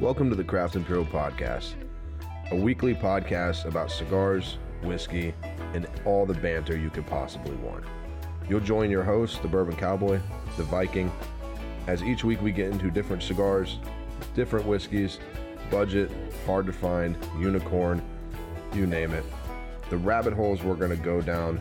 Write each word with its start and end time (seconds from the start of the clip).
Welcome 0.00 0.30
to 0.30 0.36
the 0.36 0.44
Craft 0.44 0.74
& 0.84 0.86
Puro 0.86 1.04
Podcast, 1.04 1.72
a 2.52 2.54
weekly 2.54 2.94
podcast 2.94 3.64
about 3.64 3.90
cigars, 3.90 4.58
whiskey, 4.84 5.34
and 5.74 5.88
all 6.04 6.24
the 6.24 6.34
banter 6.34 6.78
you 6.78 6.88
could 6.88 7.04
possibly 7.04 7.56
want. 7.56 7.82
You'll 8.48 8.60
join 8.60 8.92
your 8.92 9.02
host, 9.02 9.42
the 9.42 9.48
Bourbon 9.48 9.74
Cowboy, 9.74 10.20
the 10.56 10.62
Viking, 10.62 11.10
as 11.88 12.04
each 12.04 12.22
week 12.22 12.40
we 12.40 12.52
get 12.52 12.70
into 12.70 12.92
different 12.92 13.24
cigars, 13.24 13.80
different 14.36 14.66
whiskeys, 14.66 15.18
budget, 15.68 16.12
hard 16.46 16.66
to 16.66 16.72
find, 16.72 17.16
unicorn, 17.36 18.00
you 18.74 18.86
name 18.86 19.12
it. 19.12 19.24
The 19.90 19.96
rabbit 19.96 20.32
holes 20.32 20.62
we're 20.62 20.76
going 20.76 20.96
to 20.96 21.04
go 21.04 21.20
down, 21.20 21.60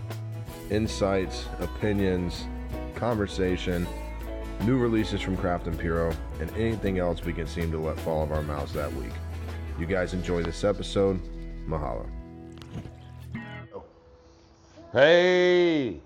insights, 0.69 1.47
opinions, 1.59 2.45
conversation, 2.93 3.87
new 4.63 4.77
releases 4.77 5.21
from 5.21 5.37
Craft 5.37 5.65
& 5.77 5.79
Puro, 5.79 6.13
and 6.39 6.49
anything 6.57 6.99
else 6.99 7.23
we 7.23 7.33
can 7.33 7.47
seem 7.47 7.71
to 7.71 7.79
let 7.79 7.99
fall 7.99 8.23
of 8.23 8.31
our 8.31 8.41
mouths 8.41 8.73
that 8.73 8.91
week. 8.93 9.11
You 9.79 9.85
guys 9.85 10.13
enjoy 10.13 10.43
this 10.43 10.63
episode. 10.63 11.19
Mahalo. 11.67 12.07
Hey, 14.93 15.99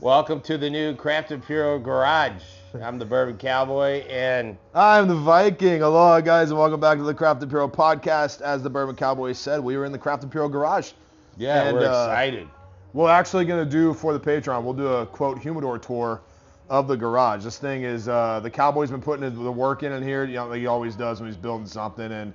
welcome 0.00 0.40
to 0.42 0.58
the 0.58 0.68
new 0.68 0.94
Craft 0.94 1.32
& 1.40 1.46
Puro 1.46 1.78
Garage. 1.78 2.42
I'm 2.82 2.98
the 2.98 3.06
Bourbon 3.06 3.38
Cowboy, 3.38 4.04
and 4.08 4.58
I'm 4.74 5.08
the 5.08 5.14
Viking. 5.14 5.82
Aloha, 5.82 6.20
guys, 6.20 6.50
and 6.50 6.58
welcome 6.58 6.80
back 6.80 6.98
to 6.98 7.04
the 7.04 7.14
Craft 7.14 7.48
& 7.48 7.50
Puro 7.50 7.68
podcast. 7.68 8.42
As 8.42 8.62
the 8.62 8.70
Bourbon 8.70 8.96
Cowboy 8.96 9.32
said, 9.32 9.60
we 9.60 9.76
were 9.76 9.86
in 9.86 9.92
the 9.92 9.98
Craft 9.98 10.28
& 10.30 10.30
Puro 10.30 10.48
garage. 10.48 10.92
yeah, 11.38 11.68
And, 11.68 11.76
we're 11.76 11.86
uh, 11.86 12.04
excited. 12.04 12.48
We're 12.92 13.10
actually 13.10 13.44
going 13.44 13.64
to 13.64 13.70
do 13.70 13.94
for 13.94 14.12
the 14.12 14.20
Patreon, 14.20 14.62
we'll 14.62 14.74
do 14.74 14.88
a 14.88 15.06
quote 15.06 15.38
humidor 15.38 15.78
tour 15.78 16.20
of 16.68 16.86
the 16.88 16.96
garage. 16.96 17.44
This 17.44 17.58
thing 17.58 17.82
is, 17.82 18.08
uh, 18.08 18.40
the 18.40 18.50
Cowboy's 18.50 18.90
been 18.90 19.02
putting 19.02 19.32
the 19.42 19.52
work 19.52 19.82
in 19.82 19.92
in 19.92 20.02
here, 20.02 20.24
you 20.24 20.34
know, 20.34 20.48
like 20.48 20.60
he 20.60 20.66
always 20.66 20.94
does 20.94 21.20
when 21.20 21.28
he's 21.28 21.36
building 21.36 21.66
something. 21.66 22.12
And 22.12 22.34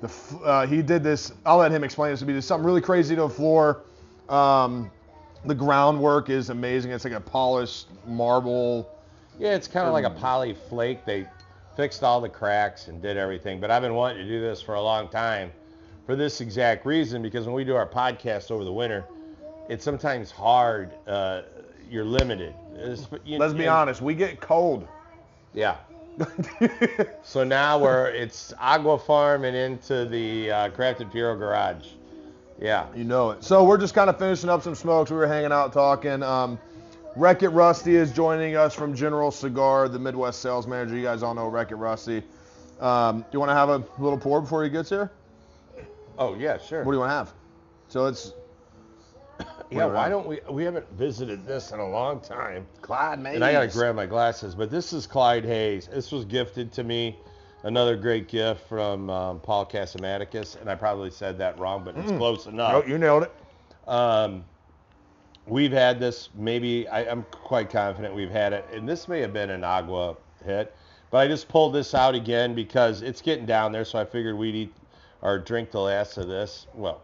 the 0.00 0.10
uh, 0.44 0.66
he 0.66 0.82
did 0.82 1.02
this, 1.02 1.32
I'll 1.44 1.58
let 1.58 1.72
him 1.72 1.84
explain 1.84 2.12
this. 2.12 2.22
It'll 2.22 2.34
be 2.34 2.40
something 2.40 2.66
really 2.66 2.80
crazy 2.80 3.14
to 3.16 3.22
the 3.22 3.28
floor. 3.28 3.82
Um, 4.28 4.90
the 5.44 5.54
groundwork 5.54 6.30
is 6.30 6.50
amazing. 6.50 6.92
It's 6.92 7.04
like 7.04 7.14
a 7.14 7.20
polished 7.20 7.88
marble. 8.06 8.90
Yeah, 9.38 9.54
it's 9.54 9.68
kind 9.68 9.86
of 9.86 9.92
like 9.92 10.04
a 10.04 10.10
poly 10.10 10.54
flake. 10.68 11.04
They 11.04 11.26
fixed 11.76 12.02
all 12.02 12.20
the 12.20 12.28
cracks 12.28 12.88
and 12.88 13.00
did 13.00 13.16
everything. 13.16 13.60
But 13.60 13.70
I've 13.70 13.82
been 13.82 13.94
wanting 13.94 14.18
to 14.18 14.28
do 14.28 14.40
this 14.40 14.60
for 14.60 14.74
a 14.74 14.82
long 14.82 15.08
time 15.08 15.52
for 16.06 16.16
this 16.16 16.40
exact 16.40 16.86
reason 16.86 17.22
because 17.22 17.46
when 17.46 17.54
we 17.54 17.64
do 17.64 17.76
our 17.76 17.86
podcast 17.86 18.50
over 18.50 18.64
the 18.64 18.72
winter, 18.72 19.04
it's 19.68 19.84
sometimes 19.84 20.30
hard. 20.30 20.92
Uh, 21.06 21.42
you're 21.90 22.04
limited. 22.04 22.54
You- 23.24 23.38
Let's 23.38 23.54
be 23.54 23.60
and- 23.64 23.70
honest, 23.70 24.00
we 24.02 24.14
get 24.14 24.40
cold. 24.40 24.86
Yeah. 25.54 25.76
So 27.22 27.44
now 27.44 27.78
we're 27.78 28.06
it's 28.08 28.52
Agua 28.58 28.98
Farm 28.98 29.44
and 29.44 29.54
into 29.56 30.04
the 30.06 30.50
uh, 30.50 30.70
Craft 30.70 31.02
& 31.10 31.12
Puro 31.12 31.36
Garage. 31.36 31.88
Yeah. 32.60 32.86
You 32.94 33.04
know 33.04 33.30
it. 33.30 33.44
So 33.44 33.62
we're 33.64 33.78
just 33.78 33.94
kind 33.94 34.08
of 34.10 34.18
finishing 34.18 34.48
up 34.50 34.62
some 34.62 34.74
smokes. 34.74 35.10
We 35.10 35.16
were 35.16 35.26
hanging 35.28 35.52
out 35.52 35.72
talking. 35.72 36.22
Um, 36.22 36.58
Wreck 37.16 37.42
It 37.42 37.50
Rusty 37.50 37.94
is 37.96 38.10
joining 38.12 38.56
us 38.56 38.74
from 38.74 38.94
General 38.94 39.30
Cigar, 39.30 39.88
the 39.88 39.98
Midwest 39.98 40.40
sales 40.40 40.66
manager. 40.66 40.96
You 40.96 41.02
guys 41.02 41.22
all 41.22 41.34
know 41.34 41.46
Wreck 41.48 41.70
It 41.70 41.76
Rusty. 41.76 42.22
Um, 42.80 43.20
do 43.20 43.26
you 43.32 43.38
want 43.40 43.50
to 43.50 43.54
have 43.54 43.68
a 43.68 43.84
little 43.98 44.18
pour 44.18 44.40
before 44.40 44.64
he 44.64 44.70
gets 44.70 44.88
here? 44.88 45.10
Oh 46.18 46.34
yeah, 46.34 46.58
sure. 46.58 46.82
What 46.84 46.92
do 46.92 46.96
you 46.96 47.00
want 47.00 47.10
to 47.10 47.14
have? 47.14 47.32
So 47.88 48.06
it's 48.06 48.32
yeah, 49.70 49.86
why 49.86 50.08
don't 50.08 50.26
we? 50.26 50.40
We 50.50 50.64
haven't 50.64 50.90
visited 50.92 51.46
this 51.46 51.72
in 51.72 51.80
a 51.80 51.88
long 51.88 52.20
time. 52.20 52.66
Clyde 52.80 53.18
Mays. 53.20 53.34
And 53.36 53.44
I 53.44 53.52
gotta 53.52 53.68
grab 53.68 53.94
my 53.94 54.06
glasses. 54.06 54.54
But 54.54 54.70
this 54.70 54.92
is 54.92 55.06
Clyde 55.06 55.44
Mays. 55.44 55.86
This 55.88 56.10
was 56.12 56.24
gifted 56.24 56.72
to 56.72 56.84
me. 56.84 57.16
Another 57.64 57.96
great 57.96 58.28
gift 58.28 58.68
from 58.68 59.10
um, 59.10 59.40
Paul 59.40 59.66
Casamaticus, 59.66 60.60
and 60.60 60.70
I 60.70 60.76
probably 60.76 61.10
said 61.10 61.38
that 61.38 61.58
wrong, 61.58 61.82
but 61.84 61.96
it's 61.96 62.12
close 62.12 62.46
Oh, 62.46 62.50
enough. 62.50 62.88
you 62.88 62.98
nailed 62.98 63.24
it. 63.24 63.32
Um, 63.88 64.44
we've 65.46 65.72
had 65.72 65.98
this. 65.98 66.28
Maybe 66.36 66.86
I, 66.88 67.10
I'm 67.10 67.24
quite 67.32 67.68
confident 67.68 68.14
we've 68.14 68.30
had 68.30 68.52
it, 68.52 68.64
and 68.72 68.88
this 68.88 69.08
may 69.08 69.20
have 69.20 69.32
been 69.32 69.50
an 69.50 69.64
agua 69.64 70.16
hit, 70.44 70.72
but 71.10 71.18
I 71.18 71.26
just 71.26 71.48
pulled 71.48 71.74
this 71.74 71.94
out 71.94 72.14
again 72.14 72.54
because 72.54 73.02
it's 73.02 73.20
getting 73.20 73.44
down 73.44 73.72
there. 73.72 73.84
So 73.84 73.98
I 73.98 74.04
figured 74.04 74.36
we'd 74.38 74.54
eat 74.54 74.74
or 75.20 75.38
drink 75.40 75.72
the 75.72 75.80
last 75.80 76.16
of 76.16 76.28
this. 76.28 76.68
Well, 76.74 77.02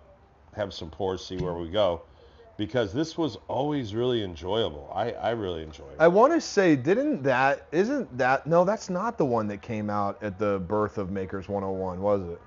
have 0.54 0.72
some 0.72 0.88
pours, 0.88 1.26
see 1.26 1.36
where 1.36 1.54
we 1.54 1.68
go, 1.68 2.02
because 2.56 2.92
this 2.92 3.18
was 3.18 3.36
always 3.48 3.94
really 3.94 4.22
enjoyable. 4.22 4.90
I, 4.94 5.12
I 5.12 5.30
really 5.30 5.62
enjoyed 5.62 5.92
it. 5.92 5.96
I 5.98 6.08
want 6.08 6.32
to 6.32 6.40
say, 6.40 6.76
didn't 6.76 7.22
that, 7.24 7.66
isn't 7.72 8.16
that, 8.18 8.46
no, 8.46 8.64
that's 8.64 8.88
not 8.88 9.18
the 9.18 9.24
one 9.24 9.48
that 9.48 9.60
came 9.62 9.90
out 9.90 10.22
at 10.22 10.38
the 10.38 10.60
birth 10.60 10.98
of 10.98 11.10
Makers 11.10 11.48
101, 11.48 12.00
was 12.00 12.22
it? 12.28 12.40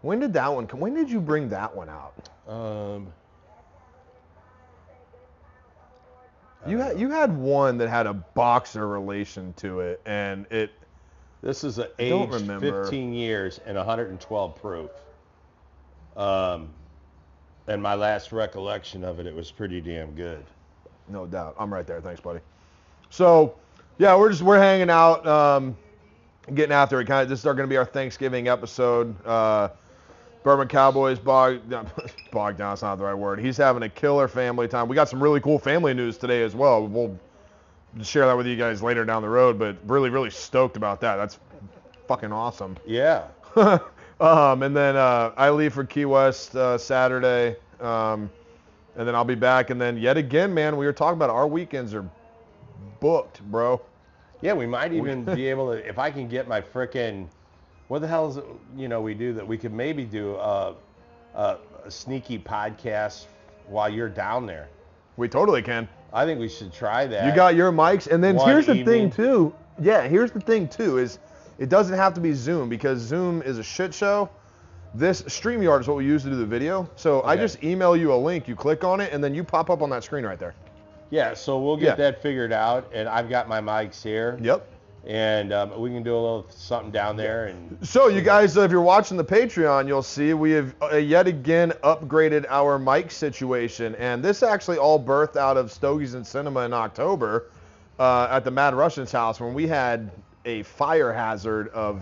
When 0.00 0.20
did 0.20 0.32
that 0.34 0.52
one 0.52 0.66
come? 0.66 0.80
When 0.80 0.94
did 0.94 1.10
you 1.10 1.20
bring 1.20 1.48
that 1.50 1.74
one 1.74 1.88
out? 1.88 2.28
Um, 2.48 3.12
You 6.66 6.78
had 6.78 6.98
you 6.98 7.10
had 7.10 7.36
one 7.36 7.78
that 7.78 7.88
had 7.88 8.06
a 8.06 8.14
boxer 8.14 8.86
relation 8.86 9.52
to 9.54 9.80
it, 9.80 10.00
and 10.04 10.46
it 10.50 10.72
This 11.40 11.62
is 11.64 11.78
a 11.78 11.88
don't 11.98 12.22
aged 12.24 12.32
remember. 12.32 12.82
15 12.84 13.12
years 13.12 13.60
and 13.64 13.76
112 13.76 14.56
proof. 14.56 14.90
Um, 16.16 16.70
and 17.68 17.82
my 17.82 17.94
last 17.94 18.32
recollection 18.32 19.04
of 19.04 19.20
it, 19.20 19.26
it 19.26 19.34
was 19.34 19.50
pretty 19.50 19.80
damn 19.80 20.12
good. 20.12 20.44
no 21.08 21.26
doubt. 21.26 21.54
I'm 21.58 21.72
right 21.72 21.86
there. 21.86 22.00
Thanks, 22.00 22.20
buddy. 22.20 22.40
So, 23.10 23.54
yeah, 23.98 24.16
we're 24.16 24.30
just 24.30 24.42
we're 24.42 24.58
hanging 24.58 24.90
out, 24.90 25.26
um, 25.26 25.76
getting 26.54 26.72
after 26.72 27.00
it. 27.00 27.06
Kind 27.06 27.22
of 27.22 27.28
this 27.28 27.40
is 27.40 27.44
going 27.44 27.58
to 27.58 27.66
be 27.66 27.76
our 27.76 27.84
Thanksgiving 27.84 28.48
episode. 28.48 29.14
Uh, 29.24 29.68
Bourbon 30.42 30.68
Cowboys 30.68 31.18
bog 31.18 31.60
bogged 32.32 32.58
down. 32.58 32.72
It's 32.72 32.82
not 32.82 32.96
the 32.96 33.04
right 33.04 33.14
word. 33.14 33.38
He's 33.40 33.56
having 33.56 33.82
a 33.82 33.88
killer 33.88 34.28
family 34.28 34.68
time. 34.68 34.88
We 34.88 34.94
got 34.94 35.08
some 35.08 35.22
really 35.22 35.40
cool 35.40 35.58
family 35.58 35.94
news 35.94 36.16
today 36.16 36.42
as 36.42 36.54
well. 36.54 36.86
We'll 36.86 37.18
share 38.02 38.26
that 38.26 38.36
with 38.36 38.46
you 38.46 38.56
guys 38.56 38.82
later 38.82 39.04
down 39.04 39.22
the 39.22 39.28
road. 39.28 39.58
But 39.58 39.76
really, 39.86 40.10
really 40.10 40.30
stoked 40.30 40.76
about 40.76 41.00
that. 41.02 41.16
That's 41.16 41.38
fucking 42.06 42.32
awesome. 42.32 42.76
Yeah. 42.86 43.24
um, 44.20 44.62
and 44.62 44.76
then 44.76 44.96
uh, 44.96 45.32
I 45.36 45.50
leave 45.50 45.74
for 45.74 45.84
Key 45.84 46.04
West 46.04 46.54
uh, 46.56 46.78
Saturday, 46.78 47.56
um, 47.80 48.30
and 48.96 49.06
then 49.06 49.14
I'll 49.14 49.24
be 49.24 49.34
back. 49.34 49.70
And 49.70 49.80
then 49.80 49.96
yet 49.96 50.16
again, 50.16 50.52
man, 50.52 50.76
we 50.76 50.86
were 50.86 50.92
talking 50.92 51.16
about 51.16 51.30
our 51.30 51.46
weekends 51.46 51.94
are 51.94 52.08
booked, 53.00 53.40
bro. 53.50 53.80
Yeah, 54.40 54.52
we 54.52 54.66
might 54.66 54.92
even 54.92 55.24
be 55.24 55.48
able 55.48 55.72
to, 55.72 55.88
if 55.88 55.98
I 55.98 56.10
can 56.10 56.28
get 56.28 56.46
my 56.46 56.60
frickin', 56.60 57.28
what 57.88 58.00
the 58.00 58.06
hell 58.06 58.28
is 58.28 58.36
it, 58.36 58.44
you 58.76 58.86
know, 58.88 59.00
we 59.00 59.14
do 59.14 59.32
that? 59.32 59.46
We 59.46 59.58
could 59.58 59.72
maybe 59.72 60.04
do 60.04 60.34
a, 60.36 60.74
a, 61.34 61.56
a 61.84 61.90
sneaky 61.90 62.38
podcast 62.38 63.26
while 63.66 63.88
you're 63.88 64.08
down 64.08 64.46
there. 64.46 64.68
We 65.16 65.28
totally 65.28 65.62
can. 65.62 65.88
I 66.12 66.24
think 66.24 66.38
we 66.38 66.48
should 66.48 66.72
try 66.72 67.06
that. 67.06 67.26
You 67.26 67.34
got 67.34 67.54
your 67.56 67.72
mics, 67.72 68.06
and 68.06 68.22
then 68.22 68.36
One 68.36 68.48
here's 68.48 68.66
the 68.66 68.74
evening. 68.74 69.10
thing 69.10 69.10
too. 69.10 69.54
Yeah, 69.80 70.06
here's 70.06 70.30
the 70.30 70.40
thing 70.40 70.68
too 70.68 70.98
is 70.98 71.18
it 71.58 71.68
doesn't 71.68 71.96
have 71.96 72.14
to 72.14 72.20
be 72.20 72.32
Zoom 72.32 72.68
because 72.68 73.00
Zoom 73.00 73.42
is 73.42 73.58
a 73.58 73.62
shit 73.62 73.92
show. 73.92 74.30
This 74.94 75.22
StreamYard 75.22 75.80
is 75.80 75.88
what 75.88 75.96
we 75.98 76.04
use 76.06 76.22
to 76.22 76.30
do 76.30 76.36
the 76.36 76.46
video. 76.46 76.88
So 76.96 77.20
I 77.22 77.32
Okay. 77.34 77.42
just 77.42 77.62
email 77.62 77.96
you 77.96 78.12
a 78.12 78.16
link, 78.16 78.48
you 78.48 78.56
click 78.56 78.84
on 78.84 79.00
it, 79.00 79.12
and 79.12 79.22
then 79.22 79.34
you 79.34 79.44
pop 79.44 79.68
up 79.68 79.82
on 79.82 79.90
that 79.90 80.02
screen 80.02 80.24
right 80.24 80.38
there. 80.38 80.54
Yeah, 81.10 81.34
so 81.34 81.58
we'll 81.58 81.78
Yeah. 81.78 81.90
get 81.90 81.98
that 81.98 82.22
figured 82.22 82.52
out, 82.52 82.90
and 82.92 83.08
I've 83.08 83.28
got 83.28 83.48
my 83.48 83.60
mics 83.60 84.02
here. 84.02 84.38
Yep. 84.40 84.66
And 85.06 85.52
um, 85.52 85.80
we 85.80 85.90
can 85.90 86.02
do 86.02 86.12
a 86.12 86.20
little 86.20 86.46
something 86.50 86.90
down 86.90 87.16
there, 87.16 87.46
and 87.46 87.78
So 87.82 88.08
you 88.08 88.20
guys, 88.20 88.56
if 88.56 88.70
you're 88.70 88.82
watching 88.82 89.16
the 89.16 89.24
Patreon, 89.24 89.86
you'll 89.86 90.02
see 90.02 90.34
we 90.34 90.50
have 90.52 90.74
uh, 90.82 90.96
yet 90.96 91.26
again 91.26 91.72
upgraded 91.82 92.44
our 92.50 92.78
mic 92.78 93.10
situation, 93.10 93.94
and 93.94 94.22
this 94.22 94.42
actually 94.42 94.76
all 94.76 95.02
birthed 95.02 95.36
out 95.36 95.56
of 95.56 95.70
Stogies 95.70 96.14
and 96.14 96.26
Cinema 96.26 96.60
in 96.60 96.72
October 96.74 97.46
uh, 97.98 98.28
at 98.30 98.44
the 98.44 98.50
Mad 98.50 98.74
Russians 98.74 99.10
house 99.12 99.40
when 99.40 99.54
we 99.54 99.66
had 99.66 100.10
a 100.48 100.62
fire 100.62 101.12
hazard 101.12 101.68
of. 101.68 102.00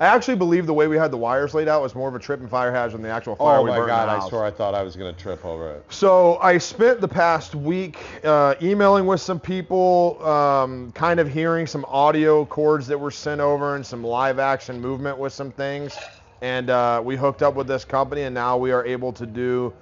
I 0.00 0.06
actually 0.06 0.36
believe 0.36 0.66
the 0.66 0.74
way 0.74 0.86
we 0.86 0.96
had 0.96 1.10
the 1.10 1.16
wires 1.16 1.54
laid 1.54 1.66
out 1.66 1.82
was 1.82 1.96
more 1.96 2.08
of 2.08 2.14
a 2.14 2.20
trip 2.20 2.38
and 2.38 2.48
fire 2.48 2.70
hazard 2.70 2.98
than 2.98 3.02
the 3.02 3.08
actual 3.08 3.34
fire 3.34 3.58
oh 3.58 3.62
we 3.64 3.70
my 3.70 3.78
burnt 3.78 3.90
in 3.90 3.96
god, 3.96 4.06
the 4.06 4.12
I 4.12 4.14
house. 4.20 4.28
swear 4.28 4.44
I 4.44 4.50
thought 4.52 4.72
I 4.72 4.82
was 4.84 4.94
gonna 4.94 5.12
trip 5.12 5.44
over 5.44 5.72
it. 5.72 5.84
So 5.90 6.38
I 6.38 6.58
spent 6.58 7.00
the 7.00 7.08
past 7.08 7.56
week 7.56 7.98
uh, 8.24 8.54
emailing 8.62 9.06
with 9.06 9.20
some 9.20 9.40
people, 9.40 10.24
um, 10.24 10.92
kind 10.92 11.18
of 11.18 11.28
hearing 11.28 11.66
some 11.66 11.84
audio 11.88 12.44
cords 12.44 12.86
that 12.86 12.98
were 12.98 13.10
sent 13.10 13.40
over 13.40 13.74
and 13.74 13.84
some 13.84 14.04
live 14.04 14.38
action 14.38 14.80
movement 14.80 15.18
with 15.18 15.32
some 15.32 15.50
things. 15.50 15.96
And 16.42 16.70
uh, 16.70 17.02
we 17.04 17.16
hooked 17.16 17.42
up 17.42 17.56
with 17.56 17.66
this 17.66 17.84
company, 17.84 18.22
and 18.22 18.32
now 18.32 18.56
we 18.56 18.70
are 18.70 18.86
able 18.86 19.12
to 19.14 19.26
do. 19.26 19.74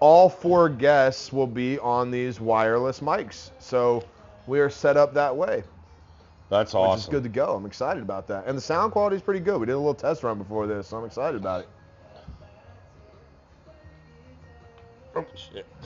All 0.00 0.28
four 0.28 0.68
guests 0.68 1.32
will 1.32 1.46
be 1.46 1.78
on 1.78 2.10
these 2.10 2.40
wireless 2.40 3.00
mics, 3.00 3.50
so 3.58 4.04
we 4.46 4.60
are 4.60 4.68
set 4.68 4.98
up 4.98 5.14
that 5.14 5.34
way, 5.34 5.62
That's 6.50 6.74
which 6.74 6.80
awesome. 6.80 7.00
is 7.00 7.06
good 7.06 7.22
to 7.22 7.28
go. 7.28 7.54
I'm 7.54 7.64
excited 7.64 8.02
about 8.02 8.26
that, 8.26 8.46
and 8.46 8.58
the 8.58 8.62
sound 8.62 8.92
quality 8.92 9.16
is 9.16 9.22
pretty 9.22 9.40
good. 9.40 9.60
We 9.60 9.66
did 9.66 9.72
a 9.72 9.78
little 9.78 9.94
test 9.94 10.24
run 10.24 10.36
before 10.36 10.66
this, 10.66 10.88
so 10.88 10.98
I'm 10.98 11.04
excited 11.04 11.40
about 11.40 11.60
it. 11.62 11.68
Oh, 15.16 15.24
shit. 15.34 15.66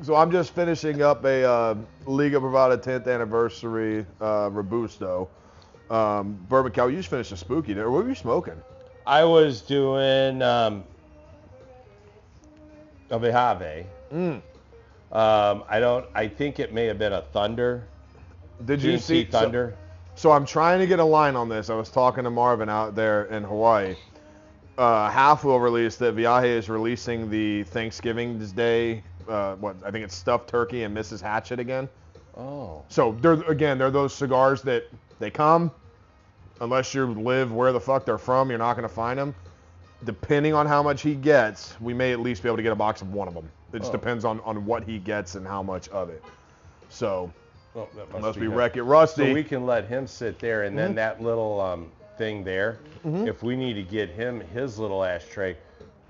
So 0.00 0.14
I'm 0.14 0.32
just 0.32 0.54
finishing 0.54 1.02
up 1.02 1.22
a 1.26 1.44
uh, 1.44 1.74
Liga 2.06 2.40
Privada 2.40 2.78
10th 2.82 3.06
anniversary 3.12 4.06
uh, 4.22 4.48
Robusto. 4.50 5.28
Um, 5.90 6.38
Bourbon 6.48 6.72
Cow, 6.72 6.86
you 6.86 6.96
just 6.96 7.10
finished 7.10 7.30
a 7.30 7.36
spooky 7.36 7.74
there. 7.74 7.90
What 7.90 8.04
were 8.04 8.08
you 8.08 8.14
smoking? 8.14 8.54
I 9.06 9.22
was 9.24 9.60
doing 9.60 10.40
um, 10.40 10.84
a 13.10 13.18
Viaje. 13.18 13.84
Mm. 14.10 14.40
Um, 15.12 15.64
I 15.68 15.78
don't. 15.78 16.06
I 16.14 16.26
think 16.26 16.58
it 16.58 16.72
may 16.72 16.86
have 16.86 16.98
been 16.98 17.12
a 17.12 17.20
Thunder. 17.20 17.86
Did 18.64 18.82
you 18.82 18.96
see 18.96 19.24
Thunder? 19.24 19.76
So, 20.22 20.30
I'm 20.30 20.46
trying 20.46 20.78
to 20.78 20.86
get 20.86 21.00
a 21.00 21.04
line 21.04 21.34
on 21.34 21.48
this. 21.48 21.68
I 21.68 21.74
was 21.74 21.90
talking 21.90 22.22
to 22.22 22.30
Marvin 22.30 22.68
out 22.68 22.94
there 22.94 23.24
in 23.24 23.42
Hawaii. 23.42 23.96
Uh, 24.78 25.10
half 25.10 25.42
will 25.42 25.58
release 25.58 25.96
that 25.96 26.14
Viaje 26.14 26.44
is 26.44 26.68
releasing 26.68 27.28
the 27.28 27.64
Thanksgiving 27.64 28.38
Day. 28.38 29.02
Uh, 29.28 29.56
what 29.56 29.74
I 29.84 29.90
think 29.90 30.04
it's 30.04 30.14
stuffed 30.14 30.48
turkey 30.48 30.84
and 30.84 30.96
Mrs. 30.96 31.20
Hatchet 31.20 31.58
again. 31.58 31.88
oh. 32.36 32.84
So 32.88 33.16
they're 33.20 33.42
again 33.50 33.78
they're 33.78 33.90
those 33.90 34.14
cigars 34.14 34.62
that 34.62 34.84
they 35.18 35.28
come 35.28 35.72
unless 36.60 36.94
you 36.94 37.04
live 37.06 37.52
where 37.52 37.72
the 37.72 37.80
fuck 37.80 38.04
they're 38.04 38.16
from, 38.16 38.48
you're 38.48 38.60
not 38.60 38.74
going 38.76 38.88
to 38.88 38.94
find 38.94 39.18
them. 39.18 39.34
Depending 40.04 40.54
on 40.54 40.66
how 40.66 40.84
much 40.84 41.02
he 41.02 41.16
gets, 41.16 41.74
we 41.80 41.94
may 41.94 42.12
at 42.12 42.20
least 42.20 42.44
be 42.44 42.48
able 42.48 42.58
to 42.58 42.62
get 42.62 42.70
a 42.70 42.76
box 42.76 43.02
of 43.02 43.12
one 43.12 43.26
of 43.26 43.34
them. 43.34 43.50
It 43.72 43.80
just 43.80 43.90
Oh. 43.90 43.96
depends 43.96 44.24
on, 44.24 44.38
on 44.42 44.64
what 44.66 44.84
he 44.84 44.98
gets 45.00 45.34
and 45.34 45.44
how 45.44 45.64
much 45.64 45.88
of 45.88 46.10
it. 46.10 46.22
So 46.90 47.32
Well, 47.74 47.88
that 47.96 48.02
it 48.02 48.20
must 48.20 48.38
be 48.38 48.46
good. 48.46 48.54
Wreck 48.54 48.76
It 48.76 48.82
Rusty. 48.82 49.28
So 49.28 49.32
we 49.32 49.42
can 49.44 49.64
let 49.66 49.86
him 49.86 50.06
sit 50.06 50.38
there, 50.38 50.64
and 50.64 50.76
then 50.76 50.88
Mm-hmm. 50.90 50.96
that 50.96 51.22
little 51.22 51.60
um, 51.60 51.90
thing 52.18 52.44
there. 52.44 52.78
If 53.04 53.42
we 53.42 53.56
need 53.56 53.74
to 53.74 53.82
get 53.82 54.10
him 54.10 54.40
his 54.40 54.78
little 54.78 55.02
ashtray, 55.02 55.56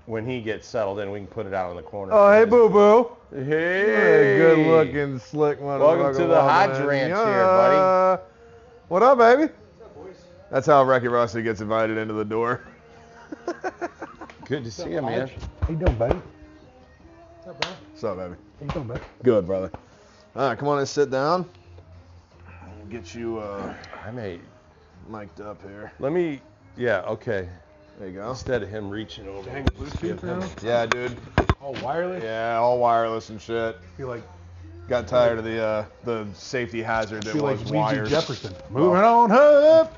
when 0.05 0.27
he 0.27 0.41
gets 0.41 0.67
settled 0.67 0.99
in, 0.99 1.09
we 1.11 1.19
can 1.19 1.27
put 1.27 1.45
it 1.47 1.53
out 1.53 1.71
in 1.71 1.77
the 1.77 1.81
corner. 1.81 2.11
oh, 2.13 2.31
hey, 2.31 2.45
boo 2.45 2.69
boo. 2.69 3.09
Hey. 3.33 4.37
good 4.37 4.67
looking, 4.67 5.17
slick 5.17 5.59
motherfucker. 5.59 5.79
Welcome 5.97 6.21
to 6.21 6.27
the 6.27 6.41
Hodge 6.41 6.69
walking 6.71 6.81
in. 6.83 6.87
Ranch 6.87 7.13
here, 7.15 7.45
buddy. 7.45 8.21
What 8.89 9.01
up, 9.01 9.17
baby? 9.17 9.51
That's 10.51 10.67
how 10.67 10.83
Wreck 10.83 11.01
It 11.03 11.09
Rusty 11.09 11.41
gets 11.41 11.61
invited 11.61 11.97
into 11.97 12.13
the 12.13 12.25
door. 12.25 12.61
Good 14.45 14.65
to 14.65 14.71
see 14.71 14.91
you, 14.91 15.01
man. 15.01 15.31
How 15.61 15.69
you 15.69 15.75
doing, 15.77 15.95
buddy? 15.95 16.19
What's 17.43 18.03
up, 18.03 18.17
baby? 18.17 18.35
How 18.59 18.65
you 18.65 18.71
doing, 18.71 18.87
buddy? 18.87 19.01
Good, 19.23 19.47
brother. 19.47 19.71
All 20.35 20.47
right, 20.49 20.57
come 20.57 20.67
on 20.67 20.79
and 20.79 20.87
sit 20.87 21.11
down. 21.11 21.47
We'll 22.77 22.87
get 22.87 23.13
you 23.13 23.37
uh, 23.39 23.73
I 24.05 24.11
may. 24.11 24.39
mic'd 25.07 25.41
up 25.41 25.61
here. 25.61 25.91
Let 25.99 26.11
me. 26.11 26.41
Yeah. 26.75 27.01
Okay. 27.01 27.47
There 27.99 28.07
you 28.07 28.15
go. 28.15 28.29
Instead 28.31 28.63
of 28.63 28.69
him 28.69 28.89
reaching 28.89 29.27
over. 29.27 29.49
Hang 29.49 29.65
just 29.65 29.77
Bluetooth 29.77 30.01
give 30.01 30.21
him- 30.21 30.39
now? 30.39 30.49
Yeah, 30.63 30.85
dude. 30.87 31.15
All 31.61 31.73
wireless? 31.75 32.23
Yeah, 32.23 32.57
all 32.57 32.79
wireless 32.79 33.29
and 33.29 33.39
shit. 33.39 33.77
feel 33.95 34.07
like 34.07 34.23
Got 34.89 35.07
tired 35.07 35.37
of 35.37 35.45
the 35.45 35.63
uh, 35.63 35.85
the 36.03 36.27
safety 36.33 36.81
hazard 36.81 37.23
that 37.23 37.31
feel 37.33 37.43
like 37.43 37.53
was 37.57 37.71
Ouija 37.71 37.77
wires. 37.77 38.09
Jefferson. 38.09 38.53
Moving 38.69 39.01
on 39.01 39.31
up. 39.31 39.93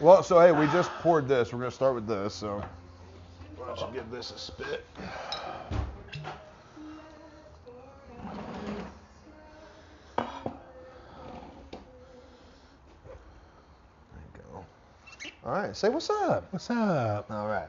Well, 0.00 0.22
so 0.22 0.38
hey, 0.38 0.52
we 0.52 0.66
just 0.66 0.90
poured 1.00 1.26
this. 1.26 1.54
We're 1.54 1.60
gonna 1.60 1.70
start 1.70 1.94
with 1.94 2.06
this. 2.06 2.34
So 2.34 2.62
why 3.56 3.68
don't 3.74 3.80
you 3.94 4.00
give 4.00 4.10
this 4.10 4.32
a 4.32 4.38
spit? 4.38 4.84
There 14.12 14.22
you 14.34 14.42
go. 14.52 14.64
All 15.46 15.52
right, 15.52 15.76
say 15.76 15.90
what's 15.90 16.10
up. 16.10 16.48
What's 16.50 16.68
up? 16.70 17.30
All 17.30 17.46
right. 17.46 17.68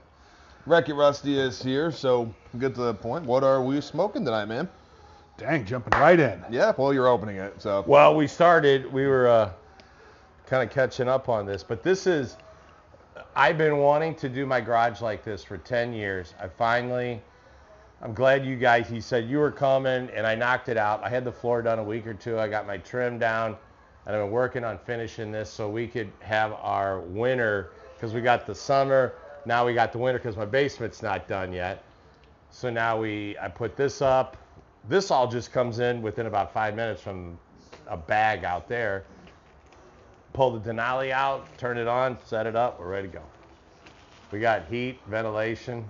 Wreck 0.66 0.90
It 0.90 0.96
Rusty 0.96 1.38
is 1.38 1.62
here, 1.62 1.92
so 1.92 2.34
get 2.58 2.74
to 2.74 2.82
the 2.82 2.94
point. 2.96 3.24
What 3.24 3.44
are 3.44 3.64
we 3.64 3.80
smoking 3.82 4.26
tonight, 4.26 4.46
man? 4.46 4.68
Dang, 5.38 5.64
jumping 5.64 5.94
right 6.00 6.20
in. 6.20 6.44
Yeah, 6.50 6.74
well, 6.76 6.92
you're 6.92 7.08
opening 7.08 7.36
it, 7.36 7.62
so. 7.62 7.84
Well, 7.86 8.16
we 8.16 8.26
started. 8.26 8.92
We 8.92 9.06
were 9.06 9.28
uh, 9.28 9.52
kind 10.48 10.68
of 10.68 10.74
catching 10.74 11.08
up 11.08 11.30
on 11.30 11.46
this, 11.46 11.62
but 11.62 11.84
this 11.84 12.08
is. 12.08 12.38
I've 13.36 13.60
been 13.60 13.78
wanting 13.78 14.16
to 14.16 14.28
do 14.28 14.48
my 14.48 14.60
garage 14.60 15.02
like 15.02 15.24
this 15.24 15.44
for 15.44 15.60
10 15.60 15.94
years. 15.94 16.34
I 16.42 16.48
finally. 16.48 17.22
I'm 18.02 18.16
glad 18.16 18.44
you 18.44 18.56
guys. 18.56 18.90
He 18.90 19.02
said 19.02 19.30
you 19.30 19.38
were 19.38 19.52
coming, 19.52 20.10
and 20.16 20.26
I 20.26 20.34
knocked 20.34 20.70
it 20.70 20.78
out. 20.78 21.04
I 21.04 21.10
had 21.10 21.24
the 21.24 21.32
floor 21.32 21.62
done 21.62 21.78
a 21.78 21.84
week 21.84 22.08
or 22.08 22.16
two. 22.16 22.40
I 22.40 22.48
got 22.48 22.66
my 22.66 22.78
trim 22.78 23.20
down, 23.20 23.56
and 24.08 24.16
I've 24.16 24.24
been 24.24 24.32
working 24.32 24.64
on 24.64 24.78
finishing 24.78 25.34
this 25.34 25.50
so 25.50 25.70
we 25.70 25.86
could 25.86 26.10
have 26.22 26.54
our 26.54 27.02
winter 27.02 27.72
because 27.94 28.14
we 28.14 28.22
got 28.22 28.48
the 28.48 28.56
summer. 28.56 29.14
Now 29.46 29.66
we 29.66 29.74
got 29.74 29.92
the 29.92 29.98
winter 29.98 30.18
because 30.18 30.38
my 30.38 30.46
basement's 30.46 31.04
not 31.04 31.28
done 31.28 31.52
yet. 31.52 31.84
So 32.50 32.70
now 32.70 32.98
we, 32.98 33.38
I 33.38 33.50
put 33.50 33.76
this 33.76 34.02
up. 34.02 34.38
This 34.88 35.12
all 35.12 35.28
just 35.28 35.52
comes 35.52 35.80
in 35.80 36.02
within 36.02 36.26
about 36.26 36.54
five 36.54 36.74
minutes 36.74 37.02
from 37.02 37.38
a 37.88 37.98
bag 37.98 38.46
out 38.46 38.70
there. 38.70 39.04
Pull 40.32 40.58
the 40.58 40.72
Denali 40.72 41.12
out, 41.12 41.46
turn 41.58 41.78
it 41.78 41.88
on, 41.88 42.18
set 42.24 42.48
it 42.48 42.56
up, 42.56 42.80
we're 42.80 42.88
ready 42.88 43.10
to 43.10 43.14
go. 43.16 43.24
We 44.32 44.40
got 44.40 44.68
heat, 44.68 45.00
ventilation. 45.08 45.84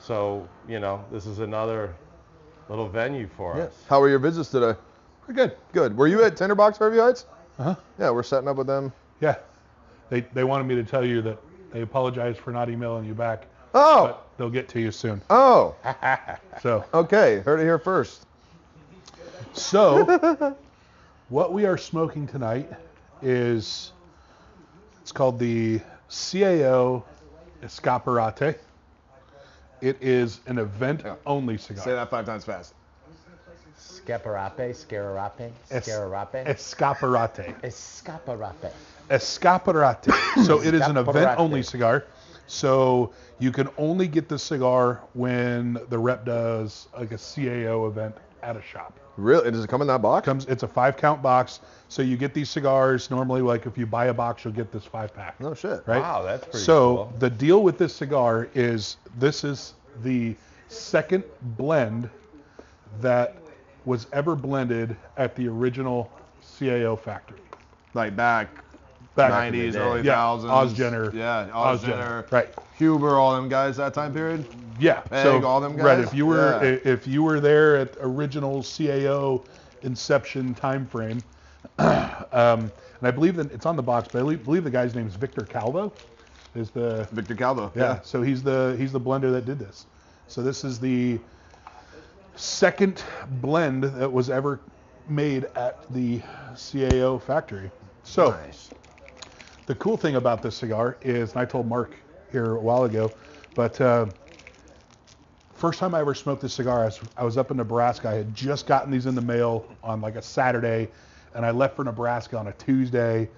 So, 0.00 0.48
you 0.68 0.80
know, 0.80 1.04
this 1.12 1.26
is 1.26 1.38
another 1.38 1.94
little 2.68 2.88
venue 2.88 3.28
for 3.36 3.60
us. 3.60 3.72
How 3.88 4.00
were 4.00 4.08
your 4.08 4.18
visits 4.18 4.50
today? 4.50 4.74
Pretty 5.24 5.36
good. 5.40 5.56
Good. 5.72 5.96
Were 5.96 6.06
you 6.06 6.22
at 6.22 6.36
Tinderbox 6.36 6.78
Fairview 6.78 7.00
Heights? 7.00 7.26
Uh-huh. 7.58 7.74
Yeah, 7.98 8.10
we're 8.10 8.22
setting 8.22 8.48
up 8.48 8.56
with 8.56 8.66
them. 8.66 8.92
Yeah. 9.20 9.36
They 10.10 10.20
they 10.34 10.44
wanted 10.44 10.64
me 10.66 10.74
to 10.76 10.84
tell 10.84 11.04
you 11.04 11.22
that 11.22 11.38
they 11.72 11.80
apologize 11.80 12.36
for 12.36 12.50
not 12.50 12.68
emailing 12.68 13.04
you 13.04 13.14
back, 13.14 13.46
Oh, 13.74 14.06
but 14.06 14.26
they'll 14.36 14.50
get 14.50 14.68
to 14.70 14.80
you 14.80 14.90
soon. 14.90 15.22
oh, 15.30 15.74
So 16.62 16.84
okay. 16.92 17.40
Heard 17.40 17.60
it 17.60 17.64
here 17.64 17.78
first. 17.78 18.26
so 19.54 20.56
what 21.28 21.52
we 21.52 21.64
are 21.64 21.78
smoking 21.78 22.26
tonight 22.26 22.70
is 23.22 23.92
it's 25.00 25.12
called 25.12 25.38
the 25.38 25.80
CAO 26.10 27.02
Escaparate. 27.62 28.56
It 29.80 29.96
is 30.00 30.40
an 30.46 30.58
event 30.58 31.02
only 31.26 31.58
cigar. 31.58 31.84
Say 31.84 31.92
that 31.92 32.10
five 32.10 32.26
times 32.26 32.44
fast. 32.44 32.74
Scaparape, 34.04 34.74
Scarape, 34.74 35.50
Es- 35.70 35.88
Scarape, 35.88 36.46
Escaparate. 36.46 37.60
Escaparape. 37.62 38.72
Escaparate. 39.10 40.44
So 40.44 40.60
it 40.62 40.74
is 40.74 40.82
an 40.82 40.96
event 40.96 41.38
only 41.38 41.62
cigar. 41.62 42.04
So 42.46 43.12
you 43.38 43.50
can 43.52 43.68
only 43.78 44.06
get 44.06 44.28
the 44.28 44.38
cigar 44.38 45.00
when 45.14 45.78
the 45.88 45.98
rep 45.98 46.26
does 46.26 46.88
like 46.96 47.12
a 47.12 47.16
CAO 47.16 47.88
event 47.88 48.14
at 48.42 48.56
a 48.56 48.62
shop. 48.62 48.98
Really? 49.16 49.50
Does 49.50 49.64
it 49.64 49.68
come 49.68 49.80
in 49.80 49.86
that 49.86 50.02
box? 50.02 50.24
Comes 50.24 50.44
it's 50.46 50.64
a 50.64 50.68
five 50.68 50.96
count 50.96 51.22
box. 51.22 51.60
So 51.88 52.02
you 52.02 52.16
get 52.16 52.34
these 52.34 52.50
cigars 52.50 53.10
normally 53.10 53.40
like 53.40 53.64
if 53.64 53.78
you 53.78 53.86
buy 53.86 54.06
a 54.06 54.14
box 54.14 54.44
you'll 54.44 54.54
get 54.54 54.72
this 54.72 54.84
five 54.84 55.14
pack. 55.14 55.40
No 55.40 55.54
shit. 55.54 55.82
Right? 55.86 56.00
Wow, 56.00 56.22
that's 56.22 56.42
pretty 56.42 56.58
cool. 56.58 56.64
so 56.64 56.96
cool. 56.96 57.12
the 57.20 57.30
deal 57.30 57.62
with 57.62 57.78
this 57.78 57.94
cigar 57.94 58.48
is 58.54 58.96
this 59.18 59.44
is 59.44 59.74
the 60.02 60.34
second 60.68 61.22
blend 61.56 62.10
that 63.00 63.36
was 63.84 64.06
ever 64.12 64.34
blended 64.36 64.96
at 65.16 65.34
the 65.36 65.48
original 65.48 66.10
CAO 66.42 66.98
factory. 66.98 67.38
Like 67.94 68.16
back, 68.16 68.48
Back 69.14 69.52
in 69.52 69.58
the 69.58 69.68
90s, 69.68 69.72
day. 69.74 69.78
early 69.78 70.02
Yeah, 70.02 70.14
thousands. 70.14 70.52
Ozgener. 70.78 71.12
Yeah, 71.14 71.48
Ozgener, 71.52 72.24
Ozgener. 72.24 72.32
right. 72.32 72.48
Huber, 72.76 73.16
all 73.16 73.34
them 73.36 73.48
guys 73.48 73.76
that 73.76 73.94
time 73.94 74.12
period. 74.12 74.44
Yeah. 74.80 75.00
Peg, 75.02 75.22
so 75.22 75.46
all 75.46 75.60
them 75.60 75.76
right, 75.76 76.00
if 76.00 76.12
you 76.12 76.26
were 76.26 76.60
Yeah. 76.64 76.78
if 76.92 77.06
you 77.06 77.22
were 77.22 77.38
there 77.38 77.76
at 77.76 77.96
original 78.00 78.62
CAO 78.62 79.44
inception 79.82 80.54
time 80.54 80.84
frame, 80.86 81.22
um, 81.78 82.28
and 82.32 82.72
I 83.02 83.10
believe 83.12 83.36
that 83.36 83.52
it's 83.52 83.66
on 83.66 83.76
the 83.76 83.82
box, 83.82 84.08
but 84.10 84.18
I 84.18 84.22
believe, 84.22 84.44
believe 84.44 84.64
the 84.64 84.70
guy's 84.70 84.94
name 84.94 85.06
is 85.06 85.14
Victor 85.14 85.44
Calvo. 85.44 85.92
Is 86.56 86.70
the 86.70 87.06
Victor 87.12 87.34
Calvo. 87.36 87.70
yeah. 87.76 88.00
So 88.02 88.22
he's 88.22 88.42
the 88.42 88.74
he's 88.78 88.92
the 88.92 89.00
blender 89.00 89.30
that 89.32 89.44
did 89.44 89.58
this. 89.58 89.86
So 90.28 90.42
this 90.42 90.64
is 90.64 90.80
the 90.80 91.18
second 92.36 93.02
blend 93.40 93.84
that 93.84 94.12
was 94.12 94.30
ever 94.30 94.60
made 95.08 95.44
at 95.56 95.92
the 95.92 96.20
CAO 96.54 97.20
factory. 97.20 97.70
So 98.02 98.30
Nice. 98.30 98.70
the 99.66 99.74
cool 99.76 99.96
thing 99.96 100.16
about 100.16 100.42
this 100.42 100.56
cigar 100.56 100.96
is, 101.02 101.32
and 101.32 101.40
I 101.40 101.44
told 101.44 101.66
Mark 101.68 101.94
here 102.32 102.56
a 102.56 102.60
while 102.60 102.84
ago, 102.84 103.12
but 103.54 103.80
uh, 103.80 104.06
first 105.54 105.78
time 105.78 105.94
I 105.94 106.00
ever 106.00 106.14
smoked 106.14 106.42
this 106.42 106.54
cigar, 106.54 106.82
I 106.82 106.84
was, 106.86 107.00
I 107.16 107.24
was 107.24 107.36
up 107.38 107.50
in 107.50 107.56
Nebraska. 107.56 108.08
I 108.08 108.14
had 108.14 108.34
just 108.34 108.66
gotten 108.66 108.90
these 108.90 109.06
in 109.06 109.14
the 109.14 109.20
mail 109.22 109.66
on 109.82 110.00
like 110.00 110.16
a 110.16 110.22
Saturday, 110.22 110.88
and 111.34 111.44
I 111.46 111.50
left 111.50 111.76
for 111.76 111.84
Nebraska 111.84 112.36
on 112.38 112.48
a 112.48 112.52
Tuesday. 112.52 113.28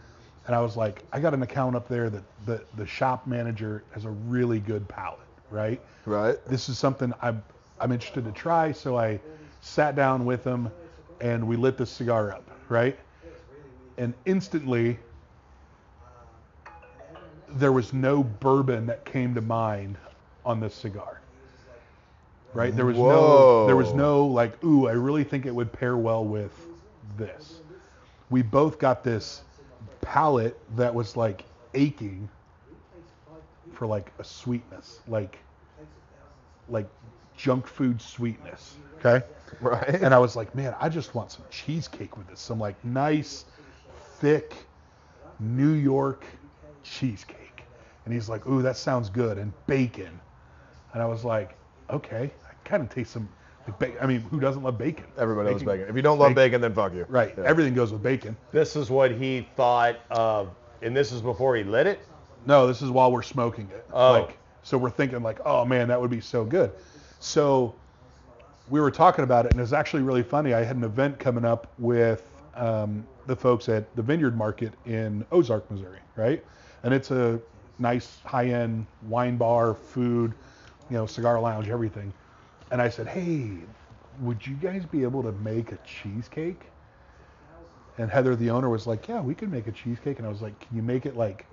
And 0.47 0.55
I 0.55 0.61
was 0.61 0.77
like, 0.77 1.03
I 1.13 1.19
got 1.19 1.35
an 1.35 1.43
account 1.43 1.75
up 1.75 1.89
there 1.89 2.09
that 2.09 2.23
the, 2.47 2.65
the 2.77 2.87
shop 2.87 3.27
manager 3.27 3.83
has 3.91 4.05
a 4.05 4.11
really 4.11 4.61
good 4.61 4.87
palate, 4.89 5.19
right? 5.51 5.81
Right. 6.05 6.37
this 6.47 6.69
is 6.69 6.79
something 6.79 7.13
I'm 7.21 7.43
I'm 7.81 7.93
interested 7.93 8.25
to 8.25 8.33
try. 8.33 8.73
So 8.73 8.97
I 8.97 9.21
sat 9.61 9.97
down 9.97 10.25
with 10.25 10.45
him 10.45 10.71
and 11.21 11.47
we 11.47 11.57
lit 11.57 11.77
the 11.77 11.87
cigar 11.87 12.33
up, 12.33 12.49
right? 12.69 12.99
And 13.99 14.15
instantly 14.25 14.99
there 17.49 17.73
was 17.73 17.93
no 17.93 18.23
bourbon 18.23 18.87
that 18.87 19.05
came 19.05 19.35
to 19.35 19.41
mind 19.41 19.97
on 20.45 20.61
this 20.61 20.75
cigar. 20.75 21.21
Right? 22.53 22.75
There 22.75 22.87
was 22.87 22.97
no 22.97 23.67
there 23.67 23.77
was 23.77 23.93
no 23.93 24.27
like, 24.27 24.63
ooh, 24.65 24.89
I 24.89 24.93
really 24.93 25.25
think 25.25 25.47
it 25.47 25.55
would 25.55 25.73
pair 25.73 25.97
well 25.97 26.25
with 26.25 26.53
this. 27.17 27.61
we 28.31 28.43
both 28.43 28.79
got 28.79 29.05
this 29.05 29.43
palate 30.01 30.59
that 30.77 30.95
was 30.95 31.17
like 31.17 31.45
aching 31.75 32.29
for 33.73 33.87
like 33.87 34.11
a 34.19 34.25
sweetness, 34.25 35.01
like 35.07 35.39
like 36.69 36.89
junk 37.37 37.67
food 37.67 38.01
sweetness. 38.01 38.77
Okay. 38.99 39.25
Right. 39.61 40.03
And 40.03 40.13
I 40.13 40.19
was 40.19 40.37
like, 40.37 40.55
man, 40.55 40.75
I 40.81 40.89
just 40.89 41.15
want 41.15 41.31
some 41.31 41.45
cheesecake 41.51 42.17
with 42.17 42.27
this. 42.29 42.41
Some 42.41 42.59
like 42.59 42.83
nice, 42.85 43.45
thick 44.19 44.55
New 45.39 45.73
York 45.73 46.25
cheesecake. 46.83 47.65
And 48.05 48.15
he's 48.15 48.29
like, 48.29 48.47
ooh, 48.47 48.63
that 48.63 48.77
sounds 48.77 49.09
good. 49.09 49.39
And 49.39 49.53
bacon. 49.67 50.21
And 50.93 51.03
I 51.03 51.07
was 51.07 51.25
like, 51.25 51.57
okay, 51.91 52.31
I 52.49 52.69
kind 52.69 52.83
of 52.83 52.89
taste 52.89 53.13
some. 53.13 53.29
Like 53.67 53.79
bacon. 53.81 53.99
I 54.01 54.07
mean, 54.07 54.21
who 54.21 54.39
doesn't 54.39 54.63
love 54.63 54.79
bacon? 54.79 55.07
Everybody 55.19 55.51
loves 55.51 55.65
bacon. 55.65 55.89
If 55.89 55.97
you 55.97 56.03
don't 56.03 56.21
love 56.21 56.37
bacon, 56.37 56.61
then 56.61 56.73
fuck 56.73 56.95
you. 56.95 57.05
Right. 57.09 57.35
Yeah. 57.37 57.45
Everything 57.45 57.75
goes 57.75 57.93
with 57.93 58.01
bacon. 58.01 58.37
This 58.53 58.77
is 58.77 58.91
what 58.91 59.11
he 59.11 59.49
thought 59.57 59.97
of, 60.09 60.55
and 60.83 60.97
this 60.97 61.11
is 61.11 61.21
before 61.21 61.57
he 61.57 61.65
lit 61.65 61.89
it. 61.89 61.99
No, 62.47 62.69
this 62.69 62.81
is 62.81 62.91
while 62.91 63.11
we're 63.11 63.23
smoking 63.23 63.69
it. 63.73 63.85
Oh. 63.93 64.13
Like, 64.13 64.39
so 64.63 64.79
we're 64.79 64.91
thinking 64.91 65.21
like, 65.25 65.41
oh 65.45 65.65
man, 65.65 65.89
that 65.89 66.01
would 66.01 66.11
be 66.11 66.21
so 66.21 66.45
good. 66.45 66.71
So 67.21 67.75
we 68.69 68.81
were 68.81 68.91
talking 68.91 69.25
about 69.25 69.47
it, 69.47 69.53
and 69.53 69.61
it's 69.61 69.73
actually 69.73 70.03
really 70.03 70.23
funny. 70.23 70.55
I 70.55 70.65
had 70.65 70.77
an 70.77 70.85
event 70.85 71.19
coming 71.19 71.45
up 71.45 71.73
with 71.79 72.31
um, 72.55 73.07
the 73.27 73.37
folks 73.37 73.69
at 73.69 73.95
the 73.97 74.03
Vineyard 74.03 74.37
Market 74.37 74.75
in 74.87 75.25
Ozark, 75.33 75.71
Missouri, 75.71 76.01
right? 76.17 76.45
And 76.83 76.93
it's 76.93 77.11
a 77.11 77.41
nice 77.79 78.19
high-end 78.25 78.87
wine 79.03 79.37
bar, 79.37 79.75
food, 79.75 80.35
you 80.91 80.97
know, 80.97 81.07
cigar 81.07 81.41
lounge, 81.41 81.69
everything. 81.69 82.13
And 82.71 82.81
I 82.81 82.89
said, 82.89 83.07
hey, 83.07 83.51
would 84.21 84.47
you 84.47 84.55
guys 84.55 84.85
be 84.85 85.03
able 85.03 85.23
to 85.23 85.33
make 85.33 85.73
a 85.73 85.79
cheesecake? 85.79 86.63
And 87.99 88.11
Heather, 88.11 88.37
the 88.37 88.51
owner, 88.51 88.69
was 88.69 88.87
like, 88.87 89.09
yeah, 89.09 89.21
we 89.21 89.35
could 89.35 89.51
make 89.51 89.67
a 89.67 89.73
cheesecake. 89.73 90.19
And 90.19 90.27
I 90.27 90.31
was 90.31 90.43
like, 90.43 90.59
can 90.61 90.77
you 90.77 90.83
make 90.83 91.07
it 91.07 91.17
like 91.17 91.47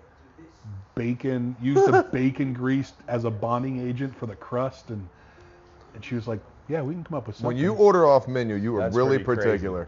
bacon, 0.96 1.56
use 1.62 1.86
the 1.86 2.04
bacon 2.12 2.54
grease 2.54 2.94
as 3.08 3.26
a 3.26 3.32
bonding 3.32 3.88
agent 3.88 4.18
for 4.18 4.26
the 4.26 4.36
crust? 4.36 4.90
And 4.90 5.08
and 5.96 6.04
she 6.04 6.16
was 6.16 6.28
like, 6.28 6.40
yeah, 6.70 6.82
we 6.82 6.94
can 6.94 7.04
come 7.04 7.18
up 7.18 7.28
with 7.28 7.36
something. 7.36 7.48
When 7.48 7.58
you 7.58 7.74
order 7.74 8.06
off 8.06 8.28
menu, 8.28 8.56
you 8.56 8.76
are 8.78 8.82
That's 8.82 8.96
really 8.96 9.20
pretty 9.20 9.42
crazy. 9.42 9.52
particular. 9.58 9.88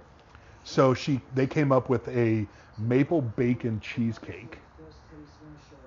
So 0.63 0.93
she, 0.93 1.21
they 1.33 1.47
came 1.47 1.71
up 1.71 1.89
with 1.89 2.07
a 2.09 2.45
maple 2.77 3.21
bacon 3.21 3.79
cheesecake. 3.79 4.57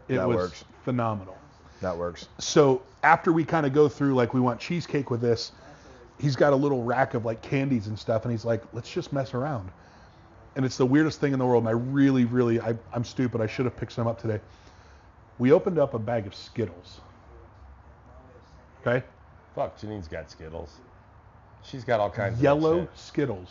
It 0.09 0.17
That 0.17 0.29
was 0.29 0.37
works. 0.37 0.65
phenomenal. 0.85 1.37
That 1.81 1.97
works. 1.97 2.29
So 2.39 2.83
after 3.03 3.33
we 3.33 3.45
kind 3.45 3.67
of 3.67 3.73
go 3.73 3.89
through, 3.89 4.15
like, 4.15 4.33
we 4.35 4.41
want 4.41 4.59
cheesecake 4.59 5.11
with 5.11 5.21
this, 5.21 5.53
he's 6.19 6.35
got 6.37 6.53
a 6.53 6.57
little 6.57 6.83
rack 6.83 7.15
of 7.15 7.25
like 7.25 7.43
candies 7.43 7.87
and 7.87 7.99
stuff, 7.99 8.25
and 8.25 8.33
he's 8.33 8.45
like, 8.45 8.63
let's 8.73 8.91
just 8.91 9.13
mess 9.13 9.35
around. 9.35 9.71
And 10.57 10.65
it's 10.65 10.77
the 10.77 10.87
weirdest 10.87 11.21
thing 11.21 11.33
in 11.33 11.39
the 11.39 11.47
world. 11.47 11.63
And 11.63 11.69
I 11.69 11.73
really, 11.73 12.25
really, 12.25 12.61
I, 12.61 12.75
I'm 12.93 13.05
stupid. 13.05 13.41
I 13.41 13.47
should 13.47 13.67
have 13.67 13.77
picked 13.77 13.93
some 13.93 14.07
up 14.09 14.21
today. 14.21 14.41
We 15.39 15.53
opened 15.53 15.79
up 15.79 15.95
a 15.95 15.99
bag 16.01 16.27
of 16.27 16.35
Skittles. 16.35 17.01
Okay, 18.81 19.05
Fuck, 19.55 19.79
Janine's 19.81 20.09
got 20.09 20.31
Skittles. 20.31 20.71
She's 21.63 21.85
got 21.85 22.01
all 22.01 22.11
kinds 22.11 22.41
yellow 22.41 22.79
of 22.81 22.87
that 22.87 22.99
Skittles. 22.99 23.51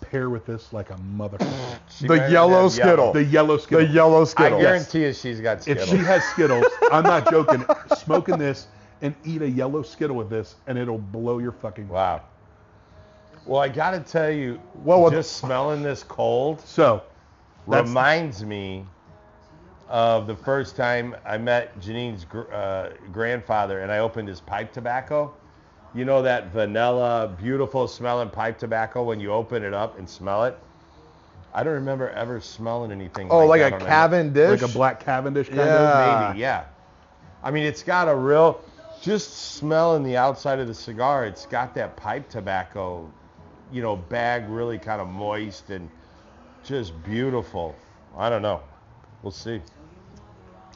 Pair 0.00 0.30
with 0.30 0.46
this 0.46 0.72
like 0.72 0.90
a 0.90 0.96
mother. 0.98 1.38
shit. 1.40 1.48
She 1.90 2.06
The 2.08 2.16
might 2.16 2.30
yellow 2.30 2.62
have 2.62 2.72
Skittle. 2.72 3.12
the 3.12 3.22
yellow 3.24 3.56
skittle. 3.58 3.80
The 3.80 3.84
Skittles. 3.86 3.94
yellow 3.94 4.20
I 4.22 4.24
Skittle. 4.24 4.60
guarantee 4.60 5.02
you 5.04 5.12
she's 5.12 5.40
got 5.40 5.58
if 5.58 5.62
Skittles. 5.62 5.88
she 5.90 5.96
has 5.98 6.24
Skittles, 6.24 6.64
I'm 6.92 7.04
not 7.04 7.30
joking. 7.30 7.64
Smoking 7.98 8.38
this 8.38 8.66
and 9.02 9.14
eat 9.24 9.42
a 9.42 9.48
yellow 9.48 9.82
Skittle 9.82 10.16
with 10.16 10.30
this, 10.30 10.54
and 10.66 10.78
it'll 10.78 10.98
blow 10.98 11.38
your 11.38 11.52
fucking. 11.52 11.88
wow. 11.88 12.22
Well, 13.46 13.60
I 13.60 13.68
gotta 13.68 14.00
tell 14.00 14.30
you, 14.30 14.60
Well, 14.84 15.02
what- 15.02 15.12
just 15.12 15.36
smelling 15.36 15.82
this 15.82 16.02
cold 16.04 16.60
So, 16.62 17.02
that's, 17.68 17.88
reminds 17.88 18.44
me 18.44 18.86
of 19.92 20.26
the 20.26 20.34
first 20.34 20.74
time 20.74 21.14
I 21.26 21.36
met 21.36 21.78
Janine's 21.78 22.24
gr- 22.24 22.50
uh, 22.50 22.88
grandfather 23.12 23.80
and 23.80 23.92
I 23.92 23.98
opened 23.98 24.26
his 24.26 24.40
pipe 24.40 24.72
tobacco. 24.72 25.34
You 25.94 26.06
know 26.06 26.22
that 26.22 26.46
vanilla, 26.46 27.30
beautiful 27.38 27.86
smelling 27.86 28.30
pipe 28.30 28.58
tobacco 28.58 29.02
when 29.02 29.20
you 29.20 29.30
open 29.30 29.62
it 29.62 29.74
up 29.74 29.98
and 29.98 30.08
smell 30.08 30.44
it? 30.44 30.56
I 31.52 31.62
don't 31.62 31.74
remember 31.74 32.08
ever 32.08 32.40
smelling 32.40 32.90
anything 32.90 33.28
oh, 33.30 33.44
like 33.44 33.60
that 33.60 33.72
a 33.72 33.76
on 33.76 33.80
Cavendish. 33.82 34.62
like 34.62 34.70
a 34.70 34.72
black 34.72 34.98
Cavendish 34.98 35.48
kind 35.48 35.60
Yeah. 35.60 36.22
of. 36.22 36.30
Maybe, 36.30 36.40
yeah. 36.40 36.64
I 37.42 37.50
mean, 37.50 37.64
it's 37.64 37.82
got 37.82 38.08
a 38.08 38.14
real, 38.14 38.62
just 39.02 39.34
smelling 39.56 40.04
the 40.04 40.16
outside 40.16 40.58
of 40.58 40.68
the 40.68 40.74
cigar, 40.74 41.26
it's 41.26 41.44
got 41.44 41.74
that 41.74 41.96
pipe 41.96 42.30
tobacco, 42.30 43.06
you 43.70 43.82
know, 43.82 43.96
bag 43.96 44.48
really 44.48 44.78
kind 44.78 45.02
of 45.02 45.08
moist 45.08 45.68
and 45.68 45.90
just 46.64 46.94
beautiful. 47.04 47.76
I 48.16 48.30
don't 48.30 48.40
know. 48.40 48.62
We'll 49.22 49.32
see. 49.32 49.60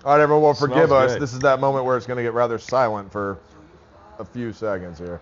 All 0.07 0.13
right, 0.13 0.23
everyone. 0.23 0.45
Well, 0.45 0.55
forgive 0.55 0.87
Smells 0.87 0.93
us. 0.93 1.13
good. 1.15 1.23
This 1.23 1.33
is 1.33 1.41
that 1.41 1.59
moment 1.59 1.85
where 1.85 1.97
it's 1.97 2.07
going 2.07 2.19
to 2.19 2.23
get 2.23 2.33
rather 2.33 2.59
silent 2.59 3.11
for 3.11 3.39
a 4.21 4.25
few 4.25 4.53
seconds 4.53 4.99
here. 5.01 5.21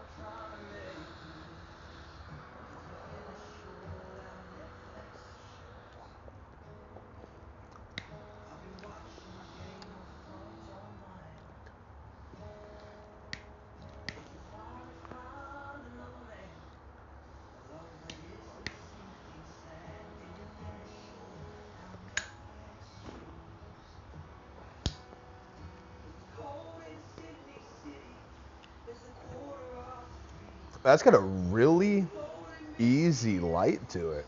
That's 30.85 31.03
got 31.03 31.15
a 31.15 31.19
really 31.19 32.07
easy 32.79 33.41
light 33.41 33.89
to 33.91 34.11
it. 34.13 34.27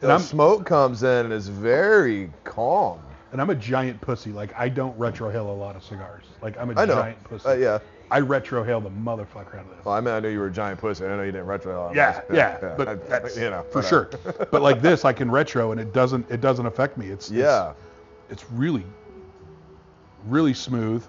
And 0.00 0.08
The 0.08 0.12
I'm- 0.14 0.20
smoke 0.20 0.64
comes 0.64 1.02
in 1.02 1.26
and 1.26 1.32
is 1.32 1.48
very 1.48 2.30
calm. 2.44 3.00
And 3.32 3.42
I'm 3.42 3.50
a 3.50 3.54
giant 3.54 4.00
pussy. 4.00 4.32
Like 4.32 4.54
I 4.56 4.70
don't 4.70 4.98
retrohale 4.98 5.48
a 5.48 5.52
lot 5.52 5.76
of 5.76 5.82
cigars. 5.84 6.24
Like 6.40 6.56
I'm 6.58 6.70
a 6.70 6.80
I 6.80 6.84
know. 6.86 6.94
giant 6.94 7.22
pussy. 7.24 7.46
Uh, 7.48 7.52
yeah. 7.54 7.78
I 8.10 8.22
retrohale 8.22 8.82
the 8.82 8.88
motherfucker 8.88 9.56
out 9.58 9.66
of 9.66 9.76
this. 9.76 9.84
Well, 9.84 9.94
I 9.94 10.00
mean, 10.00 10.14
I 10.14 10.20
knew 10.20 10.30
you 10.30 10.38
were 10.38 10.46
a 10.46 10.50
giant 10.52 10.80
pussy. 10.80 11.04
I 11.04 11.08
know 11.08 11.22
you 11.24 11.32
didn't 11.32 11.46
retro. 11.46 11.92
yeah, 11.94 12.22
yeah, 12.32 12.74
but 12.78 12.88
I- 12.88 12.94
that's 12.94 13.36
you 13.36 13.50
know, 13.50 13.64
for 13.70 13.82
sure. 13.82 14.08
but 14.50 14.62
like 14.62 14.80
this, 14.80 15.04
I 15.04 15.12
can 15.12 15.30
retro, 15.30 15.72
and 15.72 15.80
it 15.80 15.92
doesn't 15.92 16.30
it 16.30 16.40
doesn't 16.40 16.64
affect 16.64 16.96
me. 16.96 17.08
It's 17.08 17.30
it's- 17.30 17.44
Yeah. 17.44 17.74
it's, 18.30 18.50
really 18.52 18.84
really 20.26 20.54
smooth. 20.54 21.04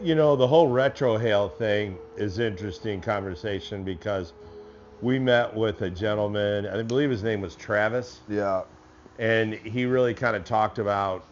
You 0.00 0.14
know, 0.14 0.36
the 0.36 0.46
whole 0.46 0.68
retro 0.68 1.18
retrohale 1.18 1.52
thing 1.56 1.98
is 2.16 2.38
interesting 2.38 3.00
conversation 3.00 3.82
because 3.82 4.32
we 5.02 5.18
met 5.18 5.54
with 5.54 5.82
a 5.82 5.90
gentleman, 5.90 6.66
I 6.66 6.82
believe 6.82 7.10
his 7.10 7.22
name 7.24 7.40
was 7.40 7.56
Travis, 7.56 8.20
Yeah. 8.28 8.62
and 9.18 9.54
he 9.54 9.86
really 9.86 10.14
kind 10.14 10.36
of 10.36 10.44
talked 10.44 10.78
about 10.78 11.24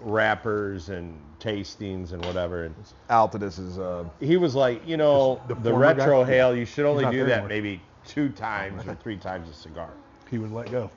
wrappers 0.00 0.88
and 0.88 1.18
tastings 1.40 2.12
and 2.12 2.24
whatever. 2.24 2.64
And 2.64 2.74
Altidus 3.10 3.58
is. 3.58 3.78
Uh, 3.78 4.04
he 4.20 4.36
was 4.36 4.54
like, 4.54 4.86
you 4.86 4.96
know, 4.96 5.40
The- 5.48 5.54
the, 5.54 5.60
the 5.62 5.72
guy? 5.72 5.76
retro 5.78 6.22
hail, 6.24 6.54
you 6.54 6.64
should 6.64 6.86
only 6.86 7.04
do 7.10 7.24
that 7.26 7.32
anymore. 7.32 7.48
maybe 7.48 7.80
two 8.06 8.28
times 8.28 8.86
or 8.86 8.94
three 8.94 9.16
times 9.16 9.48
a 9.48 9.52
cigar. 9.52 9.90
He 10.30 10.38
would 10.38 10.52
let 10.52 10.70
go. 10.70 10.90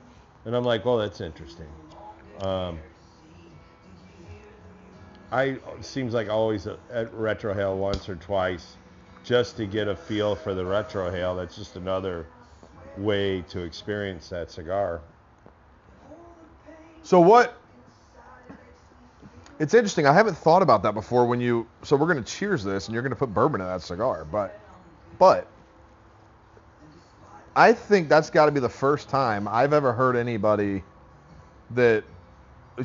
And 0.44 0.54
I'm 0.54 0.64
like, 0.64 0.84
well, 0.84 0.98
that's 0.98 1.20
interesting. 1.20 1.66
Um, 2.40 2.78
I 5.32 5.58
seems 5.80 6.12
like 6.12 6.28
always 6.28 6.66
at, 6.66 6.78
at 6.92 7.12
retro 7.14 7.54
hail 7.54 7.76
once 7.76 8.08
or 8.08 8.16
twice, 8.16 8.76
just 9.24 9.56
to 9.58 9.66
get 9.66 9.88
a 9.88 9.94
feel 9.94 10.34
for 10.34 10.54
the 10.54 10.64
retro 10.64 11.10
hail. 11.10 11.36
That's 11.36 11.56
just 11.56 11.76
another 11.76 12.26
way 12.96 13.42
to 13.42 13.60
experience 13.60 14.28
that 14.30 14.50
cigar. 14.50 15.00
So 17.02 17.20
what? 17.20 17.56
It's 19.58 19.74
interesting. 19.74 20.06
I 20.06 20.12
haven't 20.12 20.36
thought 20.36 20.62
about 20.62 20.82
that 20.82 20.94
before. 20.94 21.26
When 21.26 21.40
you 21.40 21.66
so 21.82 21.96
we're 21.96 22.08
gonna 22.08 22.22
cheers 22.22 22.64
this, 22.64 22.86
and 22.86 22.94
you're 22.94 23.02
gonna 23.02 23.14
put 23.14 23.32
bourbon 23.32 23.60
in 23.60 23.66
that 23.66 23.82
cigar, 23.82 24.24
but 24.24 24.58
but 25.18 25.46
I 27.54 27.72
think 27.72 28.08
that's 28.08 28.30
got 28.30 28.46
to 28.46 28.52
be 28.52 28.60
the 28.60 28.68
first 28.68 29.08
time 29.08 29.48
I've 29.48 29.72
ever 29.72 29.92
heard 29.92 30.16
anybody 30.16 30.82
that 31.72 32.04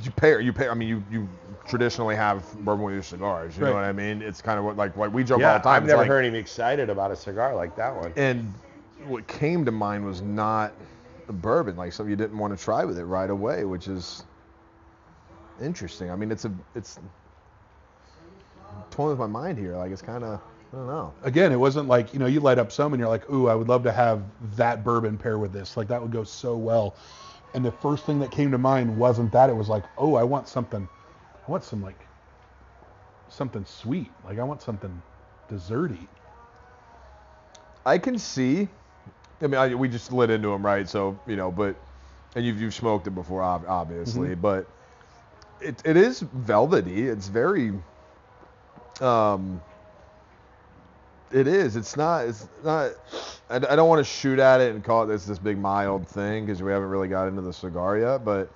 you 0.02 0.12
pair 0.12 0.40
you 0.42 0.52
pair. 0.54 0.72
I 0.72 0.74
mean, 0.74 0.88
you 0.90 1.04
you 1.12 1.30
traditionally 1.68 2.16
have 2.16 2.52
bourbon 2.66 2.84
with 2.86 2.94
your 2.96 3.04
cigars. 3.04 3.58
You 3.58 3.66
know 3.66 3.74
what 3.74 3.84
I 3.84 3.92
mean? 3.94 4.22
It's 4.22 4.42
kind 4.42 4.60
of 4.60 4.66
what 4.66 4.76
like 4.78 4.96
what 4.98 5.12
we 5.12 5.24
joke 5.24 5.42
all 5.42 5.54
the 5.54 5.60
time. 5.64 5.68
I've 5.78 5.84
It's 5.84 5.90
never 5.90 6.02
like- 6.02 6.08
heard 6.10 6.26
him 6.26 6.36
excited 6.36 6.90
about 6.90 7.12
a 7.12 7.16
cigar 7.16 7.56
like 7.56 7.76
that 7.78 7.96
one. 7.96 8.12
and 8.16 8.54
what 9.08 9.28
came 9.28 9.64
to 9.66 9.72
mind 9.72 10.04
was 10.06 10.22
not 10.22 10.74
the 11.28 11.34
bourbon, 11.34 11.76
like 11.76 11.94
something 11.94 12.10
you 12.10 12.16
didn't 12.16 12.38
want 12.38 12.58
to 12.58 12.64
try 12.64 12.84
with 12.86 12.98
it 12.98 13.06
right 13.06 13.30
away, 13.30 13.64
which 13.66 13.88
is 13.88 14.24
interesting. 15.62 16.12
I 16.12 16.16
mean, 16.16 16.32
it's 16.32 16.46
a 16.46 16.52
it's 16.76 16.98
I'm 18.72 18.84
toying 18.92 19.10
with 19.12 19.20
my 19.20 19.28
mind 19.28 19.58
here. 19.58 19.76
Like 19.76 19.92
it's 19.92 20.02
kind 20.02 20.24
of 20.24 20.42
I 20.74 20.78
don't 20.78 20.88
know. 20.88 21.14
Again, 21.24 21.52
it 21.52 21.58
wasn't 21.60 21.88
like 21.88 22.14
you 22.14 22.20
know 22.20 22.26
you 22.26 22.40
light 22.40 22.60
up 22.60 22.72
some 22.72 22.94
and 22.94 23.00
you're 23.00 23.10
like, 23.10 23.30
ooh, 23.32 23.48
I 23.48 23.56
would 23.56 23.68
love 23.70 23.84
to 23.84 23.92
have 23.92 24.24
that 24.56 24.84
bourbon 24.84 25.18
pair 25.18 25.38
with 25.38 25.54
this. 25.54 25.78
Like 25.78 25.88
that 25.88 26.02
would 26.02 26.12
go 26.12 26.24
so 26.24 26.58
well. 26.58 26.96
And 27.56 27.64
the 27.64 27.72
first 27.72 28.06
thing 28.06 28.20
that 28.20 28.32
came 28.32 28.52
to 28.52 28.58
mind 28.58 28.98
wasn't 28.98 29.32
that. 29.32 29.50
It 29.50 29.56
was 29.56 29.70
like, 29.70 29.86
oh, 29.98 30.16
I 30.16 30.24
want 30.24 30.50
something. 30.50 30.88
I 31.48 31.52
want 31.52 31.64
some 31.64 31.82
like 31.82 32.06
something 33.30 33.64
sweet. 33.66 34.12
Like 34.26 34.40
I 34.40 34.44
want 34.44 34.62
something 34.62 35.02
desserty. 35.50 36.06
I 37.86 37.98
can 37.98 38.20
see. 38.20 38.68
I 39.42 39.48
mean, 39.48 39.56
I, 39.56 39.74
we 39.74 39.88
just 39.88 40.12
lit 40.12 40.30
into 40.30 40.50
them, 40.50 40.66
right? 40.66 40.88
So 40.88 41.18
you 41.26 41.38
know, 41.38 41.50
but 41.50 41.78
and 42.36 42.46
you've 42.46 42.60
you've 42.60 42.74
smoked 42.74 43.08
it 43.08 43.12
before, 43.12 43.42
ob- 43.42 43.66
obviously, 43.70 44.36
but 44.36 44.68
it 45.62 45.82
it 45.86 45.96
is 45.96 46.20
velvety. 46.20 47.08
It's 47.08 47.28
very. 47.30 47.72
Um. 49.00 49.62
It 51.32 51.48
is. 51.48 51.76
It's 51.76 51.98
not. 51.98 52.26
It's 52.26 52.48
not. 52.64 52.92
I, 53.50 53.56
I 53.56 53.76
don't 53.76 53.90
want 53.90 54.00
to 54.00 54.10
shoot 54.10 54.40
at 54.40 54.62
it 54.62 54.74
and 54.74 54.84
call 54.84 55.04
it 55.04 55.08
this 55.08 55.26
this 55.26 55.40
big 55.40 55.58
mild 55.58 56.08
thing 56.08 56.46
because 56.46 56.62
we 56.62 56.72
haven't 56.72 56.90
really 56.90 57.08
got 57.08 57.28
into 57.28 57.42
the 57.42 57.54
cigar 57.54 57.98
yet, 57.98 58.26
but. 58.26 58.52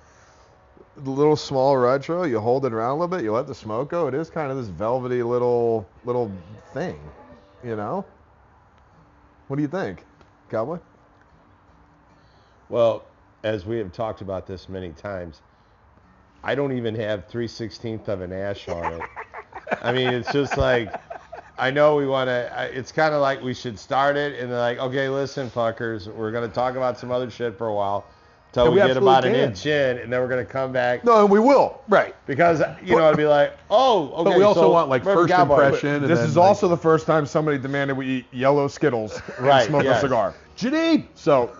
The 0.96 1.10
little 1.10 1.36
small 1.36 1.76
retro, 1.78 2.24
you 2.24 2.40
hold 2.40 2.66
it 2.66 2.74
around 2.74 2.90
a 2.90 2.94
little 2.94 3.08
bit, 3.16 3.22
you 3.22 3.32
let 3.32 3.46
the 3.46 3.54
smoke 3.54 3.88
go. 3.90 4.08
It 4.08 4.12
is 4.12 4.28
kind 4.28 4.50
of 4.50 4.58
this 4.58 4.66
velvety 4.66 5.22
little 5.22 5.88
little 6.04 6.30
thing, 6.74 6.98
you 7.64 7.76
know. 7.76 8.04
What 9.46 9.56
do 9.56 9.62
you 9.62 9.68
think, 9.68 10.04
Cowboy? 10.50 10.78
Well, 12.68 13.04
as 13.44 13.64
we 13.64 13.78
have 13.78 13.92
talked 13.92 14.20
about 14.20 14.46
this 14.46 14.68
many 14.68 14.90
times, 14.90 15.40
I 16.44 16.54
don't 16.54 16.72
even 16.72 16.94
have 16.96 17.26
3 17.28 17.46
16th 17.46 18.08
of 18.08 18.20
an 18.20 18.32
ash 18.32 18.68
on 18.68 18.92
it. 18.94 19.02
I 19.80 19.92
mean, 19.92 20.08
it's 20.08 20.32
just 20.32 20.58
like, 20.58 20.92
I 21.60 21.70
know 21.70 21.94
we 21.96 22.06
want 22.06 22.28
to, 22.28 22.70
it's 22.72 22.90
kind 22.90 23.14
of 23.14 23.20
like 23.20 23.42
we 23.42 23.52
should 23.52 23.78
start 23.78 24.16
it 24.16 24.40
and 24.40 24.50
they're 24.50 24.58
like, 24.58 24.78
okay, 24.78 25.08
listen, 25.10 25.50
fuckers, 25.50 26.06
we're 26.12 26.30
going 26.32 26.48
to 26.48 26.54
talk 26.54 26.74
about 26.74 26.98
some 26.98 27.10
other 27.10 27.30
shit 27.30 27.58
for 27.58 27.66
a 27.66 27.74
while 27.74 28.06
until 28.48 28.64
we, 28.72 28.80
we 28.80 28.86
get 28.86 28.96
about 28.96 29.26
an 29.26 29.34
inch 29.34 29.66
in 29.66 29.98
and 29.98 30.10
then 30.10 30.20
we're 30.20 30.26
going 30.28 30.44
to 30.44 30.50
come 30.50 30.72
back. 30.72 31.04
No, 31.04 31.20
and 31.20 31.30
we 31.30 31.38
will. 31.38 31.82
Right. 31.86 32.16
Because, 32.26 32.62
you 32.82 32.96
know, 32.96 33.06
it'd 33.08 33.18
be 33.18 33.26
like, 33.26 33.56
oh, 33.70 34.08
okay. 34.12 34.24
But 34.30 34.38
we 34.38 34.42
also 34.42 34.62
so 34.62 34.70
want 34.72 34.88
like 34.88 35.04
first 35.04 35.30
Cowboy- 35.32 35.62
impression. 35.66 35.88
and 35.96 36.04
This 36.06 36.18
then, 36.18 36.28
is 36.30 36.36
like- 36.38 36.48
also 36.48 36.66
the 36.66 36.76
first 36.78 37.06
time 37.06 37.26
somebody 37.26 37.58
demanded 37.58 37.94
we 37.96 38.06
eat 38.06 38.26
yellow 38.32 38.66
Skittles 38.66 39.20
and 39.36 39.46
Right, 39.46 39.66
smoke 39.66 39.84
yes. 39.84 39.98
a 39.98 40.00
cigar. 40.00 40.34
Janine! 40.56 41.06
So, 41.14 41.54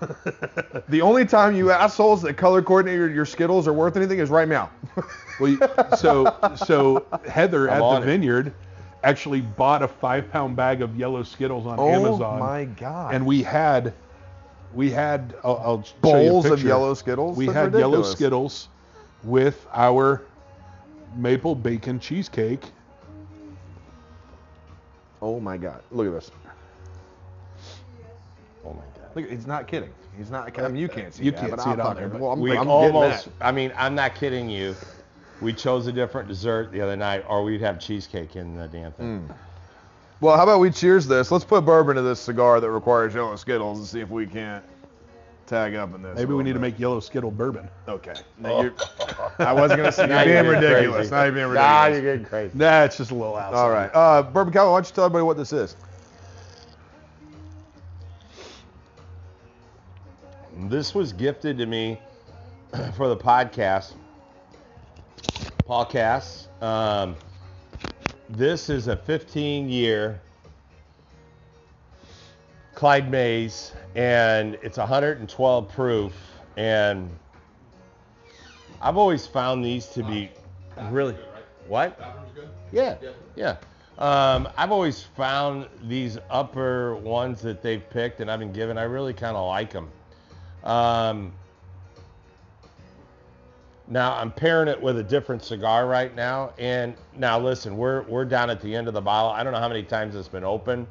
the 0.89 1.01
only 1.03 1.27
time 1.27 1.55
you 1.55 1.71
assholes 1.71 2.23
that 2.23 2.35
color 2.39 2.63
coordinate 2.63 2.97
your, 2.97 3.11
your 3.11 3.27
Skittles 3.27 3.69
are 3.69 3.73
worth 3.73 3.97
anything 3.97 4.19
is 4.19 4.31
right 4.31 4.49
now. 4.49 4.71
Well, 5.39 5.51
you- 5.53 5.61
so 5.97 6.35
so 6.57 7.07
Heather 7.29 7.71
I'm 7.71 7.83
at 7.83 7.91
the 7.91 8.03
it. 8.03 8.05
vineyard 8.07 8.55
actually 9.03 9.41
bought 9.41 9.83
a 9.83 9.89
five 9.89 10.31
pound 10.31 10.57
bag 10.57 10.83
of 10.83 10.97
yellow 10.97 11.23
Skittles 11.23 11.67
on 11.67 11.79
oh 11.79 11.89
Amazon. 11.89 12.37
Oh 12.37 12.39
my 12.39 12.65
God. 12.65 13.15
And 13.15 13.25
we 13.27 13.43
had 13.43 13.93
we 14.75 14.91
had 14.91 15.35
I'll, 15.43 15.59
I'll 15.65 15.83
show 15.83 15.93
you 15.93 16.29
a 16.29 16.31
Bowls 16.31 16.47
of 16.47 16.63
yellow 16.63 16.95
Skittles? 16.95 17.37
We 17.37 17.47
That's 17.47 17.57
had 17.57 17.75
yellow. 17.75 18.03
Skittles 18.03 18.69
with 19.25 19.67
our 19.73 20.23
maple 21.17 21.55
bacon 21.55 21.99
cheesecake. 22.01 22.65
oh 25.23 25.41
my 25.41 25.57
God. 25.57 25.83
Look 25.91 26.07
at 26.07 26.13
this. 26.13 26.31
Oh, 28.65 28.75
my 28.75 28.81
God. 29.01 29.11
Look, 29.15 29.31
he's 29.31 29.47
not 29.47 29.67
kidding. 29.67 29.91
He's 30.17 30.31
not. 30.31 30.59
I 30.59 30.69
mean, 30.69 30.77
you 30.77 30.89
can't 30.89 31.15
see 31.15 31.25
You 31.25 31.31
that, 31.31 31.41
can't 31.41 31.51
but 31.53 31.61
see 31.63 31.71
I'm 31.71 31.81
it 31.81 31.83
on 31.83 31.87
fucking- 31.97 32.01
there, 32.01 32.09
but 32.11 32.21
well, 32.21 32.33
I'm, 32.33 32.41
we 32.41 32.57
I'm 32.57 32.69
almost. 32.69 33.29
I 33.41 33.53
mean, 33.53 33.73
I'm 33.77 33.95
not 33.95 34.15
kidding 34.15 34.51
you. 34.51 34.75
We 35.41 35.53
chose 35.53 35.87
a 35.87 35.93
different 35.93 36.29
dessert 36.29 36.71
the 36.73 36.81
other 36.81 36.97
night, 36.97 37.25
or 37.29 37.43
we'd 37.43 37.61
have 37.63 37.79
cheesecake 37.81 38.37
in 38.37 38.57
the 38.57 38.69
damn 38.69 38.93
thing. 38.93 39.27
Mm. 39.29 39.35
Well, 40.21 40.37
how 40.37 40.43
about 40.43 40.61
we 40.61 40.71
cheers 40.71 41.07
this? 41.07 41.31
Let's 41.31 41.45
put 41.47 41.65
bourbon 41.65 41.97
to 41.97 42.03
this 42.03 42.21
cigar 42.21 42.61
that 42.61 42.71
requires 42.71 43.15
yellow 43.15 43.37
Skittles 43.37 43.79
and 43.79 43.87
see 43.89 44.01
if 44.01 44.11
we 44.11 44.27
can't 44.27 44.63
tag 45.47 45.75
up 45.75 45.95
in 45.95 46.03
this. 46.03 46.15
Maybe 46.15 46.27
we 46.27 46.35
little 46.35 46.43
need 46.45 46.53
to 46.53 46.59
make 46.59 46.79
yellow 46.79 47.01
Skittle 47.01 47.31
bourbon. 47.31 47.69
Okay. 47.89 48.13
Now 48.39 48.61
you're- 48.61 48.75
I 49.39 49.55
wasn't 49.55 49.79
gonna 49.79 49.93
say 49.93 50.07
Now 50.07 50.23
you're 50.23 50.43
being 50.43 50.55
ridiculous. 50.55 51.09
crazy. 51.09 51.11
Now 51.11 51.23
you're 51.25 51.33
being 51.33 51.55
Nah, 51.55 51.87
you're 51.87 52.03
getting 52.03 52.25
crazy. 52.27 52.53
Nah, 52.59 52.83
it's 52.85 52.99
just 52.99 53.11
a 53.11 53.15
little 53.15 53.35
outside. 53.37 53.59
All 53.59 53.71
right. 53.71 53.91
Uh, 53.95 54.23
Bourbon 54.23 54.53
Cowboy, 54.53 54.73
why 54.73 54.77
don't 54.77 54.89
you 54.91 54.95
tell 54.95 55.05
everybody 55.07 55.25
what 55.25 55.39
this 55.39 55.55
is? 55.55 55.75
This 60.69 60.95
was 60.95 61.13
gifted 61.15 61.57
to 61.59 61.67
me 61.67 61.99
for 62.97 63.09
the 63.09 63.17
podcast. 63.17 63.95
Paul 65.71 65.85
Cass. 65.85 66.49
Um, 66.61 67.15
this 68.29 68.69
is 68.69 68.89
a 68.89 68.97
15 68.97 69.69
year 69.69 70.21
Clyde 72.75 73.09
Mays, 73.09 73.73
and 73.95 74.59
it's 74.63 74.79
112 74.79 75.69
proof. 75.69 76.13
And 76.57 77.09
I've 78.83 78.97
always 78.97 79.29
found 79.29 79.65
these 79.65 79.87
to 79.91 80.03
be 80.03 80.31
really. 80.89 81.15
What? 81.69 81.97
Yeah, 82.73 82.97
yeah. 83.37 83.57
Um, 83.97 84.49
I've 84.57 84.73
always 84.73 85.05
found 85.05 85.69
these 85.85 86.19
upper 86.31 86.97
ones 86.97 87.41
that 87.43 87.63
they've 87.63 87.89
picked 87.91 88.19
and 88.19 88.29
I've 88.29 88.41
been 88.41 88.53
given, 88.53 88.77
I 88.77 88.83
really 88.83 89.15
kind 89.15 89.37
of 89.37 89.47
like 89.47 89.73
them. 89.73 89.89
Um, 90.65 91.33
now 93.91 94.15
I'm 94.15 94.31
pairing 94.31 94.69
it 94.69 94.81
with 94.81 94.99
a 94.99 95.03
different 95.03 95.43
cigar 95.43 95.87
right 95.87 96.15
now, 96.15 96.53
and 96.59 96.95
now 97.17 97.41
listen, 97.41 97.77
we're 97.77 98.03
we're 98.03 98.25
down 98.25 98.49
at 98.49 98.61
the 98.61 98.75
end 98.75 98.87
of 98.87 98.95
the 98.95 99.01
bottle. 99.01 99.31
I 99.33 99.43
don't 99.43 99.53
know 99.53 99.59
how 99.59 99.69
many 99.69 99.83
times 99.83 100.15
it's 100.15 100.29
been 100.29 100.45
open. 100.45 100.87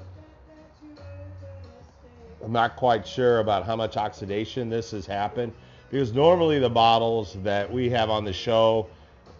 I'm 2.44 2.52
not 2.52 2.76
quite 2.76 3.08
sure 3.08 3.40
about 3.40 3.66
how 3.66 3.76
much 3.76 3.96
oxidation 3.96 4.70
this 4.70 4.92
has 4.92 5.06
happened 5.06 5.54
because 5.90 6.14
normally 6.14 6.60
the 6.60 6.70
bottles 6.70 7.38
that 7.44 7.72
we 7.72 7.90
have 7.90 8.10
on 8.10 8.26
the 8.26 8.34
show, 8.34 8.88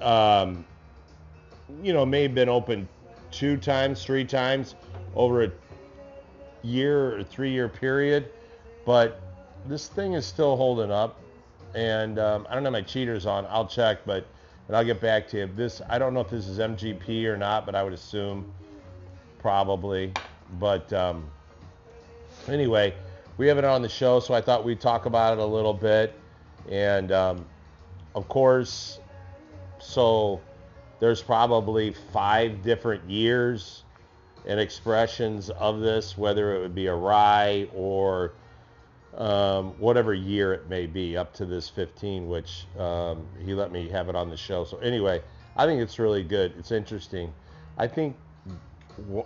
um, 0.02 0.66
you 1.84 1.94
know, 1.94 2.06
may 2.06 2.24
have 2.24 2.36
been 2.36 2.50
open 2.50 2.88
two 3.30 3.58
times, 3.58 4.04
three 4.04 4.26
times 4.26 4.76
over 5.16 5.44
a 5.44 5.52
year 6.62 7.20
or 7.20 7.24
three 7.24 7.52
year 7.52 7.68
period, 7.68 8.30
but 8.86 9.22
this 9.68 9.88
thing 9.88 10.14
is 10.14 10.26
still 10.26 10.56
holding 10.56 10.92
up. 10.92 11.20
And 11.76 12.20
um, 12.20 12.48
I 12.50 12.56
don't 12.56 12.64
have 12.64 12.74
my 12.74 12.82
cheaters 12.82 13.26
on. 13.26 13.46
I'll 13.50 13.68
check, 13.68 14.00
but 14.06 14.26
and 14.68 14.78
I'll 14.78 14.86
get 14.86 15.02
back 15.02 15.28
to 15.30 15.38
you. 15.38 15.50
This 15.56 15.82
I 15.90 15.98
don't 15.98 16.14
know 16.14 16.22
if 16.22 16.30
this 16.30 16.48
is 16.48 16.60
MGP 16.60 17.26
or 17.26 17.38
not, 17.38 17.66
but 17.66 17.76
I 17.76 17.84
would 17.84 17.94
assume 17.94 18.52
probably. 19.40 20.14
But 20.60 20.92
um, 20.94 21.30
anyway, 22.48 22.94
we 23.38 23.48
have 23.48 23.58
it 23.58 23.66
on 23.66 23.82
the 23.82 23.90
show, 23.90 24.20
so 24.20 24.34
I 24.34 24.42
thought 24.42 24.64
we'd 24.64 24.80
talk 24.80 25.06
about 25.06 25.34
it 25.34 25.40
a 25.40 25.46
little 25.46 25.74
bit. 25.74 26.14
And 26.70 27.12
um, 27.12 27.46
of 28.14 28.28
course, 28.28 29.00
so 29.80 30.42
there's 31.00 31.22
probably 31.22 31.94
five 32.12 32.62
different 32.62 33.10
years 33.10 33.84
and 34.46 34.60
expressions 34.60 35.50
of 35.50 35.80
this, 35.80 36.18
whether 36.18 36.56
it 36.56 36.60
would 36.60 36.76
be 36.76 36.88
a 36.88 36.96
rye 36.96 37.68
or 37.74 38.34
um, 39.18 39.72
whatever 39.80 40.14
year 40.14 40.54
it 40.54 40.70
may 40.70 40.86
be, 40.86 41.18
up 41.18 41.34
to 41.36 41.46
this 41.46 41.70
15, 41.70 42.28
which 42.28 42.66
um, 42.78 43.26
he 43.44 43.54
let 43.54 43.72
me 43.72 43.90
have 43.90 44.10
it 44.10 44.16
on 44.16 44.30
the 44.30 44.38
show. 44.38 44.64
So 44.64 44.78
anyway, 44.78 45.22
I 45.56 45.66
think 45.66 45.82
it's 45.82 46.00
really 46.00 46.24
good. 46.24 46.54
It's 46.58 46.72
interesting. 46.72 47.34
I 47.78 47.88
think 47.88 48.16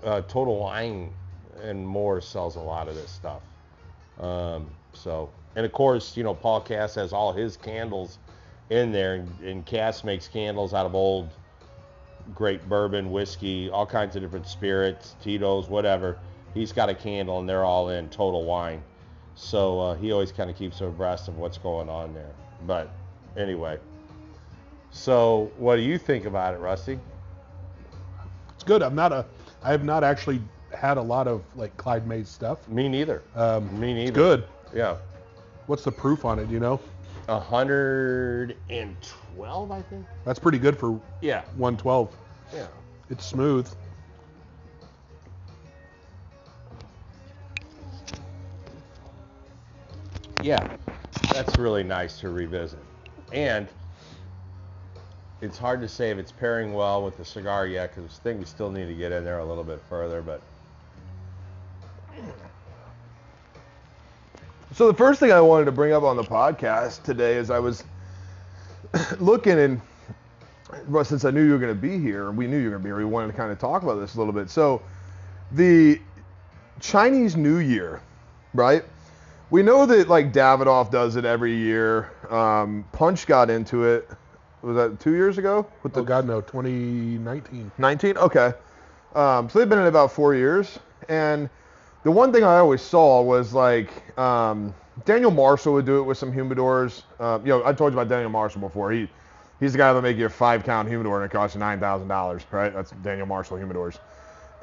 uh, 0.04 0.22
Total 0.22 0.58
Wine 0.58 1.12
and 1.62 1.86
more 1.86 2.22
sells 2.22 2.56
a 2.56 2.60
lot 2.60 2.88
of 2.88 2.96
this 2.96 3.12
stuff. 3.12 3.42
Um, 4.20 4.70
so, 4.94 5.30
and 5.56 5.66
of 5.66 5.72
course, 5.72 6.16
you 6.18 6.24
know, 6.24 6.34
Paul 6.34 6.62
Cass 6.62 6.96
has 6.96 7.14
all 7.14 7.34
his 7.34 7.58
candles 7.58 8.20
in 8.70 8.92
there, 8.92 9.16
and, 9.16 9.40
and 9.42 9.66
Cass 9.66 10.04
makes 10.04 10.28
candles 10.28 10.74
out 10.74 10.86
of 10.86 10.96
old 10.96 11.30
great 12.34 12.68
bourbon, 12.70 13.12
whiskey, 13.12 13.70
all 13.70 13.86
kinds 13.86 14.16
of 14.16 14.22
different 14.22 14.48
spirits, 14.48 15.16
Tito's, 15.22 15.68
whatever. 15.68 16.18
He's 16.54 16.72
got 16.72 16.90
a 16.90 16.96
candle, 16.96 17.40
and 17.40 17.50
they're 17.50 17.66
all 17.66 17.90
in 17.90 18.10
Total 18.10 18.44
Wine. 18.44 18.82
So 19.36 19.80
uh, 19.80 19.96
he 19.96 20.12
always 20.12 20.32
kind 20.32 20.50
of 20.50 20.56
keeps 20.56 20.80
her 20.80 20.88
abreast 20.88 21.28
of 21.28 21.38
what's 21.38 21.58
going 21.58 21.90
on 21.90 22.14
there. 22.14 22.32
But 22.68 22.92
anyway, 23.36 23.80
so 24.92 25.52
what 25.58 25.78
do 25.78 25.82
you 25.82 25.98
think 25.98 26.26
about 26.26 26.54
it, 26.54 26.58
Rusty? 26.58 27.00
It's 28.56 28.64
good. 28.64 28.82
I'm 28.84 28.96
not 28.96 29.12
a. 29.12 29.26
I 29.64 29.72
have 29.72 29.84
not 29.84 30.04
actually 30.04 30.40
had 30.74 30.98
a 30.98 31.02
lot 31.02 31.28
of 31.28 31.44
like 31.56 31.76
Clyde 31.78 32.08
Mays 32.08 32.30
stuff. 32.30 32.68
Me 32.70 32.88
neither. 32.90 33.22
Um, 33.36 33.68
Me 33.80 33.94
neither. 33.94 34.10
It's 34.10 34.16
good. 34.16 34.44
Yeah. 34.74 34.98
What's 35.68 35.84
the 35.84 35.92
proof 35.92 36.26
on 36.26 36.40
it? 36.40 36.50
You 36.50 36.60
know? 36.60 36.80
112, 37.28 39.72
I 39.72 39.82
think. 39.84 40.06
That's 40.26 40.40
pretty 40.40 40.58
good 40.58 40.78
for 40.78 41.00
Yeah. 41.22 41.44
112. 41.56 42.14
Yeah. 42.54 42.68
It's 43.10 43.26
smooth. 43.26 43.66
yeah, 50.44 50.76
that's 51.32 51.58
really 51.58 51.84
nice 51.84 52.20
to 52.20 52.30
revisit. 52.30 52.80
And 53.32 53.68
it's 55.42 55.58
hard 55.58 55.82
to 55.82 55.88
say 55.88 56.12
if 56.12 56.18
it's 56.18 56.32
pairing 56.32 56.74
well 56.74 57.04
with 57.04 57.18
the 57.18 57.26
cigar 57.26 57.66
yet 57.66 57.96
because 57.96 58.20
I 58.20 58.24
think 58.24 58.40
we 58.40 58.46
still 58.46 58.70
need 58.70 58.88
to 58.88 58.94
get 58.94 59.12
in 59.12 59.24
there 59.24 59.40
a 59.40 59.46
little 59.46 59.64
bit 59.64 59.82
further. 59.90 60.22
But 60.22 60.42
so 64.74 64.88
the 64.88 64.94
first 64.94 65.20
thing 65.20 65.32
I 65.32 65.40
wanted 65.40 65.66
to 65.66 65.72
bring 65.72 65.94
up 65.94 66.04
on 66.04 66.18
the 66.18 66.24
podcast 66.24 67.04
today 67.04 67.38
is 67.38 67.50
I 67.50 67.60
was 67.60 67.84
looking 69.20 69.60
and 69.60 69.82
since 71.04 71.24
I 71.24 71.32
knew 71.32 71.46
you 71.46 71.52
were 71.52 71.58
going 71.60 71.74
to 71.74 71.82
be 71.82 72.00
here, 72.00 72.32
we 72.32 72.48
knew 72.48 72.58
you 72.58 72.66
were 72.66 72.72
going 72.72 72.82
to 72.82 72.84
be 72.84 72.90
here. 72.90 72.98
We 72.98 73.06
wanted 73.06 73.28
to 73.28 73.34
kind 73.34 73.52
of 73.52 73.60
talk 73.60 73.84
about 73.84 73.96
this 73.96 74.16
a 74.16 74.18
little 74.18 74.34
bit. 74.34 74.50
So 74.50 74.82
the 75.52 76.02
Chinese 76.80 77.38
New 77.38 77.58
Year, 77.58 78.02
right? 78.54 78.84
We 79.54 79.62
know 79.62 79.86
that 79.86 80.08
like 80.08 80.34
Davidoff 80.34 80.90
does 80.90 81.16
it 81.16 81.26
every 81.26 81.56
year. 81.56 82.10
Um, 82.32 82.86
Punch 82.92 83.28
got 83.28 83.52
into 83.52 83.84
it. 83.84 84.10
Was 84.64 84.76
that 84.76 85.00
two 85.00 85.14
years 85.14 85.38
ago? 85.38 85.68
With 85.84 85.96
Oh 85.96 86.02
the 86.02 86.08
God, 86.08 86.26
no, 86.26 86.42
2019. 86.42 87.72
19? 87.78 88.18
Okay. 88.18 88.52
Um, 89.14 89.48
so 89.48 89.60
they've 89.60 89.70
been 89.70 89.78
in 89.78 89.86
about 89.86 90.12
four 90.12 90.34
years. 90.34 90.80
And 91.08 91.52
the 92.02 92.10
one 92.10 92.34
thing 92.34 92.44
I 92.44 92.58
always 92.58 92.82
saw 92.82 93.22
was 93.22 93.54
like 93.54 94.18
um, 94.18 94.74
Daniel 95.06 95.30
Marshall 95.30 95.74
would 95.74 95.86
do 95.86 96.00
it 96.00 96.04
with 96.04 96.18
some 96.18 96.34
humidors. 96.34 97.04
Uh, 97.20 97.38
you 97.44 97.50
know, 97.50 97.64
I 97.64 97.74
told 97.74 97.94
you 97.94 98.00
about 98.00 98.10
Daniel 98.10 98.32
Marshall 98.32 98.62
before. 98.62 98.92
He 98.92 99.08
he's 99.60 99.74
the 99.74 99.78
guy 99.78 99.90
that'll 99.90 100.02
make 100.02 100.18
you 100.18 100.26
a 100.26 100.30
five 100.30 100.64
count 100.64 100.88
humidor 100.88 101.22
and 101.22 101.32
it 101.32 101.32
costs 101.32 101.54
you 101.54 101.60
nine 101.60 101.80
thousand 101.80 102.08
dollars, 102.08 102.42
right? 102.50 102.74
That's 102.74 102.90
Daniel 103.04 103.28
Marshall 103.28 103.58
humidors. 103.58 104.00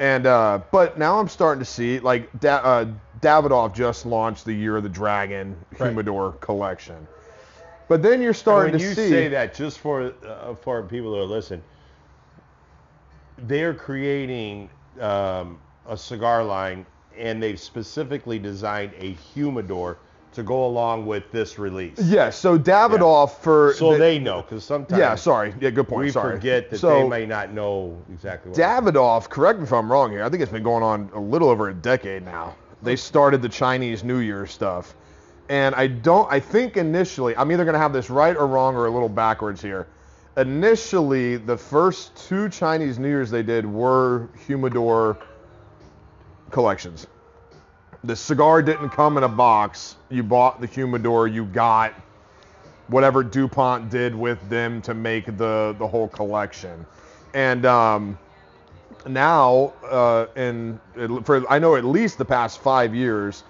And 0.00 0.26
uh, 0.26 0.60
but 0.72 0.98
now 0.98 1.20
I'm 1.20 1.28
starting 1.28 1.60
to 1.62 1.70
see 1.70 2.00
like 2.00 2.40
da- 2.40 2.56
uh, 2.56 2.86
Davidoff 3.20 3.74
just 3.74 4.06
launched 4.06 4.46
the 4.46 4.52
Year 4.54 4.78
of 4.78 4.82
the 4.82 4.88
Dragon 4.88 5.54
Right. 5.78 5.88
humidor 5.88 6.32
collection. 6.40 7.06
But 7.86 8.02
then 8.02 8.22
you're 8.22 8.32
starting 8.32 8.72
when 8.72 8.80
to 8.80 8.86
you 8.86 8.94
see 8.94 9.10
say 9.10 9.28
that, 9.28 9.54
just 9.54 9.78
for 9.78 10.14
uh, 10.26 10.54
for 10.54 10.82
people 10.84 11.14
who 11.14 11.20
are 11.20 11.24
listening, 11.24 11.62
they're 13.46 13.74
creating 13.74 14.70
um, 15.00 15.58
a 15.86 15.96
cigar 15.98 16.44
line, 16.44 16.86
and 17.18 17.42
they've 17.42 17.60
specifically 17.60 18.38
designed 18.38 18.92
a 18.98 19.12
humidor 19.12 19.98
to 20.32 20.42
go 20.42 20.64
along 20.66 21.06
with 21.06 21.30
this 21.32 21.58
release. 21.58 21.98
Yes, 21.98 22.36
so 22.38 22.58
Davidoff 22.58 23.38
for 23.38 23.74
So 23.74 23.92
the- 23.92 23.98
they 23.98 24.18
know, 24.18 24.42
because 24.42 24.64
sometimes 24.64 24.98
Yeah, 24.98 25.14
sorry. 25.16 25.54
Yeah, 25.60 25.70
good 25.70 25.88
point. 25.88 26.04
we 26.04 26.10
sorry. 26.10 26.36
forget 26.36 26.70
that 26.70 26.78
so, 26.78 27.02
they 27.02 27.08
may 27.08 27.26
not 27.26 27.52
know 27.52 27.96
exactly 28.12 28.50
what. 28.50 28.58
Davidoff, 28.58 29.28
correct 29.28 29.58
me 29.58 29.64
if 29.64 29.72
I'm 29.72 29.90
wrong 29.90 30.10
here. 30.12 30.22
I 30.22 30.28
think 30.28 30.42
it's 30.42 30.52
been 30.52 30.62
going 30.62 30.82
on 30.84 31.10
a 31.14 31.20
little 31.20 31.48
over 31.48 31.68
a 31.68 31.74
decade 31.74 32.24
now. 32.24 32.54
They 32.82 32.96
started 32.96 33.42
the 33.42 33.48
Chinese 33.48 34.04
New 34.04 34.18
Year 34.18 34.46
stuff. 34.46 34.94
And 35.48 35.74
I 35.74 35.88
don't 35.88 36.30
I 36.32 36.38
think 36.38 36.76
initially 36.76 37.36
I'm 37.36 37.50
either 37.50 37.64
going 37.64 37.74
to 37.74 37.80
have 37.80 37.92
this 37.92 38.08
right 38.08 38.36
or 38.36 38.46
wrong 38.46 38.76
or 38.76 38.86
a 38.86 38.90
little 38.90 39.08
backwards 39.08 39.60
here. 39.60 39.88
Initially, 40.36 41.36
the 41.38 41.56
first 41.56 42.14
two 42.28 42.48
Chinese 42.48 43.00
New 43.00 43.08
Years 43.08 43.30
they 43.32 43.42
did 43.42 43.66
were 43.66 44.28
humidor 44.46 45.18
collections. 46.52 47.08
The 48.04 48.16
cigar 48.16 48.62
didn't 48.62 48.90
come 48.90 49.18
in 49.18 49.24
a 49.24 49.28
box. 49.28 49.96
You 50.08 50.22
bought 50.22 50.60
the 50.60 50.66
humidor, 50.66 51.28
you 51.28 51.44
got 51.44 51.94
whatever 52.88 53.22
DuPont 53.22 53.90
did 53.90 54.14
with 54.14 54.48
them 54.48 54.82
to 54.82 54.94
make 54.94 55.26
the 55.36 55.74
the 55.78 55.86
whole 55.86 56.08
collection. 56.08 56.84
And 57.34 57.64
um, 57.64 58.18
now, 59.06 59.72
uh, 59.88 60.26
in 60.36 60.80
for 61.24 61.50
I 61.50 61.58
know 61.58 61.76
at 61.76 61.84
least 61.84 62.18
the 62.18 62.24
past 62.24 62.60
five 62.60 62.94
years, 62.94 63.44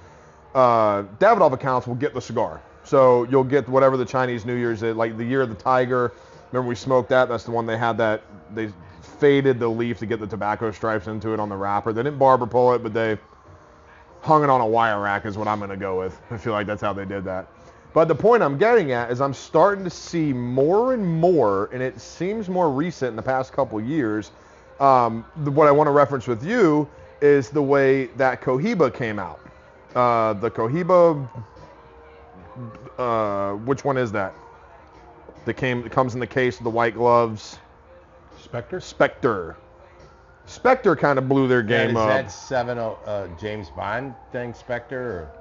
uh, 0.55 1.05
Davidoff 1.19 1.53
accounts 1.53 1.87
will 1.87 1.95
get 1.95 2.15
the 2.15 2.21
cigar. 2.21 2.61
So 2.85 3.25
you'll 3.25 3.45
get 3.45 3.69
whatever 3.69 3.97
the 3.97 4.05
Chinese 4.05 4.45
New 4.45 4.57
Year's 4.57 4.83
is, 4.83 4.97
like 4.97 5.17
the 5.17 5.25
Year 5.25 5.43
of 5.43 5.49
the 5.49 5.55
Tiger. 5.55 6.13
Remember 6.51 6.69
we 6.69 6.75
smoked 6.75 7.09
that? 7.11 7.29
That's 7.29 7.45
the 7.45 7.53
one 7.53 7.67
they 7.67 7.79
had 7.79 7.97
that 7.99 8.23
they 8.55 8.73
faded 9.21 9.59
the 9.61 9.69
leaf 9.69 9.99
to 9.99 10.07
get 10.07 10.19
the 10.19 10.27
tobacco 10.27 10.71
stripes 10.71 11.07
into 11.07 11.33
it 11.33 11.41
on 11.41 11.49
the 11.49 11.57
wrapper. 11.57 11.93
They 11.93 12.03
didn't 12.03 12.19
barber 12.19 12.47
pull 12.47 12.75
it, 12.75 12.83
but 12.83 12.93
they 12.93 13.19
hung 14.23 14.45
it 14.45 14.51
on 14.51 14.61
a 14.61 14.67
wire 14.67 15.01
rack 15.01 15.25
is 15.27 15.37
what 15.39 15.49
I'm 15.49 15.59
going 15.59 15.71
to 15.71 15.77
go 15.77 15.99
with. 15.99 16.21
I 16.31 16.37
feel 16.37 16.53
like 16.53 16.67
that's 16.67 16.83
how 16.83 16.93
they 16.93 17.05
did 17.05 17.25
that. 17.25 17.49
But 17.93 18.07
the 18.07 18.15
point 18.15 18.43
I'm 18.43 18.57
getting 18.57 18.93
at 18.93 19.11
is 19.11 19.21
I'm 19.21 19.35
starting 19.35 19.83
to 19.85 19.91
see 19.91 20.33
more 20.33 20.95
and 20.95 21.05
more, 21.05 21.69
and 21.73 21.83
it 21.83 22.01
seems 22.01 22.49
more 22.49 22.71
recent 22.71 23.11
in 23.11 23.17
the 23.17 23.23
past 23.23 23.53
couple 23.53 23.81
years. 23.81 24.31
Um, 24.79 25.25
the, 25.39 25.51
what 25.51 25.67
I 25.67 25.73
want 25.73 25.89
to 25.89 25.93
reference 25.93 26.27
with 26.27 26.45
you 26.45 26.89
is 27.21 27.51
the 27.51 27.63
way 27.63 28.07
that 28.17 28.41
Cohiba 28.41 28.95
came 28.95 29.19
out. 29.19 29.41
Uh, 29.95 30.35
the 30.35 30.51
Cohiba, 30.51 31.29
uh, 32.97 33.53
which 33.55 33.85
one 33.85 33.97
is 33.97 34.13
that? 34.13 34.35
That 35.47 35.55
came 35.55 35.83
that 35.83 35.91
comes 35.91 36.15
in 36.15 36.21
the 36.21 36.27
case 36.27 36.59
of 36.59 36.65
the 36.65 36.71
white 36.71 36.95
gloves. 36.95 37.59
Spectre. 38.39 38.81
Spectre. 38.81 39.57
Spectre 40.51 40.97
kind 40.97 41.17
of 41.19 41.29
blew 41.29 41.47
their 41.47 41.61
And 41.61 41.69
game 41.69 41.91
is 41.91 41.97
up. 41.97 42.09
that 42.09 42.31
seven 42.33 42.77
oh, 42.79 42.99
uh, 43.07 43.29
James 43.41 43.71
Bond 43.71 44.15
thing, 44.33 44.53
Spectre? 44.53 45.01
Or 45.01 45.33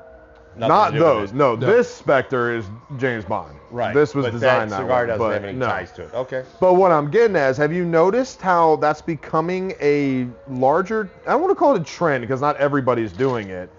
Not 0.55 0.91
to 0.91 0.97
do 0.99 1.03
with 1.03 1.13
those. 1.13 1.33
No, 1.33 1.55
No. 1.55 1.65
this 1.67 1.91
Spectre 1.93 2.55
is 2.55 2.65
James 2.97 3.25
Bond. 3.25 3.55
Right. 3.71 3.93
This 3.93 4.13
was 4.13 4.25
but 4.25 4.31
designed 4.33 4.69
that 4.71 4.77
that, 4.77 4.83
cigar 4.83 5.01
way, 5.01 5.07
doesn't 5.07 5.19
but 5.19 5.33
have 5.33 5.43
any 5.45 5.57
no. 5.57 5.65
ties 5.65 5.91
to 5.93 6.03
it. 6.03 6.13
Okay. 6.13 6.43
But 6.59 6.75
what 6.75 6.91
I'm 6.91 7.09
getting 7.09 7.35
at 7.35 7.49
is, 7.49 7.57
have 7.57 7.73
you 7.73 7.85
noticed 7.85 8.39
how 8.39 8.75
that's 8.75 9.01
becoming 9.01 9.73
a 9.81 10.27
larger? 10.47 11.09
I 11.25 11.31
don't 11.31 11.41
want 11.41 11.51
to 11.51 11.55
call 11.55 11.75
it 11.75 11.81
a 11.81 11.83
trend 11.83 12.21
because 12.21 12.39
not 12.41 12.57
everybody's 12.57 13.11
doing 13.11 13.49
it, 13.49 13.71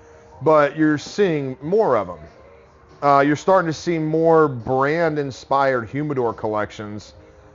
but 0.43 0.77
you're 0.77 0.99
seeing 0.99 1.57
more 1.62 1.97
of 1.97 2.09
them. 2.09 2.19
Uh, 3.03 3.21
you're 3.21 3.37
starting 3.37 3.66
to 3.69 3.73
see 3.73 3.99
more 3.99 4.49
brand-inspired 4.49 5.88
humidor 5.88 6.35
collections 6.35 7.14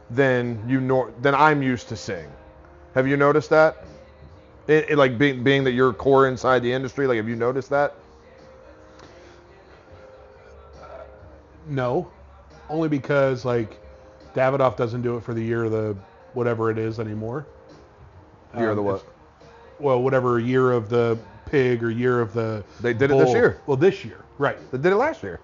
than 0.10 0.64
you 0.68 0.80
nor- 0.80 1.12
than 1.22 1.36
I'm 1.36 1.62
used 1.62 1.90
to 1.90 1.98
seeing. 1.98 2.30
Have 2.96 3.08
you 3.08 3.18
noticed 3.18 3.50
that? 3.52 3.84
It, 4.68 4.90
it, 4.92 4.98
like 4.98 5.18
being 5.18 5.44
being 5.44 5.64
that 5.66 5.74
you're 5.74 5.94
core 5.94 6.28
inside 6.28 6.64
the 6.64 6.72
industry, 6.72 7.06
like 7.06 7.18
have 7.18 7.30
you 7.30 7.36
noticed 7.36 7.70
that? 7.70 7.94
No, 11.68 12.10
only 12.70 12.88
because 12.90 13.46
like 13.46 13.78
Davidoff 14.34 14.78
doesn't 14.78 15.02
do 15.02 15.18
it 15.18 15.24
for 15.24 15.34
the 15.34 15.42
year 15.44 15.66
of 15.66 15.72
the 15.72 15.96
whatever 16.34 16.72
it 16.72 16.78
is 16.78 17.00
anymore. 17.00 17.46
Year 18.58 18.70
of 18.70 18.76
the 18.78 18.82
Um, 18.82 18.88
what? 18.88 19.04
well, 19.80 20.02
whatever 20.02 20.40
year 20.40 20.72
of 20.72 20.90
the 20.90 21.18
pig 21.46 21.84
or 21.84 21.90
year 21.92 22.22
of 22.22 22.34
the. 22.34 22.64
They 22.82 22.94
did 22.94 23.12
it 23.12 23.18
this 23.18 23.32
year. 23.32 23.60
Well, 23.66 23.78
this 23.78 24.06
year, 24.06 24.24
right? 24.38 24.58
They 24.72 24.78
did 24.78 24.94
it 24.94 24.98
last 24.98 25.22
year. 25.22 25.40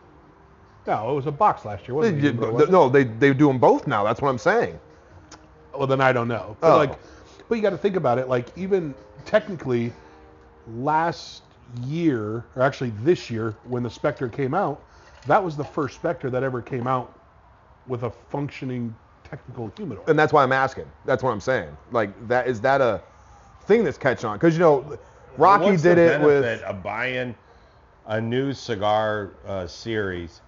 No, 0.87 1.11
it 1.11 1.13
was 1.13 1.27
a 1.27 1.31
box 1.31 1.65
last 1.65 1.87
year, 1.87 1.95
wasn't 1.95 2.19
it? 2.23 2.39
did- 2.39 2.61
it? 2.61 2.71
no, 2.71 2.89
they 2.89 3.03
they 3.03 3.33
do 3.33 3.47
them 3.47 3.59
both 3.59 3.87
now. 3.87 4.03
That's 4.03 4.21
what 4.21 4.29
I'm 4.29 4.37
saying. 4.37 4.79
Well, 5.77 5.87
then 5.87 6.01
I 6.01 6.11
don't 6.11 6.27
know. 6.27 6.55
But 6.59 6.73
Oh. 6.73 6.77
like, 6.77 6.99
but 7.51 7.57
you 7.57 7.61
got 7.61 7.71
to 7.71 7.77
think 7.77 7.97
about 7.97 8.17
it. 8.17 8.29
Like, 8.29 8.47
even 8.57 8.95
technically, 9.25 9.91
last 10.77 11.41
year, 11.83 12.45
or 12.55 12.61
actually 12.61 12.91
this 13.03 13.29
year, 13.29 13.57
when 13.65 13.83
the 13.83 13.89
Spectre 13.89 14.29
came 14.29 14.53
out, 14.53 14.81
that 15.27 15.43
was 15.43 15.57
the 15.57 15.63
first 15.65 15.95
Spectre 15.95 16.29
that 16.29 16.43
ever 16.43 16.61
came 16.61 16.87
out 16.87 17.13
with 17.87 18.03
a 18.03 18.09
functioning 18.29 18.95
technical 19.29 19.69
humidor. 19.75 20.01
and 20.07 20.17
that's 20.17 20.31
why 20.31 20.43
I'm 20.43 20.53
asking. 20.53 20.85
That's 21.03 21.23
what 21.23 21.31
I'm 21.31 21.41
saying. 21.41 21.75
Like 21.91 22.25
that 22.29 22.47
is 22.47 22.61
that 22.61 22.79
a 22.79 23.01
thing 23.65 23.83
that's 23.83 23.97
catching 23.97 24.29
on? 24.29 24.37
Because 24.37 24.53
you 24.53 24.61
know, 24.61 24.97
Rocky 25.35 25.71
What's 25.71 25.81
did 25.81 25.97
the 25.97 26.15
it 26.15 26.21
with 26.21 26.45
a 26.45 26.69
of 26.69 26.81
buying 26.81 27.35
a 28.05 28.21
new 28.21 28.53
cigar 28.53 29.31
uh, 29.45 29.67
series 29.67 30.39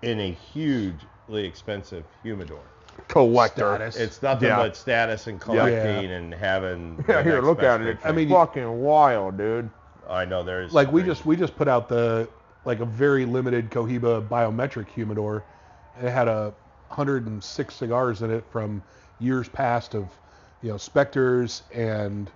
in 0.00 0.20
a 0.20 0.32
hugely 0.32 1.44
expensive 1.44 2.04
humidor. 2.22 2.62
Collector. 3.08 3.74
Status. 3.76 3.96
It's 3.96 4.22
nothing 4.22 4.48
Yeah. 4.48 4.56
but 4.56 4.76
status 4.76 5.26
and 5.26 5.40
collecting 5.40 6.10
and 6.10 6.32
having. 6.34 7.04
Yeah, 7.08 7.22
here, 7.22 7.34
next 7.34 7.46
look 7.46 7.58
best 7.58 7.66
at 7.66 7.80
it. 7.82 7.88
It's 7.88 8.02
thing. 8.02 8.12
I 8.12 8.14
mean, 8.14 8.28
fucking 8.28 8.80
wild, 8.80 9.36
dude. 9.36 9.70
I 10.08 10.24
know 10.24 10.42
there's 10.42 10.72
like 10.72 10.90
we 10.92 11.02
just 11.02 11.24
we 11.24 11.36
just 11.36 11.56
put 11.56 11.68
out 11.68 11.88
the 11.88 12.28
like 12.64 12.80
a 12.80 12.84
very 12.84 13.24
limited 13.24 13.70
Cohiba 13.70 14.26
biometric 14.28 14.88
humidor. 14.88 15.44
It 16.02 16.10
had 16.10 16.28
a 16.28 16.52
106 16.88 17.74
cigars 17.74 18.22
in 18.22 18.30
it 18.30 18.44
from 18.50 18.82
years 19.20 19.48
past 19.48 19.94
of 19.94 20.08
you 20.62 20.70
know 20.70 20.76
Spectres 20.76 21.62
and 21.72 22.30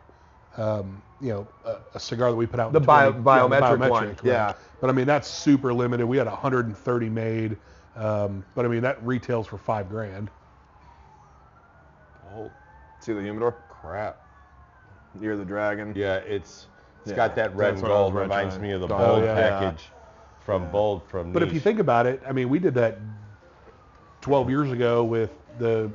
um, 0.57 1.03
you 1.21 1.29
know 1.31 1.47
a, 1.65 1.77
a 1.95 2.01
cigar 2.01 2.31
that 2.31 2.37
we 2.37 2.47
put 2.47 2.61
out 2.61 2.69
in 2.69 2.73
The 2.73 2.81
bio- 2.81 3.13
20 3.13 3.25
biometric 3.25 3.91
one, 3.91 4.09
right. 4.09 4.19
yeah. 4.25 4.53
But 4.81 4.91
I 4.91 4.93
mean 4.93 5.07
that's 5.07 5.29
super 5.29 5.73
limited. 5.73 6.07
We 6.07 6.17
had 6.17 6.27
130 6.27 7.09
made, 7.11 7.57
um, 7.97 8.45
but 8.55 8.65
I 8.65 8.69
mean 8.69 8.83
that 8.83 9.05
retails 9.05 9.47
for 9.47 9.59
five 9.59 9.89
grand. 9.89 10.31
Oh 12.37 12.51
See 13.01 13.13
the 13.13 13.23
humidor? 13.23 13.55
crap! 13.71 14.21
Near 15.21 15.37
the 15.37 15.45
Dragon. 15.45 15.93
Yeah, 15.97 16.17
it's 16.17 16.67
it's 17.03 17.11
Yeah, 17.11 17.17
got 17.17 17.35
that 17.37 17.55
red 17.55 17.73
that's 17.75 17.81
and 17.83 17.89
what 17.91 17.97
I 17.97 18.01
was 18.03 18.11
gold. 18.13 18.15
Reminds 18.23 18.57
retroing. 18.57 18.61
me 18.61 18.71
of 18.73 18.81
the 18.83 18.89
Oh, 18.95 18.99
bold 18.99 19.25
yeah. 19.25 19.35
package 19.35 19.85
from 20.41 20.71
Bold 20.71 21.03
from. 21.09 21.33
But 21.33 21.43
if 21.43 21.53
you 21.53 21.61
think 21.61 21.79
about 21.79 22.07
it, 22.07 22.21
I 22.27 22.33
mean, 22.33 22.49
we 22.49 22.59
did 22.59 22.75
that 22.75 22.99
12 24.23 24.51
years 24.51 24.73
ago 24.73 25.05
with 25.05 25.31
the 25.59 25.91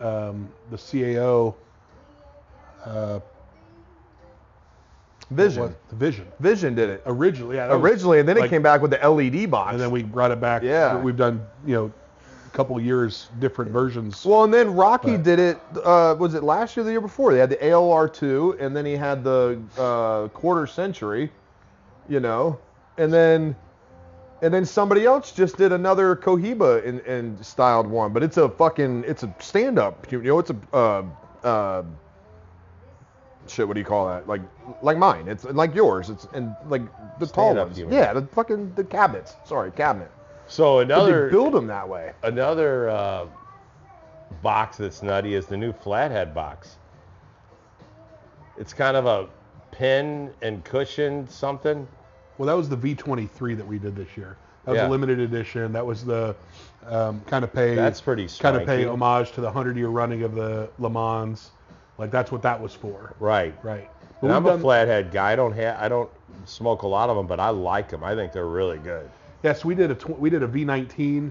um, 0.00 0.48
the 0.70 0.76
CAO 0.76 1.54
uh, 2.84 3.18
Vision. 5.30 5.74
the 5.88 5.96
Vision 5.96 6.28
Vision 6.38 6.74
did 6.76 6.88
it 6.90 7.02
originally. 7.06 7.56
Yeah, 7.56 7.66
that 7.66 7.74
was- 7.80 7.82
originally, 7.90 8.20
and 8.20 8.28
then 8.28 8.36
it 8.38 8.48
came 8.48 8.62
back 8.62 8.80
with 8.80 8.92
the 8.92 8.98
LED 9.08 9.50
box. 9.50 9.72
and 9.72 9.80
then 9.80 9.90
we 9.90 10.02
brought 10.04 10.30
it 10.30 10.40
back. 10.40 10.62
Yeah. 10.62 10.96
we've 11.00 11.16
done 11.16 11.44
you 11.66 11.74
know 11.74 11.86
a 11.86 11.92
couple 12.56 12.80
years 12.80 13.28
different 13.38 13.70
versions. 13.70 14.24
Well, 14.24 14.44
and 14.44 14.52
then 14.52 14.74
Rocky 14.74 15.12
But- 15.12 15.22
did 15.24 15.38
it. 15.38 15.58
Uh, 15.84 16.16
was 16.18 16.34
it 16.34 16.42
last 16.42 16.74
year, 16.76 16.82
or 16.82 16.86
the 16.86 16.90
year 16.92 17.00
before? 17.02 17.32
They 17.34 17.38
had 17.38 17.50
the 17.50 17.62
ALR 17.62 18.08
two, 18.08 18.56
and 18.58 18.74
then 18.74 18.86
he 18.86 18.96
had 18.96 19.22
the 19.22 19.60
uh, 19.78 20.28
quarter 20.28 20.66
century. 20.66 21.30
You 22.08 22.20
know, 22.20 22.58
and 22.98 23.12
then 23.12 23.54
and 24.42 24.54
then 24.54 24.64
somebody 24.64 25.04
else 25.04 25.32
just 25.32 25.56
did 25.56 25.72
another 25.72 26.14
Cohiba 26.16 26.86
and, 26.86 27.00
and 27.00 27.44
styled 27.44 27.86
one, 27.86 28.12
but 28.12 28.22
it's 28.22 28.36
a 28.36 28.48
fucking 28.48 29.04
it's 29.06 29.22
a 29.22 29.34
stand 29.38 29.78
up. 29.78 30.10
You 30.10 30.22
know, 30.22 30.38
it's 30.38 30.50
a 30.50 30.56
uh, 30.72 31.02
uh, 31.46 31.82
shit. 33.48 33.66
What 33.66 33.74
do 33.74 33.80
you 33.80 33.86
call 33.86 34.06
that? 34.08 34.28
Like 34.28 34.42
like 34.82 34.98
mine. 34.98 35.28
It's 35.28 35.44
like 35.44 35.74
yours. 35.74 36.08
It's 36.10 36.26
and 36.32 36.54
like 36.68 36.82
the 37.18 37.26
tall 37.26 37.52
Stand-up, 37.52 37.76
ones. 37.76 37.92
Yeah, 37.92 38.12
the 38.12 38.22
fucking 38.22 38.72
the 38.76 38.84
cabinets. 38.84 39.34
Sorry, 39.44 39.70
cabinet. 39.72 40.10
So 40.48 40.78
another 40.80 41.26
they 41.26 41.32
build 41.32 41.52
them 41.52 41.66
that 41.66 41.88
way. 41.88 42.12
another 42.22 42.88
uh, 42.88 43.26
box 44.42 44.76
that's 44.76 45.02
nutty 45.02 45.34
is 45.34 45.46
the 45.46 45.56
new 45.56 45.72
flathead 45.72 46.34
box. 46.34 46.76
It's 48.56 48.72
kind 48.72 48.96
of 48.96 49.06
a 49.06 49.28
pin 49.70 50.32
and 50.42 50.64
cushion 50.64 51.28
something. 51.28 51.86
Well, 52.38 52.46
that 52.46 52.54
was 52.56 52.68
the 52.68 52.76
V23 52.76 53.56
that 53.56 53.66
we 53.66 53.78
did 53.78 53.96
this 53.96 54.16
year. 54.16 54.36
That 54.64 54.72
was 54.72 54.78
Yeah. 54.80 54.88
a 54.88 54.90
limited 54.90 55.20
edition. 55.20 55.72
That 55.72 55.84
was 55.84 56.04
the 56.04 56.34
um, 56.88 57.20
kind 57.26 57.44
of 57.44 57.52
pay. 57.52 57.74
That's 57.74 58.00
pretty 58.00 58.28
kind 58.38 58.56
of 58.56 58.66
pay 58.66 58.84
homage 58.84 59.32
to 59.32 59.40
the 59.40 59.46
100 59.46 59.76
year 59.76 59.88
running 59.88 60.22
of 60.22 60.34
the 60.34 60.68
Le 60.78 60.90
Mans. 60.90 61.50
Like 61.98 62.10
that's 62.10 62.30
what 62.30 62.42
that 62.42 62.60
was 62.60 62.74
for. 62.74 63.14
Right. 63.20 63.54
Right. 63.64 63.90
I'm 64.22 64.44
we've 64.44 64.54
a 64.54 64.58
flathead 64.58 65.12
guy. 65.12 65.32
I 65.32 65.36
don't 65.36 65.52
have 65.52 65.80
I 65.80 65.88
don't 65.88 66.10
smoke 66.46 66.82
a 66.82 66.86
lot 66.86 67.10
of 67.10 67.16
them, 67.16 67.26
but 67.26 67.40
I 67.40 67.50
like 67.50 67.88
them. 67.88 68.02
I 68.02 68.14
think 68.14 68.32
they're 68.32 68.46
really 68.46 68.78
good. 68.78 69.08
Yes, 69.42 69.64
we 69.64 69.74
did 69.74 69.90
a 69.90 69.94
tw- 69.94 70.18
we 70.18 70.30
did 70.30 70.42
a 70.42 70.48
V19, 70.48 71.30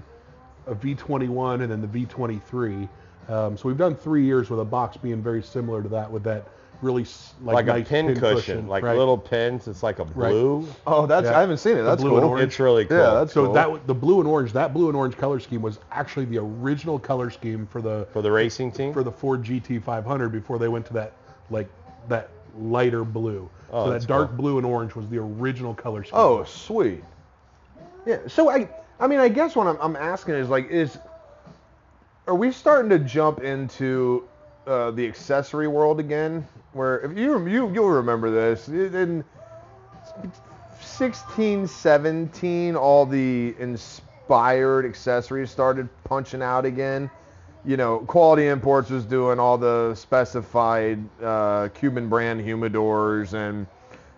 a 0.66 0.74
V21, 0.74 1.62
and 1.62 1.70
then 1.70 1.80
the 1.80 1.86
V23. 2.06 2.88
Um, 3.28 3.56
so 3.56 3.68
we've 3.68 3.76
done 3.76 3.94
three 3.96 4.24
years 4.24 4.48
with 4.50 4.60
a 4.60 4.64
box 4.64 4.96
being 4.96 5.22
very 5.22 5.42
similar 5.42 5.82
to 5.82 5.88
that, 5.90 6.10
with 6.10 6.22
that 6.24 6.46
really 6.82 7.02
s- 7.02 7.34
like, 7.42 7.54
Like, 7.54 7.66
nice 7.66 7.86
a 7.86 7.88
pin, 7.88 8.16
cushion, 8.20 8.68
like 8.68 8.84
right. 8.84 8.96
little 8.96 9.16
pins. 9.18 9.66
It's 9.66 9.82
like 9.82 9.98
a 9.98 10.04
Right. 10.04 10.30
blue. 10.30 10.66
Oh, 10.86 11.06
that's 11.06 11.24
Yeah. 11.24 11.36
I 11.36 11.40
haven't 11.40 11.56
seen 11.56 11.76
it. 11.78 11.82
That's 11.82 12.02
blue 12.02 12.12
and 12.14 12.20
cool. 12.22 12.30
orange. 12.30 12.46
It's 12.48 12.60
really 12.60 12.84
cool. 12.84 12.98
Yeah, 12.98 13.14
that's 13.14 13.32
So 13.32 13.46
cool. 13.46 13.54
that 13.54 13.62
w- 13.64 13.80
the 13.86 13.94
blue 13.94 14.20
and 14.20 14.28
orange, 14.28 14.52
that 14.52 14.74
blue 14.74 14.88
and 14.88 14.96
orange 14.96 15.16
color 15.16 15.40
scheme 15.40 15.62
was 15.62 15.80
actually 15.90 16.26
the 16.26 16.38
original 16.38 16.98
color 16.98 17.30
scheme 17.30 17.66
for 17.66 17.80
the 17.80 18.06
for 18.12 18.20
the 18.22 18.30
racing 18.30 18.70
team. 18.72 18.92
for 18.92 19.02
the 19.02 19.10
Ford 19.10 19.42
GT500 19.42 20.30
before 20.30 20.58
they 20.58 20.68
went 20.68 20.84
to 20.86 20.92
that 20.92 21.12
like 21.50 21.68
that 22.08 22.28
lighter 22.60 23.04
blue. 23.04 23.48
Oh, 23.72 23.86
so 23.86 23.90
that 23.92 24.06
dark 24.06 24.28
cool. 24.28 24.36
blue 24.36 24.56
and 24.58 24.66
orange 24.66 24.94
was 24.94 25.08
the 25.08 25.18
original 25.18 25.74
color 25.74 26.04
scheme. 26.04 26.18
Oh, 26.20 26.44
sweet. 26.44 27.02
Yeah. 28.06 28.18
So 28.28 28.48
I, 28.48 28.68
I 29.00 29.08
mean, 29.08 29.18
I 29.18 29.28
guess 29.28 29.56
what 29.56 29.66
I'm, 29.66 29.76
I'm 29.80 29.96
asking 29.96 30.34
is 30.34 30.48
like, 30.48 30.70
is, 30.70 30.98
are 32.26 32.34
we 32.36 32.52
starting 32.52 32.88
to 32.90 32.98
jump 33.00 33.40
into 33.42 34.26
uh, 34.66 34.92
the 34.92 35.06
accessory 35.06 35.68
world 35.68 36.00
again? 36.00 36.46
Where 36.72 37.00
if 37.00 37.16
you 37.16 37.46
you 37.46 37.72
you'll 37.72 37.88
remember 37.90 38.30
this 38.30 38.68
in 38.68 39.24
16, 40.80 41.66
17, 41.66 42.76
all 42.76 43.06
the 43.06 43.54
inspired 43.58 44.84
accessories 44.84 45.50
started 45.50 45.88
punching 46.04 46.42
out 46.42 46.64
again. 46.64 47.10
You 47.64 47.76
know, 47.76 48.00
Quality 48.00 48.46
Imports 48.46 48.90
was 48.90 49.04
doing 49.04 49.40
all 49.40 49.58
the 49.58 49.94
specified 49.94 50.98
uh, 51.22 51.68
Cuban 51.74 52.08
brand 52.08 52.40
humidors 52.40 53.32
and 53.32 53.66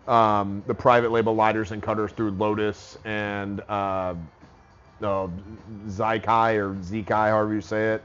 um, 0.08 0.62
the 0.66 0.74
private 0.74 1.12
label 1.12 1.34
lighters 1.34 1.70
and 1.70 1.82
cutters 1.82 2.12
through 2.12 2.30
Lotus 2.32 2.98
and 3.04 3.60
uh, 3.68 4.14
uh, 5.02 5.28
Zykai 5.86 6.56
or 6.56 6.74
Zekai, 6.76 7.28
however 7.28 7.54
you 7.54 7.60
say 7.60 7.92
it. 7.92 8.02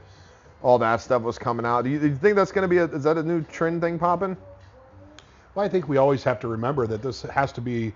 All 0.62 0.78
that 0.78 1.00
stuff 1.00 1.22
was 1.22 1.38
coming 1.38 1.66
out. 1.66 1.82
Do 1.82 1.90
you, 1.90 1.98
do 1.98 2.08
you 2.08 2.16
think 2.16 2.36
that's 2.36 2.52
going 2.52 2.62
to 2.62 2.68
be 2.68 2.78
a, 2.78 2.84
is 2.84 3.02
that 3.04 3.18
a 3.18 3.22
new 3.22 3.42
trend 3.42 3.80
thing 3.80 3.98
popping? 3.98 4.36
Well, 5.54 5.64
I 5.64 5.68
think 5.68 5.88
we 5.88 5.96
always 5.96 6.22
have 6.24 6.40
to 6.40 6.48
remember 6.48 6.86
that 6.86 7.02
this 7.02 7.22
has 7.22 7.52
to 7.52 7.60
be. 7.60 7.92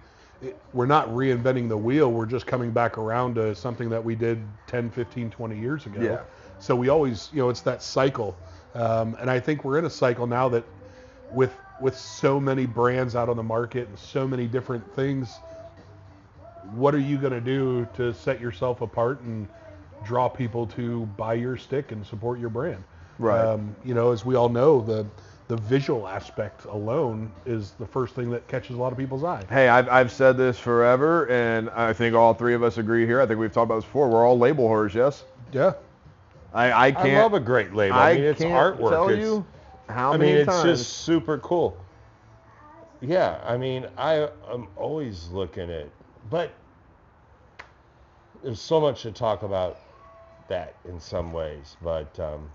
We're 0.72 0.86
not 0.86 1.08
reinventing 1.08 1.68
the 1.68 1.76
wheel. 1.76 2.12
We're 2.12 2.26
just 2.26 2.46
coming 2.46 2.70
back 2.70 2.96
around 2.96 3.34
to 3.34 3.54
something 3.56 3.88
that 3.88 4.04
we 4.04 4.14
did 4.14 4.40
10, 4.68 4.90
15, 4.90 5.30
20 5.30 5.58
years 5.58 5.86
ago. 5.86 6.00
Yeah. 6.00 6.20
So 6.60 6.76
we 6.76 6.88
always, 6.88 7.28
you 7.32 7.40
know, 7.40 7.48
it's 7.48 7.62
that 7.62 7.82
cycle. 7.82 8.36
Um, 8.74 9.16
and 9.20 9.28
I 9.28 9.40
think 9.40 9.64
we're 9.64 9.78
in 9.78 9.84
a 9.84 9.90
cycle 9.90 10.28
now 10.28 10.48
that 10.50 10.64
with 11.32 11.52
with 11.80 11.96
so 11.96 12.40
many 12.40 12.66
brands 12.66 13.14
out 13.16 13.28
on 13.28 13.36
the 13.36 13.42
market 13.42 13.88
and 13.88 13.98
so 13.98 14.26
many 14.26 14.46
different 14.46 14.94
things, 14.94 15.38
what 16.74 16.94
are 16.94 17.00
you 17.00 17.16
going 17.18 17.32
to 17.32 17.40
do 17.40 17.86
to 17.94 18.12
set 18.12 18.40
yourself 18.40 18.80
apart 18.80 19.20
and 19.20 19.48
draw 20.04 20.28
people 20.28 20.66
to 20.66 21.06
buy 21.16 21.34
your 21.34 21.56
stick 21.56 21.92
and 21.92 22.04
support 22.04 22.38
your 22.38 22.50
brand? 22.50 22.82
Right. 23.18 23.40
Um, 23.40 23.74
you 23.84 23.94
know, 23.94 24.12
as 24.12 24.24
we 24.24 24.34
all 24.34 24.48
know, 24.48 24.80
the 24.80 25.06
the 25.48 25.56
visual 25.56 26.06
aspect 26.06 26.66
alone 26.66 27.32
is 27.46 27.70
the 27.78 27.86
first 27.86 28.14
thing 28.14 28.28
that 28.30 28.46
catches 28.48 28.76
a 28.76 28.78
lot 28.78 28.92
of 28.92 28.98
people's 28.98 29.24
eye. 29.24 29.42
Hey, 29.48 29.66
I've, 29.66 29.88
I've 29.88 30.12
said 30.12 30.36
this 30.36 30.58
forever, 30.58 31.26
and 31.30 31.70
I 31.70 31.94
think 31.94 32.14
all 32.14 32.34
three 32.34 32.52
of 32.52 32.62
us 32.62 32.76
agree 32.76 33.06
here. 33.06 33.18
I 33.22 33.26
think 33.26 33.40
we've 33.40 33.50
talked 33.50 33.64
about 33.64 33.76
this 33.76 33.86
before. 33.86 34.10
We're 34.10 34.26
all 34.26 34.38
label 34.38 34.68
whores, 34.68 34.92
yes? 34.92 35.24
Yeah. 35.50 35.72
I, 36.52 36.70
I 36.70 36.84
I 36.88 36.92
can't. 36.92 37.08
I 37.16 37.22
love 37.22 37.32
a 37.32 37.40
great 37.40 37.72
label. 37.72 37.96
I, 37.96 38.12
mean, 38.14 38.24
it's 38.24 38.40
can't 38.42 38.52
artwork. 38.78 38.90
tell 38.90 39.08
It's- 39.08 39.24
you 39.24 39.46
how 39.88 40.12
I 40.12 40.16
many 40.16 40.32
mean, 40.32 40.40
it's 40.42 40.46
times. 40.50 40.78
just 40.80 40.98
super 40.98 41.38
cool. 41.38 41.76
Yeah, 43.00 43.40
I 43.46 43.56
mean, 43.56 43.86
I 43.96 44.28
am 44.50 44.68
always 44.76 45.28
looking 45.28 45.70
at, 45.70 45.86
but 46.30 46.50
there's 48.42 48.60
so 48.60 48.80
much 48.80 49.02
to 49.02 49.12
talk 49.12 49.42
about 49.42 49.78
that 50.48 50.74
in 50.84 50.98
some 51.00 51.32
ways. 51.32 51.76
But 51.82 52.18
um, 52.18 52.48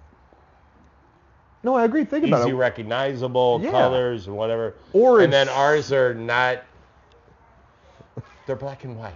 No, 1.64 1.76
I 1.76 1.86
agree. 1.86 2.04
Think 2.04 2.26
about 2.26 2.42
it. 2.42 2.44
easy 2.48 2.54
recognizable 2.54 3.62
Yeah. 3.64 3.72
colors 3.72 4.28
and 4.28 4.36
whatever. 4.36 4.76
Or 4.92 5.22
and 5.22 5.32
then 5.32 5.48
ours 5.50 5.92
are 5.94 6.14
not. 6.14 6.64
They're 8.46 8.56
black 8.58 8.84
and 8.84 8.98
white. 8.98 9.14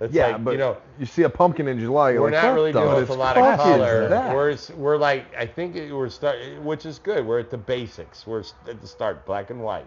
It's 0.00 0.14
yeah, 0.14 0.28
like, 0.28 0.44
but 0.44 0.50
you 0.52 0.58
know, 0.58 0.78
you 0.98 1.04
see 1.04 1.24
a 1.24 1.28
pumpkin 1.28 1.68
in 1.68 1.78
July, 1.78 2.14
we're 2.14 2.30
like, 2.30 2.42
not 2.42 2.54
really 2.54 2.72
doing 2.72 2.94
with 2.94 3.10
a 3.10 3.14
lot 3.14 3.36
of 3.36 3.58
color. 3.58 4.08
We're 4.34 4.56
we're 4.76 4.96
like 4.96 5.26
I 5.36 5.44
think 5.44 5.76
it, 5.76 5.92
we're 5.92 6.08
start, 6.08 6.38
which 6.62 6.86
is 6.86 6.98
good. 6.98 7.26
We're 7.26 7.38
at 7.40 7.50
the 7.50 7.58
basics. 7.58 8.26
We're 8.26 8.42
at 8.66 8.80
the 8.80 8.86
start, 8.86 9.26
black 9.26 9.50
and 9.50 9.62
white. 9.62 9.86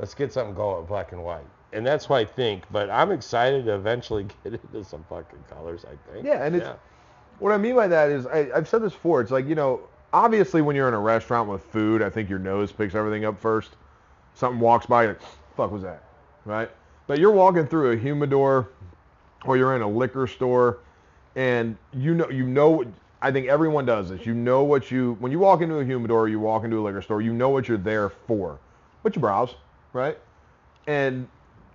Let's 0.00 0.12
get 0.12 0.32
something 0.32 0.54
going 0.54 0.78
with 0.80 0.88
black 0.88 1.12
and 1.12 1.22
white, 1.22 1.46
and 1.72 1.86
that's 1.86 2.08
what 2.08 2.16
I 2.18 2.24
think. 2.24 2.64
But 2.72 2.90
I'm 2.90 3.12
excited 3.12 3.64
to 3.66 3.74
eventually 3.76 4.24
get 4.44 4.54
into 4.54 4.82
some 4.82 5.04
fucking 5.08 5.44
colors. 5.48 5.84
I 5.84 6.12
think. 6.12 6.26
Yeah, 6.26 6.44
and 6.44 6.56
it's- 6.56 6.76
What 7.38 7.52
I 7.52 7.58
mean 7.58 7.76
by 7.76 7.86
that 7.86 8.10
is, 8.10 8.26
I, 8.26 8.50
I've 8.52 8.68
said 8.68 8.82
this 8.82 8.92
before. 8.92 9.20
It's 9.20 9.30
like 9.30 9.46
you 9.46 9.54
know, 9.54 9.82
obviously 10.12 10.62
when 10.62 10.74
you're 10.74 10.88
in 10.88 10.94
a 10.94 11.00
restaurant 11.00 11.48
with 11.48 11.62
food, 11.62 12.02
I 12.02 12.10
think 12.10 12.28
your 12.28 12.40
nose 12.40 12.72
picks 12.72 12.96
everything 12.96 13.24
up 13.24 13.40
first. 13.40 13.76
Something 14.34 14.58
walks 14.58 14.86
by, 14.86 15.04
you're 15.04 15.12
like, 15.12 15.22
"Fuck 15.56 15.70
was 15.70 15.82
that?" 15.82 16.02
Right? 16.44 16.70
But 17.06 17.20
you're 17.20 17.30
walking 17.30 17.66
through 17.68 17.92
a 17.92 17.96
humidor, 17.96 18.68
or 19.44 19.56
you're 19.56 19.74
in 19.76 19.82
a 19.82 19.88
liquor 19.88 20.26
store, 20.26 20.78
and 21.36 21.76
you 21.92 22.14
know, 22.14 22.28
you 22.30 22.44
know. 22.44 22.84
I 23.20 23.32
think 23.32 23.48
everyone 23.48 23.84
does 23.84 24.10
this. 24.10 24.24
You 24.24 24.32
know 24.32 24.62
what 24.62 24.92
you 24.92 25.16
when 25.18 25.32
you 25.32 25.40
walk 25.40 25.60
into 25.60 25.80
a 25.80 25.84
humidor, 25.84 26.28
you 26.28 26.38
walk 26.38 26.62
into 26.62 26.78
a 26.78 26.82
liquor 26.82 27.02
store, 27.02 27.20
you 27.20 27.32
know 27.32 27.48
what 27.48 27.66
you're 27.66 27.76
there 27.76 28.10
for. 28.10 28.60
But 29.02 29.16
you 29.16 29.20
browse, 29.20 29.56
right? 29.92 30.16
And 30.86 31.26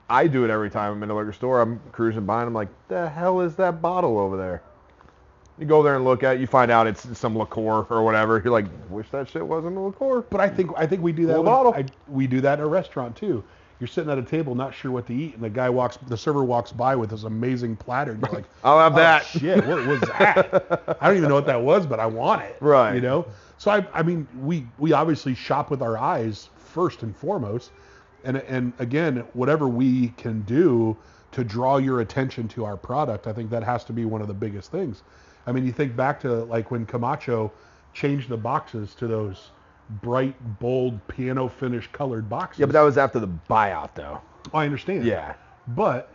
I 0.10 0.28
do 0.28 0.46
it 0.46 0.50
every 0.50 0.70
time 0.70 0.94
I'm 0.94 1.04
in 1.04 1.10
a 1.10 1.16
liquor 1.16 1.34
store. 1.34 1.60
I'm 1.60 1.82
cruising 1.92 2.26
by 2.26 2.40
and 2.40 2.48
I'm 2.48 2.54
like, 2.54 2.70
the 2.88 3.10
hell 3.10 3.42
is 3.42 3.56
that 3.56 3.82
bottle 3.82 4.18
over 4.20 4.38
there? 4.38 4.62
You 5.60 5.66
go 5.66 5.84
there 5.84 5.96
and 5.96 6.06
look 6.06 6.24
at 6.24 6.38
it, 6.38 6.40
you 6.40 6.48
find 6.48 6.72
out 6.72 6.88
it's 6.88 7.18
some 7.18 7.38
liqueur 7.38 7.86
or 7.90 8.04
whatever. 8.04 8.42
You're 8.44 8.54
like, 8.54 8.66
wish 8.90 9.10
that 9.10 9.30
shit 9.30 9.46
wasn't 9.46 9.76
a 9.76 9.80
liqueur. 9.82 10.22
But 10.22 10.40
I 10.40 10.48
think 10.48 10.72
I 10.78 10.88
think 10.88 11.02
we 11.02 11.12
do 11.12 11.26
that. 11.28 11.38
With- 11.38 11.46
bottle. 11.46 11.74
I, 11.74 11.86
we 12.08 12.26
do 12.26 12.40
that 12.42 12.60
in 12.60 12.66
a 12.66 12.68
restaurant 12.68 13.18
too. 13.18 13.44
You're 13.84 13.90
sitting 13.90 14.10
at 14.10 14.18
a 14.18 14.24
table, 14.24 14.56
not 14.56 14.74
sure 14.74 14.92
what 14.92 15.08
to 15.08 15.14
eat, 15.14 15.36
and 15.36 15.44
the 15.44 15.50
guy 15.50 15.70
walks, 15.70 15.98
the 16.08 16.16
server 16.16 16.46
walks 16.46 16.72
by 16.72 16.96
with 16.96 17.10
this 17.10 17.24
amazing 17.24 17.76
platter, 17.76 18.14
and 18.14 18.22
you're 18.22 18.32
like, 18.32 18.46
I'll 18.64 18.80
have 18.80 18.94
"Oh, 18.94 18.96
that." 18.96 19.26
shit, 19.26 19.68
what 19.68 19.86
was 19.86 20.00
that? 20.00 20.96
I 21.02 21.08
don't 21.10 21.18
even 21.18 21.28
know 21.28 21.36
what 21.36 21.48
that 21.48 21.62
was, 21.62 21.86
but 21.86 22.00
I 22.00 22.06
want 22.06 22.44
it. 22.44 22.56
Right. 22.62 22.96
You 22.96 23.02
know. 23.02 23.26
So 23.58 23.72
I, 23.72 23.86
I 23.94 24.02
mean, 24.02 24.26
we 24.42 24.66
we 24.78 24.94
obviously 24.94 25.36
shop 25.36 25.70
with 25.70 25.82
our 25.82 25.98
eyes 25.98 26.50
first 26.56 27.04
and 27.04 27.14
foremost, 27.14 27.72
and 28.24 28.38
and 28.38 28.72
again, 28.80 29.26
whatever 29.34 29.68
we 29.68 30.14
can 30.16 30.44
do 30.44 30.96
to 31.34 31.44
draw 31.44 31.76
your 31.76 32.00
attention 32.00 32.48
to 32.48 32.64
our 32.64 32.78
product, 32.78 33.28
I 33.28 33.34
think 33.34 33.50
that 33.50 33.64
has 33.64 33.84
to 33.84 33.92
be 33.92 34.06
one 34.06 34.22
of 34.22 34.30
the 34.30 34.34
biggest 34.34 34.72
things. 34.72 35.04
I 35.46 35.52
mean, 35.52 35.66
you 35.66 35.74
think 35.74 35.94
back 35.94 36.22
to 36.22 36.46
like 36.46 36.72
when 36.72 36.86
Camacho 36.86 37.52
changed 37.92 38.30
the 38.30 38.38
boxes 38.38 38.96
to 38.96 39.08
those 39.08 39.52
bright, 40.02 40.36
bold, 40.60 41.06
piano 41.08 41.48
finish 41.48 41.88
colored 41.92 42.30
boxes. 42.30 42.60
Yeah, 42.60 42.66
but 42.68 42.74
that 42.74 42.82
was 42.82 42.98
after 42.98 43.20
the 43.20 43.30
buyout, 43.50 43.94
though. 43.96 44.22
I 44.54 44.66
understand. 44.66 45.06
Yeah. 45.06 45.34
But 45.70 46.10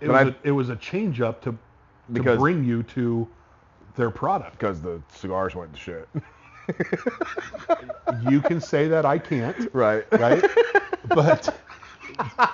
it 0.00 0.08
But 0.08 0.26
was 0.26 0.34
I- 0.34 0.36
a, 0.36 0.48
it 0.48 0.50
was 0.52 0.68
a 0.70 0.76
change 0.76 1.20
up 1.20 1.42
to 1.42 1.56
to 2.14 2.36
bring 2.36 2.64
you 2.64 2.82
to 2.82 3.28
their 3.94 4.10
product. 4.10 4.52
Because 4.58 4.80
the 4.82 5.00
cigars 5.14 5.54
went 5.54 5.72
to 5.74 5.78
shit. 5.78 6.08
You 8.28 8.40
can 8.40 8.60
say 8.60 8.88
that 8.88 9.04
I 9.06 9.18
can't, 9.18 9.68
right. 9.72 10.04
right? 10.12 10.44
but 11.08 11.54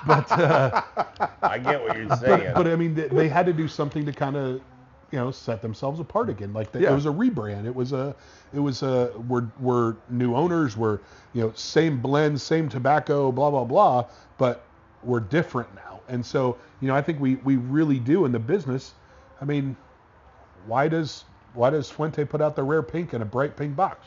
but 0.06 0.32
uh, 0.32 0.82
I 1.42 1.58
get 1.58 1.82
what 1.82 1.96
you're 1.96 2.16
saying. 2.16 2.52
but 2.54 2.66
I 2.66 2.76
mean 2.76 2.94
they, 2.94 3.08
they 3.08 3.28
had 3.28 3.46
to 3.46 3.52
do 3.52 3.66
something 3.68 4.04
to 4.06 4.12
kind 4.12 4.36
of 4.36 4.60
you 5.12 5.18
know 5.18 5.30
set 5.30 5.62
themselves 5.62 6.00
apart 6.00 6.28
again. 6.28 6.52
Like 6.52 6.72
the, 6.72 6.80
Yeah. 6.80 6.90
it 6.92 6.94
was 6.94 7.06
a 7.06 7.10
rebrand. 7.10 7.66
It 7.66 7.74
was 7.74 7.92
a 7.92 8.14
it 8.54 8.60
was 8.60 8.82
a 8.82 9.12
we're 9.28 9.46
we're 9.60 9.96
new 10.10 10.34
owners. 10.34 10.76
We're 10.76 10.98
you 11.32 11.42
know 11.42 11.52
same 11.54 12.00
blend, 12.00 12.40
same 12.40 12.68
tobacco, 12.68 13.30
blah 13.32 13.50
blah 13.50 13.64
blah. 13.64 14.06
But 14.38 14.64
we're 15.02 15.20
different 15.20 15.72
now. 15.74 16.00
And 16.08 16.24
so, 16.24 16.56
you 16.80 16.88
know, 16.88 16.94
I 16.96 17.02
think 17.02 17.20
we 17.20 17.36
we 17.36 17.56
really 17.56 17.98
do 17.98 18.24
in 18.24 18.32
the 18.32 18.38
business. 18.38 18.94
I 19.40 19.44
mean, 19.44 19.76
why 20.66 20.88
does 20.88 21.24
why 21.54 21.70
does 21.70 21.90
Fuente 21.90 22.24
put 22.24 22.40
out 22.40 22.56
the 22.56 22.62
rare 22.62 22.82
pink 22.82 23.14
in 23.14 23.22
a 23.22 23.24
bright 23.24 23.56
pink 23.56 23.76
box? 23.76 24.06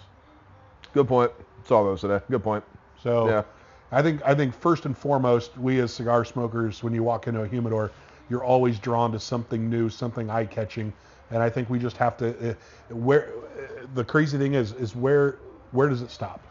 Good 0.94 1.08
point. 1.08 1.32
Saw 1.66 1.84
those 1.84 2.02
today. 2.02 2.20
Good 2.30 2.44
point. 2.44 2.64
So 3.02 3.28
Yeah. 3.28 3.44
I 3.92 4.02
think 4.04 4.22
I 4.26 4.36
think 4.36 4.54
first 4.54 4.86
and 4.86 4.96
foremost, 4.98 5.58
we 5.58 5.80
as 5.80 5.92
cigar 5.94 6.24
smokers, 6.24 6.84
when 6.84 6.94
you 6.94 7.02
walk 7.04 7.28
into 7.28 7.42
a 7.42 7.48
humidor, 7.48 7.92
you're 8.30 8.44
always 8.44 8.80
drawn 8.80 9.12
to 9.12 9.20
something 9.20 9.70
new, 9.70 9.90
something 9.90 10.30
eye 10.30 10.46
catching, 10.46 10.94
and 11.32 11.42
I 11.42 11.50
think 11.50 11.70
we 11.70 11.80
just 11.80 11.98
have 11.98 12.18
to. 12.18 12.52
Uh, 12.52 12.54
where 12.96 13.30
uh, 13.30 13.88
the 13.96 14.04
crazy 14.04 14.38
thing 14.38 14.54
is, 14.54 14.74
is 14.74 14.96
where 14.96 15.38
where 15.72 15.90
does 15.90 16.02
it 16.02 16.12
stop? 16.12 16.42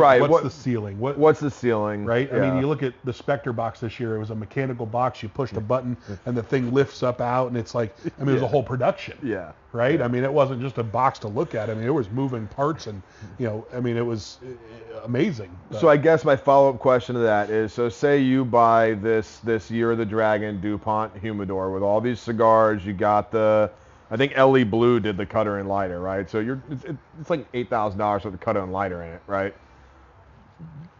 Right, 0.00 0.20
What's 0.20 0.30
what- 0.30 0.42
the 0.44 0.50
ceiling? 0.50 0.98
What 0.98 1.18
What's 1.18 1.40
the 1.40 1.50
ceiling? 1.50 2.04
right? 2.04 2.32
I 2.32 2.40
mean, 2.40 2.58
you 2.58 2.66
look 2.66 2.82
at 2.82 2.94
the 3.04 3.12
Spectre 3.12 3.52
box 3.52 3.80
this 3.80 3.98
year. 4.00 4.16
It 4.16 4.18
was 4.18 4.30
a 4.30 4.34
mechanical 4.34 4.86
box. 4.86 5.22
You 5.22 5.28
pushed 5.28 5.56
a 5.56 5.60
button, 5.60 5.96
and 6.26 6.36
the 6.36 6.42
thing 6.42 6.72
lifts 6.72 7.02
up 7.02 7.20
out, 7.20 7.48
and 7.48 7.56
it's 7.56 7.74
like 7.74 7.94
I 8.18 8.20
mean, 8.20 8.30
it 8.30 8.32
was 8.34 8.42
a 8.42 8.48
whole 8.48 8.62
production. 8.62 9.18
Yeah. 9.22 9.52
Right. 9.72 10.02
I 10.02 10.08
mean, 10.08 10.22
it 10.22 10.32
wasn't 10.32 10.60
just 10.60 10.76
a 10.76 10.82
box 10.82 11.18
to 11.20 11.28
look 11.28 11.54
at. 11.54 11.70
I 11.70 11.74
mean, 11.74 11.86
it 11.86 11.94
was 11.94 12.10
moving 12.10 12.46
parts, 12.46 12.86
and 12.86 13.00
you 13.38 13.46
know, 13.46 13.66
I 13.74 13.80
mean, 13.80 13.96
it 13.96 14.04
was 14.04 14.38
uh, 14.44 15.00
amazing. 15.04 15.50
So 15.80 15.88
I 15.88 15.96
guess 15.96 16.24
my 16.24 16.36
follow-up 16.36 16.78
question 16.78 17.14
to 17.14 17.20
that 17.22 17.48
is: 17.48 17.72
so 17.72 17.88
say 17.88 18.18
you 18.18 18.44
buy 18.44 18.94
this 18.94 19.38
this 19.38 19.70
Year 19.70 19.92
of 19.92 19.98
the 19.98 20.04
Dragon 20.04 20.60
Dupont 20.60 21.16
humidor 21.16 21.70
with 21.70 21.82
all 21.82 22.00
these 22.02 22.20
cigars. 22.20 22.84
You 22.84 22.92
got 22.92 23.30
the, 23.30 23.70
I 24.10 24.16
think 24.18 24.32
Elie 24.36 24.64
Bleu 24.64 25.00
did 25.00 25.16
the 25.16 25.24
cutter 25.24 25.58
and 25.58 25.68
lighter, 25.68 26.00
right? 26.00 26.28
So 26.28 26.40
you're 26.40 26.60
it's, 26.70 26.84
it's 27.18 27.30
like 27.30 27.46
eight 27.54 27.70
thousand 27.70 27.98
dollars 27.98 28.24
with 28.24 28.34
the 28.34 28.38
cutter 28.38 28.60
and 28.60 28.72
lighter 28.72 29.02
in 29.02 29.14
it, 29.14 29.22
right? 29.26 29.54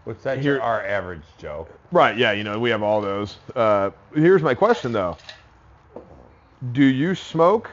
What's 0.04 0.22
that? 0.24 0.38
Here- 0.38 0.54
Your, 0.54 0.62
our 0.62 0.84
average, 0.84 1.22
Joe. 1.38 1.68
Right. 1.92 2.16
Yeah. 2.16 2.32
You 2.32 2.44
know 2.44 2.58
we 2.58 2.70
have 2.70 2.82
all 2.82 3.00
those. 3.00 3.36
Uh, 3.54 3.90
here's 4.14 4.42
my 4.42 4.54
question 4.54 4.92
though: 4.92 5.16
Do 6.72 6.84
you 6.84 7.14
smoke? 7.14 7.70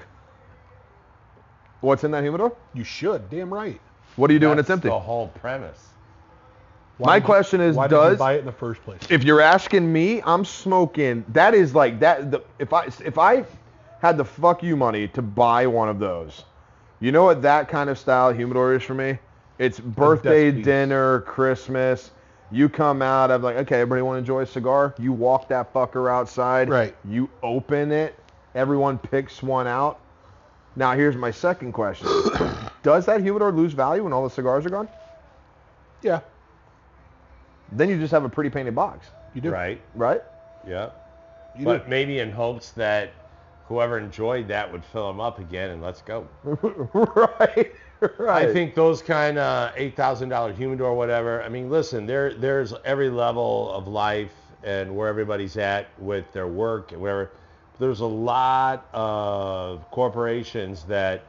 What's 1.81 2.03
in 2.03 2.11
that 2.11 2.23
humidor? 2.23 2.55
you 2.73 2.83
should, 2.83 3.29
damn 3.29 3.53
right. 3.53 3.79
What 4.17 4.27
do 4.27 4.33
you 4.33 4.39
do 4.39 4.49
when 4.49 4.57
That's 4.57 4.65
it's 4.69 4.73
empty? 4.73 4.89
The 4.89 4.99
whole 4.99 5.27
premise. 5.29 5.87
Why 6.97 7.05
My 7.07 7.19
did 7.19 7.23
you- 7.23 7.25
question 7.25 7.61
is, 7.61 7.75
why 7.77 7.87
did 7.87 7.95
does 7.95 8.11
you 8.13 8.17
buy 8.17 8.33
it 8.33 8.39
in 8.39 8.45
the 8.45 8.51
first 8.51 8.81
place? 8.83 8.99
if 9.09 9.23
you're 9.23 9.39
asking 9.39 9.91
me, 9.91 10.21
I'm 10.23 10.43
smoking. 10.43 11.23
That 11.29 11.53
is 11.53 11.73
like 11.73 11.99
that. 12.01 12.31
The, 12.31 12.43
if 12.59 12.73
I 12.73 12.85
if 13.05 13.17
I 13.17 13.45
had 14.01 14.17
the 14.17 14.25
fuck 14.25 14.61
you 14.61 14.75
money 14.75 15.07
to 15.09 15.21
buy 15.21 15.67
one 15.67 15.87
of 15.87 15.99
those, 15.99 16.43
you 16.99 17.13
know 17.13 17.23
what 17.23 17.41
that 17.43 17.69
kind 17.69 17.89
of 17.89 17.97
style 17.97 18.33
humidor 18.33 18.73
is 18.75 18.83
for 18.83 18.93
me? 18.93 19.17
It's 19.59 19.77
birthday 19.79 20.51
dinner, 20.51 21.19
Christmas. 21.21 22.11
You 22.49 22.69
come 22.69 23.01
out, 23.01 23.29
I'm 23.29 23.43
like, 23.43 23.57
okay, 23.57 23.81
everybody 23.81 24.01
want 24.01 24.15
to 24.15 24.19
enjoy 24.19 24.41
a 24.41 24.45
cigar? 24.45 24.95
You 24.97 25.11
walk 25.11 25.49
that 25.49 25.71
fucker 25.73 26.09
outside. 26.09 26.69
Right. 26.69 26.95
You 27.05 27.29
open 27.43 27.91
it. 27.91 28.17
Everyone 28.55 28.97
picks 28.97 29.43
one 29.43 29.67
out. 29.67 29.99
Now 30.75 30.93
here's 30.93 31.15
my 31.15 31.29
second 31.29 31.73
question: 31.73 32.07
Does 32.83 33.05
that 33.05 33.21
humidor 33.21 33.51
lose 33.51 33.73
value 33.73 34.03
when 34.05 34.13
all 34.13 34.23
the 34.23 34.29
cigars 34.29 34.65
are 34.65 34.69
gone? 34.69 34.87
yeah, 36.01 36.21
Then 37.73 37.89
you 37.89 37.99
just 37.99 38.11
have 38.11 38.23
a 38.23 38.29
pretty 38.29 38.49
painted 38.49 38.73
box, 38.73 39.07
you 39.33 39.41
do. 39.41 39.49
Right. 39.51 39.81
right? 39.93 40.21
Yeah. 40.65 40.91
You 41.57 41.65
but 41.65 41.83
do. 41.83 41.89
maybe 41.89 42.19
in 42.19 42.31
hopes 42.31 42.71
that 42.71 43.11
whoever 43.67 43.99
enjoyed 43.99 44.47
that 44.47 44.71
would 44.71 44.85
fill 44.85 45.07
them 45.07 45.19
up 45.19 45.39
again 45.39 45.71
and 45.71 45.81
let's 45.81 46.01
go. 46.01 46.27
right. 46.45 47.73
Right. 48.17 48.47
I 48.47 48.53
think 48.53 48.75
those 48.75 49.01
kind 49.01 49.37
of 49.37 49.73
eight 49.75 49.95
thousand 49.95 50.29
dollar 50.29 50.53
humidor, 50.53 50.93
whatever. 50.95 51.41
I 51.43 51.49
mean, 51.49 51.69
listen, 51.69 52.05
there 52.05 52.33
there's 52.33 52.73
every 52.85 53.09
level 53.09 53.71
of 53.73 53.87
life 53.87 54.31
and 54.63 54.95
where 54.95 55.07
everybody's 55.07 55.57
at 55.57 55.87
with 55.99 56.31
their 56.33 56.47
work 56.47 56.91
and 56.91 57.01
whatever. 57.01 57.31
There's 57.79 58.01
a 58.01 58.05
lot 58.05 58.87
of 58.93 59.89
corporations 59.91 60.83
that 60.85 61.23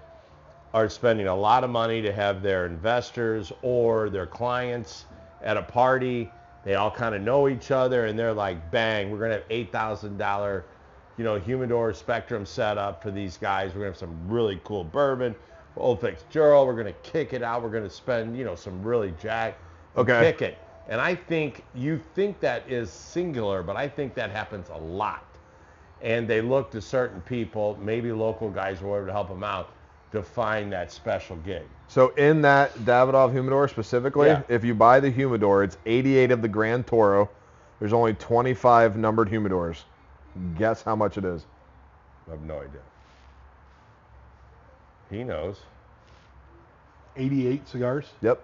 are 0.75 0.89
spending 0.89 1.27
a 1.27 1.35
lot 1.35 1.65
of 1.65 1.71
money 1.71 2.03
to 2.03 2.13
have 2.13 2.43
their 2.43 2.67
investors 2.67 3.53
or 3.63 4.11
their 4.11 4.27
clients 4.27 5.07
at 5.43 5.57
a 5.57 5.63
party. 5.63 6.31
They 6.65 6.75
all 6.75 6.91
kind 6.91 7.15
of 7.15 7.23
know 7.23 7.49
each 7.49 7.71
other, 7.71 8.07
and 8.07 8.19
they're 8.19 8.35
like, 8.35 8.71
"Bang, 8.71 9.11
we're 9.11 9.19
gonna 9.19 9.35
have 9.35 9.45
eight 9.51 9.73
thousand 9.73 10.19
dollar, 10.19 10.67
you 11.17 11.25
know, 11.25 11.37
humidor 11.39 11.93
spectrum 11.95 12.47
set 12.47 12.79
up 12.79 13.03
for 13.03 13.11
these 13.11 13.37
guys. 13.37 13.71
We're 13.75 13.81
gonna 13.81 13.91
have 13.91 13.97
some 13.97 14.29
really 14.29 14.61
cool 14.65 14.85
bourbon, 14.85 15.35
Oh, 15.81 15.85
Old 15.85 16.01
Fitzgerald. 16.01 16.67
We're 16.67 16.77
gonna 16.77 16.93
kick 17.03 17.33
it 17.33 17.43
out. 17.43 17.63
We're 17.63 17.71
gonna 17.71 17.91
spend, 17.91 18.37
you 18.37 18.45
know, 18.45 18.55
some 18.55 18.83
really 18.83 19.15
jack, 19.21 19.57
Okay. 19.97 20.21
kick 20.21 20.43
it." 20.43 20.59
And 20.89 21.01
I 21.01 21.15
think 21.15 21.65
you 21.75 21.99
think 22.15 22.41
that 22.41 22.65
is 22.69 22.91
singular, 22.91 23.63
but 23.63 23.77
I 23.77 23.89
think 23.89 24.15
that 24.15 24.31
happens 24.31 24.69
a 24.71 24.79
lot 24.79 25.25
and 26.03 26.27
they 26.27 26.41
look 26.41 26.71
to 26.71 26.81
certain 26.81 27.21
people, 27.23 27.79
maybe 27.81 28.11
local 28.11 28.49
guys 28.51 28.83
or 28.83 28.87
whatever, 28.87 29.07
to 29.09 29.13
help 29.13 29.29
them 29.29 29.45
out 29.45 29.69
to 30.13 30.23
find 30.23 30.73
that 30.73 30.91
special 30.91 31.37
gig. 31.37 31.63
So 31.89 32.09
in 32.17 32.41
that 32.43 32.73
Davidoff 32.79 33.33
humidor 33.33 33.69
specifically, 33.69 34.29
Yeah. 34.29 34.43
if 34.49 34.65
you 34.65 34.75
buy 34.75 34.99
the 35.01 35.11
humidor, 35.11 35.63
it's 35.63 35.77
88 35.87 36.31
of 36.31 36.41
the 36.43 36.49
Grand 36.49 36.87
Toro. 36.87 37.29
There's 37.79 37.93
only 37.93 38.15
25 38.15 38.97
numbered 38.97 39.29
humidors. 39.29 39.85
Guess 40.57 40.83
how 40.83 40.97
much 40.97 41.19
it 41.19 41.25
is? 41.25 41.47
I 42.29 42.33
have 42.33 42.43
no 42.43 42.57
idea. 42.57 42.81
He 45.11 45.25
knows. 45.25 45.57
88 47.17 47.67
cigars, 47.69 48.07
Yep. 48.23 48.41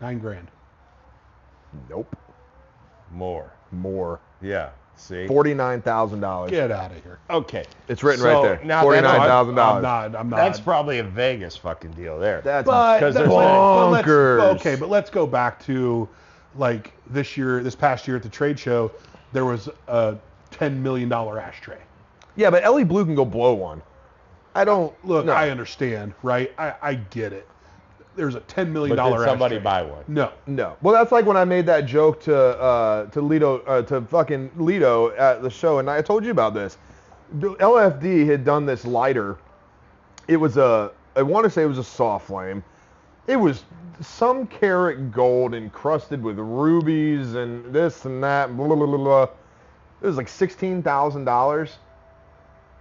nine 0.00 0.18
grand. 0.18 0.48
Nope. 1.88 2.16
More. 3.12 3.52
More. 3.72 4.20
Yeah. 4.40 4.70
See. 4.96 5.26
Forty-nine 5.26 5.80
thousand 5.82 6.20
dollars. 6.20 6.50
Get 6.50 6.70
out 6.70 6.90
of 6.90 7.02
here. 7.02 7.18
Okay. 7.30 7.64
It's 7.88 8.02
written 8.02 8.20
So, 8.20 8.34
right 8.34 8.42
there. 8.42 8.60
now 8.64 8.82
Forty-nine 8.82 9.04
that's- 9.12 9.28
thousand 9.28 9.58
I'm 9.58 9.82
not. 9.82 10.14
I'm 10.16 10.28
not. 10.28 10.36
That's 10.36 10.60
probably 10.60 10.98
a 10.98 11.04
Vegas 11.04 11.56
fucking 11.56 11.92
deal 11.92 12.18
there. 12.18 12.40
That's 12.42 12.66
but, 12.66 12.98
because 12.98 13.14
but 13.14 13.20
there's 14.04 14.42
let's- 14.46 14.60
okay, 14.60 14.76
but 14.76 14.88
let's 14.90 15.08
go 15.10 15.26
back 15.26 15.62
to 15.64 16.08
like 16.56 16.92
this 17.06 17.36
year, 17.36 17.62
this 17.62 17.74
past 17.76 18.06
year 18.08 18.16
at 18.16 18.22
the 18.22 18.28
trade 18.28 18.58
show, 18.58 18.90
there 19.32 19.44
was 19.44 19.68
a 19.88 20.16
ten 20.50 20.82
million 20.82 21.08
dollar 21.08 21.38
ashtray. 21.40 21.80
yeah, 22.36 22.50
but 22.50 22.64
Elie 22.64 22.84
Bleu 22.84 23.04
can 23.04 23.14
go 23.14 23.24
blow 23.24 23.54
one. 23.54 23.82
I 24.54 24.64
don't 24.64 24.92
Look, 25.06 25.26
no. 25.26 25.32
I 25.32 25.50
understand, 25.50 26.14
right? 26.22 26.52
I, 26.58 26.74
I 26.82 26.94
get 26.94 27.32
it. 27.32 27.46
There's 28.16 28.34
a 28.34 28.40
ten 28.40 28.72
million 28.72 28.96
but 28.96 29.02
dollar 29.02 29.18
did 29.18 29.30
somebody 29.30 29.56
ashtray. 29.56 29.64
buy 29.64 29.82
one? 29.82 30.04
No, 30.08 30.32
No. 30.46 30.76
Well, 30.82 30.92
that's 30.94 31.12
like 31.12 31.24
when 31.24 31.36
I 31.36 31.44
made 31.44 31.66
that 31.66 31.86
joke 31.86 32.20
to 32.24 32.36
uh, 32.36 33.06
to 33.06 33.20
Lido 33.20 33.58
uh, 33.60 33.82
to 33.82 34.02
fucking 34.02 34.50
Lido 34.56 35.10
at 35.16 35.42
the 35.42 35.50
show, 35.50 35.78
and 35.78 35.88
I 35.88 36.02
told 36.02 36.24
you 36.24 36.30
about 36.30 36.54
this. 36.54 36.76
LFD 37.38 38.26
had 38.26 38.44
done 38.44 38.66
this 38.66 38.84
lighter. 38.84 39.38
It 40.26 40.36
was 40.36 40.56
a 40.56 40.90
I 41.14 41.22
want 41.22 41.44
to 41.44 41.50
say 41.50 41.62
it 41.62 41.66
was 41.66 41.78
a 41.78 41.84
soft 41.84 42.26
flame. 42.26 42.64
It 43.26 43.36
was 43.36 43.64
some 44.00 44.46
carat 44.46 45.12
gold 45.12 45.54
encrusted 45.54 46.22
with 46.22 46.38
rubies 46.38 47.34
and 47.34 47.72
this 47.72 48.04
and 48.04 48.22
that. 48.24 48.56
Blah, 48.56 48.66
blah, 48.66 48.86
blah, 48.86 48.96
blah. 48.96 49.22
It 50.02 50.06
was 50.06 50.16
like 50.16 50.28
sixteen 50.28 50.82
thousand 50.82 51.24
dollars. 51.24 51.76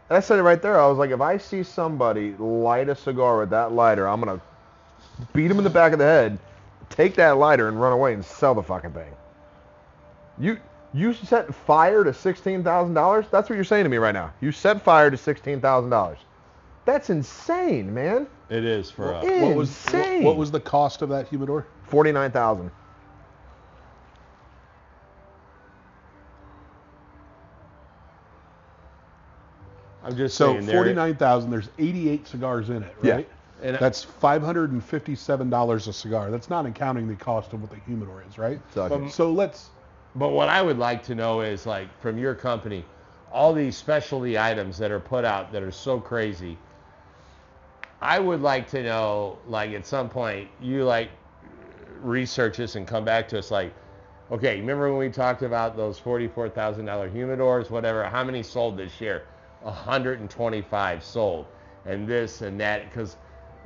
And 0.09 0.17
I 0.17 0.21
said 0.21 0.39
it 0.39 0.43
right 0.43 0.61
there. 0.61 0.79
I 0.79 0.87
was 0.87 0.97
like, 0.97 1.11
if 1.11 1.21
I 1.21 1.37
see 1.37 1.63
somebody 1.63 2.35
light 2.37 2.89
a 2.89 2.95
cigar 2.95 3.39
with 3.39 3.49
that 3.51 3.73
lighter, 3.73 4.07
I'm 4.07 4.21
gonna 4.21 4.41
beat 5.33 5.51
him 5.51 5.57
in 5.57 5.63
the 5.63 5.69
back 5.69 5.93
of 5.93 5.99
the 5.99 6.05
head, 6.05 6.39
take 6.89 7.15
that 7.15 7.37
lighter 7.37 7.67
and 7.67 7.79
run 7.79 7.93
away 7.93 8.13
and 8.13 8.23
sell 8.23 8.55
the 8.55 8.63
fucking 8.63 8.91
thing. 8.91 9.13
You 10.39 10.57
you 10.93 11.13
set 11.13 11.53
fire 11.53 12.03
to 12.03 12.13
sixteen 12.13 12.63
thousand 12.63 12.93
dollars? 12.93 13.25
That's 13.29 13.49
what 13.49 13.55
you're 13.55 13.65
saying 13.65 13.83
to 13.83 13.89
me 13.89 13.97
right 13.97 14.13
now. 14.13 14.33
You 14.41 14.51
set 14.51 14.81
fire 14.81 15.11
to 15.11 15.17
sixteen 15.17 15.61
thousand 15.61 15.89
dollars. 15.89 16.19
That's 16.85 17.09
insane, 17.09 17.93
man. 17.93 18.27
It 18.49 18.65
is 18.65 18.89
for 18.89 19.13
us. 19.13 19.23
Uh, 19.23 19.27
it- 19.27 19.41
what 19.41 19.55
was 19.55 19.69
Insane. 19.69 20.23
what, 20.23 20.31
what 20.31 20.37
was 20.37 20.51
the 20.51 20.59
cost 20.59 21.01
of 21.01 21.09
that 21.09 21.27
humidor? 21.27 21.67
Forty 21.83 22.11
nine 22.11 22.31
thousand. 22.31 22.71
I'm 30.03 30.15
just 30.15 30.35
So 30.37 30.53
saying. 30.53 30.65
there- 30.65 30.75
forty 30.75 30.93
nine 30.93 31.15
thousand. 31.15 31.51
There's 31.51 31.69
eighty 31.77 32.09
eight 32.09 32.27
cigars 32.27 32.69
in 32.69 32.83
it, 32.83 32.95
Yeah. 33.01 33.13
right? 33.15 33.29
And 33.61 33.75
I- 33.75 33.79
That's 33.79 34.03
five 34.03 34.41
hundred 34.41 34.71
and 34.71 34.83
fifty 34.83 35.15
seven 35.15 35.49
dollars 35.49 35.87
a 35.87 35.93
cigar. 35.93 36.31
That's 36.31 36.49
not 36.49 36.65
accounting 36.65 37.07
the 37.07 37.15
cost 37.15 37.51
of 37.53 37.61
what 37.61 37.69
the 37.69 37.77
humidor 37.85 38.23
is, 38.27 38.37
right? 38.37 38.59
Sucking. 38.73 39.09
So 39.09 39.31
let's 39.31 39.69
But 40.15 40.29
what 40.29 40.49
I 40.49 40.61
would 40.61 40.79
like 40.79 41.03
to 41.03 41.15
know 41.15 41.41
is 41.41 41.65
like 41.67 41.87
from 42.01 42.17
your 42.17 42.33
company, 42.33 42.83
all 43.31 43.53
these 43.53 43.77
specialty 43.77 44.39
items 44.39 44.77
that 44.77 44.89
are 44.91 44.99
put 44.99 45.23
out 45.25 45.51
that 45.51 45.61
are 45.61 45.71
so 45.71 45.99
crazy. 45.99 46.57
I 48.01 48.19
would 48.19 48.41
like 48.41 48.69
to 48.71 48.83
know, 48.83 49.37
like 49.47 49.71
at 49.71 49.85
some 49.85 50.09
point, 50.09 50.49
you 50.61 50.83
like 50.83 51.09
research 52.01 52.57
this 52.57 52.75
and 52.75 52.87
come 52.87 53.03
back 53.03 53.27
to 53.29 53.39
us 53.39 53.51
like, 53.51 53.73
okay, 54.31 54.59
remember 54.59 54.89
when 54.89 54.99
we 54.99 55.09
talked 55.09 55.41
about 55.41 55.75
those 55.75 55.99
forty-four 55.99 56.49
thousand 56.49 56.85
dollar 56.85 57.09
humidors, 57.09 57.69
whatever? 57.69 58.03
How 58.05 58.23
many 58.23 58.43
sold 58.43 58.77
this 58.77 59.01
year? 59.01 59.23
125 59.63 61.03
sold, 61.03 61.45
and 61.85 62.07
this 62.07 62.41
and 62.41 62.59
that 62.61 62.89
because 62.89 63.17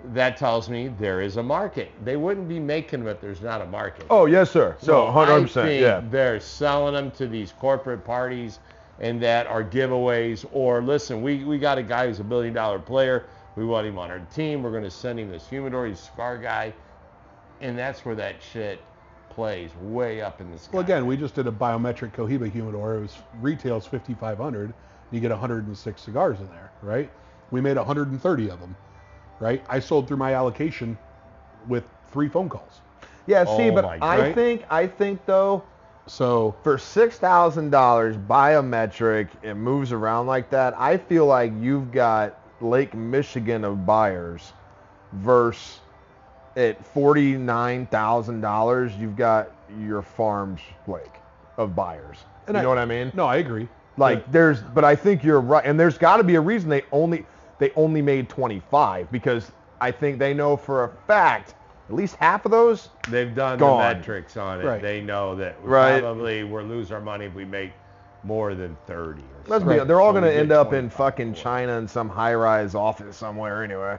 that 0.06 0.36
tells 0.38 0.68
me 0.70 0.88
there 1.00 1.22
is 1.22 1.38
a 1.38 1.44
market. 1.44 1.92
They 2.04 2.18
wouldn't 2.18 2.50
be 2.50 2.60
making 2.60 3.02
them 3.02 3.10
if 3.10 3.22
there's 3.22 3.42
not 3.42 3.62
a 3.62 3.66
market. 3.68 4.06
Oh 4.10 4.26
yes, 4.26 4.50
sir. 4.50 4.76
So 4.80 5.04
I 5.04 5.12
100. 5.12 5.42
percent 5.44 5.68
think 5.68 5.82
Yeah. 5.84 6.02
they're 6.10 6.40
selling 6.40 6.96
them 6.96 7.12
to 7.12 7.28
these 7.28 7.52
corporate 7.54 8.04
parties 8.04 8.60
and 9.00 9.22
that 9.22 9.46
are 9.48 9.64
giveaways. 9.64 10.46
Or 10.52 10.82
listen, 10.82 11.22
we, 11.22 11.44
we 11.44 11.60
got 11.60 11.78
a 11.78 11.84
guy 11.84 12.08
who's 12.08 12.20
a 12.20 12.24
billion 12.24 12.54
dollar 12.54 12.80
player. 12.80 13.26
We 13.56 13.66
want 13.66 13.88
him 13.88 13.98
on 14.00 14.12
our 14.12 14.20
team. 14.20 14.64
We're 14.64 14.72
going 14.72 14.84
to 14.84 14.92
send 14.92 15.20
him 15.20 15.30
this 15.30 15.48
humidor. 15.48 15.88
He's 15.88 16.00
a 16.00 16.04
cigar 16.04 16.38
guy. 16.38 16.74
And 17.62 17.78
that's 17.78 18.06
where 18.06 18.16
that 18.16 18.42
shit 18.42 18.82
plays 19.30 19.72
way 19.82 20.22
up 20.22 20.42
in 20.42 20.52
the 20.52 20.58
sky. 20.58 20.70
Well, 20.74 20.84
again, 20.84 21.06
we 21.06 21.18
just 21.18 21.36
did 21.36 21.48
a 21.48 21.52
biometric 21.52 22.14
Cohiba 22.14 22.52
humidor. 22.52 22.96
It 22.96 23.02
was 23.02 23.18
retails 23.40 23.86
5,500. 23.86 24.74
You 25.12 25.20
get 25.20 25.32
106 25.32 26.02
cigars 26.02 26.40
in 26.40 26.48
there, 26.50 26.72
right? 26.82 27.12
We 27.52 27.62
made 27.62 27.78
130 27.78 28.50
of 28.50 28.60
them, 28.60 28.76
right? 29.40 29.64
I 29.70 29.80
sold 29.80 30.08
through 30.08 30.18
my 30.18 30.34
allocation 30.34 30.98
with 31.68 31.84
three 32.12 32.30
phone 32.30 32.50
calls. 32.50 32.82
Yeah. 33.28 33.46
See, 33.46 33.70
Oh 33.70 33.72
but 33.72 33.86
my 33.86 34.00
I 34.02 34.18
God. 34.18 34.36
think 34.36 34.66
I 34.70 34.88
think 34.88 35.26
though 35.26 35.64
So 36.08 36.56
for 36.64 36.78
six 36.78 37.18
thousand 37.18 37.70
dollars 37.70 38.18
biometric, 38.18 39.30
it 39.42 39.56
moves 39.56 39.92
around 39.92 40.28
like 40.28 40.50
that. 40.52 40.76
I 40.78 40.98
feel 40.98 41.26
like 41.26 41.54
you've 41.60 41.92
got 41.92 42.38
Lake 42.64 42.94
Michigan 42.96 43.64
of 43.64 43.86
buyers 43.86 44.54
versus 45.14 45.80
at 46.56 46.84
forty 46.86 47.34
nine 47.38 47.86
thousand 47.88 48.42
dollars, 48.42 48.96
you've 48.96 49.16
got 49.16 49.52
your 49.80 50.02
farm's 50.02 50.62
lake 50.88 51.16
of 51.58 51.76
buyers. 51.76 52.18
And 52.48 52.56
you 52.56 52.60
I- 52.60 52.64
know 52.64 52.70
what 52.70 52.78
I 52.78 52.86
mean? 52.86 53.12
no, 53.14 53.26
I 53.26 53.38
agree. 53.38 53.68
Like 53.98 54.32
there's, 54.32 54.60
but 54.62 54.84
I 54.84 54.96
think 54.96 55.24
you're 55.24 55.40
right, 55.42 55.64
and 55.66 55.80
there's 55.80 55.98
got 56.00 56.18
to 56.18 56.24
be 56.24 56.36
a 56.36 56.42
reason 56.42 56.70
they 56.70 56.84
only 56.92 57.26
they 57.60 57.72
only 57.76 58.02
made 58.02 58.28
25 58.30 59.12
because 59.12 59.52
I 59.80 59.92
think 59.92 60.18
they 60.18 60.34
know 60.34 60.58
for 60.58 60.86
a 60.86 60.90
fact 61.08 61.54
at 61.90 61.96
least 61.96 62.16
half 62.16 62.46
of 62.46 62.52
those. 62.52 62.90
They've 63.10 63.34
done 63.36 63.60
Gone. 63.60 63.78
the 63.78 63.96
metrics 64.00 64.36
on 64.38 64.62
it. 64.62 64.66
Right. 64.66 64.82
They 64.82 65.02
know 65.02 65.36
that 65.36 65.62
we 65.62 65.70
Right. 65.70 66.02
probably 66.02 66.44
we'll 66.44 66.64
lose 66.64 66.92
our 66.92 67.02
money 67.02 67.26
if 67.26 67.34
we 67.36 67.46
make 67.46 67.72
more 68.24 68.56
than 68.56 68.78
30. 68.88 69.22
Or 69.22 69.26
Let's 69.48 69.66
be, 69.66 69.80
they're 69.80 70.02
all 70.02 70.12
going 70.12 70.24
to 70.24 70.34
end 70.34 70.52
up 70.52 70.74
in 70.74 70.90
fucking. 70.90 71.34
China 71.34 71.74
in 71.74 71.88
some 71.88 72.10
high-rise 72.10 72.76
office 72.76 73.18
somewhere 73.18 73.64
anyway. 73.64 73.98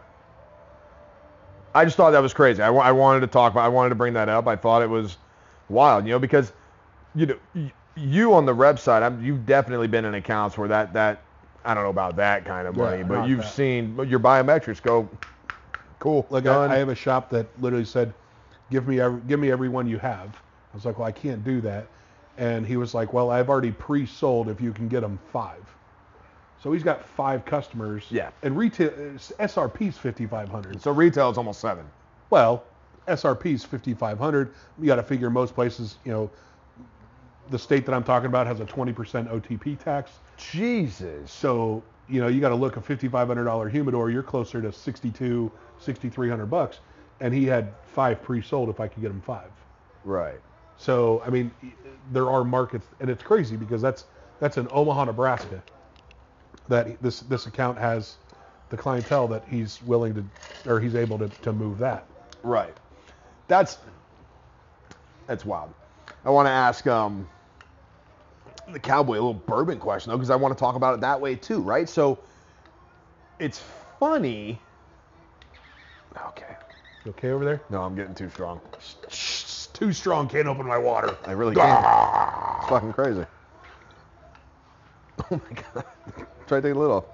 I 1.75 1.85
just 1.85 1.97
thought 1.97 2.13
that 2.13 2.23
was 2.23 2.33
crazy. 2.33 2.63
I, 2.63 2.73
I 2.73 2.93
wanted 2.93 3.21
to 3.21 3.27
talk 3.27 3.53
about. 3.53 3.65
I 3.65 3.69
wanted 3.69 3.91
to 3.91 3.95
bring 3.97 4.15
that 4.15 4.29
up. 4.29 4.47
I 4.47 4.57
thought 4.57 4.83
it 4.83 4.89
was 4.89 5.17
wild, 5.69 6.07
you 6.07 6.13
know, 6.13 6.19
because 6.19 6.53
you 7.17 7.27
know 7.27 7.71
you 7.97 8.35
on 8.35 8.47
the 8.47 8.55
rep 8.55 8.79
side, 8.79 9.03
I'm, 9.03 9.23
you've 9.25 9.45
definitely 9.45 9.89
been 9.89 10.05
in 10.05 10.15
accounts 10.15 10.57
where 10.57 10.69
that 10.69 10.93
that 10.95 11.25
I 11.65 11.75
don't 11.75 11.83
know 11.83 11.91
about 11.91 12.17
that 12.17 12.45
kind 12.45 12.69
of 12.69 12.77
money, 12.77 12.99
Yeah, 12.99 13.05
but 13.05 13.29
you've 13.29 13.41
that. 13.41 13.53
seen 13.55 13.97
your 14.09 14.21
biometrics 14.21 14.81
go 14.81 15.09
cool. 15.99 16.27
Like 16.31 16.45
done. 16.45 16.71
I, 16.71 16.75
I 16.75 16.79
have 16.79 16.89
a 16.91 16.95
shop 16.95 17.31
that 17.31 17.49
literally 17.61 17.85
said, 17.85 18.15
"Give 18.71 18.87
me 18.87 19.01
every, 19.01 19.21
give 19.23 19.41
me 19.41 19.51
every 19.51 19.69
one 19.69 19.87
you 19.89 19.99
have." 19.99 20.29
I 20.73 20.77
was 20.77 20.85
like, 20.85 20.99
"Well, 20.99 21.09
I 21.09 21.13
can't 21.13 21.43
do 21.45 21.61
that," 21.63 21.89
and 22.39 22.67
he 22.67 22.77
was 22.77 22.95
like, 22.95 23.13
"Well, 23.13 23.31
I've 23.31 23.49
already 23.49 23.73
pre-sold 23.73 24.49
if 24.49 24.61
you 24.61 24.73
can 24.73 24.89
get 24.89 25.01
them 25.01 25.19
five. 25.33 25.65
So 26.65 26.73
he's 26.73 26.83
got 26.83 27.05
five 27.05 27.45
customers. 27.45 28.07
Yeah. 28.09 28.31
And 28.43 28.57
retail 28.57 28.89
uh, 28.89 29.45
SRP's 29.45 29.99
5,500. 29.99 30.81
so 30.81 30.93
retail 30.93 31.29
is 31.31 31.37
almost 31.37 31.61
seven. 31.61 31.85
Well, 32.31 32.65
SRP's 33.07 33.63
5,500. 33.65 34.55
You 34.81 34.87
got 34.87 34.97
to 34.97 35.03
figure 35.03 35.29
most 35.29 35.55
places, 35.55 35.99
you 36.07 36.13
know, 36.13 36.31
the 37.51 37.59
state 37.59 37.85
that 37.85 37.95
I'm 37.95 38.03
talking 38.03 38.29
about 38.29 38.47
has 38.47 38.61
a 38.61 38.65
20% 38.65 38.95
OTP 38.95 39.79
tax. 39.79 40.13
Jesus. 40.39 41.31
So, 41.31 41.83
you 42.09 42.23
know, 42.23 42.29
you 42.29 42.41
got 42.41 42.49
to 42.49 42.55
look 42.55 42.79
a 42.79 42.81
$5,500 42.81 43.71
humidor, 43.71 44.11
you're 44.11 44.23
closer 44.23 44.63
to 44.63 44.73
62, 44.73 45.53
6,300 45.79 46.47
bucks. 46.47 46.79
And 47.21 47.35
he 47.35 47.45
had 47.45 47.75
five 47.85 48.23
pre-sold 48.23 48.71
if 48.71 48.81
I 48.81 48.89
could 48.89 49.03
get 49.03 49.11
him 49.11 49.21
five. 49.21 49.51
Right. 50.03 50.41
So, 50.77 51.23
I 51.25 51.31
mean, 51.31 51.53
there 52.13 52.31
are 52.31 52.45
markets, 52.45 52.87
and 53.01 53.11
it's 53.11 53.23
crazy 53.23 53.57
because 53.57 53.83
that's 53.83 54.07
that's 54.41 54.59
in 54.59 54.69
Omaha, 54.71 55.05
Nebraska. 55.05 55.63
That 56.69 57.01
this 57.03 57.21
this 57.21 57.47
account 57.47 57.79
has 57.79 58.17
the 58.71 58.77
clientele 58.77 59.29
that 59.29 59.45
he's 59.49 59.83
willing 59.83 60.15
to, 60.15 60.25
or 60.67 60.81
he's 60.81 60.95
able 60.95 61.19
to, 61.19 61.31
to 61.43 61.53
move 61.53 61.79
that. 61.79 62.09
Right. 62.43 62.75
That's 63.49 63.79
that's 65.27 65.45
wild. 65.45 65.75
I 66.25 66.31
want 66.31 66.47
to 66.47 66.51
ask 66.51 66.87
um, 66.87 67.29
the 68.73 68.81
cowboy 68.81 69.15
a 69.15 69.17
little 69.17 69.35
bourbon 69.35 69.79
question 69.79 70.11
though, 70.11 70.17
because 70.17 70.31
I 70.31 70.37
want 70.37 70.57
to 70.57 70.61
talk 70.61 70.75
about 70.77 70.95
it 70.95 71.01
that 71.01 71.21
way 71.21 71.37
too, 71.37 71.61
right? 71.61 71.89
So 71.89 72.19
it's 73.39 73.61
funny. 73.99 74.61
Okay. 76.29 76.57
You 77.05 77.11
okay 77.11 77.31
over 77.31 77.45
there? 77.45 77.61
No, 77.69 77.83
I'm 77.83 77.95
getting 77.95 78.15
too 78.15 78.31
strong. 78.31 78.61
It's 79.03 79.69
too 79.75 79.93
strong. 79.93 80.29
Can't 80.29 80.49
open 80.49 80.67
my 80.67 80.79
water. 80.79 81.17
I 81.27 81.33
really 81.33 81.55
can't. 81.55 81.85
It's 82.61 82.69
fucking 82.69 82.93
crazy. 82.93 83.27
Oh 85.31 85.41
my 85.51 85.63
god. 85.75 85.85
Try 86.47 86.61
to 86.61 86.69
take 86.69 86.75
a 86.75 86.79
little. 86.79 87.09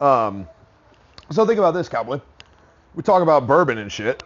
Um, 0.00 0.48
so 1.30 1.44
think 1.46 1.58
about 1.58 1.72
this, 1.72 1.88
cowboy. 1.88 2.20
We 2.94 3.02
talk 3.02 3.22
about 3.22 3.46
bourbon 3.46 3.78
and 3.78 3.90
shit. 3.90 4.22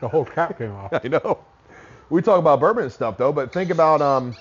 The 0.00 0.08
whole 0.08 0.24
cap 0.24 0.58
came 0.58 0.72
off. 0.72 0.92
I 1.04 1.08
know. 1.08 1.38
We 2.10 2.22
talk 2.22 2.38
about 2.38 2.60
bourbon 2.60 2.84
and 2.84 2.92
stuff 2.92 3.16
though, 3.16 3.32
but 3.32 3.52
think 3.52 3.70
about 3.70 4.02
um, 4.02 4.34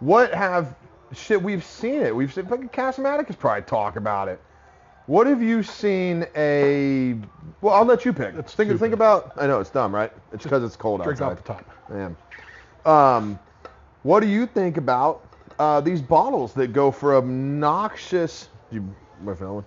what 0.00 0.32
have 0.32 0.74
shit 1.12 1.42
we've 1.42 1.64
seen 1.64 2.02
it. 2.02 2.14
We've 2.14 2.32
seen 2.32 2.46
fucking 2.46 2.70
Casamatic 2.70 3.26
has 3.26 3.36
probably 3.36 3.62
talk 3.62 3.96
about 3.96 4.28
it. 4.28 4.40
What 5.08 5.26
have 5.26 5.42
you 5.42 5.62
seen 5.62 6.26
a? 6.36 7.16
Well, 7.62 7.72
I'll 7.74 7.86
let 7.86 8.04
you 8.04 8.12
pick. 8.12 8.34
It's 8.34 8.52
think 8.54 8.68
stupid. 8.68 8.78
think 8.78 8.92
about. 8.92 9.32
I 9.36 9.46
know 9.46 9.58
it's 9.58 9.70
dumb, 9.70 9.94
right? 9.94 10.12
It's 10.34 10.44
because 10.44 10.62
it's 10.62 10.76
cold 10.76 11.02
Drink 11.02 11.20
outside. 11.22 11.32
off 11.32 11.42
the 11.44 11.52
top. 11.54 11.90
Man. 11.90 12.16
Um, 12.84 13.38
what 14.02 14.20
do 14.20 14.26
you 14.26 14.46
think 14.46 14.76
about 14.76 15.26
uh, 15.58 15.80
these 15.80 16.02
bottles 16.02 16.52
that 16.54 16.74
go 16.74 16.90
for 16.90 17.16
obnoxious? 17.16 18.50
You, 18.70 18.86
my 19.22 19.34
fellow. 19.34 19.64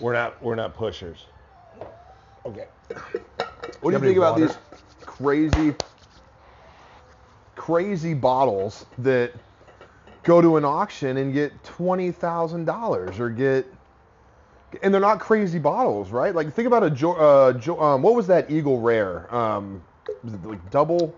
We're 0.00 0.14
not 0.14 0.42
we're 0.42 0.54
not 0.54 0.74
pushers. 0.74 1.26
Okay. 2.46 2.66
What 3.80 3.92
do 3.92 3.96
You 3.98 4.02
you 4.02 4.08
think 4.08 4.16
about 4.18 4.32
water? 4.40 4.46
these 4.48 4.56
crazy, 5.02 5.74
crazy 7.54 8.14
bottles 8.14 8.86
that 8.98 9.32
go 10.24 10.40
to 10.40 10.56
an 10.56 10.64
auction 10.64 11.18
and 11.18 11.32
get 11.32 11.62
twenty 11.62 12.10
thousand 12.10 12.64
dollars 12.64 13.20
or 13.20 13.28
get, 13.30 13.66
and 14.82 14.92
they're 14.92 15.00
not 15.00 15.20
crazy 15.20 15.58
bottles, 15.58 16.10
right? 16.10 16.34
Like 16.34 16.52
think 16.52 16.66
about 16.66 16.82
a 16.84 16.90
jo- 16.90 17.14
uh, 17.14 17.52
jo- 17.54 17.80
um, 17.80 18.02
what 18.02 18.14
was 18.14 18.26
that 18.26 18.50
Eagle 18.50 18.80
Rare? 18.80 19.32
Um, 19.34 19.82
was 20.24 20.34
it 20.34 20.44
like 20.44 20.70
double? 20.70 21.14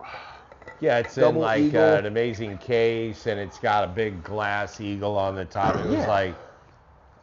Yeah, 0.81 0.99
it's 0.99 1.17
in 1.19 1.23
Double 1.23 1.43
like 1.43 1.75
uh, 1.75 1.97
an 1.99 2.07
amazing 2.07 2.57
case, 2.59 3.27
and 3.27 3.39
it's 3.39 3.59
got 3.59 3.85
a 3.85 3.87
big 3.87 4.25
glass 4.25 4.81
eagle 4.81 5.17
on 5.19 5.35
the 5.35 5.45
top. 5.45 5.77
It 5.77 5.85
was 5.85 5.93
Yeah. 5.99 6.09
like, 6.09 6.35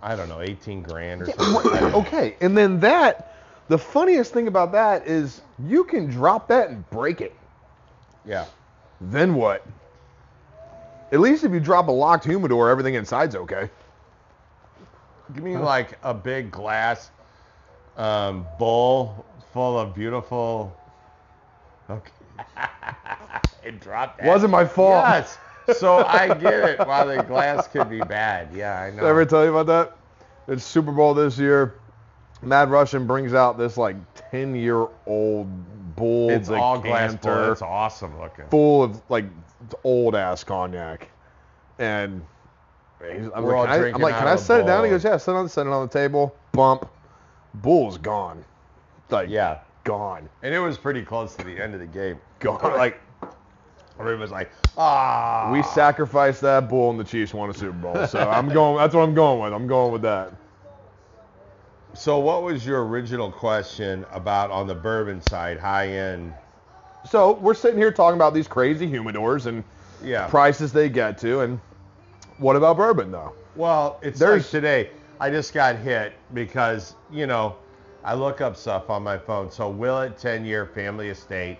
I 0.04 0.16
don't 0.16 0.30
know, 0.30 0.42
18 0.42 0.84
grand 0.84 1.24
or 1.24 1.28
Yeah, 1.28 1.34
something. 1.34 1.84
okay, 1.96 2.36
and 2.42 2.56
then 2.58 2.80
that. 2.82 3.34
The 3.70 3.78
funniest 3.78 4.32
thing 4.32 4.48
about 4.48 4.72
that 4.72 5.08
is 5.08 5.42
you 5.66 5.84
can 5.84 6.08
drop 6.08 6.48
that 6.48 6.70
and 6.70 6.90
break 6.90 7.20
it. 7.20 7.36
Yeah. 8.26 8.46
Then 9.02 9.34
what? 9.36 9.66
At 11.12 11.20
least 11.20 11.44
if 11.44 11.52
you 11.52 11.60
drop 11.60 11.88
a 11.90 11.92
locked 11.92 12.24
humidor, 12.24 12.70
everything 12.70 12.94
inside's 12.94 13.36
okay. 13.36 13.70
Give 15.34 15.44
me 15.44 15.58
like 15.58 15.98
a 16.04 16.14
big 16.14 16.52
glass 16.52 17.12
um, 17.98 18.46
bowl 18.58 19.26
full 19.52 19.80
of 19.80 19.94
beautiful. 19.94 20.76
Okay. 21.90 22.12
it 23.64 23.80
dropped. 23.80 24.20
That. 24.20 24.28
Wasn't 24.28 24.52
my 24.52 24.66
fault. 24.66 25.04
Yes. 25.06 25.38
So 25.78 26.06
I 26.06 26.28
get 26.34 26.54
it. 26.70 26.80
While 26.88 27.08
the 27.08 27.24
glass 27.24 27.68
could 27.68 27.90
be 27.90 28.00
bad. 28.00 28.50
Yeah, 28.54 28.80
I 28.80 28.90
know. 28.92 28.98
Did 28.98 29.06
I 29.06 29.10
ever 29.10 29.26
tell 29.26 29.44
you 29.44 29.56
about 29.56 29.66
that? 29.68 29.98
It's 30.48 30.64
Super 30.64 30.92
Bowl 30.92 31.14
this 31.14 31.38
year. 31.38 31.80
Mad 32.42 32.70
Russian 32.70 33.08
brings 33.08 33.34
out 33.34 33.58
this 33.58 33.78
like 33.78 33.96
10 34.32 34.56
year 34.56 34.88
old 35.06 35.96
bull 35.96 36.30
it's 36.30 36.50
all 36.50 36.80
glass 36.80 37.16
bowl. 37.16 37.52
It's 37.52 37.62
awesome 37.62 38.18
looking. 38.20 38.46
full 38.50 38.84
of 38.84 39.02
like 39.10 39.26
old 39.84 40.16
ass 40.16 40.44
cognac. 40.44 41.10
And 41.80 42.24
he's, 43.00 43.30
I'm, 43.34 43.44
We're 43.44 43.56
all 43.56 43.66
like, 43.66 43.74
can 43.76 43.84
I, 43.84 43.90
I'm 43.92 44.02
like, 44.02 44.16
can 44.18 44.28
I 44.28 44.36
set 44.36 44.62
it 44.62 44.66
down? 44.66 44.84
He 44.84 44.90
goes, 44.90 45.04
yeah, 45.04 45.18
set 45.18 45.34
it 45.34 45.38
on, 45.38 45.50
set 45.50 45.68
it 45.68 45.74
on 45.74 45.88
the 45.88 45.94
table. 45.94 46.36
Bump. 46.54 46.90
Bull's 47.56 47.98
gone. 47.98 48.44
Like, 49.10 49.30
Yeah. 49.30 49.60
gone. 49.84 50.30
And 50.42 50.54
it 50.54 50.60
was 50.60 50.78
pretty 50.78 51.02
close 51.04 51.36
to 51.36 51.44
the 51.46 51.60
end 51.60 51.74
of 51.74 51.80
the 51.80 51.86
game. 51.88 52.20
Gone. 52.40 52.60
Like, 52.78 53.02
Everybody 54.00 54.22
was 54.22 54.32
like, 54.32 54.52
ah. 54.78 55.50
we 55.52 55.64
sacrificed 55.64 56.42
that 56.42 56.70
bull 56.70 56.92
and 56.92 57.00
the 57.00 57.04
Chiefs 57.04 57.34
won 57.34 57.50
a 57.50 57.54
Super 57.54 57.72
Bowl. 57.72 58.06
So 58.06 58.20
I'm 58.30 58.48
going, 58.54 58.78
that's 58.78 58.94
what 58.94 59.02
I'm 59.02 59.16
going 59.16 59.42
with. 59.42 59.54
I'm 59.54 59.66
going 59.66 59.92
with 59.92 60.04
that. 60.04 60.34
So 61.96 62.20
what 62.20 62.44
was 62.44 62.64
your 62.64 62.86
original 62.86 63.32
question 63.32 64.06
about 64.12 64.52
on 64.52 64.68
the 64.68 64.76
bourbon 64.76 65.20
side, 65.20 65.58
high 65.58 65.88
end? 65.88 66.32
So 67.06 67.34
we're 67.34 67.56
sitting 67.56 67.80
here 67.80 67.92
talking 67.92 68.18
about 68.18 68.36
these 68.36 68.48
crazy 68.48 68.88
humidors 68.88 69.48
and 69.48 69.64
Yeah. 70.04 70.28
prices 70.28 70.72
they 70.72 70.90
get 70.90 71.18
to, 71.20 71.40
and 71.40 71.60
what 72.38 72.56
about 72.56 72.78
bourbon 72.78 73.12
though? 73.12 73.34
Well, 73.56 74.00
it's 74.02 74.20
There's- 74.20 74.44
like 74.44 74.52
today. 74.52 74.90
I 75.20 75.32
just 75.32 75.52
got 75.54 75.78
hit 75.78 76.14
because 76.36 76.94
you 77.12 77.26
know 77.26 77.56
I 78.04 78.14
look 78.14 78.40
up 78.40 78.56
stuff 78.56 78.90
on 78.90 79.02
my 79.04 79.18
phone. 79.18 79.50
So 79.50 79.70
Willett 79.70 80.18
10 80.18 80.46
year 80.46 80.66
family 80.66 81.10
estate. 81.10 81.58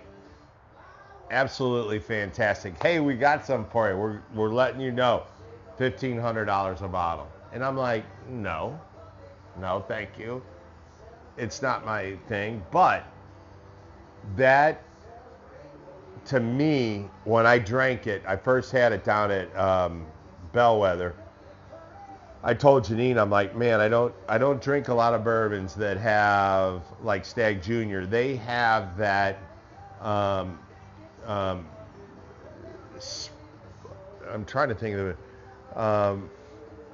Absolutely 1.30 1.98
fantastic. 1.98 2.80
Hey, 2.82 3.00
we 3.00 3.14
got 3.14 3.44
some 3.44 3.66
for 3.66 3.90
you. 3.90 3.96
We're, 3.96 4.20
we're 4.34 4.48
letting 4.54 4.80
you 4.80 4.90
know. 4.92 5.24
$1,500 5.78 6.82
a 6.82 6.88
bottle. 6.88 7.28
And 7.52 7.62
I'm 7.64 7.76
like, 7.76 8.04
no, 8.28 8.80
no, 9.60 9.84
thank 9.86 10.18
you. 10.18 10.42
It's 11.36 11.60
not 11.62 11.84
my 11.84 12.16
thing. 12.28 12.64
But 12.72 13.04
that, 14.36 14.82
to 16.26 16.40
me, 16.40 17.08
when 17.24 17.46
I 17.46 17.58
drank 17.58 18.06
it, 18.06 18.22
I 18.26 18.36
first 18.36 18.72
had 18.72 18.92
it 18.92 19.04
down 19.04 19.30
at 19.30 19.54
um, 19.56 20.06
Bellwether. 20.52 21.14
I 22.42 22.54
told 22.54 22.84
Janine, 22.84 23.18
I'm 23.20 23.30
like, 23.30 23.56
man, 23.56 23.80
I 23.80 23.88
don't, 23.88 24.14
I 24.28 24.38
don't 24.38 24.62
drink 24.62 24.88
a 24.88 24.94
lot 24.94 25.12
of 25.12 25.24
bourbons 25.24 25.74
that 25.74 25.96
have 25.96 26.82
like 27.02 27.24
Stagg 27.24 27.62
Junior. 27.62 28.06
They 28.06 28.36
have 28.36 28.96
that. 28.96 29.38
Um, 30.00 30.58
um, 31.26 31.66
I'm 34.30 34.44
trying 34.44 34.68
to 34.68 34.74
think 34.74 34.96
of 34.96 35.06
it. 35.08 35.16
Um, 35.76 36.30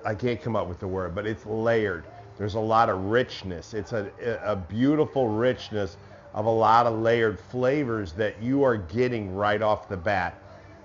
I 0.04 0.14
can't 0.14 0.40
come 0.40 0.56
up 0.56 0.68
with 0.68 0.80
the 0.80 0.88
word, 0.88 1.14
but 1.14 1.26
it's 1.26 1.44
layered. 1.46 2.04
There's 2.38 2.54
a 2.54 2.60
lot 2.60 2.88
of 2.88 2.98
richness. 3.04 3.74
It's 3.74 3.92
a, 3.92 4.10
a 4.42 4.56
beautiful 4.56 5.28
richness 5.28 5.96
of 6.32 6.46
a 6.46 6.50
lot 6.50 6.86
of 6.86 6.98
layered 6.98 7.38
flavors 7.38 8.12
that 8.14 8.42
you 8.42 8.62
are 8.64 8.76
getting 8.76 9.34
right 9.34 9.62
off 9.62 9.88
the 9.88 9.96
bat. 9.96 10.40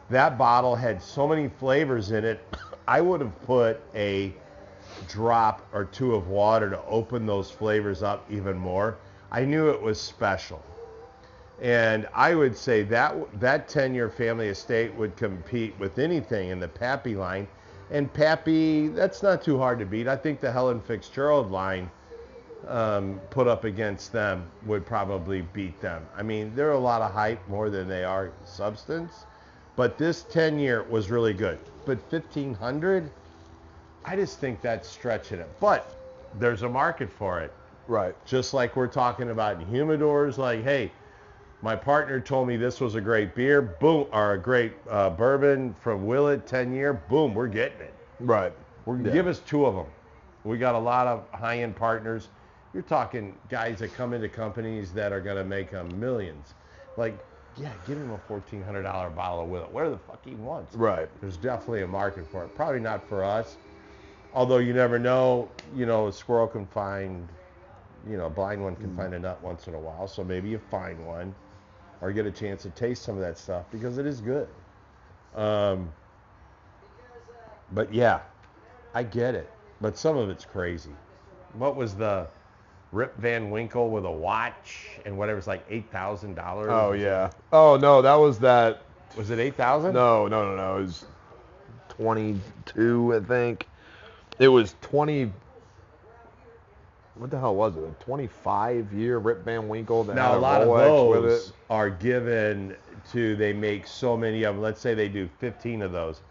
That 0.09 0.37
bottle 0.37 0.75
had 0.75 1.01
so 1.01 1.27
many 1.27 1.49
flavors 1.49 2.11
in 2.11 2.25
it. 2.25 2.39
I 2.87 3.01
would 3.01 3.21
have 3.21 3.39
put 3.43 3.81
a 3.93 4.33
drop 5.07 5.67
or 5.73 5.85
two 5.85 6.15
of 6.15 6.27
water 6.27 6.69
to 6.71 6.83
open 6.85 7.25
those 7.25 7.51
flavors 7.51 8.01
up 8.01 8.25
even 8.31 8.57
more. 8.57 8.97
I 9.31 9.45
knew 9.45 9.69
it 9.69 9.81
was 9.81 10.01
special. 10.01 10.63
And 11.61 12.07
I 12.13 12.35
would 12.35 12.57
say 12.57 12.83
that 12.83 13.39
that 13.39 13.67
10-year 13.67 14.09
family 14.09 14.47
estate 14.47 14.93
would 14.95 15.15
compete 15.17 15.77
with 15.77 15.99
anything 15.99 16.49
in 16.49 16.59
the 16.59 16.67
Pappy 16.67 17.15
line. 17.15 17.47
And 17.91 18.11
Pappy, 18.11 18.87
that's 18.87 19.21
not 19.21 19.41
too 19.41 19.57
hard 19.57 19.77
to 19.79 19.85
beat. 19.85 20.07
I 20.07 20.15
think 20.15 20.39
the 20.39 20.51
Helen 20.51 20.79
Fitzgerald 20.81 21.51
line 21.51 21.91
um, 22.67 23.19
put 23.29 23.47
up 23.47 23.63
against 23.63 24.11
them 24.11 24.49
would 24.65 24.85
probably 24.85 25.41
beat 25.41 25.79
them. 25.81 26.07
I 26.15 26.23
mean, 26.23 26.53
they're 26.55 26.71
a 26.71 26.79
lot 26.79 27.01
of 27.01 27.11
hype 27.11 27.45
more 27.47 27.69
than 27.69 27.87
they 27.87 28.03
are 28.03 28.31
substance. 28.45 29.25
But 29.79 29.97
this 29.97 30.23
10 30.23 30.59
year 30.59 30.83
was 30.89 31.09
really 31.09 31.31
good. 31.31 31.57
But 31.85 31.99
1500, 32.11 33.09
I 34.03 34.17
just 34.17 34.41
think 34.41 34.59
that's 34.59 34.89
stretching 34.89 35.39
it. 35.39 35.47
But 35.61 35.95
there's 36.37 36.63
a 36.63 36.67
market 36.67 37.09
for 37.09 37.39
it. 37.39 37.53
Right. 37.87 38.13
Just 38.25 38.53
like 38.53 38.75
we're 38.75 38.87
talking 38.87 39.29
about 39.29 39.61
in 39.61 39.65
humidors, 39.67 40.37
like, 40.37 40.65
hey, 40.65 40.91
my 41.61 41.77
partner 41.77 42.19
told 42.19 42.49
me 42.49 42.57
this 42.57 42.81
was 42.81 42.95
a 42.95 42.99
great 42.99 43.35
beer, 43.35 43.61
boom, 43.61 44.07
or 44.11 44.33
a 44.33 44.37
great 44.37 44.73
uh, 44.89 45.11
bourbon 45.11 45.73
from 45.79 46.05
Willett, 46.05 46.45
10 46.45 46.73
year, 46.73 46.91
boom, 46.91 47.33
we're 47.33 47.47
getting 47.47 47.79
it. 47.79 47.93
Right. 48.19 48.51
We're, 48.83 48.99
Yeah. 48.99 49.13
Give 49.13 49.27
us 49.27 49.39
two 49.39 49.65
of 49.65 49.75
them. 49.75 49.87
We 50.43 50.57
got 50.57 50.75
a 50.75 50.79
lot 50.79 51.07
of 51.07 51.23
high-end 51.31 51.77
partners. 51.77 52.27
You're 52.73 52.83
talking 52.83 53.33
guys 53.47 53.79
that 53.79 53.93
come 53.93 54.11
into 54.11 54.27
companies 54.27 54.91
that 54.91 55.13
are 55.13 55.21
going 55.21 55.37
to 55.37 55.45
make 55.45 55.71
them 55.71 55.97
millions. 55.97 56.53
Like, 56.97 57.17
yeah, 57.59 57.73
give 57.85 57.97
him 57.97 58.11
a 58.11 58.17
$1,400 58.31 59.15
bottle 59.15 59.41
of 59.41 59.49
Willett. 59.49 59.71
Where 59.71 59.89
the 59.89 59.97
fuck 59.97 60.23
he 60.23 60.35
wants. 60.35 60.75
Right. 60.75 61.09
There's 61.21 61.37
definitely 61.37 61.83
a 61.83 61.87
market 61.87 62.25
for 62.31 62.43
it. 62.43 62.55
Probably 62.55 62.79
not 62.79 63.07
for 63.07 63.23
us. 63.23 63.57
Although 64.33 64.59
you 64.59 64.73
never 64.73 64.97
know, 64.97 65.49
you 65.75 65.85
know, 65.85 66.07
a 66.07 66.13
squirrel 66.13 66.47
can 66.47 66.65
find, 66.67 67.27
you 68.07 68.17
know, 68.17 68.27
a 68.27 68.29
blind 68.29 68.63
one 68.63 68.75
can 68.75 68.95
find 68.95 69.13
a 69.13 69.19
nut 69.19 69.41
once 69.41 69.67
in 69.67 69.73
a 69.73 69.79
while. 69.79 70.07
So 70.07 70.23
maybe 70.23 70.49
you 70.49 70.59
find 70.69 71.05
one 71.05 71.35
or 72.01 72.11
get 72.11 72.25
a 72.25 72.31
chance 72.31 72.63
to 72.63 72.69
taste 72.69 73.03
some 73.03 73.15
of 73.15 73.21
that 73.21 73.37
stuff 73.37 73.65
because 73.71 73.97
it 73.97 74.05
is 74.05 74.21
good. 74.21 74.47
Um, 75.35 75.91
but 77.71 77.93
yeah, 77.93 78.21
I 78.93 79.03
get 79.03 79.35
it. 79.35 79.49
But 79.81 79.97
some 79.97 80.17
of 80.17 80.29
it's 80.29 80.45
crazy. 80.45 80.95
What 81.53 81.75
was 81.75 81.95
the 81.95 82.27
Rip 82.91 83.15
Van 83.17 83.49
Winkle 83.51 83.89
with 83.89 84.05
a 84.05 84.11
watch 84.11 84.87
and 85.05 85.17
whatever's 85.17 85.47
like 85.47 85.63
eight 85.69 85.89
thousand 85.91 86.35
dollars? 86.35 86.69
Oh 86.71 86.93
yeah. 86.93 87.29
Oh 87.53 87.77
no, 87.77 88.01
that 88.01 88.15
was 88.15 88.39
that. 88.39 88.81
Was 89.15 89.29
it 89.29 89.39
eight 89.39 89.55
thousand? 89.55 89.93
No, 89.93 90.27
no, 90.27 90.45
no, 90.45 90.55
no. 90.55 90.77
It 90.77 90.81
was 90.81 91.05
22, 91.89 93.15
I 93.15 93.19
think. 93.27 93.67
It 94.39 94.47
was 94.47 94.75
20. 94.81 95.31
What 97.15 97.29
the 97.31 97.39
hell 97.39 97.55
was 97.55 97.75
it? 97.75 97.83
A 97.83 98.03
25 98.03 98.93
year 98.93 99.17
Rip 99.17 99.43
Van 99.43 99.67
Winkle 99.67 100.05
that 100.05 100.15
Now 100.15 100.29
had 100.29 100.37
a 100.37 100.39
lot 100.39 100.61
of 100.61 100.69
Rolex 100.69 101.09
with 101.11 101.23
those 101.23 101.47
it. 101.49 101.53
are 101.69 101.89
given 101.89 102.75
to. 103.11 103.35
They 103.35 103.51
make 103.51 103.85
so 103.85 104.15
many 104.15 104.43
of 104.43 104.55
them. 104.55 104.63
Let's 104.63 104.79
say 104.79 104.93
they 104.93 105.09
do 105.09 105.29
15 105.39 105.81
of 105.81 105.91
those, 105.91 106.21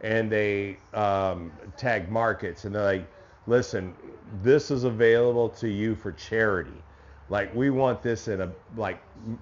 and 0.00 0.32
they 0.32 0.78
um, 0.94 1.52
tag 1.76 2.10
markets, 2.10 2.64
and 2.64 2.74
they're 2.74 2.84
like, 2.84 3.06
"Listen, 3.46 3.94
this 4.42 4.70
is 4.70 4.84
available 4.84 5.48
to 5.50 5.68
you 5.68 5.94
for 5.94 6.12
charity. 6.12 6.82
Like 7.28 7.54
we 7.54 7.70
want 7.70 8.02
this 8.02 8.28
in 8.28 8.40
a 8.40 8.50
like 8.76 9.00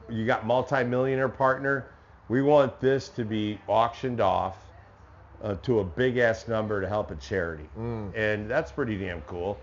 you 0.09 0.27
got 0.27 0.47
multi-millionaire 0.47 1.29
partner. 1.29 1.87
We 2.29 2.43
want 2.43 2.81
this 2.81 3.09
to 3.11 3.25
be 3.25 3.59
auctioned 3.67 4.21
off." 4.21 4.57
Uh, 5.41 5.55
to 5.63 5.79
a 5.79 5.85
big 5.85 6.17
ass 6.19 6.49
number 6.49 6.81
to 6.81 6.89
help 6.89 7.13
a 7.13 7.15
charity, 7.15 7.69
Mm. 7.79 8.11
and 8.17 8.51
that's 8.51 8.73
pretty 8.73 8.99
damn 8.99 9.21
cool. 9.21 9.57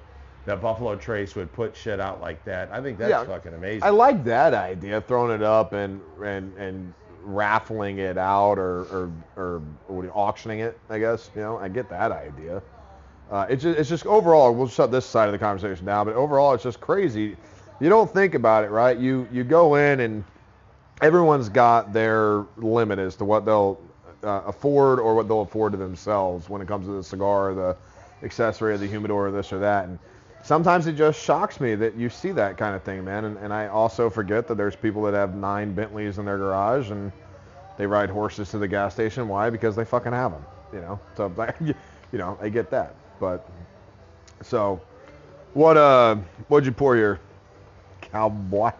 That 0.46 0.62
Buffalo 0.62 0.96
Trace 0.96 1.36
would 1.36 1.52
put 1.52 1.76
shit 1.76 2.00
out 2.00 2.22
like 2.22 2.42
that. 2.46 2.70
I 2.72 2.80
think 2.80 2.98
that's 2.98 3.10
Yeah. 3.10 3.26
fucking 3.26 3.54
amazing. 3.54 3.84
I 3.84 3.90
like 3.90 4.24
that 4.24 4.54
idea, 4.54 5.02
throwing 5.02 5.32
it 5.36 5.44
up 5.44 5.74
and 5.74 6.00
and 6.24 6.58
and 6.58 6.94
raffling 7.26 7.98
it 7.98 8.18
out 8.18 8.58
or 8.58 8.84
or 8.84 9.12
or 9.36 9.62
what 9.88 10.06
auctioning 10.14 10.60
it. 10.60 10.80
I 10.90 10.98
guess 10.98 11.30
you 11.36 11.42
know 11.42 11.58
I 11.58 11.68
get 11.68 11.90
that 11.90 12.14
idea. 12.14 12.62
Uh, 13.32 13.48
it's 13.50 13.64
just, 13.64 13.80
it's 13.80 13.90
just 13.90 14.06
overall. 14.06 14.54
We'll 14.54 14.68
shut 14.68 14.92
this 14.92 15.06
side 15.06 15.28
of 15.28 15.32
the 15.32 15.40
conversation 15.40 15.86
down, 15.86 16.06
but 16.06 16.16
overall, 16.16 16.54
it's 16.54 16.64
just 16.64 16.80
crazy. 16.80 17.36
You 17.80 17.90
don't 17.90 18.12
think 18.12 18.36
about 18.36 18.64
it, 18.64 18.70
right? 18.70 18.98
You 18.98 19.28
you 19.32 19.44
go 19.44 19.76
in 19.76 20.00
and 20.00 20.24
everyone's 21.02 21.50
got 21.50 21.92
their 21.94 22.46
limit 22.58 23.00
as 23.00 23.16
to 23.18 23.26
what 23.26 23.46
they'll 23.46 23.80
uh, 24.24 24.44
afford 24.46 25.00
or 25.00 25.16
what 25.16 25.28
they'll 25.28 25.42
afford 25.42 25.74
to 25.74 25.78
themselves 25.78 26.50
when 26.50 26.62
it 26.62 26.68
comes 26.68 26.86
to 26.86 26.94
the 26.94 27.04
cigar, 27.04 27.54
the 27.54 27.76
accessory, 28.24 28.74
or 28.74 28.78
the 28.78 28.88
humidor, 28.88 29.28
or 29.28 29.32
this 29.32 29.52
or 29.52 29.60
that. 29.60 29.86
And 29.86 30.00
sometimes 30.44 30.88
it 30.88 30.94
just 30.94 31.22
shocks 31.22 31.60
me 31.60 31.76
that 31.76 31.96
you 31.96 32.10
see 32.10 32.32
that 32.32 32.58
kind 32.58 32.76
of 32.76 32.84
thing, 32.84 33.04
man. 33.04 33.26
And, 33.26 33.38
and 33.38 33.54
I 33.54 33.68
also 33.68 34.10
forget 34.10 34.48
that 34.48 34.56
there's 34.56 34.76
people 34.76 35.02
that 35.04 35.14
have 35.14 35.36
nine 35.36 35.74
Bentleys 35.74 36.18
in 36.18 36.26
their 36.26 36.38
garage 36.38 36.92
and 36.92 37.12
they 37.78 37.86
ride 37.86 38.10
horses 38.10 38.50
to 38.52 38.58
the 38.58 38.68
gas 38.68 38.94
station. 38.94 39.28
Why? 39.28 39.50
Because 39.50 39.76
they 39.76 39.86
fucking 39.86 40.14
have 40.14 40.32
them, 40.32 40.46
you 40.72 40.80
know. 40.80 41.00
So, 41.18 41.32
you 42.12 42.18
know, 42.18 42.38
I 42.42 42.50
get 42.50 42.70
that. 42.72 42.96
But 43.20 43.48
so, 44.42 44.82
what 45.54 45.78
uh, 45.78 46.18
what'd 46.48 46.66
you 46.66 46.72
pour 46.72 46.96
here, 46.96 47.20
cowboy? 48.02 48.72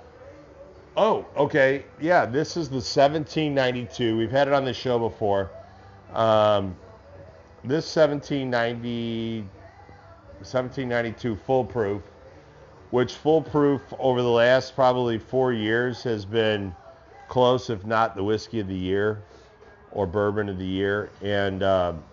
Oh, 0.98 1.26
okay. 1.36 1.84
Yeah, 2.00 2.26
this 2.26 2.56
is 2.56 2.70
the 2.70 2.76
1792. 2.76 4.18
We've 4.18 4.32
had 4.32 4.48
it 4.48 4.54
on 4.54 4.64
the 4.64 4.74
show 4.74 4.98
before. 4.98 5.52
Um, 6.14 6.76
this 7.64 7.94
1790, 7.96 9.42
1792 10.38 11.36
Full 11.36 11.66
Proof, 11.66 12.02
which 12.92 13.16
Full 13.16 13.42
Proof 13.42 13.82
over 14.00 14.22
the 14.22 14.30
last 14.30 14.76
probably 14.76 15.18
four 15.18 15.52
years 15.52 16.02
has 16.04 16.24
been 16.24 16.74
close, 17.28 17.70
if 17.70 17.86
not 17.86 18.16
the 18.16 18.24
whiskey 18.24 18.62
of 18.62 18.68
the 18.68 18.76
year 18.76 19.22
or 19.92 20.06
bourbon 20.06 20.48
of 20.48 20.58
the 20.58 20.66
year. 20.66 21.10
And 21.22 21.62
um, 21.64 22.04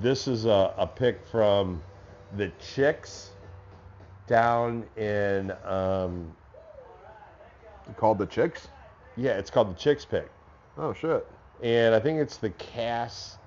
this 0.00 0.28
is 0.28 0.44
a, 0.46 0.74
a 0.76 0.86
pick 0.86 1.24
from 1.26 1.82
the 2.36 2.50
Chicks 2.74 3.30
down 4.26 4.84
in 4.96 5.52
um, 5.64 6.32
Called 7.96 8.18
the 8.18 8.26
chicks? 8.26 8.66
yeah, 9.16 9.38
it's 9.38 9.50
called 9.50 9.70
the 9.70 9.78
Chicks 9.78 10.04
Pick, 10.04 10.28
Oh 10.76 10.92
shit. 10.92 11.24
and 11.62 11.94
I 11.94 12.00
think 12.00 12.18
it's 12.20 12.36
the 12.36 12.50
Cass 12.50 13.38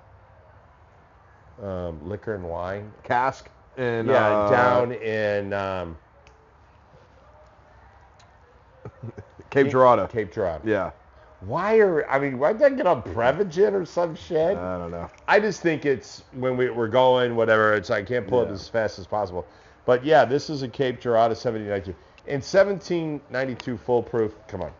um, 1.62 2.00
Liquor 2.08 2.34
and 2.34 2.48
Wine. 2.48 2.90
Cask 3.04 3.48
and 3.76 4.08
yeah, 4.08 4.26
uh, 4.26 4.50
down 4.50 4.92
in 4.92 5.52
um, 5.52 5.96
Cape 9.50 9.68
Girardeau. 9.68 10.06
Cape 10.06 10.32
Girardeau. 10.32 10.66
Yeah. 10.68 10.90
Why 11.40 11.78
are 11.78 12.08
I 12.08 12.18
mean, 12.18 12.38
why'd 12.38 12.58
that 12.58 12.76
get 12.76 12.86
on 12.86 13.02
Prevagen 13.02 13.72
or 13.72 13.86
some 13.86 14.14
shit? 14.14 14.56
I 14.56 14.78
don't 14.78 14.90
know. 14.90 15.10
I 15.26 15.40
just 15.40 15.62
think 15.62 15.86
it's 15.86 16.22
when 16.32 16.56
we, 16.56 16.68
we're 16.68 16.88
going, 16.88 17.34
whatever. 17.34 17.74
It's 17.74 17.90
I 17.90 18.02
can't 18.02 18.26
pull 18.26 18.42
it 18.42 18.50
as 18.50 18.68
fast 18.68 18.98
as 18.98 19.06
possible. 19.06 19.46
But 19.86 20.04
yeah, 20.04 20.26
this 20.26 20.50
is 20.50 20.62
a 20.62 20.68
Cape 20.68 21.00
Girardeau 21.00 21.34
1792. 21.34 21.96
In 22.26 22.36
1792 22.36 23.76
Full 23.78 24.02
Proof, 24.02 24.34
come 24.48 24.62
on. 24.62 24.72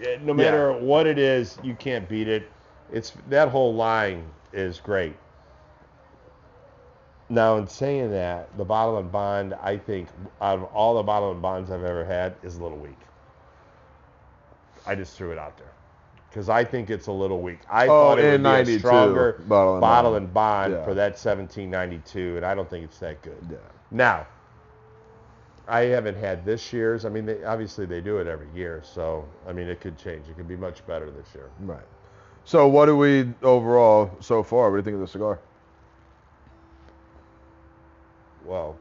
Yeah, 0.00 0.16
No 0.22 0.32
matter 0.32 0.72
what 0.72 1.06
it 1.06 1.18
is, 1.18 1.58
you 1.62 1.74
can't 1.74 2.08
beat 2.08 2.26
it. 2.26 2.50
It's 2.90 3.12
that 3.28 3.48
whole 3.48 3.74
line 3.74 4.24
is 4.52 4.80
great. 4.80 5.14
Now, 7.28 7.56
in 7.58 7.66
saying 7.66 8.10
that, 8.10 8.56
the 8.56 8.64
bottle 8.64 8.98
and 8.98 9.12
bond, 9.12 9.54
I 9.54 9.76
think, 9.76 10.08
out 10.40 10.58
of 10.58 10.64
all 10.64 10.96
the 10.96 11.02
bottle 11.02 11.30
and 11.32 11.40
bonds 11.40 11.70
I've 11.70 11.84
ever 11.84 12.04
had, 12.04 12.34
is 12.42 12.56
a 12.56 12.62
little 12.62 12.78
weak. 12.78 12.98
I 14.86 14.94
just 14.94 15.16
threw 15.16 15.30
it 15.30 15.38
out 15.38 15.56
there 15.56 15.71
because 16.32 16.48
I 16.48 16.64
think 16.64 16.88
it's 16.88 17.08
a 17.08 17.12
little 17.12 17.42
weak. 17.42 17.58
I 17.70 17.84
Oh, 17.84 17.88
thought 17.88 18.18
it 18.18 18.22
would 18.22 18.30
be 18.30 18.34
a 18.36 18.38
92, 18.38 18.78
stronger 18.78 19.32
bottle 19.46 19.80
bottle 19.80 20.14
and 20.14 20.24
and 20.24 20.34
bond. 20.34 20.72
bond, 20.72 20.72
Yeah. 20.72 20.84
for 20.84 20.94
that 20.94 21.18
1792, 21.18 22.38
and 22.38 22.46
I 22.46 22.54
don't 22.54 22.68
think 22.70 22.84
it's 22.86 22.98
that 23.00 23.20
good. 23.20 23.36
Yeah. 23.50 23.58
Now, 23.90 24.26
I 25.68 25.80
haven't 25.82 26.16
had 26.16 26.44
this 26.44 26.72
year's. 26.72 27.04
I 27.04 27.10
mean, 27.10 27.26
they, 27.26 27.44
obviously 27.44 27.84
they 27.84 28.00
do 28.00 28.16
it 28.18 28.26
every 28.26 28.48
year, 28.54 28.80
so 28.82 29.26
I 29.46 29.52
mean, 29.52 29.68
it 29.68 29.80
could 29.80 29.98
change. 29.98 30.26
It 30.28 30.36
could 30.36 30.48
be 30.48 30.56
much 30.56 30.86
better 30.86 31.10
this 31.10 31.34
year. 31.34 31.50
Right. 31.60 31.84
So 32.44 32.66
what 32.66 32.86
do 32.86 32.96
we 32.96 33.32
overall 33.42 34.10
so 34.20 34.42
far? 34.42 34.70
What 34.70 34.76
do 34.76 34.78
you 34.78 34.82
think 34.84 34.94
of 34.94 35.00
the 35.00 35.06
cigar? 35.06 35.38
Well, 38.44 38.76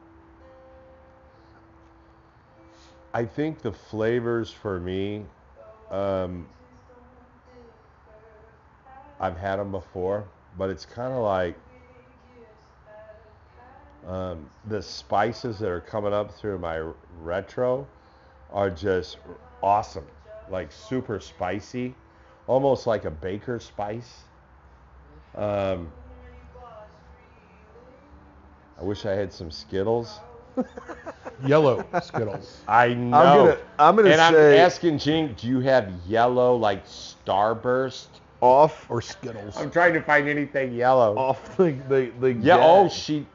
I 3.13 3.25
think 3.25 3.61
the 3.61 3.71
flavors 3.73 4.49
for 4.49 4.79
me, 4.79 5.25
um, 5.91 6.47
I've 9.21 9.37
had 9.37 9.57
them 9.57 9.71
before, 9.71 10.25
but 10.57 10.71
it's 10.71 10.83
kind 10.83 11.13
of 11.13 11.23
like 11.23 11.55
um, 14.07 14.49
the 14.67 14.81
spices 14.81 15.59
that 15.59 15.69
are 15.69 15.79
coming 15.79 16.11
up 16.11 16.31
through 16.31 16.57
my 16.57 16.83
retro 17.21 17.87
are 18.51 18.71
just 18.71 19.17
awesome, 19.61 20.07
like 20.49 20.71
super 20.71 21.19
spicy, 21.19 21.93
almost 22.47 22.87
like 22.87 23.05
a 23.05 23.11
baker 23.11 23.59
spice. 23.59 24.21
Um, 25.35 25.91
I 28.79 28.83
wish 28.83 29.05
I 29.05 29.11
had 29.11 29.31
some 29.31 29.51
Skittles. 29.51 30.19
Yellow 31.45 31.85
Skittles. 32.01 32.61
I 32.67 32.95
know. 32.95 33.17
I'm 33.17 33.37
gonna 33.37 33.57
I'm 33.77 33.95
gonna 33.95 34.09
and 34.09 34.35
say 34.35 34.59
I'm 34.59 34.65
asking 34.65 34.97
Gene, 34.97 35.35
do 35.35 35.47
you 35.47 35.59
have 35.59 35.91
yellow 36.07 36.55
like 36.55 36.85
Starburst? 36.87 38.20
Off 38.41 38.89
Or 38.89 39.01
Skittles. 39.01 39.55
I'm 39.57 39.71
trying 39.71 39.93
to 39.93 40.01
find 40.01 40.27
anything 40.27 40.73
yellow. 40.73 41.17
off 41.17 41.55
the 41.57 41.71
the, 41.87 42.11
the 42.19 42.33
yeah. 42.33 42.57
gag. 42.57 42.59
Oh, 42.61 42.89
she. 42.89 43.25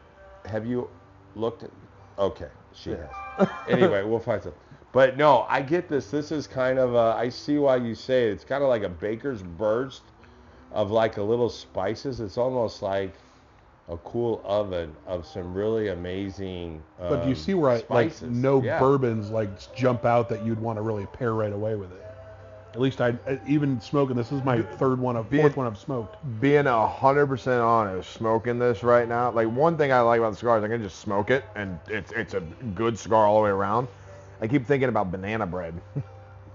Have 0.46 0.66
you 0.66 0.90
looked 1.34 1.62
at? 1.62 1.70
Okay, 2.18 2.48
she 2.72 2.90
has. 2.90 3.48
anyway, 3.68 4.04
we'll 4.04 4.18
find 4.20 4.42
some. 4.42 4.54
But 4.92 5.16
no, 5.16 5.44
I 5.48 5.60
get 5.62 5.88
this. 5.88 6.10
This 6.10 6.32
is 6.32 6.46
kind 6.46 6.78
of 6.78 6.94
a. 6.94 7.14
I 7.16 7.28
see 7.28 7.58
why 7.58 7.76
you 7.76 7.94
say 7.94 8.28
it. 8.28 8.32
It's 8.32 8.44
kind 8.44 8.62
of 8.62 8.68
like 8.68 8.82
a 8.82 8.88
baker's 8.88 9.42
burst 9.42 10.02
of 10.72 10.90
like 10.90 11.16
a 11.18 11.22
little 11.22 11.50
spices. 11.50 12.20
It's 12.20 12.38
almost 12.38 12.82
like 12.82 13.14
a 13.88 13.96
cool 13.98 14.42
oven 14.44 14.94
of 15.06 15.26
some 15.26 15.54
really 15.54 15.88
amazing. 15.88 16.82
But 16.98 17.20
do 17.20 17.28
you 17.28 17.34
um, 17.34 17.40
see 17.40 17.54
where 17.54 17.70
I, 17.72 17.82
like 17.88 18.20
no 18.22 18.62
Yeah. 18.62 18.78
bourbons 18.80 19.30
like 19.30 19.74
jump 19.74 20.04
out 20.04 20.28
that 20.30 20.44
you'd 20.44 20.60
want 20.60 20.78
to 20.78 20.82
really 20.82 21.06
pair 21.06 21.34
right 21.34 21.52
away 21.52 21.76
with 21.76 21.92
it? 21.92 22.05
At 22.74 22.80
least 22.80 23.00
I 23.00 23.14
I- 23.26 23.38
even 23.46 23.80
smoking. 23.80 24.16
This 24.16 24.32
is 24.32 24.44
my 24.44 24.60
third 24.60 24.98
one 24.98 25.16
of 25.16 25.30
Being- 25.30 25.42
fourth 25.42 25.56
one 25.56 25.66
I've 25.66 25.78
smoked. 25.78 26.16
being 26.40 26.66
a 26.66 26.86
hundred 26.86 27.26
percent 27.26 27.62
honest, 27.62 28.10
smoking 28.12 28.58
this 28.58 28.82
right 28.82 29.08
now, 29.08 29.30
like 29.30 29.48
one 29.48 29.76
thing 29.78 29.92
I 29.92 30.00
like 30.00 30.18
about 30.18 30.30
the 30.30 30.36
cigar 30.36 30.58
is 30.58 30.64
I 30.64 30.68
can 30.68 30.82
just 30.82 30.98
smoke 31.00 31.30
it 31.30 31.44
and 31.54 31.78
it's 31.88 32.12
it's 32.12 32.34
a 32.34 32.40
good 32.74 32.98
cigar 32.98 33.24
all 33.26 33.36
the 33.38 33.44
way 33.44 33.50
around. 33.50 33.88
I 34.42 34.46
keep 34.46 34.66
thinking 34.66 34.88
about 34.88 35.10
banana 35.10 35.46
bread. 35.46 35.74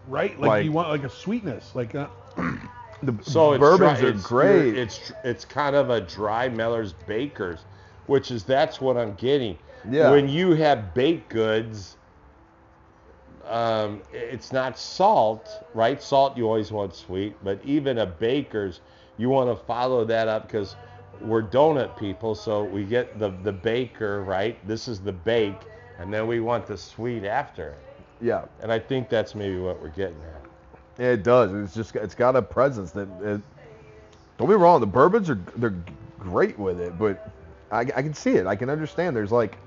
Right? 0.07 0.37
Like, 0.39 0.49
Like- 0.49 0.65
you 0.65 0.71
want 0.71 0.89
like 0.89 1.03
a 1.03 1.09
sweetness, 1.09 1.75
like 1.75 1.93
uh, 1.95 2.07
The 3.03 3.15
So 3.23 3.53
it's 3.53 3.59
bourbons 3.59 3.99
dry- 3.99 4.07
are 4.09 4.11
it's, 4.11 4.23
great. 4.25 4.77
It's 4.77 5.11
it's 5.23 5.45
kind 5.45 5.75
of 5.75 5.89
a 5.91 6.01
dry 6.01 6.49
Mellor's 6.49 6.93
Bakers, 7.07 7.59
which 8.07 8.29
is 8.31 8.43
that's 8.43 8.81
what 8.81 8.97
I'm 8.97 9.13
getting. 9.15 9.57
Yeah. 9.89 10.11
When 10.11 10.27
you 10.29 10.53
have 10.55 10.93
baked 10.93 11.29
goods, 11.29 11.97
um, 13.51 14.01
it's 14.13 14.51
not 14.53 14.77
salt, 14.79 15.49
right? 15.73 16.01
Salt 16.01 16.37
you 16.37 16.45
always 16.47 16.71
want 16.71 16.95
sweet, 16.95 17.35
but 17.43 17.59
even 17.65 17.99
a 17.99 18.05
baker's, 18.05 18.81
you 19.17 19.29
want 19.29 19.49
to 19.49 19.65
follow 19.65 20.05
that 20.05 20.27
up 20.27 20.47
because 20.47 20.75
we're 21.21 21.43
donut 21.43 21.97
people, 21.97 22.35
so 22.35 22.63
we 22.63 22.85
get 22.85 23.19
the 23.19 23.29
the 23.43 23.51
baker, 23.53 24.23
right? 24.23 24.57
This 24.67 24.87
is 24.87 25.01
the 25.01 25.13
bake, 25.13 25.61
and 25.99 26.13
then 26.13 26.27
we 26.27 26.39
want 26.39 26.65
the 26.67 26.77
sweet 26.77 27.25
after 27.25 27.69
it. 27.69 27.79
yeah, 28.21 28.45
And 28.61 28.71
I 28.71 28.79
think 28.79 29.09
that's 29.09 29.35
maybe 29.35 29.57
what 29.59 29.81
we're 29.81 29.89
getting 29.89 30.21
at. 30.23 30.47
it 30.99 31.23
does. 31.23 31.53
It's 31.53 31.75
just 31.75 31.95
it's 31.95 32.15
got 32.15 32.35
a 32.35 32.41
presence 32.41 32.91
that. 32.91 33.09
It, 33.21 33.41
don't 34.37 34.49
be 34.49 34.55
wrong. 34.55 34.79
The 34.79 34.87
bourbons 34.87 35.29
are 35.29 35.39
they're 35.57 35.75
great 36.19 36.57
with 36.57 36.79
it, 36.79 36.97
but 36.97 37.29
I, 37.71 37.81
I 37.81 38.01
can 38.01 38.13
see 38.13 38.31
it. 38.31 38.47
I 38.47 38.55
can 38.55 38.69
understand. 38.69 39.15
There's 39.15 39.31
like 39.31 39.57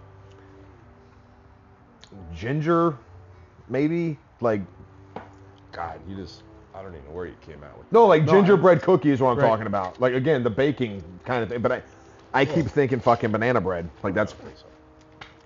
ginger, 2.35 2.99
maybe 3.69 4.19
like 4.41 4.63
God, 5.73 6.01
you 6.09 6.17
just 6.17 6.43
I 6.75 6.83
don't 6.83 6.93
even 6.95 7.05
know 7.07 7.13
where 7.13 7.27
you 7.27 7.35
came 7.47 7.63
out 7.63 7.79
with. 7.79 7.91
No, 7.93 8.07
like 8.07 8.25
No, 8.25 8.33
gingerbread 8.33 8.83
cookie 8.83 9.11
is 9.11 9.21
what 9.21 9.31
I'm 9.31 9.39
Right. 9.39 9.49
talking 9.49 9.67
about. 9.67 10.01
Like 10.01 10.15
again, 10.15 10.43
the 10.43 10.51
baking 10.51 11.03
kind 11.25 11.43
of 11.43 11.49
thing. 11.49 11.61
But 11.61 11.73
I, 11.73 11.83
I 12.33 12.45
keep 12.45 12.67
thinking 12.67 13.01
fucking 13.01 13.31
banana 13.31 13.61
bread. 13.61 13.89
Like 14.03 14.15
that's 14.15 14.35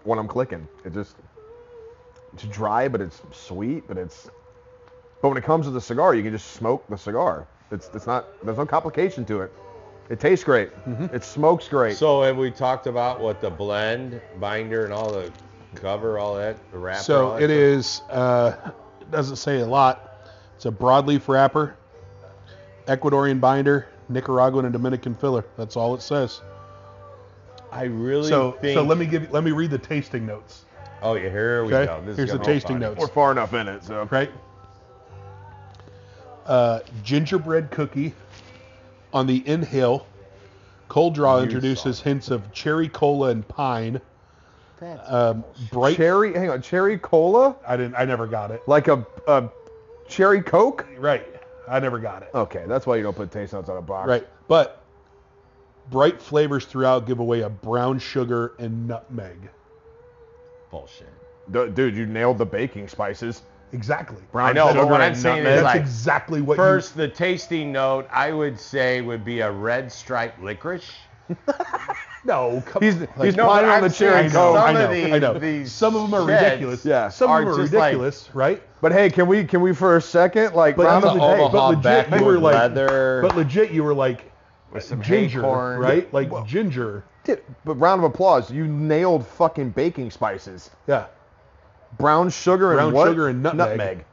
what 0.04 0.18
I'm 0.18 0.28
clicking. 0.28 0.66
It 0.84 0.94
just, 0.94 1.16
it's 2.32 2.44
dry, 2.44 2.88
but 2.88 3.00
it's 3.00 3.20
sweet, 3.32 3.86
but 3.86 3.98
it's. 3.98 4.28
But 5.20 5.30
when 5.30 5.38
it 5.38 5.44
comes 5.44 5.66
to 5.66 5.72
the 5.72 5.80
cigar, 5.80 6.14
you 6.14 6.22
can 6.22 6.32
just 6.32 6.52
smoke 6.52 6.88
the 6.88 6.96
cigar. 6.96 7.46
It's 7.70 7.90
it's 7.92 8.06
not. 8.06 8.26
There's 8.44 8.56
no 8.58 8.66
complication 8.66 9.24
to 9.26 9.42
it. 9.42 9.52
It 10.08 10.20
tastes 10.20 10.44
great. 10.44 10.74
Mm-hmm. 10.86 11.14
It 11.14 11.22
smokes 11.22 11.68
great. 11.68 11.96
So 11.98 12.22
have 12.22 12.38
we 12.38 12.50
talked 12.50 12.86
about 12.86 13.20
what 13.20 13.42
the 13.42 13.50
blend, 13.50 14.22
binder, 14.40 14.84
and 14.84 14.94
all 14.94 15.12
the 15.12 15.30
cover, 15.78 16.18
all 16.18 16.36
that, 16.36 16.56
the 16.72 16.78
wrapper? 16.78 16.98
all 16.98 17.02
so 17.02 17.38
that 17.38 17.50
it. 17.50 18.02
Uh, 18.10 18.56
it 19.00 19.10
doesn't 19.10 19.36
say 19.36 19.60
a 19.60 19.66
lot. 19.66 20.04
It's 20.56 20.66
a 20.66 20.70
broadleaf 20.70 21.28
wrapper, 21.28 21.76
Ecuadorian 22.86 23.40
binder, 23.40 23.86
Nicaraguan 24.08 24.64
and 24.64 24.72
Dominican 24.72 25.14
filler. 25.14 25.44
That's 25.56 25.76
all 25.76 25.94
it 25.94 26.02
says. 26.02 26.40
I 27.70 27.84
really 27.84 28.28
So 28.28 28.52
think. 28.52 28.74
so 28.76 28.82
let 28.82 28.98
me 28.98 29.06
give 29.06 29.30
let 29.30 29.44
me 29.44 29.50
read 29.52 29.70
the 29.70 29.78
tasting 29.78 30.26
notes. 30.26 30.64
Oh 31.02 31.14
yeah, 31.14 31.28
here 31.28 31.64
we 31.64 31.74
Okay, 31.74 31.86
go. 31.86 32.00
This 32.00 32.12
is 32.12 32.16
here's 32.16 32.32
the 32.32 32.38
tasting 32.44 32.78
notes. 32.78 32.98
We're 32.98 33.06
far 33.08 33.30
enough 33.30 33.54
in 33.54 33.68
it, 33.68 33.84
so. 33.84 34.08
right? 34.10 34.30
Uh, 36.46 36.80
gingerbread 37.04 37.70
cookie. 37.70 38.14
On 39.12 39.26
the 39.26 39.46
inhale, 39.48 40.06
cold 40.88 41.14
draw 41.14 41.38
You 41.38 41.44
introduces 41.44 42.00
hints 42.00 42.30
of 42.30 42.52
cherry 42.52 42.88
cola 42.88 43.30
and 43.30 43.46
pine. 43.46 44.00
That's 44.80 45.10
Um, 45.10 45.44
bright. 45.72 45.96
Cherry, 45.96 46.32
hang 46.34 46.50
on, 46.50 46.62
cherry 46.62 46.98
cola, 46.98 47.56
I 47.66 47.76
didn't. 47.76 47.94
I 47.96 48.04
never 48.04 48.26
got 48.26 48.50
it. 48.50 48.62
like 48.66 48.88
a, 48.88 49.06
a 49.26 49.48
cherry 50.08 50.42
coke. 50.42 50.86
Right. 50.98 51.26
I 51.68 51.80
never 51.80 51.98
got 51.98 52.22
it. 52.22 52.30
Okay, 52.34 52.64
that's 52.66 52.86
why 52.86 52.96
you 52.96 53.02
don't 53.02 53.16
put 53.16 53.30
taste 53.30 53.52
notes 53.52 53.68
on 53.68 53.76
a 53.76 53.82
box. 53.82 54.08
Right. 54.08 54.26
But 54.48 54.82
bright 55.90 56.20
flavors 56.20 56.64
throughout 56.64 57.06
give 57.06 57.18
away 57.18 57.42
a 57.42 57.48
brown 57.50 57.98
sugar 57.98 58.54
and 58.58 58.86
nutmeg. 58.88 59.50
bullshit. 60.70 61.08
Du- 61.50 61.70
Dude, 61.70 61.96
you 61.96 62.06
nailed 62.06 62.38
the 62.38 62.46
baking 62.46 62.88
spices. 62.88 63.42
Exactly. 63.72 64.22
Brown 64.32 64.50
I 64.50 64.52
know, 64.52 64.66
but 64.68 64.72
sugar 64.74 64.86
what 64.86 65.00
I'm 65.02 65.08
and 65.12 65.16
saying 65.16 65.38
is 65.38 65.44
nutmeg. 65.44 65.62
That's 65.64 65.74
like, 65.74 65.80
exactly 65.82 66.40
what 66.40 66.56
First, 66.56 66.96
the 66.96 67.08
tasting 67.08 67.70
note 67.72 68.06
I 68.10 68.32
would 68.32 68.58
say 68.58 69.02
would 69.02 69.24
be 69.24 69.40
a 69.40 69.50
red 69.52 69.92
striped 69.92 70.42
licorice. 70.42 70.90
No. 72.24 72.62
Come 72.66 72.82
He's, 72.82 72.96
on. 73.00 73.08
he's 73.22 73.36
no, 73.36 73.48
on 73.48 73.82
the 73.82 73.88
cherry 73.88 74.28
some 74.28 74.54
coke. 74.54 74.56
I 74.60 74.72
know. 74.72 74.92
these- 74.92 75.12
I 75.12 75.18
know. 75.18 75.38
these 75.38 75.72
Some 75.72 75.94
of 75.96 76.02
them 76.02 76.14
are 76.14 76.26
ridiculous. 76.26 76.84
Yeah. 76.84 77.08
Some 77.08 77.30
are 77.30 77.40
of 77.42 77.46
them 77.48 77.54
are 77.54 77.62
just 77.62 77.72
like- 77.72 77.84
ridiculous, 77.92 78.28
right? 78.34 78.62
But 78.80 78.92
hey, 78.92 79.10
can 79.10 79.26
we 79.26 79.44
can 79.44 79.60
we 79.60 79.72
for 79.74 79.96
a 79.96 80.00
second 80.00 80.54
like 80.54 80.76
But 80.76 80.86
round 80.86 81.04
of 81.04 81.16
hey, 81.16 81.48
but 81.50 81.68
legit, 81.84 82.10
you 82.20 82.24
were 82.24 82.38
like- 82.38 82.54
leather 82.54 83.20
But 83.22 83.36
legit, 83.36 83.70
you 83.70 83.82
were 83.84 83.94
like 83.94 84.30
with 84.72 84.84
some 84.84 85.00
ginger, 85.02 85.42
right? 85.42 86.12
Like 86.12 86.30
ginger. 86.46 87.04
legit- 87.26 87.44
but 87.64 87.74
round 87.76 88.04
of 88.04 88.10
applause. 88.10 88.50
You 88.50 88.66
nailed 88.66 89.26
fucking 89.26 89.70
baking 89.70 90.10
spices. 90.10 90.70
Yeah. 90.86 91.06
Brown 91.98 92.30
sugar 92.30 92.74
Brown 92.74 92.88
and 92.88 92.94
what? 92.96 93.08
sugar 93.08 93.28
and 93.28 93.42
nutmeg. 93.42 94.04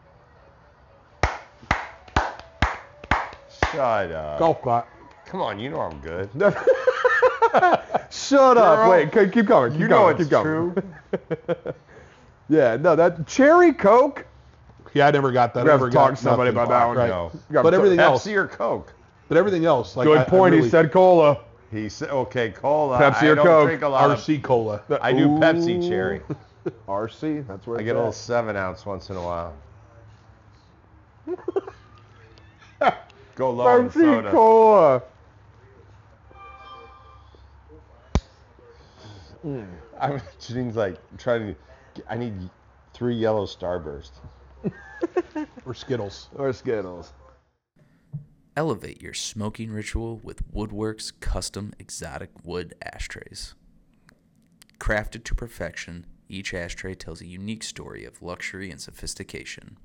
Shut 3.72 4.12
up. 4.12 4.39
Golf 4.39 4.62
clap. 4.62 4.88
Come 5.26 5.41
on, 5.41 5.60
you 5.60 5.70
know 5.70 5.82
I'm 5.82 5.99
good. 5.99 6.30
Shut 8.12 8.58
up. 8.58 8.78
Girl, 8.78 8.89
Wait, 8.91 9.12
keep 9.12 9.32
keep 9.34 9.45
going. 9.45 9.72
Keep 9.74 9.82
you 9.82 9.88
know 9.88 9.97
going. 10.14 10.16
it's 10.16 10.24
keep 10.26 10.32
going. 10.32 10.74
true. 10.74 10.84
Yeah, 12.47 12.76
no, 12.78 12.95
that 12.95 13.26
cherry 13.26 13.74
coke. 13.74 14.24
Yeah, 14.93 15.08
I 15.08 15.12
never 15.12 15.32
got 15.32 15.56
that. 15.56 15.64
We 15.64 15.72
never 15.72 15.89
to 15.89 15.95
talk 15.95 16.12
got 16.12 16.18
to 16.18 16.24
somebody 16.24 16.51
about 16.51 16.70
that 16.70 16.86
one. 16.86 16.95
Right. 16.95 17.10
No. 17.10 17.32
But 17.49 17.72
to- 17.72 17.76
everything 17.78 17.99
else, 17.99 18.24
Pepsi 18.28 18.36
or 18.36 18.47
Coke? 18.47 18.93
but 19.28 19.38
everything 19.38 19.66
else, 19.66 19.97
like 19.97 20.06
Good 20.06 20.20
I- 20.20 20.22
I 20.22 20.26
point. 20.26 20.51
really- 20.53 20.66
He 20.66 20.70
said 20.70 20.91
cola. 20.91 21.39
He 21.72 21.89
said, 21.89 22.10
okay, 22.12 22.51
cola. 22.51 22.99
Pepsi 22.99 23.24
I 23.24 23.28
or 23.30 23.36
don't 23.36 23.45
Coke? 23.47 23.68
drink 23.68 23.82
a 23.82 23.88
lot 23.89 24.12
of. 24.12 24.20
RC 24.20 24.43
cola. 24.43 24.80
I 25.01 25.12
do 25.12 25.26
Ooh. 25.26 25.39
Pepsi 25.39 25.89
cherry. 25.89 26.22
RC. 26.88 27.47
That's 27.47 27.66
where 27.66 27.78
I 27.78 27.80
it's 27.80 27.86
get 27.86 27.95
a 27.95 27.99
little 27.99 28.12
seven 28.12 28.56
ounce 28.56 28.86
once 28.86 29.10
in 29.10 29.16
a 29.16 29.22
while. 29.24 29.53
Go 33.36 33.49
low 33.51 33.66
on 33.66 33.89
Pepsi 33.89 33.93
soda. 33.93 34.30
cola. 34.32 35.01
Mm. 39.46 39.68
I'm 40.00 40.22
Janine's 40.39 40.76
like 40.76 40.98
trying 41.18 41.56
to. 41.96 42.04
I 42.10 42.18
need 42.18 42.34
three 42.93 43.16
yellow 43.16 43.46
starbursts. 43.46 44.20
Or 45.66 45.74
Skittles. 45.74 46.30
Or 46.36 46.54
Skittles. 46.54 47.12
Elevate 48.56 49.02
your 49.02 49.14
smoking 49.14 49.70
ritual 49.70 50.20
with 50.24 50.50
Woodworks 50.54 51.12
custom 51.20 51.74
exotic 51.78 52.30
wood 52.43 52.74
ashtrays. 52.82 53.54
Crafted 54.80 55.24
to 55.26 55.36
perfection, 55.36 56.06
each 56.30 56.54
ashtray 56.54 56.96
tells 56.96 57.20
a 57.22 57.28
unique 57.28 57.64
story 57.64 58.06
of 58.06 58.22
luxury 58.22 58.72
and 58.72 58.80
sophistication. 58.80 59.78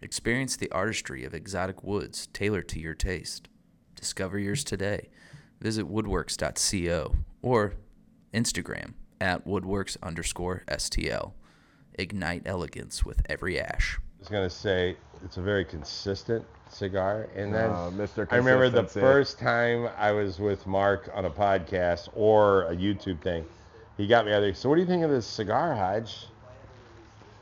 Experience 0.00 0.56
the 0.56 0.70
artistry 0.70 1.24
of 1.24 1.34
exotic 1.34 1.82
woods 1.82 2.28
tailored 2.28 2.68
to 2.68 2.80
your 2.80 2.94
taste. 2.94 3.48
Discover 3.96 4.38
yours 4.38 4.62
today. 4.62 5.08
Visit 5.60 5.90
woodworks.co 5.90 7.16
or 7.42 7.74
Instagram 8.34 8.94
at 9.20 9.46
woodworks 9.46 9.96
underscore 10.02 10.64
STL. 10.68 11.32
Ignite 11.94 12.42
elegance 12.46 13.04
with 13.04 13.22
every 13.28 13.60
ash. 13.60 13.98
I 13.98 14.20
was 14.20 14.28
gonna 14.28 14.50
say 14.50 14.96
it's 15.24 15.36
a 15.36 15.42
very 15.42 15.64
consistent 15.64 16.44
cigar, 16.68 17.28
and 17.36 17.54
then 17.54 17.70
Uh, 17.70 17.90
Mr. 17.94 18.26
I 18.30 18.36
remember 18.36 18.68
the 18.68 18.82
first 18.82 19.38
time 19.38 19.88
I 19.96 20.10
was 20.10 20.40
with 20.40 20.66
Mark 20.66 21.08
on 21.14 21.24
a 21.24 21.30
podcast 21.30 22.08
or 22.14 22.64
a 22.64 22.74
YouTube 22.74 23.20
thing, 23.20 23.44
he 23.96 24.08
got 24.08 24.26
me 24.26 24.32
out 24.32 24.40
there. 24.40 24.52
So 24.54 24.68
what 24.68 24.74
do 24.74 24.80
you 24.80 24.86
think 24.88 25.04
of 25.04 25.10
this 25.10 25.26
cigar, 25.26 25.72
Hodge? 25.74 26.26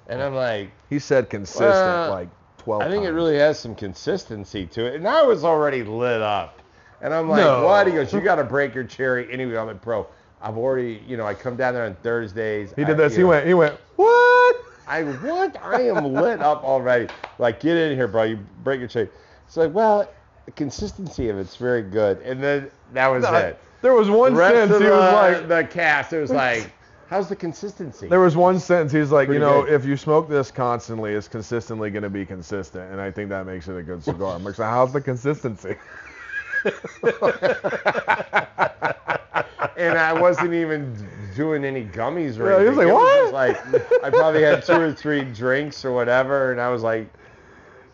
And 0.08 0.22
I'm 0.22 0.34
like, 0.34 0.70
He 0.90 0.98
said 0.98 1.30
consistent 1.30 1.70
Well, 1.70 2.10
like 2.10 2.28
12 2.58 2.82
I 2.82 2.90
think 2.90 3.04
it 3.04 3.12
really 3.12 3.38
has 3.38 3.58
some 3.58 3.74
consistency 3.74 4.66
to 4.66 4.84
it. 4.84 4.96
And 4.96 5.08
I 5.08 5.22
was 5.22 5.44
already 5.44 5.82
lit 5.82 6.20
up. 6.20 6.60
And 7.00 7.14
I'm 7.14 7.28
like, 7.28 7.40
No. 7.40 7.64
what? 7.64 7.86
He 7.86 7.92
goes, 7.94 8.12
you 8.12 8.20
got 8.20 8.34
to 8.36 8.44
break 8.44 8.74
your 8.74 8.84
cherry. 8.84 9.32
Anyway, 9.32 9.56
I'm 9.56 9.66
like, 9.66 9.80
bro, 9.80 10.06
I've 10.42 10.58
already, 10.58 11.02
you 11.06 11.16
know, 11.16 11.26
I 11.26 11.34
come 11.34 11.56
down 11.56 11.74
there 11.74 11.84
on 11.84 11.94
Thursdays. 11.96 12.72
He 12.76 12.82
I- 12.82 12.86
did 12.86 12.96
this. 12.96 13.14
He 13.14 13.22
know, 13.22 13.28
went. 13.28 13.46
He 13.46 13.54
went. 13.54 13.78
What? 13.96 14.56
I 14.88 15.04
what? 15.04 15.56
I 15.62 15.82
am 15.82 16.12
lit 16.12 16.40
up 16.40 16.64
already. 16.64 17.08
Like, 17.38 17.60
get 17.60 17.76
in 17.76 17.96
here, 17.96 18.08
bro. 18.08 18.24
You 18.24 18.38
break 18.64 18.80
your 18.80 18.88
chain. 18.88 19.08
It's 19.46 19.56
like, 19.56 19.72
well, 19.72 20.08
the 20.46 20.52
consistency 20.52 21.28
of 21.28 21.38
it's 21.38 21.56
very 21.56 21.82
good. 21.82 22.18
And 22.22 22.42
then 22.42 22.70
that 22.92 23.06
was 23.08 23.22
No, 23.22 23.34
it. 23.34 23.58
There 23.80 23.94
was 23.94 24.10
one 24.10 24.36
sentence 24.36 24.78
he 24.78 24.84
was 24.88 25.12
like. 25.12 25.48
the 25.48 25.64
cast, 25.64 26.12
it 26.12 26.20
was 26.20 26.30
like, 26.30 26.70
how's 27.08 27.28
the 27.28 27.36
consistency? 27.36 28.08
There 28.08 28.20
was 28.20 28.36
one 28.36 28.58
sentence 28.58 28.92
he's 28.92 29.10
like, 29.12 29.26
Pretty 29.28 29.40
you 29.40 29.46
know, 29.46 29.62
good. 29.64 29.72
if 29.72 29.84
you 29.84 29.96
smoke 29.96 30.28
this 30.28 30.50
constantly, 30.50 31.12
it's 31.12 31.28
consistently 31.28 31.90
going 31.90 32.02
to 32.04 32.10
be 32.10 32.24
consistent, 32.26 32.90
and 32.92 33.00
I 33.00 33.10
think 33.10 33.28
that 33.30 33.46
makes 33.46 33.68
it 33.68 33.76
a 33.76 33.82
good 33.82 34.02
cigar. 34.04 34.34
I'm 34.36 34.44
like, 34.44 34.54
so 34.56 34.64
how's 34.64 34.92
the 34.92 35.00
consistency? 35.00 35.76
and 39.76 39.98
I 39.98 40.12
wasn't 40.12 40.54
even 40.54 40.96
doing 41.34 41.64
any 41.64 41.84
gummies 41.84 42.38
or 42.38 42.50
anything. 42.50 42.50
Yeah, 42.50 42.62
he 42.62 42.68
was 42.68 42.76
like, 42.78 42.88
It 42.88 42.94
"What?" 42.94 43.32
like 43.32 44.04
I 44.04 44.10
probably 44.10 44.42
had 44.42 44.64
two 44.64 44.80
or 44.80 44.92
three 44.92 45.22
drinks 45.24 45.84
or 45.84 45.92
whatever, 45.92 46.52
and 46.52 46.60
I 46.60 46.68
was 46.68 46.82
like, 46.82 47.08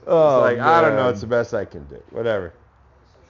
Oh, 0.07 0.41
like 0.41 0.59
I 0.59 0.81
don't 0.81 0.97
know, 0.97 1.09
it's 1.09 1.20
the 1.20 1.26
best 1.26 1.55
I 1.55 1.64
can 1.64 1.85
do. 1.85 2.03
Whatever. 2.11 2.53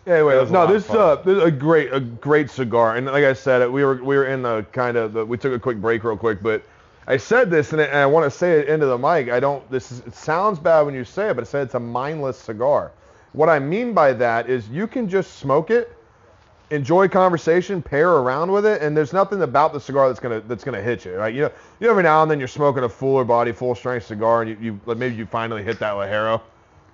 Anyway, 0.07 0.36
was 0.38 0.51
no, 0.51 0.66
this, 0.66 0.88
uh, 0.88 1.16
this 1.16 1.36
is 1.36 1.42
a 1.44 1.51
great, 1.51 1.92
a 1.92 2.01
great 2.01 2.49
cigar, 2.49 2.96
and 2.96 3.05
like 3.07 3.24
I 3.24 3.34
said, 3.34 3.68
we 3.70 3.84
were 3.84 3.96
we 4.03 4.16
were 4.16 4.24
in 4.24 4.40
the 4.42 4.64
kind 4.72 4.96
of 4.96 5.12
the, 5.12 5.24
we 5.26 5.36
took 5.36 5.53
a 5.53 5.59
quick 5.59 5.78
break 5.80 6.03
real 6.03 6.16
quick, 6.16 6.42
but 6.42 6.62
I 7.07 7.18
said 7.18 7.51
this 7.51 7.72
and, 7.72 7.82
I- 7.82 7.86
and 7.86 7.96
I 7.99 8.07
want 8.07 8.24
to 8.24 8.30
say 8.30 8.59
it 8.59 8.68
into 8.68 8.86
the 8.86 8.96
mic. 8.96 9.28
I 9.28 9.38
don't. 9.40 9.68
This 9.70 9.92
is, 9.92 10.01
it 10.01 10.14
sounds 10.14 10.59
bad 10.59 10.82
when 10.82 10.94
you 10.94 11.05
say 11.05 11.28
it, 11.30 11.34
but 11.34 11.42
I 11.42 11.44
said 11.46 11.62
it's 11.64 11.74
a 11.74 11.80
mindless 11.80 12.38
cigar. 12.38 12.92
What 13.32 13.51
I 13.51 13.59
mean 13.59 13.92
by 13.92 14.14
that 14.14 14.49
is 14.49 14.68
you 14.70 14.86
can 14.86 15.09
just 15.11 15.36
smoke 15.38 15.70
it, 15.70 15.94
enjoy 16.70 17.08
conversation, 17.08 17.82
pair 17.82 18.10
around 18.10 18.52
with 18.52 18.66
it, 18.66 18.82
and 18.82 18.96
there's 18.96 19.12
nothing 19.12 19.42
about 19.42 19.72
the 19.72 19.80
cigar 19.80 20.08
that's 20.08 20.20
gonna 20.20 20.40
that's 20.40 20.64
gonna 20.64 20.82
hit 20.82 21.04
you, 21.04 21.14
right? 21.14 21.34
You 21.34 21.42
know, 21.42 21.50
you 21.80 21.90
every 21.90 22.02
now 22.02 22.22
and 22.22 22.30
then 22.30 22.38
you're 22.38 22.48
smoking 22.48 22.84
a 22.84 22.88
fuller 22.88 23.24
body, 23.24 23.52
full 23.52 23.74
strength 23.74 24.06
cigar, 24.06 24.42
and 24.42 24.50
you, 24.50 24.58
you 24.60 24.80
like 24.86 24.98
maybe 24.98 25.14
you 25.14 25.26
finally 25.26 25.62
hit 25.62 25.78
that 25.78 25.94
ligero, 25.94 26.40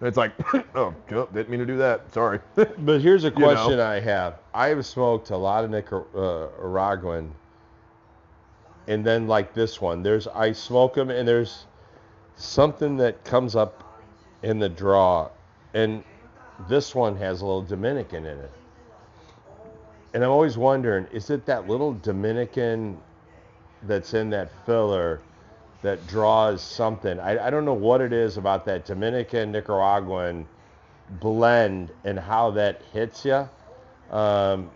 and 0.00 0.08
it's 0.08 0.16
like, 0.16 0.32
oh, 0.74 0.94
didn't 1.08 1.48
mean 1.48 1.60
to 1.60 1.66
do 1.66 1.76
that. 1.78 2.12
Sorry. 2.12 2.40
But 2.78 3.00
here's 3.00 3.24
a 3.24 3.30
know. 3.30 3.36
question 3.36 3.80
I 3.80 4.00
have. 4.00 4.38
I 4.52 4.68
have 4.68 4.84
smoked 4.86 5.30
a 5.30 5.36
lot 5.36 5.64
of 5.64 5.70
Nicaraguan, 5.70 7.26
uh, 7.26 8.90
and 8.90 9.04
then 9.04 9.26
like 9.26 9.54
this 9.54 9.80
one, 9.80 10.02
there's 10.02 10.26
I 10.28 10.52
smoke 10.52 10.94
them, 10.94 11.10
and 11.10 11.26
there's 11.26 11.66
something 12.36 12.96
that 12.98 13.24
comes 13.24 13.56
up 13.56 13.82
in 14.42 14.58
the 14.58 14.68
draw, 14.68 15.30
and 15.72 16.04
this 16.68 16.94
one 16.94 17.16
has 17.16 17.40
a 17.40 17.44
little 17.44 17.62
Dominican 17.62 18.26
in 18.26 18.38
it. 18.38 18.50
And 20.14 20.24
I'm 20.24 20.30
always 20.30 20.56
wondering, 20.56 21.06
is 21.12 21.28
it 21.30 21.44
that 21.46 21.68
little 21.68 21.92
Dominican 21.92 22.98
that's 23.82 24.14
in 24.14 24.30
that 24.30 24.48
filler 24.64 25.20
that 25.82 26.06
draws 26.06 26.62
something? 26.62 27.18
I, 27.18 27.48
I 27.48 27.50
don't 27.50 27.64
know 27.64 27.74
what 27.74 28.00
it 28.00 28.12
is 28.12 28.36
about 28.36 28.64
that 28.66 28.84
Dominican 28.84 29.52
Nicaraguan 29.52 30.46
blend 31.20 31.90
and 32.04 32.18
how 32.18 32.52
that 32.52 32.80
hits 32.92 33.24
you. 33.24 33.48
Um, 34.10 34.70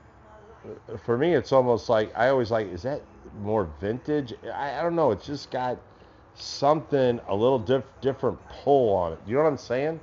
for 1.04 1.16
me, 1.16 1.34
it's 1.34 1.52
almost 1.52 1.88
like 1.88 2.12
I 2.18 2.28
always 2.28 2.50
like, 2.50 2.66
is 2.72 2.82
that 2.82 3.00
more 3.40 3.70
vintage? 3.80 4.34
I, 4.52 4.78
I 4.78 4.82
don't 4.82 4.96
know. 4.96 5.12
It's 5.12 5.24
just 5.24 5.50
got 5.52 5.78
something 6.34 7.20
a 7.28 7.34
little 7.34 7.58
diff, 7.60 7.84
different 8.00 8.38
pull 8.48 8.92
on 8.94 9.12
it. 9.12 9.18
You 9.26 9.36
know 9.36 9.44
what 9.44 9.48
I'm 9.50 9.56
saying? 9.58 10.00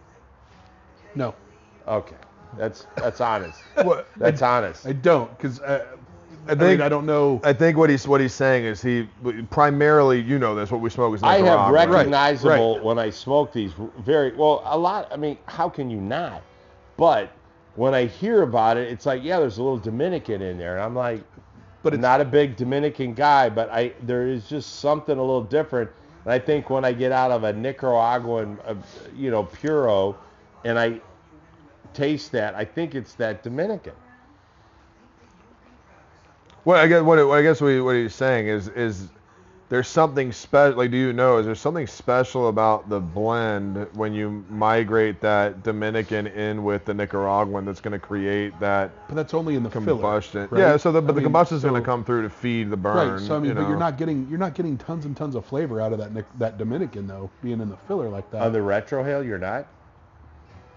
No, 1.14 1.36
Okay, 1.88 2.16
that's 2.58 2.88
that's 2.96 3.22
honest. 3.22 3.60
What- 3.84 4.08
That's 4.18 4.42
honest. 4.42 4.86
I 4.86 4.94
don't, 4.94 5.30
because 5.38 5.60
uh, 5.62 5.86
I, 6.46 6.50
think- 6.50 6.60
mean, 6.62 6.82
I 6.82 6.90
don't 6.90 7.06
know. 7.06 7.42
I 7.44 7.54
think 7.54 7.78
what 7.78 7.90
he's 7.90 8.08
what 8.08 8.22
he's 8.22 8.34
saying 8.34 8.66
is 8.66 8.82
he 8.82 9.08
primarily 9.50 10.22
you 10.22 10.38
know 10.40 10.56
that's 10.56 10.72
what 10.72 10.82
we 10.82 10.90
smoke 10.90 11.16
is 11.16 11.24
I 11.24 11.36
have 11.38 11.44
Nicaragua. 11.44 11.72
Right, 11.74 11.90
recognizable 11.90 12.80
when 12.84 13.00
I 13.00 13.10
smoke 13.10 13.52
these 13.54 13.72
very 14.00 14.36
well. 14.36 14.62
A 14.66 14.78
lot. 14.78 15.08
I 15.12 15.18
mean, 15.18 15.38
how 15.48 15.70
can 15.70 15.90
you 15.90 16.00
not? 16.00 16.42
But 16.98 17.32
when 17.76 17.94
I 17.94 18.06
hear 18.06 18.44
about 18.44 18.78
it, 18.78 18.90
it's 18.90 19.06
like, 19.06 19.22
yeah, 19.24 19.40
there's 19.40 19.58
a 19.58 19.64
little 19.64 19.78
Dominican 19.80 20.42
in 20.42 20.58
there, 20.58 20.76
and 20.76 20.84
I'm 20.84 20.96
like, 20.96 21.20
But 21.84 21.84
but 21.84 21.94
it's- 21.94 22.02
not 22.02 22.22
a 22.22 22.26
big 22.26 22.56
Dominican 22.56 23.14
guy, 23.14 23.50
but 23.50 23.70
I 23.72 23.94
there 24.04 24.28
is 24.28 24.48
just 24.48 24.80
something 24.80 25.18
a 25.18 25.22
little 25.22 25.44
different. 25.44 25.90
And 26.24 26.34
I 26.34 26.40
think 26.40 26.70
when 26.70 26.84
I 26.86 26.92
get 26.94 27.12
out 27.12 27.30
of 27.32 27.44
a 27.44 27.54
Nicaraguan, 27.54 28.58
uh, 28.66 28.74
you 29.16 29.30
know, 29.30 29.44
puro, 29.44 30.16
and 30.64 30.80
I 30.80 31.00
taste 31.96 32.32
that, 32.34 32.54
I 32.56 32.66
think 32.66 32.94
it's 32.96 33.14
that 33.16 33.42
Dominican. 33.44 33.94
Well, 36.66 36.80
I 36.84 36.88
guess 36.88 37.02
what, 37.04 37.20
I 37.20 37.42
guess 37.42 37.62
what, 37.62 37.84
what 37.84 37.96
he's 37.96 38.16
saying 38.16 38.48
is 38.48 38.68
is 38.70 39.10
there's 39.70 39.88
something 39.88 40.32
special. 40.32 40.78
Like, 40.78 40.92
do 40.92 40.98
you 40.98 41.14
know? 41.14 41.38
Is 41.38 41.46
there 41.46 41.54
something 41.56 41.86
special 41.88 42.50
about 42.50 42.90
the 42.90 43.00
blend 43.00 43.88
when 43.96 44.14
you 44.14 44.44
migrate 44.50 45.22
that 45.22 45.62
Dominican 45.64 46.26
in 46.28 46.64
with 46.64 46.86
the 46.86 46.94
Nicaraguan 46.94 47.66
that's 47.66 47.82
going 47.82 47.92
to 47.92 48.00
create 48.00 48.60
that 48.60 48.92
But 49.08 49.16
that's 49.16 49.34
only 49.36 49.56
in 49.56 49.62
the 49.64 49.70
filler, 49.70 49.86
combustion? 49.86 50.48
right? 50.52 50.60
Yeah. 50.60 50.78
So 50.78 50.92
the 50.92 51.02
but 51.02 51.10
I 51.12 51.14
the 51.14 51.14
mean, 51.18 51.24
combustion's 51.26 51.62
going 51.64 51.76
so- 51.76 51.80
to 51.80 51.86
come 51.86 52.04
through 52.04 52.24
to 52.24 52.30
feed 52.32 52.72
the 52.72 52.78
burn. 52.78 53.12
Right. 53.14 53.20
So 53.22 53.36
I 53.36 53.40
mean, 53.40 53.50
you 53.50 53.56
but 53.56 53.68
you're 53.68 53.78
not 53.78 53.98
getting 54.00 54.28
you're 54.28 54.40
not 54.40 54.56
getting 54.56 54.76
tons 54.78 55.06
and 55.06 55.16
tons 55.16 55.36
of 55.36 55.46
flavor 55.46 55.82
out 55.82 55.94
of 55.94 56.00
that 56.00 56.26
that 56.40 56.58
Dominican 56.58 57.06
though, 57.06 57.30
being 57.44 57.62
in 57.62 57.70
the 57.70 57.78
filler 57.88 58.10
like 58.10 58.30
that. 58.32 58.42
On 58.42 58.52
the 58.54 58.60
retrohale, 58.60 59.24
you're 59.24 59.38
not. 59.38 59.68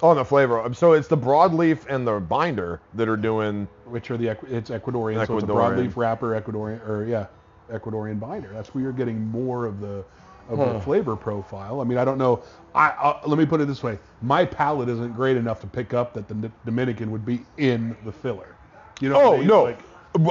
On 0.02 0.16
the 0.16 0.24
flavor. 0.24 0.68
So 0.74 0.92
it's 0.92 1.08
the 1.08 1.16
broadleaf 1.16 1.86
and 1.88 2.06
the 2.06 2.20
binder 2.20 2.80
that 2.94 3.08
are 3.08 3.16
doing. 3.16 3.66
which 3.86 4.10
are 4.10 4.16
the 4.16 4.28
it's 4.50 4.70
Ecuadorian, 4.70 5.26
so 5.26 5.34
it's 5.38 5.44
a 5.44 5.46
Ecuadorian. 5.46 5.90
broadleaf 5.90 5.96
wrapper 5.96 6.40
Ecuadorian 6.40 6.86
or 6.88 7.04
yeah, 7.06 7.26
Ecuadorian 7.70 8.20
binder. 8.20 8.50
That's 8.52 8.74
where 8.74 8.82
you're 8.82 8.92
getting 8.92 9.26
more 9.30 9.66
of 9.66 9.80
the 9.80 10.04
of 10.48 10.58
the 10.58 10.80
flavor 10.80 11.14
profile. 11.16 11.80
I 11.80 11.84
mean, 11.84 11.98
I 11.98 12.04
don't 12.04 12.18
know. 12.18 12.42
I 12.74 12.88
uh, 12.90 13.20
let 13.26 13.38
me 13.38 13.46
put 13.46 13.60
it 13.60 13.68
this 13.68 13.82
way: 13.82 13.98
my 14.22 14.44
palate 14.44 14.88
isn't 14.88 15.14
great 15.14 15.36
enough 15.36 15.60
to 15.62 15.66
pick 15.66 15.94
up 15.94 16.14
that 16.14 16.28
the 16.28 16.34
N- 16.34 16.52
Dominican 16.64 17.10
would 17.10 17.26
be 17.26 17.40
in 17.58 17.96
the 18.04 18.12
filler. 18.12 18.54
You 19.00 19.10
know? 19.10 19.16
what 19.16 19.24
I 19.24 19.28
Oh 19.28 19.38
mean? 19.38 19.46
no, 19.48 19.62
Like, 19.64 19.78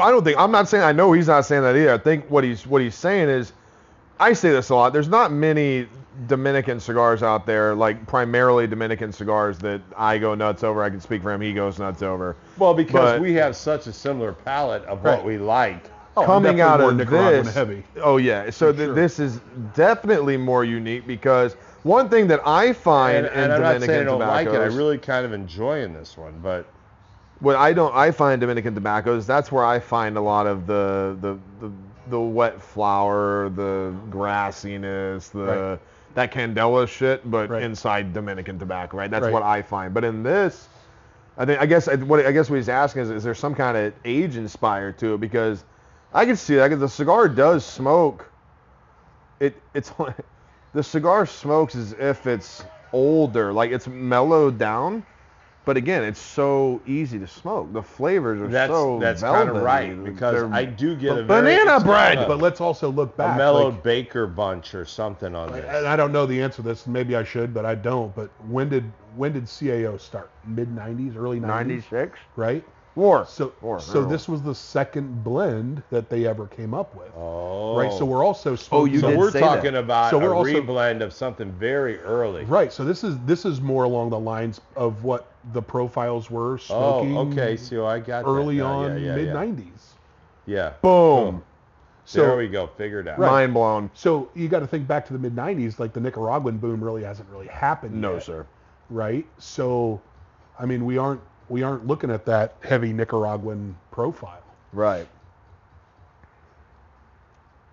I 0.01 0.11
don't 0.11 0.23
think 0.23 0.39
I'm 0.39 0.51
not 0.51 0.67
saying 0.69 0.83
I 0.83 0.91
know 0.91 1.11
he's 1.13 1.27
not 1.27 1.45
saying 1.45 1.61
that 1.63 1.75
either. 1.75 1.93
I 1.93 1.97
think 1.97 2.25
what 2.29 2.43
he's 2.43 2.65
what 2.65 2.81
he's 2.81 2.95
saying 2.95 3.29
is, 3.29 3.53
I 4.19 4.33
say 4.33 4.49
this 4.51 4.69
a 4.69 4.75
lot. 4.75 4.93
There's 4.93 5.07
not 5.09 5.31
many 5.31 5.87
Dominican 6.27 6.79
cigars 6.79 7.21
out 7.21 7.45
there, 7.45 7.75
like 7.75 8.07
primarily 8.07 8.65
Dominican 8.67 9.11
cigars 9.11 9.59
that 9.59 9.81
I 9.95 10.17
go 10.17 10.33
nuts 10.33 10.63
over. 10.63 10.83
I 10.83 10.89
can 10.89 10.99
speak 10.99 11.21
for 11.21 11.31
him. 11.31 11.41
He 11.41 11.53
goes 11.53 11.77
nuts 11.77 12.01
over. 12.01 12.35
Well, 12.57 12.73
because 12.73 13.13
But- 13.13 13.21
we 13.21 13.33
have 13.35 13.55
such 13.55 13.85
a 13.87 13.93
similar 13.93 14.33
palette 14.33 14.83
of 14.85 15.03
Right. 15.03 15.17
what 15.17 15.25
we 15.25 15.37
like. 15.37 15.89
oh, 16.15 16.21
I'm 16.21 16.25
Coming 16.25 16.61
out 16.61 16.79
more 16.79 16.89
of 16.89 16.95
Nicaraguan 16.97 17.45
this, 17.45 17.53
heavy. 17.53 17.83
oh 18.01 18.17
yeah. 18.17 18.49
So 18.49 18.71
th- 18.71 18.87
sure. 18.87 18.95
this 18.95 19.19
is 19.19 19.39
definitely 19.75 20.35
more 20.37 20.63
unique 20.65 21.05
because 21.05 21.55
one 21.83 22.09
thing 22.09 22.25
that 22.29 22.41
I 22.43 22.73
find 22.73 23.17
And, 23.17 23.27
in 23.27 23.33
and 23.33 23.53
I'm 23.53 23.61
not 23.61 23.67
Dominican 23.73 23.87
saying 23.87 24.01
I 24.01 24.03
don't 24.05 24.19
like 24.19 24.47
tobaccos, 24.47 24.73
it. 24.73 24.75
I 24.75 24.77
really 24.77 24.97
kind 24.97 25.25
of 25.27 25.33
enjoy 25.33 25.83
in 25.83 25.93
this 25.93 26.17
one, 26.17 26.33
but 26.41 26.65
what 27.39 27.55
I 27.55 27.71
don't 27.71 27.95
I 27.95 28.09
find 28.09 28.41
Dominican 28.41 28.73
tobaccos, 28.73 29.27
that's 29.27 29.51
where 29.51 29.63
I 29.63 29.77
find 29.79 30.17
a 30.17 30.21
lot 30.21 30.47
of 30.47 30.65
the 30.65 31.15
the 31.21 31.37
the, 31.61 31.71
the 32.09 32.19
wet 32.19 32.61
flower, 32.61 33.49
the 33.49 33.93
grassiness, 34.09 35.29
the 35.31 35.39
Right. 35.39 35.79
that 36.15 36.31
candela 36.31 36.87
shit, 36.87 37.29
but 37.29 37.49
Right. 37.49 37.63
inside 37.63 38.13
Dominican 38.13 38.57
tobacco, 38.57 38.97
right? 38.97 39.11
That's 39.11 39.23
Right. 39.23 39.33
what 39.33 39.43
I 39.43 39.61
find. 39.61 39.93
But 39.93 40.03
in 40.03 40.23
this, 40.23 40.67
I 41.37 41.45
think 41.45 41.61
I 41.61 41.65
guess 41.65 41.87
what 41.87 42.25
I 42.25 42.31
guess 42.31 42.49
what 42.49 42.55
he's 42.55 42.69
asking 42.69 43.03
is, 43.03 43.09
is 43.11 43.23
there 43.23 43.35
some 43.35 43.53
kind 43.53 43.77
of 43.77 43.93
age 44.05 44.37
inspired 44.37 44.97
to 44.99 45.13
it? 45.13 45.19
Because 45.19 45.63
I 46.13 46.25
can 46.25 46.35
see 46.35 46.55
that 46.55 46.75
the 46.79 46.89
cigar 46.89 47.27
does 47.27 47.65
smoke. 47.65 48.31
It 49.39 49.61
it's 49.73 49.91
the 50.73 50.83
cigar 50.83 51.25
smokes 51.25 51.75
as 51.75 51.93
if 51.93 52.25
it's 52.25 52.63
older, 52.91 53.53
like 53.53 53.71
it's 53.71 53.87
mellowed 53.87 54.57
down. 54.57 55.03
But 55.67 55.75
again, 55.75 56.01
it's 56.05 56.21
so 56.21 56.79
easy 56.87 57.19
to 57.19 57.27
smoke. 57.27 57.73
The 57.73 57.83
flavors 57.83 58.39
are 58.41 58.47
That's 58.47 58.71
so 58.71 58.99
that's 58.99 59.21
kind 59.21 59.49
of 59.49 59.57
right 59.57 60.01
because 60.01 60.33
They're- 60.35 60.49
I 60.53 60.63
do 60.63 60.95
get 60.95 61.11
a 61.11 61.23
But 61.23 61.41
very, 61.43 61.57
banana 61.57 61.83
bread! 61.83 62.25
But 62.25 62.37
let's 62.39 62.61
also 62.61 62.89
look 62.89 63.15
a 63.15 63.17
back. 63.17 63.37
mellowed 63.37 63.73
like- 63.73 63.83
baker 63.83 64.27
bunch 64.27 64.73
or 64.73 64.85
something 64.85 65.35
on 65.35 65.51
this. 65.51 65.65
and 65.67 65.85
I 65.85 65.97
don't 65.97 66.13
know 66.13 66.25
the 66.25 66.41
answer 66.41 66.57
to 66.57 66.61
this. 66.61 66.87
Maybe 66.87 67.17
I 67.17 67.25
should, 67.25 67.53
but 67.53 67.65
I 67.65 67.75
don't. 67.75 68.15
But 68.15 68.29
when 68.47 68.69
did 68.69 68.85
when 69.17 69.33
did 69.33 69.43
CAO 69.43 69.97
start? 69.99 70.29
Mid 70.45 70.73
'90s, 70.73 71.17
early 71.17 71.41
'90s, 71.41 71.91
96 71.91 72.17
right? 72.37 72.63
war. 72.95 73.25
So 73.27 73.51
War, 73.61 73.79
so 73.81 74.01
no. 74.03 74.07
this 74.07 74.27
was 74.29 74.41
the 74.41 74.55
second 74.55 75.21
blend 75.23 75.83
that 75.91 76.09
they 76.09 76.25
ever 76.25 76.47
came 76.47 76.73
up 76.73 76.95
with, 76.95 77.11
Oh, 77.15 77.77
right? 77.77 77.91
So 77.93 78.05
we're 78.05 78.23
also 78.23 78.53
Oh, 78.53 78.55
smoking. 78.55 78.93
you 78.93 78.99
so 79.01 79.09
did 79.09 79.19
we're 79.19 79.29
say 79.31 79.39
that. 79.41 79.45
talking 79.57 79.75
about 79.75 80.09
So 80.11 80.17
a 80.17 80.23
we're 80.23 80.33
also- 80.33 80.49
reblend 80.53 81.01
of 81.03 81.11
something 81.13 81.51
very 81.51 81.99
early. 81.99 82.45
Right. 82.45 82.71
So 82.71 82.83
this 82.85 83.03
is 83.03 83.17
this 83.25 83.43
is 83.45 83.59
more 83.59 83.83
along 83.83 84.09
the 84.11 84.19
lines 84.19 84.61
of 84.77 85.03
what 85.03 85.27
the 85.53 85.61
profiles 85.61 86.29
were 86.29 86.53
oh, 86.53 86.57
smoking. 86.57 87.17
Oh, 87.17 87.27
okay. 87.31 87.57
So 87.57 87.85
I 87.85 87.99
got 87.99 88.25
Early 88.25 88.57
now. 88.57 88.79
on, 88.79 89.01
yeah, 89.01 89.15
yeah, 89.15 89.15
mid 89.15 89.29
'90s. 89.29 89.93
Yeah. 90.45 90.73
Boom. 90.81 91.43
So 92.05 92.21
there 92.21 92.37
we 92.37 92.47
go. 92.47 92.67
Figured 92.67 93.07
out. 93.07 93.19
Right. 93.19 93.29
Mind 93.29 93.53
blown. 93.53 93.91
so 93.93 94.29
you 94.33 94.47
got 94.47 94.59
to 94.59 94.67
think 94.67 94.87
back 94.87 95.05
to 95.07 95.13
the 95.13 95.19
mid 95.19 95.35
'90s. 95.35 95.79
Like 95.79 95.93
the 95.93 95.99
Nicaraguan 95.99 96.57
boom 96.57 96.83
really 96.83 97.03
hasn't 97.03 97.29
really 97.29 97.47
happened. 97.47 97.99
No, 97.99 98.13
yet, 98.13 98.23
sir. 98.23 98.45
Right. 98.89 99.25
So, 99.37 100.01
I 100.57 100.65
mean, 100.65 100.85
we 100.85 100.97
aren't 100.97 101.21
we 101.49 101.63
aren't 101.63 101.85
looking 101.85 102.09
at 102.09 102.25
that 102.25 102.55
heavy 102.61 102.93
Nicaraguan 102.93 103.75
profile. 103.91 104.43
Right. 104.71 105.07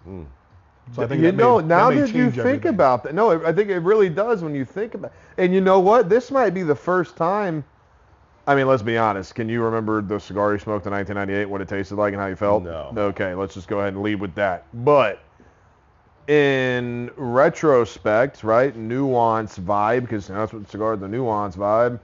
Hmm. 0.04 0.24
So 0.92 1.02
I 1.02 1.06
think 1.06 1.20
you 1.22 1.28
that 1.28 1.36
may- 1.36 1.42
know, 1.42 1.60
that 1.60 1.66
now 1.66 1.90
may 1.90 2.00
that 2.00 2.14
you 2.14 2.30
think 2.30 2.66
about 2.66 3.04
that, 3.04 3.14
no, 3.14 3.44
I 3.44 3.52
think 3.52 3.70
it 3.70 3.78
really 3.78 4.10
does 4.10 4.42
when 4.42 4.54
you 4.54 4.64
think 4.64 4.94
about. 4.94 5.12
And 5.36 5.52
you 5.52 5.60
know 5.60 5.80
what? 5.80 6.08
This 6.08 6.30
might 6.30 6.50
be 6.50 6.62
the 6.62 6.74
first 6.74 7.16
time. 7.16 7.64
I 8.46 8.54
mean, 8.54 8.66
let's 8.66 8.82
be 8.82 8.98
honest. 8.98 9.34
Can 9.34 9.48
you 9.48 9.62
remember 9.62 10.02
the 10.02 10.18
cigar 10.20 10.52
you 10.52 10.58
smoked 10.58 10.86
in 10.86 10.92
1998? 10.92 11.46
What 11.46 11.60
it 11.60 11.68
tasted 11.68 11.96
like 11.96 12.12
and 12.12 12.20
how 12.20 12.28
you 12.28 12.36
felt? 12.36 12.62
No. 12.62 12.92
Okay, 12.96 13.34
let's 13.34 13.54
just 13.54 13.68
go 13.68 13.80
ahead 13.80 13.94
and 13.94 14.02
lead 14.02 14.20
with 14.20 14.34
that. 14.34 14.66
But 14.84 15.20
in 16.28 17.10
retrospect, 17.16 18.44
right, 18.44 18.76
nuance 18.76 19.58
vibe, 19.58 20.02
because 20.02 20.28
that's 20.28 20.52
what 20.52 20.70
cigar, 20.70 20.96
the 20.96 21.08
nuance 21.08 21.56
vibe. 21.56 21.98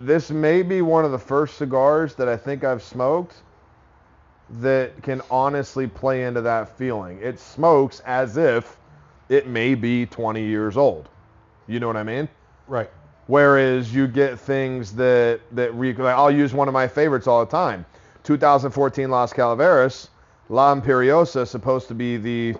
This 0.00 0.30
may 0.30 0.62
be 0.62 0.82
one 0.82 1.04
of 1.04 1.12
the 1.12 1.18
first 1.18 1.56
cigars 1.56 2.14
that 2.16 2.28
I 2.28 2.36
think 2.36 2.64
I've 2.64 2.82
smoked 2.82 3.42
that 4.60 5.02
can 5.02 5.22
honestly 5.30 5.86
play 5.86 6.24
into 6.24 6.40
that 6.42 6.76
feeling. 6.76 7.18
It 7.20 7.40
smokes 7.40 8.00
as 8.00 8.36
if 8.36 8.76
it 9.28 9.46
may 9.46 9.74
be 9.74 10.06
20 10.06 10.42
years 10.42 10.76
old. 10.76 11.08
You 11.66 11.80
know 11.80 11.86
what 11.86 11.96
I 11.96 12.02
mean? 12.02 12.28
Right. 12.68 12.90
Whereas 13.26 13.94
you 13.94 14.06
get 14.06 14.38
things 14.38 14.92
that 14.96 15.40
that 15.52 15.74
re- 15.74 15.94
like 15.94 16.14
I'll 16.14 16.30
use 16.30 16.52
one 16.52 16.68
of 16.68 16.74
my 16.74 16.86
favorites 16.86 17.26
all 17.26 17.44
the 17.44 17.50
time. 17.50 17.86
2014 18.24 19.10
Las 19.10 19.32
Calaveras, 19.32 20.08
La 20.48 20.74
Imperiosa 20.74 21.46
supposed 21.46 21.88
to 21.88 21.94
be 21.94 22.16
the 22.16 22.54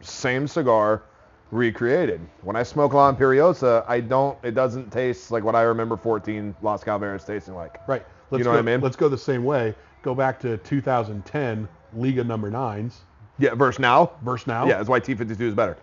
same 0.00 0.46
cigar 0.46 1.02
recreated. 1.50 2.20
When 2.42 2.56
I 2.56 2.62
smoke 2.62 2.94
La 2.94 3.12
Imperiosa, 3.12 3.84
I 3.88 4.00
don't. 4.00 4.38
It 4.42 4.54
doesn't 4.54 4.90
taste 4.90 5.30
like 5.30 5.44
what 5.44 5.54
I 5.54 5.62
remember 5.62 5.96
14 5.96 6.54
Las 6.62 6.82
Calaveras 6.82 7.24
tasting 7.24 7.54
like. 7.54 7.76
Right. 7.86 8.04
Let's 8.30 8.40
know 8.44 8.50
go, 8.50 8.56
what 8.56 8.58
I 8.58 8.62
mean? 8.62 8.80
Let's 8.80 8.96
go 8.96 9.08
the 9.08 9.18
same 9.18 9.44
way. 9.44 9.74
Go 10.02 10.14
back 10.14 10.40
to 10.40 10.56
2010 10.58 11.68
Liga 11.94 12.24
number 12.24 12.50
nines 12.50 13.00
Yeah, 13.38 13.54
versus 13.54 13.78
now. 13.78 14.12
versus 14.22 14.46
now. 14.46 14.66
Yeah, 14.66 14.76
that's 14.78 14.88
why 14.88 15.00
T52 15.00 15.40
is 15.40 15.54
better. 15.54 15.76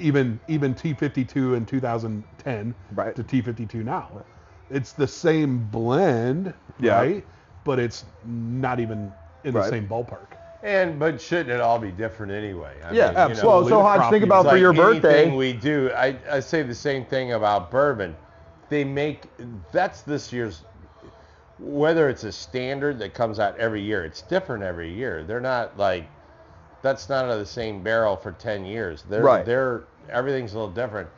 Even 0.00 0.40
even 0.48 0.74
T52 0.74 1.56
in 1.56 1.66
2010 1.66 2.74
Right. 2.94 3.14
to 3.14 3.22
T52 3.22 3.84
now. 3.84 4.24
It's 4.70 4.92
the 4.92 5.06
same 5.06 5.66
blend, 5.70 6.54
Yeah. 6.80 6.96
right? 6.96 7.24
But 7.64 7.78
it's 7.78 8.04
not 8.24 8.80
even 8.80 9.12
in 9.44 9.54
the 9.54 9.68
same 9.68 9.86
ballpark. 9.86 10.26
And 10.62 10.98
but 10.98 11.20
shouldn't 11.20 11.50
it 11.50 11.60
all 11.60 11.78
be 11.78 11.90
different 11.90 12.32
anyway? 12.32 12.74
I 12.84 12.92
Yeah, 12.92 13.06
mean, 13.06 13.10
you 13.10 13.14
know, 13.14 13.20
absolutely. 13.30 13.72
Well, 13.72 13.82
so 13.82 13.98
Hodge, 13.98 14.10
think 14.10 14.24
about 14.24 14.40
It's 14.40 14.48
for 14.48 14.54
like 14.54 14.60
your 14.60 14.72
birthday. 14.72 15.34
we 15.34 15.52
do. 15.54 15.90
I, 15.96 16.16
I 16.30 16.40
say 16.40 16.62
the 16.62 16.74
same 16.74 17.04
thing 17.04 17.32
about 17.32 17.70
bourbon. 17.70 18.14
They 18.68 18.84
make 18.84 19.22
that's 19.72 20.02
this 20.02 20.32
year's 20.32 20.62
whether 21.58 22.08
it's 22.08 22.24
a 22.24 22.32
standard 22.32 22.98
that 22.98 23.12
comes 23.14 23.38
out 23.38 23.56
every 23.58 23.82
year. 23.82 24.04
It's 24.04 24.22
different 24.22 24.62
every 24.62 24.92
year. 24.92 25.24
They're 25.24 25.40
not 25.40 25.76
like 25.78 26.06
that's 26.82 27.08
not 27.08 27.24
out 27.26 27.30
of 27.32 27.38
the 27.38 27.46
same 27.46 27.82
barrel 27.82 28.16
for 28.16 28.32
10 28.32 28.64
years. 28.64 29.04
They're 29.08 29.22
Right. 29.22 29.44
they're 29.44 29.84
everything's 30.08 30.54
a 30.54 30.58
little 30.58 30.72
different. 30.72 31.08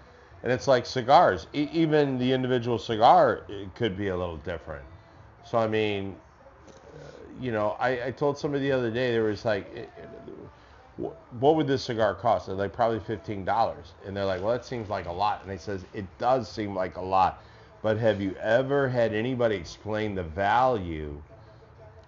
And 0.42 0.50
it's 0.50 0.66
like 0.66 0.84
cigars. 0.86 1.46
E- 1.54 1.68
even 1.72 2.18
the 2.18 2.32
individual 2.32 2.78
cigar 2.78 3.42
could 3.76 3.96
be 3.96 4.08
a 4.08 4.16
little 4.16 4.38
different. 4.38 4.84
So 5.44 5.58
I 5.58 5.68
mean, 5.68 6.16
you 7.40 7.52
know, 7.52 7.76
I, 7.80 8.06
I 8.06 8.10
told 8.10 8.38
somebody 8.38 8.64
the 8.64 8.72
other 8.72 8.90
day 8.90 9.12
there 9.12 9.22
was 9.24 9.44
like, 9.44 9.66
eh, 9.74 9.80
eh, 9.80 9.82
it- 9.82 10.08
it- 10.28 11.12
what 11.40 11.56
would 11.56 11.66
this 11.66 11.82
cigar 11.82 12.14
cost? 12.14 12.46
They're 12.46 12.54
like 12.54 12.72
probably 12.72 13.00
fifteen 13.00 13.44
dollars, 13.44 13.94
and 14.04 14.16
they're 14.16 14.26
like, 14.26 14.40
well, 14.42 14.52
that 14.52 14.64
seems 14.64 14.88
like 14.90 15.06
a 15.06 15.12
lot. 15.12 15.40
And 15.42 15.50
I 15.50 15.56
says, 15.56 15.84
it 15.94 16.04
does 16.18 16.48
seem 16.50 16.74
like 16.76 16.96
a 16.98 17.00
lot, 17.02 17.42
but 17.82 17.96
have 17.96 18.20
you 18.20 18.34
ever 18.40 18.88
had 18.88 19.14
anybody 19.14 19.56
explain 19.56 20.14
the 20.14 20.22
value 20.22 21.20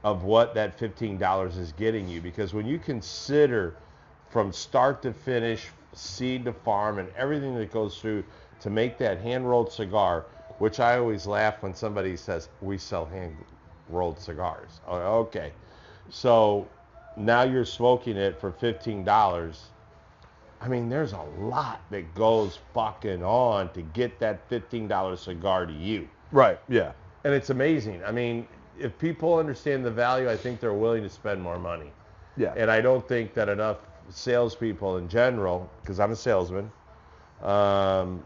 of 0.05 0.23
what 0.23 0.55
that 0.55 0.79
fifteen 0.79 1.19
dollars 1.19 1.57
is 1.57 1.73
getting 1.73 2.07
you? 2.09 2.21
Because 2.21 2.55
when 2.55 2.67
you 2.67 2.79
consider 2.79 3.75
from 4.31 4.53
start 4.53 5.03
to 5.03 5.13
finish, 5.13 5.67
seed 5.95 6.45
to 6.45 6.53
farm, 6.53 6.99
and 6.99 7.09
everything 7.17 7.55
that 7.57 7.73
goes 7.73 7.99
through 8.01 8.23
to 8.61 8.71
make 8.71 8.99
that 8.99 9.19
hand 9.19 9.49
rolled 9.49 9.73
cigar, 9.73 10.27
which 10.59 10.79
I 10.79 10.99
always 10.99 11.27
laugh 11.27 11.63
when 11.63 11.75
somebody 11.75 12.17
says 12.17 12.49
we 12.61 12.79
sell 12.79 13.07
hand 13.07 13.37
rolled 13.89 14.21
cigars. 14.21 14.81
Oh, 14.87 14.97
Okay, 15.21 15.53
so 16.11 16.69
now 17.17 17.43
you're 17.43 17.65
smoking 17.65 18.17
it 18.17 18.39
for 18.41 18.53
fifteen 18.53 19.05
dollars. 19.05 19.65
I 20.61 20.69
mean, 20.69 20.89
there's 20.89 21.13
a 21.13 21.23
lot 21.39 21.81
that 21.91 22.15
goes 22.15 22.59
fucking 22.73 23.23
on 23.23 23.71
to 23.73 23.83
get 23.83 24.19
that 24.21 24.49
fifteen 24.49 24.87
dollar 24.89 25.17
cigar 25.17 25.65
to 25.67 25.73
you, 25.73 26.09
Right. 26.31 26.59
Yeah. 26.69 26.93
and 27.25 27.33
it's 27.35 27.51
amazing. 27.51 28.03
I 28.05 28.13
mean, 28.13 28.47
if 28.79 28.99
people 28.99 29.37
understand 29.39 29.85
the 29.85 29.91
value, 29.91 30.29
I 30.31 30.37
think 30.37 30.61
they're 30.61 30.72
willing 30.75 31.03
to 31.03 31.11
spend 31.11 31.41
more 31.43 31.59
money. 31.59 31.93
Yeah. 32.37 32.53
And 32.57 32.70
I 32.70 32.81
don't 32.81 33.07
think 33.07 33.35
that 33.35 33.49
enough 33.49 33.79
salespeople 34.11 34.97
in 34.99 35.09
general, 35.09 35.70
because 35.81 36.01
I'm 36.01 36.12
a 36.12 36.16
salesman, 36.16 36.70
um, 37.43 38.22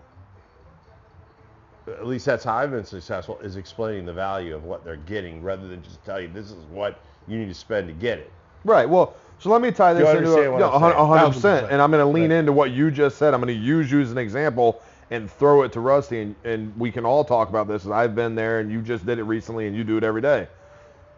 at 1.86 2.07
least 2.07 2.26
that's 2.26 2.44
how 2.44 2.57
I've 2.57 2.70
been 2.70 2.84
successful, 2.84 3.38
is 3.40 3.57
explaining 3.57 4.05
the 4.07 4.12
value 4.12 4.55
of 4.55 4.64
what 4.64 4.84
they're 4.84 4.96
getting 4.96 5.42
rather 5.42 5.66
than 5.68 5.82
just 5.82 6.05
tell 6.05 6.20
you 6.20 6.28
this 6.28 6.46
is 6.51 6.64
what 6.70 7.01
you 7.26 7.38
need 7.38 7.49
to 7.49 7.55
spend 7.55 7.88
to 7.88 7.94
get 7.94 8.18
it. 8.18 8.30
Right. 8.64 8.88
Well, 8.88 9.14
so 9.38 9.51
let 9.51 9.62
me 9.62 9.70
tie 9.70 9.94
this 9.94 10.09
into 10.09 10.32
a, 10.32 10.51
what 10.51 10.59
yeah, 10.61 10.68
I'm 10.68 10.74
a 10.74 10.78
hun- 10.78 10.92
saying? 10.92 11.03
a 11.03 11.07
hundred 11.07 11.18
Thousand 11.20 11.32
percent. 11.34 11.42
percent. 11.61 11.72
And 11.72 11.82
I'm 11.82 11.90
going 11.90 12.05
to 12.05 12.11
lean 12.11 12.30
Right. 12.30 12.38
into 12.38 12.53
what 12.53 12.70
you 12.72 12.90
just 12.90 13.18
said. 13.18 13.34
I'm 13.34 13.40
going 13.40 13.55
to 13.55 13.61
use 13.62 13.90
you 13.90 14.01
as 14.01 14.11
an 14.11 14.18
example 14.18 14.82
and 15.11 15.30
throw 15.30 15.62
it 15.62 15.72
to 15.72 15.80
Rusty, 15.80 16.20
and, 16.20 16.34
and 16.44 16.76
we 16.78 16.90
can 16.90 17.04
all 17.04 17.24
talk 17.24 17.48
about 17.48 17.66
this. 17.68 17.86
I've 17.86 18.14
been 18.14 18.34
there, 18.34 18.61
and 18.61 18.70
you 18.70 18.82
just 18.82 19.06
did 19.06 19.18
it 19.18 19.24
recently, 19.24 19.66
and 19.66 19.74
you 19.74 19.84
do 19.84 19.96
it 19.96 20.04
every 20.04 20.20
day. 20.20 20.48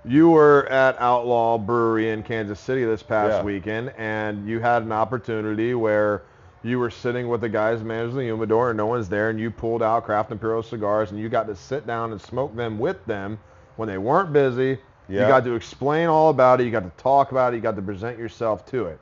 You 0.05 0.30
were 0.30 0.66
at 0.70 0.99
Outlaw 1.01 1.59
Brewery 1.59 2.11
in 2.11 2.22
Kansas 2.22 2.59
City 2.61 2.84
this 2.84 3.03
past 3.03 3.38
Yeah. 3.38 3.43
weekend, 3.43 3.93
and 3.99 4.49
you 4.49 4.61
had 4.61 4.82
an 4.82 4.93
opportunity 4.93 5.74
where 5.74 6.22
you 6.62 6.78
were 6.78 6.91
sitting 6.91 7.28
with 7.28 7.41
the 7.41 7.49
guys 7.49 7.82
managing 7.82 8.16
the 8.18 8.24
humidor, 8.24 8.70
and 8.70 8.76
no 8.76 8.86
one's 8.86 9.09
there, 9.09 9.28
and 9.30 9.41
you 9.41 9.51
pulled 9.51 9.82
out 9.82 10.05
Craft 10.05 10.30
Imperial 10.30 10.62
cigars, 10.62 11.11
and 11.11 11.18
you 11.18 11.28
got 11.28 11.47
to 11.49 11.57
sit 11.57 11.86
down 11.86 12.12
and 12.12 12.20
smoke 12.20 12.55
them 12.55 12.78
with 12.78 13.05
them 13.07 13.38
when 13.76 13.88
they 13.88 13.99
weren't 13.99 14.32
busy. 14.32 14.78
Yeah. 15.09 15.22
You 15.22 15.26
got 15.28 15.45
to 15.45 15.55
explain 15.55 16.09
all 16.09 16.30
about 16.30 16.61
it. 16.61 16.64
You 16.64 16.70
got 16.70 16.84
to 16.84 17.03
talk 17.03 17.32
about 17.32 17.53
it. 17.53 17.57
You 17.57 17.62
got 17.62 17.76
to 17.76 17.82
present 17.82 18.18
yourself 18.18 18.64
to 18.66 18.86
it. 18.86 19.01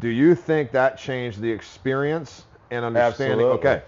Do 0.00 0.08
you 0.08 0.34
think 0.34 0.70
that 0.72 0.96
changed 0.96 1.40
the 1.40 1.50
experience 1.50 2.46
and 2.70 2.84
understanding? 2.84 3.46
Absolutely. 3.46 3.70
Okay. 3.70 3.82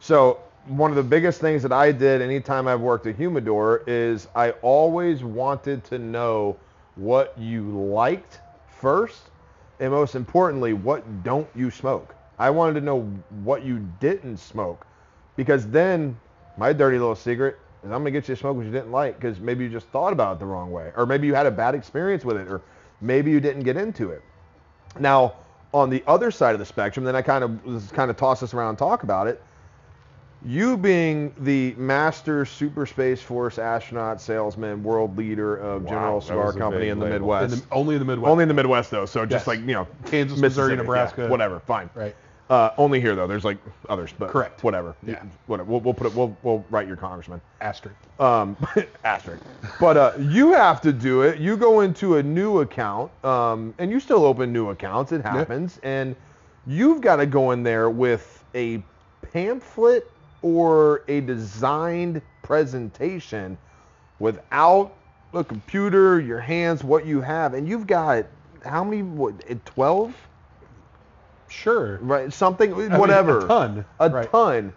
So 0.00 0.40
one 0.66 0.90
of 0.90 0.96
the 0.96 1.02
biggest 1.02 1.40
things 1.40 1.62
that 1.62 1.72
I 1.72 1.92
did 1.92 2.22
anytime 2.22 2.68
I've 2.68 2.80
worked 2.80 3.06
at 3.06 3.16
Humidor 3.16 3.82
is 3.86 4.28
I 4.34 4.50
always 4.62 5.24
wanted 5.24 5.84
to 5.84 5.98
know 5.98 6.56
what 6.96 7.36
you 7.38 7.62
liked 7.70 8.40
first, 8.68 9.30
and 9.80 9.92
most 9.92 10.14
importantly, 10.14 10.72
what 10.72 11.24
don't 11.24 11.48
you 11.54 11.70
smoke. 11.70 12.14
I 12.38 12.50
wanted 12.50 12.74
to 12.74 12.80
know 12.80 13.02
what 13.42 13.64
you 13.64 13.88
didn't 14.00 14.36
smoke, 14.38 14.86
because 15.36 15.68
then 15.68 16.18
my 16.56 16.72
dirty 16.72 16.98
little 16.98 17.14
secret 17.14 17.58
is 17.82 17.90
I'm 17.90 18.00
gonna 18.00 18.10
get 18.10 18.28
you 18.28 18.34
to 18.34 18.40
smoke 18.40 18.56
what 18.56 18.66
you 18.66 18.72
didn't 18.72 18.92
like, 18.92 19.18
because 19.20 19.40
maybe 19.40 19.64
you 19.64 19.70
just 19.70 19.88
thought 19.88 20.12
about 20.12 20.36
it 20.36 20.38
the 20.40 20.46
wrong 20.46 20.70
way, 20.70 20.92
or 20.96 21.06
maybe 21.06 21.26
you 21.26 21.34
had 21.34 21.46
a 21.46 21.50
bad 21.50 21.74
experience 21.74 22.24
with 22.24 22.36
it, 22.36 22.48
or 22.48 22.60
maybe 23.00 23.30
you 23.30 23.40
didn't 23.40 23.62
get 23.62 23.76
into 23.76 24.10
it. 24.10 24.22
Now, 24.98 25.34
on 25.74 25.90
the 25.90 26.02
other 26.06 26.30
side 26.30 26.54
of 26.54 26.58
the 26.58 26.66
spectrum, 26.66 27.04
then 27.04 27.16
I 27.16 27.22
kind 27.22 27.44
of 27.44 27.92
kind 27.92 28.10
of 28.10 28.16
toss 28.16 28.40
this 28.40 28.54
around 28.54 28.70
and 28.70 28.78
talk 28.78 29.02
about 29.02 29.26
it. 29.26 29.42
You 30.44 30.76
being 30.76 31.34
the 31.38 31.74
master 31.76 32.44
super 32.44 32.86
space 32.86 33.20
force 33.20 33.58
astronaut 33.58 34.20
salesman, 34.20 34.82
world 34.84 35.16
leader 35.16 35.56
of 35.56 35.82
Wow, 35.82 35.90
General 35.90 36.20
Cigar 36.20 36.52
Company 36.52 36.88
in 36.90 36.98
the 37.00 37.06
label. 37.06 37.16
In 37.16 37.22
Midwest. 37.50 37.68
the, 37.68 37.74
only 37.74 37.96
in 37.96 37.98
the 37.98 38.04
Midwest. 38.04 38.30
Only 38.30 38.42
in 38.42 38.48
the 38.48 38.54
Midwest 38.54 38.90
though, 38.92 39.04
so 39.04 39.26
just 39.26 39.42
Yes. 39.42 39.46
like 39.48 39.60
you 39.60 39.66
know, 39.66 39.88
Kansas, 40.06 40.38
Missouri, 40.38 40.40
Mississippi, 40.40 40.70
yeah, 40.70 40.76
Nebraska. 40.76 41.28
whatever, 41.28 41.58
fine. 41.60 41.90
Right. 41.94 42.14
Uh, 42.48 42.70
only 42.78 43.00
here 43.00 43.14
though. 43.16 43.26
There's 43.26 43.44
like 43.44 43.58
others, 43.88 44.14
but 44.16 44.30
Correct. 44.30 44.62
Whatever. 44.64 44.94
Yeah. 45.04 45.22
Whatever. 45.48 45.70
We'll, 45.70 45.80
we'll 45.80 45.92
put 45.92 46.06
it. 46.06 46.14
We'll 46.14 46.34
we'll 46.44 46.64
write 46.70 46.86
your 46.86 46.96
congressman. 46.96 47.40
Asterisk. 47.60 47.96
Um, 48.20 48.56
asterisk. 49.04 49.42
But 49.80 49.96
uh, 49.96 50.12
you 50.18 50.52
have 50.52 50.80
to 50.82 50.92
do 50.92 51.22
it. 51.22 51.40
You 51.40 51.56
go 51.56 51.80
into 51.80 52.16
a 52.16 52.22
new 52.22 52.60
account, 52.60 53.10
um, 53.24 53.74
and 53.78 53.90
you 53.90 53.98
still 54.00 54.24
open 54.24 54.52
new 54.52 54.70
accounts. 54.70 55.10
It 55.12 55.20
happens, 55.22 55.78
and 55.82 56.14
you've 56.66 57.00
got 57.02 57.16
to 57.16 57.26
go 57.26 57.50
in 57.50 57.64
there 57.64 57.90
with 57.90 58.44
a 58.54 58.82
pamphlet 59.32 60.08
or 60.42 61.02
a 61.08 61.20
designed 61.20 62.22
presentation 62.42 63.58
without 64.18 64.94
a 65.34 65.44
computer, 65.44 66.20
your 66.20 66.40
hands, 66.40 66.82
what 66.82 67.06
you 67.06 67.20
have, 67.20 67.54
and 67.54 67.68
you've 67.68 67.86
got 67.86 68.26
how 68.64 68.82
many? 68.84 69.02
What? 69.02 69.34
Eh, 69.48 69.54
twelve? 69.64 70.14
Sure. 71.48 71.98
Right? 72.02 72.32
Something. 72.32 72.74
I 72.74 72.76
mean, 72.76 72.98
whatever. 72.98 73.44
a 73.44 73.48
ton. 73.48 73.84
A 74.00 74.10
Right. 74.10 74.30
ton. 74.30 74.72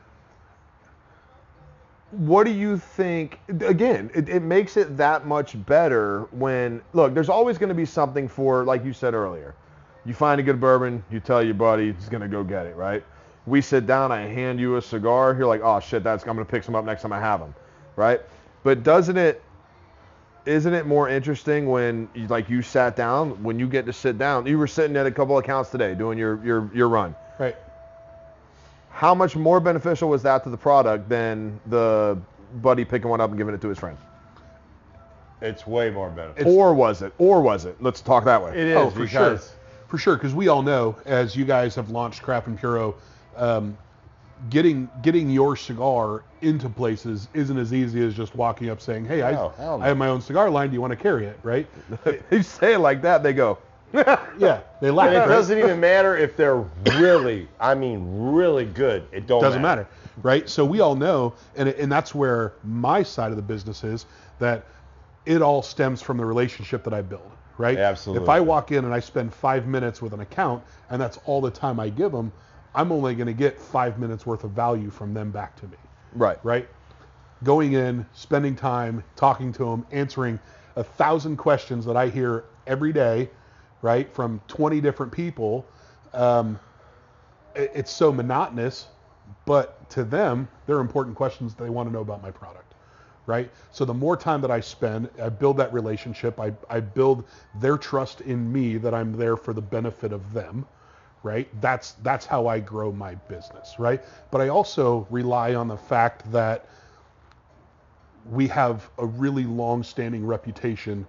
What 2.12 2.44
do 2.46 2.52
you 2.52 2.78
think? 2.78 3.40
Again, 3.48 4.12
it, 4.14 4.28
it 4.28 4.42
makes 4.42 4.76
it 4.76 4.98
that 4.98 5.26
much 5.26 5.64
better 5.66 6.24
when 6.32 6.82
look. 6.94 7.14
There's 7.14 7.30
always 7.30 7.58
going 7.58 7.70
to 7.70 7.76
be 7.76 7.86
something 7.86 8.28
for, 8.28 8.66
like 8.66 8.84
you 8.84 8.92
said 8.94 9.14
earlier. 9.14 9.56
You 10.06 10.14
find 10.14 10.40
a 10.42 10.44
good 10.44 10.60
bourbon, 10.60 11.04
you 11.12 11.20
tell 11.20 11.44
your 11.44 11.54
buddy, 11.54 11.94
he's 11.94 12.10
going 12.10 12.22
to 12.22 12.28
go 12.28 12.44
get 12.44 12.66
it, 12.66 12.76
right? 12.76 13.04
We 13.48 13.62
sit 13.62 13.88
down, 13.88 14.12
I 14.12 14.22
hand 14.22 14.60
you 14.60 14.76
a 14.78 14.82
cigar, 14.82 15.36
you're 15.38 15.48
like, 15.48 15.62
oh 15.64 15.80
shit, 15.80 16.04
that's 16.04 16.24
I'm 16.24 16.36
going 16.36 16.46
to 16.46 16.52
pick 16.52 16.64
some 16.64 16.76
up 16.76 16.86
next 16.86 17.02
time 17.02 17.12
I 17.12 17.20
have 17.20 17.40
them, 17.40 17.56
right? 17.96 18.22
But 18.64 18.84
doesn't 18.84 19.18
it? 19.18 19.42
Isn't 20.46 20.74
it 20.74 20.88
more 20.88 21.08
interesting 21.08 21.70
when, 21.70 22.10
you, 22.16 22.28
like, 22.28 22.50
you 22.50 22.62
sat 22.64 22.96
down? 22.96 23.44
When 23.44 23.60
you 23.60 23.68
get 23.68 23.86
to 23.86 23.94
sit 23.94 24.18
down, 24.18 24.48
you 24.48 24.58
were 24.58 24.68
sitting 24.68 24.98
at 24.98 25.06
a 25.06 25.12
couple 25.12 25.38
accounts 25.38 25.70
today 25.70 25.94
doing 25.96 26.18
your 26.18 26.44
your 26.44 26.70
your 26.74 26.90
run 26.90 27.16
Right. 27.40 27.56
how 28.90 29.16
much 29.16 29.36
more 29.36 29.60
beneficial 29.60 30.10
was 30.10 30.22
that 30.24 30.44
to 30.44 30.50
the 30.50 30.58
product 30.58 31.10
than 31.10 31.60
the 31.68 32.18
buddy 32.62 32.86
picking 32.86 33.10
one 33.10 33.22
up 33.22 33.30
and 33.30 33.38
giving 33.38 33.54
it 33.56 33.62
to 33.62 33.70
his 33.70 33.80
friend? 33.80 33.98
It's 35.42 35.66
way 35.66 35.90
more 35.90 36.10
beneficial. 36.10 36.56
or 36.56 36.74
was 36.74 37.02
it? 37.02 37.14
Or 37.18 37.42
was 37.42 37.66
it? 37.66 37.82
Let's 37.82 38.02
talk 38.02 38.26
that 38.26 38.44
way. 38.44 38.52
It 38.56 38.76
oh, 38.76 38.88
is 38.88 38.94
Oh, 38.94 38.96
for 38.96 39.08
sure. 39.08 39.40
For 39.88 39.98
sure, 39.98 40.16
because 40.16 40.34
we 40.34 40.48
all 40.48 40.62
know, 40.62 40.96
as 41.06 41.36
you 41.36 41.44
guys 41.46 41.76
have 41.76 41.90
launched 41.90 42.22
Craft 42.22 42.48
and 42.48 42.58
Puro, 42.60 42.96
um, 43.36 43.78
getting 44.50 44.90
getting 45.02 45.30
your 45.30 45.56
cigar 45.56 46.24
into 46.42 46.70
places 46.70 47.28
isn't 47.34 47.58
as 47.58 47.74
easy 47.74 48.06
as 48.06 48.16
just 48.16 48.36
walking 48.36 48.70
up 48.70 48.82
saying, 48.82 49.06
"Hey, 49.06 49.22
I, 49.22 49.32
No, 49.32 49.54
no. 49.60 49.82
I 49.82 49.88
have 49.88 49.98
my 49.98 50.08
own 50.08 50.22
cigar 50.22 50.50
line. 50.50 50.70
Do 50.70 50.74
you 50.74 50.82
want 50.82 50.92
to 50.92 50.98
carry 50.98 51.26
it?" 51.26 51.40
Right? 51.44 51.68
you 52.32 52.44
say 52.44 52.74
it 52.74 52.80
like 52.80 53.02
that, 53.04 53.24
they 53.24 53.34
go. 53.34 53.58
Yeah, 54.38 54.62
they 54.80 54.90
laugh. 54.90 55.08
and 55.08 55.18
it 55.18 55.20
right? 55.20 55.28
doesn't 55.28 55.58
even 55.58 55.80
matter 55.80 56.16
if 56.16 56.38
they're 56.38 56.64
really, 56.96 57.50
I 57.60 57.76
mean, 57.76 58.32
really 58.32 58.66
good. 58.66 59.06
It 59.12 59.28
don't 59.28 59.42
doesn't 59.42 59.62
matter, 59.62 59.86
right? 60.24 60.50
So 60.50 60.64
we 60.64 60.80
all 60.80 60.96
know, 60.96 61.34
and 61.58 61.68
and 61.70 61.92
that's 61.92 62.16
where 62.16 62.54
my 62.64 63.04
side 63.04 63.32
of 63.32 63.36
the 63.36 63.44
business 63.44 63.84
is 63.84 64.06
that 64.40 64.66
it 65.26 65.42
all 65.42 65.62
stems 65.62 66.02
from 66.02 66.18
the 66.18 66.26
relationship 66.26 66.84
that 66.86 66.94
I 66.94 67.02
build, 67.02 67.30
right? 67.58 67.78
Absolutely. 67.78 68.24
If 68.24 68.30
I 68.30 68.40
walk 68.40 68.72
in 68.72 68.86
and 68.86 68.94
I 68.94 69.02
spend 69.02 69.34
five 69.34 69.68
minutes 69.68 70.02
with 70.02 70.14
an 70.14 70.22
account, 70.22 70.64
and 70.90 71.00
that's 71.00 71.18
all 71.26 71.42
the 71.42 71.52
time 71.52 71.80
I 71.80 71.90
give 71.90 72.12
them, 72.14 72.32
I'm 72.74 72.92
only 72.92 73.16
going 73.16 73.28
to 73.28 73.34
get 73.34 73.60
five 73.60 74.00
minutes 74.00 74.26
worth 74.26 74.44
of 74.44 74.52
value 74.52 74.90
from 74.90 75.14
them 75.14 75.32
back 75.32 75.56
to 75.58 75.68
me, 75.68 75.78
Right. 76.14 76.40
right? 76.44 76.68
Going 77.44 77.74
in, 77.74 78.06
spending 78.14 78.56
time, 78.56 79.04
talking 79.16 79.52
to 79.54 79.66
them, 79.66 79.86
answering 79.92 80.40
a 80.76 80.84
thousand 80.84 81.38
questions 81.38 81.86
that 81.86 81.98
I 81.98 82.08
hear 82.08 82.46
every 82.68 82.94
day, 82.94 83.30
right, 83.82 84.12
from 84.14 84.40
20 84.48 84.80
different 84.80 85.12
people. 85.12 85.66
Um, 86.14 86.60
it- 87.56 87.72
it's 87.74 87.92
so 87.92 88.12
monotonous, 88.12 88.88
but 89.46 89.90
to 89.90 90.04
them, 90.04 90.48
they're 90.66 90.80
important 90.80 91.16
questions 91.18 91.54
that 91.56 91.64
they 91.64 91.70
want 91.70 91.90
to 91.90 91.94
know 91.94 92.02
about 92.02 92.22
my 92.22 92.32
product, 92.32 92.74
right? 93.26 93.52
So 93.72 93.84
the 93.84 93.94
more 93.94 94.16
time 94.16 94.40
that 94.42 94.52
I 94.52 94.62
spend, 94.62 95.10
I 95.22 95.30
build 95.30 95.58
that 95.58 95.74
relationship. 95.74 96.40
I, 96.40 96.54
I 96.70 96.80
build 96.80 97.26
their 97.56 97.78
trust 97.78 98.22
in 98.22 98.52
me 98.52 98.78
that 98.78 98.94
I'm 98.94 99.14
there 99.14 99.36
for 99.36 99.52
the 99.54 99.62
benefit 99.62 100.14
of 100.14 100.32
them, 100.32 100.66
right? 101.24 101.48
That's 101.62 101.94
that's 102.04 102.26
how 102.26 102.48
I 102.48 102.60
grow 102.60 102.92
my 102.92 103.16
business, 103.16 103.76
right? 103.78 104.02
But 104.32 104.42
I 104.42 104.50
also 104.50 105.08
rely 105.10 105.56
on 105.56 105.68
the 105.68 105.78
fact 105.78 106.30
that 106.32 106.68
we 108.30 108.48
have 108.48 108.90
a 109.00 109.06
really 109.06 109.44
long-standing 109.46 110.26
reputation 110.26 111.08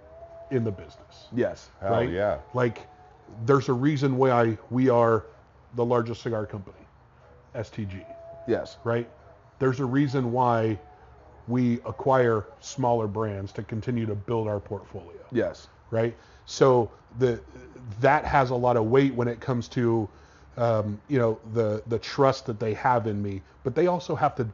in 0.51 0.65
the 0.65 0.71
business 0.71 1.27
Yes. 1.35 1.69
Hell 1.81 1.93
right? 1.93 2.11
yeah. 2.11 2.39
Like, 2.55 2.87
there's 3.45 3.69
a 3.69 3.73
reason 3.73 4.17
why 4.17 4.57
we 4.71 4.89
are 4.89 5.25
the 5.75 5.85
largest 5.85 6.23
cigar 6.23 6.47
company, 6.47 6.77
STG, 7.55 8.05
Yes. 8.47 8.77
right? 8.85 9.09
There's 9.59 9.81
a 9.81 9.85
reason 9.85 10.33
why 10.33 10.79
we 11.49 11.75
acquire 11.87 12.47
smaller 12.61 13.07
brands 13.07 13.53
to 13.53 13.63
continue 13.63 14.07
to 14.07 14.15
build 14.15 14.49
our 14.49 14.61
portfolio, 14.61 15.21
Yes. 15.33 15.69
Right? 15.93 16.17
So 16.47 16.91
the 17.19 17.41
that 18.01 18.25
has 18.25 18.51
a 18.51 18.55
lot 18.57 18.77
of 18.77 18.87
weight 18.87 19.15
when 19.15 19.29
it 19.29 19.41
comes 19.41 19.69
to 19.69 20.09
um, 20.57 21.01
you 21.07 21.19
know 21.21 21.39
the 21.53 21.85
the 21.87 21.99
trust 22.01 22.47
that 22.47 22.59
they 22.59 22.75
have 22.75 23.07
in 23.07 23.23
me, 23.23 23.43
but 23.63 23.77
they 23.77 23.87
also 23.87 24.17
have 24.17 24.35
to. 24.37 24.49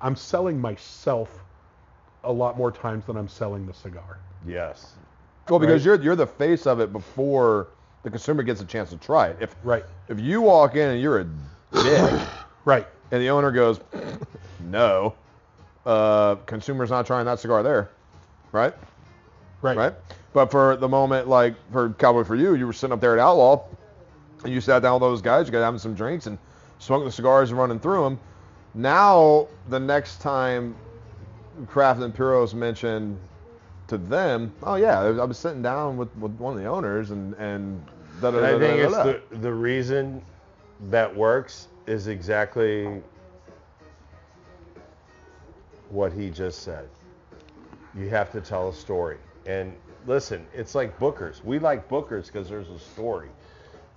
I'm 0.00 0.14
selling 0.14 0.60
myself 0.60 1.42
a 2.22 2.32
lot 2.32 2.56
more 2.56 2.70
times 2.70 3.04
than 3.06 3.16
I'm 3.16 3.28
selling 3.28 3.66
the 3.66 3.74
cigar. 3.74 4.18
Yes. 4.46 4.94
Well, 5.48 5.58
because 5.58 5.84
Right. 5.84 5.98
you're 5.98 6.02
you're 6.04 6.16
the 6.16 6.26
face 6.26 6.66
of 6.66 6.80
it 6.80 6.92
before 6.92 7.68
the 8.02 8.10
consumer 8.10 8.42
gets 8.42 8.60
a 8.60 8.64
chance 8.64 8.90
to 8.90 8.96
try 8.96 9.28
it. 9.28 9.38
If 9.40 9.56
Right. 9.62 9.84
if 10.08 10.20
you 10.20 10.40
walk 10.40 10.76
in 10.76 10.88
and 10.90 11.00
you're 11.00 11.20
a 11.20 11.26
dick, 11.82 12.28
Right. 12.64 12.86
and 13.10 13.20
the 13.20 13.28
owner 13.28 13.50
goes, 13.50 13.80
no, 14.60 15.14
uh, 15.84 16.36
consumer's 16.46 16.90
not 16.90 17.06
trying 17.06 17.26
that 17.26 17.38
cigar 17.40 17.62
there, 17.62 17.90
right? 18.52 18.74
Right. 19.60 19.76
right? 19.76 19.94
But 20.34 20.50
for 20.50 20.76
the 20.76 20.88
moment, 20.88 21.28
like 21.28 21.54
for 21.72 21.90
Cowboy 21.90 22.24
for 22.24 22.34
you, 22.34 22.56
you 22.56 22.66
were 22.66 22.72
sitting 22.72 22.92
up 22.92 23.00
there 23.00 23.14
at 23.14 23.20
Outlaw, 23.20 23.64
and 24.42 24.52
you 24.52 24.60
sat 24.60 24.82
down 24.82 24.94
with 24.94 25.02
those 25.02 25.22
guys, 25.22 25.46
you 25.46 25.52
got 25.52 25.62
having 25.62 25.78
some 25.78 25.94
drinks 25.94 26.26
and 26.26 26.36
smoking 26.80 27.06
the 27.06 27.12
cigars 27.12 27.50
and 27.50 27.58
running 27.58 27.78
through 27.78 28.02
them. 28.02 28.20
Now, 28.74 29.46
the 29.68 29.78
next 29.78 30.20
time 30.20 30.74
Craft 31.68 32.02
and 32.02 32.12
Puros 32.12 32.52
mentioned 32.52 33.16
to 33.86 33.96
them, 33.96 34.52
oh 34.64 34.74
yeah, 34.74 35.00
I 35.00 35.24
was, 35.24 35.38
sitting 35.38 35.62
down 35.62 35.96
with, 35.96 36.14
with 36.16 36.32
one 36.32 36.54
of 36.54 36.62
the 36.62 36.68
owners 36.68 37.10
and 37.10 37.34
and. 37.34 37.82
Da, 38.20 38.30
da, 38.30 38.38
And 38.38 38.46
I 38.46 38.58
think 38.58 38.80
da, 38.80 38.86
it's 38.86 38.92
da, 38.92 39.04
da. 39.04 39.12
the, 39.30 39.36
the 39.38 39.52
reason 39.52 40.20
that 40.90 41.14
works 41.14 41.68
is 41.86 42.08
exactly 42.08 43.02
what 45.90 46.12
he 46.12 46.28
just 46.30 46.62
said. 46.62 46.88
You 47.96 48.08
have 48.08 48.32
to 48.32 48.40
tell 48.40 48.68
a 48.68 48.74
story. 48.74 49.18
And 49.46 49.74
listen, 50.06 50.46
it's 50.54 50.74
like 50.74 50.98
Booker's. 50.98 51.42
We 51.44 51.58
like 51.58 51.88
Booker's 51.88 52.26
because 52.26 52.48
there's 52.48 52.68
a 52.68 52.78
story. 52.78 53.28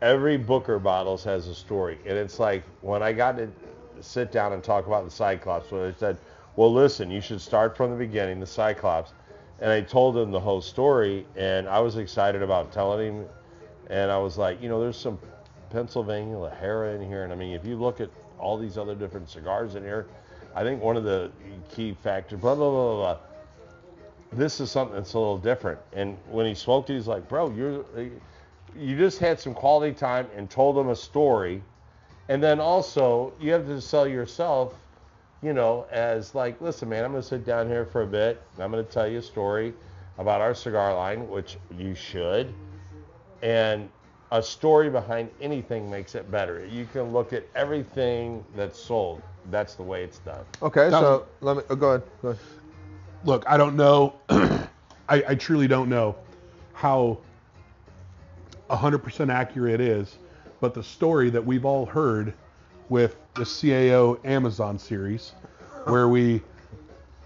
Every 0.01 0.37
Booker 0.37 0.79
bottles 0.79 1.23
has 1.23 1.47
a 1.47 1.55
story. 1.55 1.97
And 2.05 2.17
it's 2.17 2.39
like 2.39 2.63
when 2.81 3.01
I 3.01 3.13
got 3.13 3.37
to 3.37 3.49
sit 3.99 4.31
down 4.31 4.53
and 4.53 4.63
talk 4.63 4.87
about 4.87 5.05
the 5.05 5.11
Cyclops, 5.11 5.71
when 5.71 5.81
I 5.81 5.93
said, 5.93 6.17
well, 6.55 6.73
listen, 6.73 7.09
you 7.11 7.21
should 7.21 7.41
start 7.41 7.75
from 7.75 7.91
the 7.91 7.97
beginning, 7.97 8.39
the 8.39 8.47
Cyclops. 8.47 9.13
And 9.59 9.71
I 9.71 9.81
told 9.81 10.15
him 10.15 10.31
the 10.31 10.39
whole 10.39 10.61
story, 10.61 11.25
and 11.35 11.67
I 11.67 11.79
was 11.79 11.97
excited 11.97 12.43
about 12.43 12.71
telling 12.71 13.17
him. 13.17 13.25
And 13.89 14.11
I 14.11 14.17
was 14.17 14.37
like, 14.37 14.61
you 14.61 14.69
know, 14.69 14.79
there's 14.79 14.97
some 14.97 15.17
Pennsylvania 15.71 16.35
ligero 16.35 16.95
in 16.95 17.07
here. 17.07 17.23
And 17.23 17.33
I 17.33 17.35
mean, 17.35 17.53
if 17.53 17.65
you 17.65 17.75
look 17.75 17.99
at 17.99 18.09
all 18.37 18.57
these 18.57 18.77
other 18.77 18.93
different 18.93 19.29
cigars 19.29 19.75
in 19.75 19.83
here, 19.83 20.05
I 20.55 20.63
think 20.63 20.81
one 20.81 20.97
of 20.97 21.03
the 21.03 21.31
key 21.69 21.95
factors, 22.03 22.39
blah, 22.39 22.55
blah, 22.55 22.69
blah, 22.69 22.95
blah, 22.95 23.15
blah. 23.15 23.26
This 24.32 24.59
is 24.59 24.69
something 24.69 24.95
that's 24.95 25.13
a 25.13 25.19
little 25.19 25.38
different. 25.38 25.80
And 25.93 26.17
when 26.30 26.45
he 26.45 26.53
smoked 26.53 26.89
it, 26.89 26.95
he's 26.95 27.07
like, 27.07 27.28
bro, 27.30 27.49
you're, 27.51 27.86
you 28.75 28.97
just 28.97 29.19
had 29.19 29.39
some 29.39 29.53
quality 29.53 29.93
time 29.93 30.28
and 30.36 30.49
told 30.49 30.78
him 30.78 30.89
a 30.89 30.95
story. 30.95 31.63
And 32.30 32.43
then 32.43 32.59
also, 32.59 33.34
you 33.39 33.51
have 33.53 33.65
to 33.67 33.80
sell 33.80 34.07
yourself, 34.07 34.73
you 35.41 35.53
know, 35.53 35.88
as 35.91 36.36
like, 36.36 36.59
listen, 36.59 36.89
man, 36.89 37.05
I'm 37.05 37.11
going 37.11 37.23
to 37.23 37.28
sit 37.28 37.45
down 37.45 37.67
here 37.67 37.86
for 37.86 38.01
a 38.01 38.07
bit. 38.07 38.41
And 38.55 38.63
I'm 38.63 38.71
going 38.71 38.86
to 38.86 38.91
tell 38.91 39.07
you 39.07 39.19
a 39.19 39.23
story 39.23 39.73
about 40.17 40.41
our 40.41 40.53
cigar 40.53 40.93
line, 40.93 41.28
which 41.30 41.57
you 41.78 41.95
should. 41.95 42.53
And 43.41 43.89
a 44.32 44.43
story 44.43 44.89
behind 44.89 45.30
anything 45.39 45.89
makes 45.89 46.15
it 46.15 46.30
better. 46.30 46.65
You 46.65 46.86
can 46.91 47.13
look 47.13 47.34
at 47.34 47.45
everything 47.55 48.43
that's 48.55 48.78
sold. 48.80 49.21
That's 49.49 49.75
the 49.75 49.84
way 49.84 50.03
it's 50.03 50.19
done. 50.19 50.43
Okay, 50.61 50.89
Now- 50.89 50.99
so 50.99 51.28
let 51.39 51.57
me 51.57 51.63
oh, 51.69 51.75
go 51.75 51.89
ahead. 51.91 52.03
Go 52.21 52.30
ahead. 52.30 52.43
Look, 53.28 53.43
I 53.45 53.57
don't 53.57 53.75
know. 53.75 54.15
I, 54.30 54.67
I 55.09 55.36
truly 55.36 55.67
don't 55.67 55.89
know 55.89 56.15
how 56.73 57.19
100% 58.69 59.32
accurate 59.32 59.75
it 59.75 59.82
is, 59.82 60.17
but 60.61 60.73
the 60.73 60.82
story 60.82 61.30
that 61.30 61.45
we've 61.45 61.65
all 61.65 61.86
heard 61.86 62.34
with 62.89 63.17
the 63.36 63.43
CAO 63.43 64.25
Amazon 64.25 64.80
series, 64.80 65.34
where 65.84 66.07
we 66.07 66.41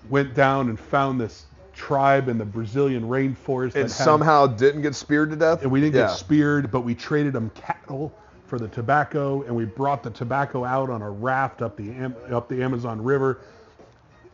went 0.10 0.34
down 0.34 0.70
and 0.70 0.80
found 0.80 1.22
this 1.22 1.45
tribe 1.74 2.28
in 2.28 2.38
the 2.38 2.45
Brazilian 2.45 3.04
rainforest 3.04 3.76
And 3.76 3.89
somehow 3.89 4.47
didn't 4.47 4.82
get 4.82 4.95
speared 4.95 5.30
to 5.30 5.36
death. 5.36 5.62
and 5.62 5.72
we 5.72 5.82
didn't 5.82 5.95
yeah. 5.95 6.08
get 6.08 6.18
speared, 6.18 6.72
but 6.72 6.82
we 6.82 6.95
traded 6.95 7.34
them 7.34 7.52
cattle 7.52 8.12
for 8.47 8.58
the 8.60 8.68
tobacco, 8.68 9.43
and 9.43 9.56
we 9.56 9.66
brought 9.66 10.04
the 10.04 10.10
tobacco 10.10 10.66
out 10.66 10.89
on 10.89 11.02
a 11.02 11.10
raft 11.10 11.62
up 11.62 11.78
the 11.78 12.14
up 12.32 12.49
the 12.49 12.62
Amazon 12.62 13.02
River. 13.02 13.39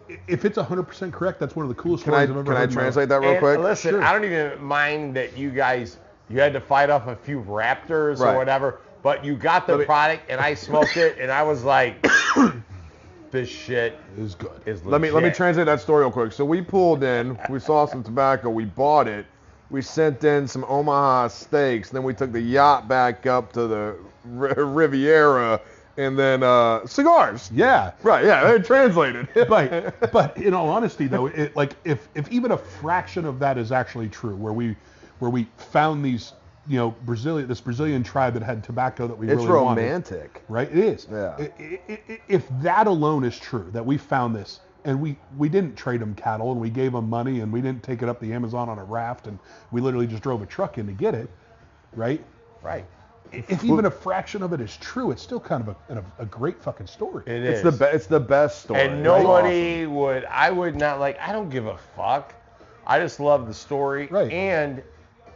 I- 0.09 0.19
If 0.27 0.45
it's 0.45 0.57
100% 0.57 1.11
correct, 1.13 1.39
that's 1.39 1.55
one 1.55 1.63
of 1.63 1.69
the 1.69 1.81
coolest 1.81 2.03
Can 2.03 2.13
I 2.13 2.25
stories 2.25 2.29
I've 2.29 2.37
ever 2.37 2.43
can 2.45 2.53
I 2.53 2.59
heard. 2.61 2.69
in 2.69 2.75
translate 2.75 3.09
that 3.09 3.19
real 3.21 3.29
And 3.31 3.39
quick? 3.39 3.59
Listen, 3.59 3.91
Sure. 3.91 4.03
I 4.03 4.13
don't 4.13 4.23
even 4.25 4.63
mind 4.63 5.15
that 5.15 5.37
you 5.37 5.49
guys 5.49 5.97
you 6.29 6.39
had 6.41 6.51
to 6.53 6.59
fight 6.61 6.89
off 6.89 7.07
a 7.07 7.15
few 7.15 7.41
raptors 7.41 8.19
Right. 8.19 8.33
or 8.33 8.37
whatever, 8.37 8.79
but 9.01 9.23
you 9.23 9.35
got 9.35 9.65
the 9.67 9.77
me- 9.77 9.85
product 9.85 10.23
and 10.29 10.41
I 10.41 10.53
smoked 10.55 10.97
it 10.97 11.17
and 11.21 11.31
I 11.31 11.41
was 11.43 11.63
like, 11.63 12.05
this 13.31 13.49
shit 13.49 13.97
is 14.17 14.35
good. 14.35 14.51
is. 14.65 14.85
Let 14.85 15.01
me 15.01 15.11
let 15.11 15.23
me 15.23 15.29
translate 15.31 15.65
that 15.67 15.81
story 15.81 16.01
real 16.03 16.11
quick. 16.11 16.31
So 16.31 16.45
we 16.45 16.61
pulled 16.61 17.03
in, 17.03 17.37
we 17.49 17.59
saw 17.59 17.85
some 17.85 18.03
tobacco, 18.03 18.49
we 18.49 18.65
bought 18.65 19.07
it, 19.07 19.25
we 19.69 19.81
sent 19.81 20.23
in 20.23 20.47
some 20.47 20.65
Omaha 20.67 21.27
steaks, 21.29 21.89
then 21.89 22.03
we 22.03 22.13
took 22.13 22.31
the 22.31 22.39
yacht 22.41 22.87
back 22.87 23.25
up 23.25 23.51
to 23.53 23.67
the 23.67 23.95
R- 24.39 24.53
Riviera, 24.65 25.59
and 25.97 26.17
then 26.17 26.43
uh, 26.43 26.85
cigars. 26.85 27.49
Yeah. 27.53 27.91
Right, 28.03 28.23
yeah, 28.25 28.51
they 28.51 28.59
translated. 28.59 29.27
but 29.49 30.11
but 30.11 30.37
in 30.37 30.53
all 30.53 30.69
honesty 30.69 31.07
though 31.07 31.25
it, 31.27 31.55
like 31.55 31.73
if 31.83 32.07
if 32.15 32.31
even 32.31 32.51
a 32.51 32.57
fraction 32.57 33.25
of 33.25 33.39
that 33.39 33.57
is 33.57 33.71
actually 33.71 34.09
true 34.09 34.35
where 34.35 34.53
we 34.53 34.75
where 35.19 35.31
we 35.31 35.47
found 35.57 36.05
these 36.05 36.33
you 36.67 36.77
know 36.77 36.91
brazilian 37.05 37.47
this 37.47 37.61
brazilian 37.61 38.03
tribe 38.03 38.33
that 38.33 38.43
had 38.43 38.63
tobacco 38.63 39.07
that 39.07 39.17
we 39.17 39.27
it's 39.27 39.35
really 39.43 39.47
wanted 39.63 39.81
romantic. 39.83 40.43
right 40.49 40.69
it 40.69 40.77
is 40.77 41.07
Yeah. 41.09 41.35
I- 41.39 41.51
I- 41.89 41.99
I- 42.09 42.19
if 42.27 42.47
that 42.61 42.87
alone 42.87 43.23
is 43.23 43.39
true 43.39 43.69
that 43.71 43.85
we 43.85 43.97
found 43.97 44.35
this 44.35 44.59
and 44.83 44.99
we 45.01 45.17
we 45.37 45.47
didn't 45.49 45.75
trade 45.77 46.01
them 46.01 46.13
cattle 46.15 46.51
and 46.51 46.59
we 46.59 46.69
gave 46.69 46.91
them 46.91 47.09
money 47.09 47.39
and 47.39 47.51
we 47.53 47.61
didn't 47.61 47.83
take 47.83 48.01
it 48.03 48.09
up 48.09 48.19
the 48.19 48.33
amazon 48.33 48.67
on 48.69 48.79
a 48.79 48.83
raft 48.83 49.27
and 49.27 49.39
we 49.71 49.79
literally 49.81 50.07
just 50.07 50.21
drove 50.21 50.41
a 50.41 50.45
truck 50.45 50.77
in 50.77 50.85
to 50.87 50.91
get 50.93 51.15
it 51.15 51.29
right 51.95 52.23
right. 52.61 52.85
If 53.31 53.63
even 53.63 53.85
a 53.85 53.91
fraction 53.91 54.41
of 54.43 54.53
it 54.53 54.61
is 54.61 54.77
true 54.77 55.11
it's 55.11 55.21
still 55.21 55.39
kind 55.39 55.67
of 55.67 55.75
a, 55.89 55.99
a, 55.99 56.03
a 56.23 56.25
great 56.25 56.61
fucking 56.61 56.87
story 56.87 57.23
It 57.27 57.43
It's 57.43 57.61
the 57.61 57.71
be- 57.71 57.85
it's 57.95 58.07
the 58.07 58.19
best 58.19 58.63
story. 58.63 58.81
and 58.81 58.95
It's 58.95 59.03
nobody 59.03 59.85
would 59.85 60.25
I 60.25 60.49
would 60.51 60.75
not 60.75 60.99
like 60.99 61.19
I 61.19 61.31
don't 61.31 61.49
give 61.49 61.65
a 61.67 61.77
fuck. 61.95 62.33
I 62.85 62.99
just 62.99 63.19
love 63.19 63.47
the 63.47 63.53
story. 63.53 64.07
Right. 64.07 64.31
And 64.31 64.81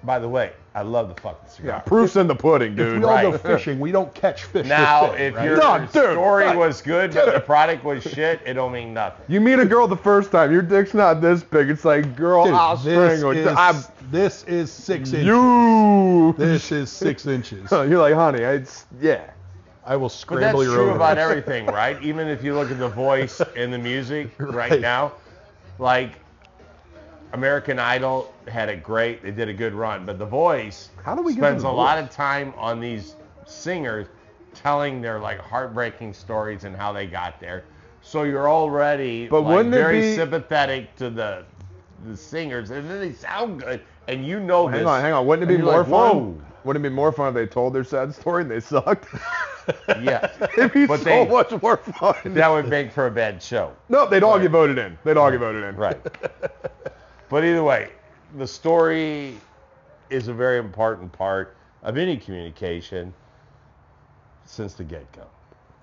by 0.03 0.17
the 0.19 0.27
way, 0.29 0.53
I 0.73 0.81
love 0.81 1.13
the 1.13 1.21
fucking 1.21 1.47
cigar. 1.49 1.75
awesome. 1.75 1.87
Proof's 1.87 2.15
in 2.15 2.25
the 2.27 2.33
pudding, 2.33 2.71
if 2.71 2.77
dude. 2.77 2.99
we 2.99 3.05
all 3.05 3.21
go 3.31 3.37
fishing 3.37 3.79
we 3.79 3.91
don't 3.91 4.11
catch 4.15 4.45
fish 4.45 4.65
Now, 4.65 5.03
with 5.03 5.11
fish, 5.11 5.21
if 5.29 5.35
right? 5.35 5.45
your 5.45 5.57
No, 5.57 5.79
dude, 5.79 5.89
story 5.91 6.45
right. 6.45 6.57
was 6.57 6.81
good 6.81 7.13
but 7.13 7.33
the 7.33 7.39
product 7.41 7.83
was 7.83 8.01
shit, 8.03 8.39
it 8.45 8.53
don't 8.53 8.71
mean 8.71 8.93
nothing. 8.93 9.25
You 9.27 9.41
meet 9.41 9.59
a 9.59 9.65
girl 9.65 9.87
the 9.87 9.97
first 9.97 10.31
time, 10.31 10.51
your 10.51 10.61
dick's 10.63 10.93
not 10.95 11.21
this 11.21 11.43
big. 11.43 11.69
It's 11.69 11.85
like, 11.85 12.15
girl, 12.15 12.45
Dude, 12.45 12.53
I'll 12.55 12.77
this, 12.77 12.83
strangle 13.19 13.35
you. 13.35 13.41
is, 13.49 13.55
I'm 13.55 13.75
this 14.11 14.43
is 14.43 14.71
six 14.71 15.13
inches. 15.13 15.25
you. 15.27 16.35
This 16.37 16.71
is 16.71 16.91
six 16.91 17.25
inches. 17.25 17.71
You're 17.71 17.99
like, 17.99 18.13
honey, 18.13 18.39
it's 18.43 18.85
yeah. 18.99 19.31
I 19.83 19.95
will 19.95 20.09
scramble 20.09 20.59
But 20.59 20.59
scramble 20.59 20.59
that's 20.59 20.67
your 20.67 20.75
true 20.75 20.83
ovaries. 20.91 20.95
about 20.97 21.17
everything, 21.17 21.65
right? 21.81 22.01
Even 22.03 22.27
if 22.27 22.43
you 22.43 22.53
look 22.53 22.69
at 22.69 22.77
the 22.79 22.89
voice 22.89 23.41
and 23.55 23.73
the 23.73 23.79
music 23.79 24.31
right, 24.37 24.71
Right. 24.71 24.81
now, 24.81 25.13
like 25.79 26.19
American 27.33 27.79
Idol 27.79 28.33
had 28.47 28.69
a 28.69 28.75
great, 28.75 29.23
they 29.23 29.31
did 29.31 29.47
a 29.49 29.53
good 29.53 29.73
run, 29.73 30.05
but 30.05 30.19
the 30.19 30.25
voice 30.25 30.89
How 31.03 31.15
do 31.15 31.21
we 31.21 31.33
get 31.33 31.41
to 31.41 31.47
spends 31.47 31.63
The 31.63 31.69
a 31.69 31.71
lot 31.71 31.97
of 31.97 32.09
time 32.09 32.53
on 32.57 32.79
these 32.79 33.15
singers 33.45 34.07
telling 34.53 35.01
their 35.01 35.19
like 35.19 35.39
heartbreaking 35.39 36.13
stories 36.13 36.63
and 36.65 36.75
how 36.75 36.91
they 36.91 37.07
got 37.07 37.39
there. 37.39 37.63
So 38.01 38.23
you're 38.23 38.49
already 38.49 39.27
But 39.27 39.41
like, 39.41 39.55
wouldn't 39.55 39.73
very 39.73 40.01
be- 40.01 40.15
sympathetic 40.15 40.95
to 40.97 41.09
the 41.09 41.45
the 42.03 42.17
singers, 42.17 42.71
and 42.71 42.89
then 42.89 42.99
they 42.99 43.13
sound 43.13 43.61
good, 43.61 43.81
and 44.11 44.25
you 44.25 44.39
know 44.39 44.67
this. 44.69 44.77
Hang 44.79 44.87
on, 44.87 45.01
hang 45.01 45.13
on. 45.13 45.25
Wouldn't 45.25 45.49
it 45.49 45.57
be 45.57 45.61
more 45.61 45.79
like, 45.79 45.89
fun? 45.89 46.45
Wouldn't 46.63 46.85
it 46.85 46.89
be 46.89 46.93
more 46.93 47.11
fun 47.11 47.29
if 47.29 47.33
they 47.33 47.47
told 47.47 47.73
their 47.73 47.83
sad 47.83 48.13
story 48.13 48.43
and 48.43 48.51
they 48.51 48.59
sucked? 48.59 49.05
Whoa, 49.05 49.99
yeah, 50.01 50.29
It'd 50.57 50.73
be 50.73 50.85
But 50.85 50.99
so 50.99 51.03
they- 51.05 51.27
much 51.27 51.51
more 51.61 51.77
fun. 51.77 52.15
that 52.33 52.47
would 52.49 52.67
make 52.67 52.91
for 52.91 53.07
a 53.07 53.11
bad 53.11 53.41
show. 53.41 53.73
no, 53.89 54.07
they'd 54.07 54.23
all 54.23 54.37
get 54.39 54.51
voted 54.51 54.77
in. 54.77 54.97
They'd 55.03 55.17
all 55.17 55.31
get 55.31 55.39
voted 55.39 55.63
in. 55.63 55.75
Right. 55.75 55.99
but 57.29 57.43
either 57.43 57.63
way, 57.63 57.89
the 58.37 58.45
story 58.47 59.37
is 60.09 60.27
a 60.27 60.33
very 60.33 60.59
important 60.59 61.11
part 61.11 61.55
of 61.83 61.97
any 61.97 62.17
communication 62.17 63.13
since 64.45 64.73
the 64.73 64.83
get-go. 64.83 65.25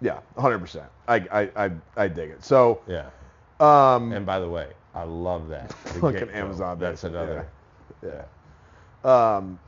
Yeah, 0.00 0.18
100%. 0.36 0.84
I, 1.08 1.14
I, 1.32 1.64
I, 1.66 1.70
I 1.96 2.08
dig 2.08 2.30
it. 2.30 2.44
So, 2.44 2.80
Yeah. 2.86 3.06
um, 3.58 4.12
And 4.12 4.24
by 4.26 4.38
the 4.38 4.48
way, 4.48 4.68
I 4.94 5.02
love 5.04 5.48
that. 5.48 5.72
Fucking. 5.72 6.28
Amazon 6.32 6.78
That's 6.78 7.02
another. 7.04 7.34
yeah. 7.34 7.42
Um, 9.04 9.58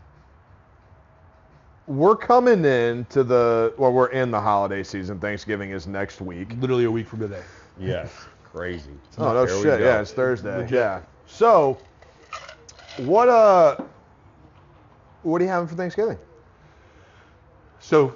we're 1.86 2.16
coming 2.16 2.64
in 2.64 3.04
to 3.06 3.24
the, 3.24 3.74
well, 3.76 3.92
we're 3.92 4.08
in 4.10 4.30
the 4.30 4.40
holiday 4.40 4.82
season. 4.82 5.18
Thanksgiving 5.18 5.70
is 5.70 5.86
next 5.86 6.20
week. 6.20 6.52
Literally 6.60 6.84
a 6.84 6.90
week 6.90 7.08
from 7.08 7.20
today. 7.20 7.42
Yes. 7.78 8.12
Crazy. 8.44 8.90
Oh 9.18 9.32
no 9.32 9.46
shit! 9.46 9.80
Yeah, 9.80 10.00
it's 10.00 10.12
Thursday. 10.12 10.56
Legit. 10.56 10.72
Yeah. 10.72 11.02
So, 11.26 11.78
what 12.96 13.28
uh, 13.28 13.76
what 15.22 15.40
are 15.40 15.44
you 15.44 15.50
having 15.50 15.68
for 15.68 15.74
Thanksgiving? 15.74 16.16
So, 17.80 18.14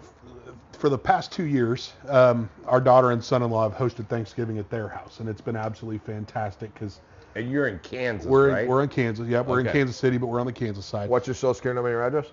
for 0.73 0.89
the 0.89 0.99
past 0.99 1.31
two 1.31 1.45
years, 1.45 1.93
um, 2.09 2.49
our 2.67 2.81
daughter 2.81 3.11
and 3.11 3.23
son-in-law 3.23 3.69
have 3.69 3.79
hosted 3.79 4.09
Thanksgiving 4.09 4.59
at 4.59 4.71
their 4.71 4.89
house, 4.89 5.21
and 5.21 5.29
it's 5.29 5.41
been 5.41 5.57
absolutely 5.57 5.99
fantastic 5.99 6.73
because 6.75 7.01
And 7.37 7.51
you're 7.51 7.67
in 7.67 7.79
Kansas, 7.81 8.27
we're 8.27 8.53
right? 8.53 8.69
we're 8.69 8.83
in 8.83 8.89
Kansas. 8.89 9.29
Yeah, 9.29 9.41
we're 9.41 9.61
in 9.61 9.67
Okay. 9.67 9.79
Kansas 9.79 9.97
City, 9.97 10.19
but 10.19 10.27
we're 10.27 10.41
on 10.41 10.47
the 10.47 10.53
Kansas 10.53 10.87
side. 10.87 11.09
What's 11.09 11.27
your 11.27 11.35
social 11.35 11.55
security 11.55 11.77
number 11.77 11.89
and 11.89 11.95
your 11.95 12.07
address? 12.07 12.33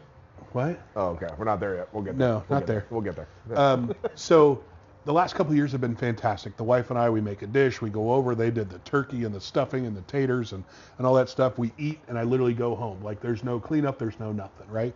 What? 0.53 0.79
Oh, 0.95 1.07
okay. 1.09 1.27
We're 1.37 1.45
not 1.45 1.59
there 1.59 1.75
yet. 1.77 1.93
We'll 1.93 2.03
get 2.03 2.17
there. 2.17 2.27
No, 2.27 2.43
We'll 2.49 2.59
not 2.59 2.67
get 2.67 2.67
there. 2.67 2.85
We'll 2.89 3.01
get 3.01 3.15
there. 3.15 3.27
Um, 3.57 3.95
so 4.15 4.63
the 5.05 5.13
last 5.13 5.33
couple 5.33 5.51
of 5.51 5.57
years 5.57 5.71
have 5.71 5.81
been 5.81 5.95
fantastic. 5.95 6.55
The 6.57 6.63
wife 6.63 6.89
and 6.91 6.99
I, 6.99 7.09
we 7.09 7.21
make 7.21 7.41
a 7.41 7.47
dish, 7.47 7.81
we 7.81 7.89
go 7.89 8.11
over, 8.11 8.35
they 8.35 8.51
did 8.51 8.69
the 8.69 8.79
turkey 8.79 9.23
and 9.23 9.33
the 9.33 9.41
stuffing 9.41 9.85
and 9.87 9.95
the 9.97 10.01
taters 10.03 10.53
and, 10.53 10.63
and 10.97 11.07
all 11.07 11.15
that 11.15 11.29
stuff. 11.29 11.57
We 11.57 11.71
eat 11.77 11.99
and 12.07 12.19
I 12.19 12.23
literally 12.23 12.53
go 12.53 12.75
home. 12.75 13.01
Like 13.03 13.21
there's 13.21 13.43
no 13.43 13.59
cleanup, 13.59 13.97
there's 13.97 14.19
no 14.19 14.31
nothing, 14.31 14.69
right? 14.69 14.93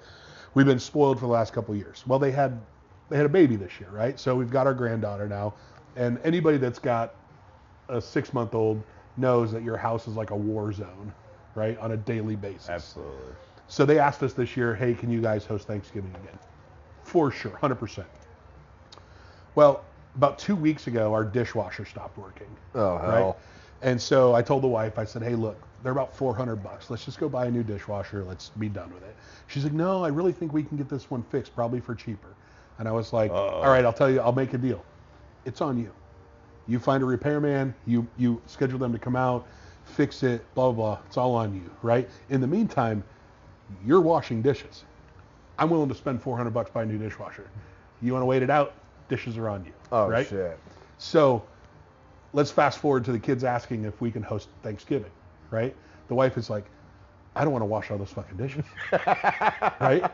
We've 0.53 0.65
been 0.65 0.79
spoiled 0.79 1.19
for 1.19 1.25
the 1.25 1.31
last 1.31 1.53
couple 1.53 1.73
of 1.73 1.79
years. 1.79 2.03
Well, 2.05 2.19
they 2.19 2.31
had 2.31 2.59
they 3.09 3.17
had 3.17 3.25
a 3.25 3.29
baby 3.29 3.55
this 3.55 3.79
year, 3.79 3.89
right? 3.91 4.19
So 4.19 4.35
we've 4.35 4.51
got 4.51 4.67
our 4.67 4.73
granddaughter 4.73 5.27
now. 5.27 5.53
And 5.95 6.19
anybody 6.23 6.57
that's 6.57 6.79
got 6.79 7.13
a 7.89 8.01
six 8.01 8.33
month 8.33 8.53
old 8.55 8.81
knows 9.17 9.51
that 9.51 9.63
your 9.63 9.77
house 9.77 10.07
is 10.07 10.15
like 10.15 10.31
a 10.31 10.35
war 10.35 10.71
zone, 10.71 11.13
right? 11.55 11.77
On 11.79 11.91
a 11.91 11.97
daily 11.97 12.35
basis. 12.35 12.69
Absolutely. 12.69 13.33
So 13.67 13.85
they 13.85 13.99
asked 13.99 14.21
us 14.21 14.33
this 14.33 14.55
year, 14.55 14.75
hey, 14.75 14.93
can 14.93 15.09
you 15.09 15.21
guys 15.21 15.45
host 15.45 15.67
Thanksgiving 15.67 16.13
again? 16.23 16.37
For 17.03 17.31
sure, 17.31 17.51
100%. 17.51 18.05
Well, 19.55 19.83
about 20.15 20.37
two 20.37 20.55
weeks 20.55 20.87
ago, 20.87 21.13
our 21.13 21.23
dishwasher 21.23 21.85
stopped 21.85 22.17
working. 22.17 22.47
Oh, 22.73 22.97
hell. 22.97 23.37
And 23.81 24.01
so 24.01 24.33
I 24.33 24.41
told 24.41 24.63
the 24.63 24.67
wife, 24.67 24.97
I 24.97 25.05
said, 25.05 25.21
hey, 25.21 25.35
look, 25.35 25.57
they're 25.83 25.91
about 25.91 26.15
400 26.15 26.57
bucks. 26.57 26.89
Let's 26.89 27.05
just 27.05 27.19
go 27.19 27.29
buy 27.29 27.45
a 27.45 27.51
new 27.51 27.63
dishwasher. 27.63 28.23
Let's 28.23 28.49
be 28.49 28.69
done 28.69 28.91
with 28.93 29.03
it. 29.03 29.15
She's 29.47 29.63
like, 29.63 29.73
no, 29.73 30.03
I 30.03 30.07
really 30.07 30.31
think 30.31 30.53
we 30.53 30.63
can 30.63 30.77
get 30.77 30.89
this 30.89 31.11
one 31.11 31.23
fixed, 31.23 31.53
probably 31.55 31.79
for 31.79 31.93
cheaper. 31.93 32.29
And 32.79 32.87
I 32.87 32.91
was 32.91 33.13
like, 33.13 33.31
Uh-oh. 33.31 33.61
all 33.61 33.67
right, 33.69 33.85
I'll 33.85 33.93
tell 33.93 34.09
you, 34.09 34.19
I'll 34.19 34.31
make 34.31 34.53
a 34.53 34.57
deal. 34.57 34.83
It's 35.45 35.61
on 35.61 35.77
you. 35.77 35.91
You 36.67 36.79
find 36.79 37.03
a 37.03 37.05
repairman, 37.05 37.73
you 37.85 38.07
you 38.17 38.41
schedule 38.47 38.79
them 38.79 38.91
to 38.93 38.99
come 38.99 39.15
out, 39.15 39.47
fix 39.83 40.23
it, 40.23 40.43
blah 40.55 40.71
blah. 40.71 40.99
It's 41.07 41.17
all 41.17 41.35
on 41.35 41.53
you, 41.53 41.69
right? 41.81 42.09
In 42.29 42.41
the 42.41 42.47
meantime, 42.47 43.03
you're 43.85 44.01
washing 44.01 44.41
dishes. 44.41 44.83
I'm 45.57 45.69
willing 45.69 45.89
to 45.89 45.95
spend 45.95 46.21
400 46.21 46.51
bucks 46.51 46.69
buy 46.71 46.83
a 46.83 46.85
new 46.85 46.97
dishwasher. 46.97 47.47
You 48.01 48.13
want 48.13 48.23
to 48.23 48.27
wait 48.27 48.43
it 48.43 48.49
out? 48.49 48.73
Dishes 49.07 49.37
are 49.37 49.47
on 49.47 49.63
you, 49.63 49.71
Oh 49.91 50.09
right? 50.09 50.27
shit. 50.27 50.59
So 50.97 51.43
let's 52.33 52.51
fast 52.51 52.79
forward 52.79 53.05
to 53.05 53.11
the 53.11 53.19
kids 53.19 53.43
asking 53.43 53.85
if 53.85 54.01
we 54.01 54.11
can 54.11 54.23
host 54.23 54.49
Thanksgiving, 54.63 55.11
right? 55.51 55.75
The 56.07 56.15
wife 56.15 56.37
is 56.37 56.49
like, 56.49 56.65
I 57.35 57.43
don't 57.43 57.53
want 57.53 57.61
to 57.61 57.67
wash 57.67 57.91
all 57.91 57.97
those 57.97 58.11
fucking 58.11 58.37
dishes, 58.37 58.65
right? 58.91 60.09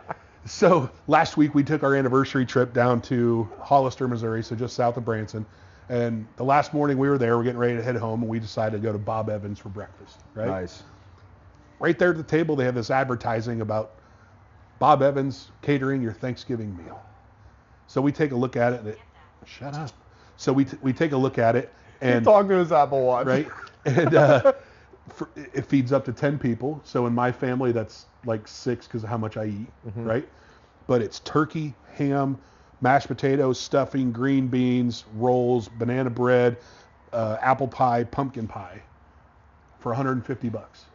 So 0.45 0.89
last 1.07 1.37
week 1.37 1.53
we 1.55 1.63
took 1.63 1.83
our 1.83 1.95
anniversary 1.95 2.45
trip 2.45 2.73
down 2.73 3.01
to 3.03 3.49
Hollister, 3.59 4.07
Missouri, 4.07 4.43
so 4.43 4.55
just 4.55 4.75
south 4.75 4.97
of 4.97 5.05
Branson. 5.05 5.45
And 5.91 6.25
the 6.37 6.45
last 6.45 6.73
morning 6.73 6.97
we 6.97 7.09
were 7.09 7.17
there, 7.17 7.37
we're 7.37 7.43
getting 7.43 7.59
ready 7.59 7.75
to 7.75 7.83
head 7.83 7.97
home, 7.97 8.21
and 8.21 8.29
we 8.29 8.39
decided 8.39 8.81
to 8.81 8.81
go 8.81 8.93
to 8.93 8.97
Bob 8.97 9.29
Evans 9.29 9.59
for 9.59 9.67
breakfast, 9.67 10.21
right? 10.33 10.47
Nice. 10.47 10.83
Right 11.81 11.99
there 11.99 12.11
at 12.11 12.17
the 12.17 12.23
table, 12.23 12.55
they 12.55 12.63
have 12.63 12.75
this 12.75 12.89
advertising 12.89 13.59
about 13.59 13.91
Bob 14.79 15.01
Evans 15.01 15.49
catering 15.61 16.01
your 16.01 16.13
Thanksgiving 16.13 16.77
meal. 16.77 17.03
So 17.87 17.99
we 17.99 18.13
take 18.13 18.31
a 18.31 18.37
look 18.37 18.55
at 18.55 18.71
it. 18.71 18.79
And 18.79 18.87
it 18.87 18.99
shut 19.45 19.73
up. 19.73 19.91
So 20.37 20.53
we, 20.53 20.63
t- 20.63 20.77
we 20.81 20.93
take 20.93 21.11
a 21.11 21.17
look 21.17 21.37
at 21.37 21.57
it, 21.57 21.73
and 21.99 22.23
talking 22.23 22.47
to 22.51 22.55
his 22.59 22.71
Apple 22.71 23.05
Watch. 23.05 23.27
right? 23.27 23.47
And 23.83 24.15
uh, 24.15 24.53
for, 25.09 25.29
it 25.35 25.65
feeds 25.65 25.91
up 25.91 26.05
to 26.05 26.13
10 26.13 26.39
people. 26.39 26.79
So 26.85 27.05
in 27.05 27.13
my 27.13 27.33
family, 27.33 27.73
that's 27.73 28.05
like 28.25 28.47
six 28.47 28.87
because 28.87 29.03
of 29.03 29.09
how 29.09 29.17
much 29.17 29.35
I 29.35 29.47
eat, 29.47 29.67
right? 29.97 30.27
But 30.87 31.01
it's 31.01 31.19
turkey, 31.19 31.73
ham, 31.95 32.37
mashed 32.81 33.07
potatoes, 33.07 33.59
stuffing, 33.59 34.11
green 34.11 34.47
beans, 34.47 35.05
rolls, 35.15 35.69
banana 35.69 36.09
bread, 36.09 36.57
uh, 37.13 37.37
apple 37.41 37.67
pie, 37.67 38.03
pumpkin 38.03 38.47
pie, 38.47 38.81
for 39.79 39.89
150 39.89 40.49
bucks. 40.49 40.85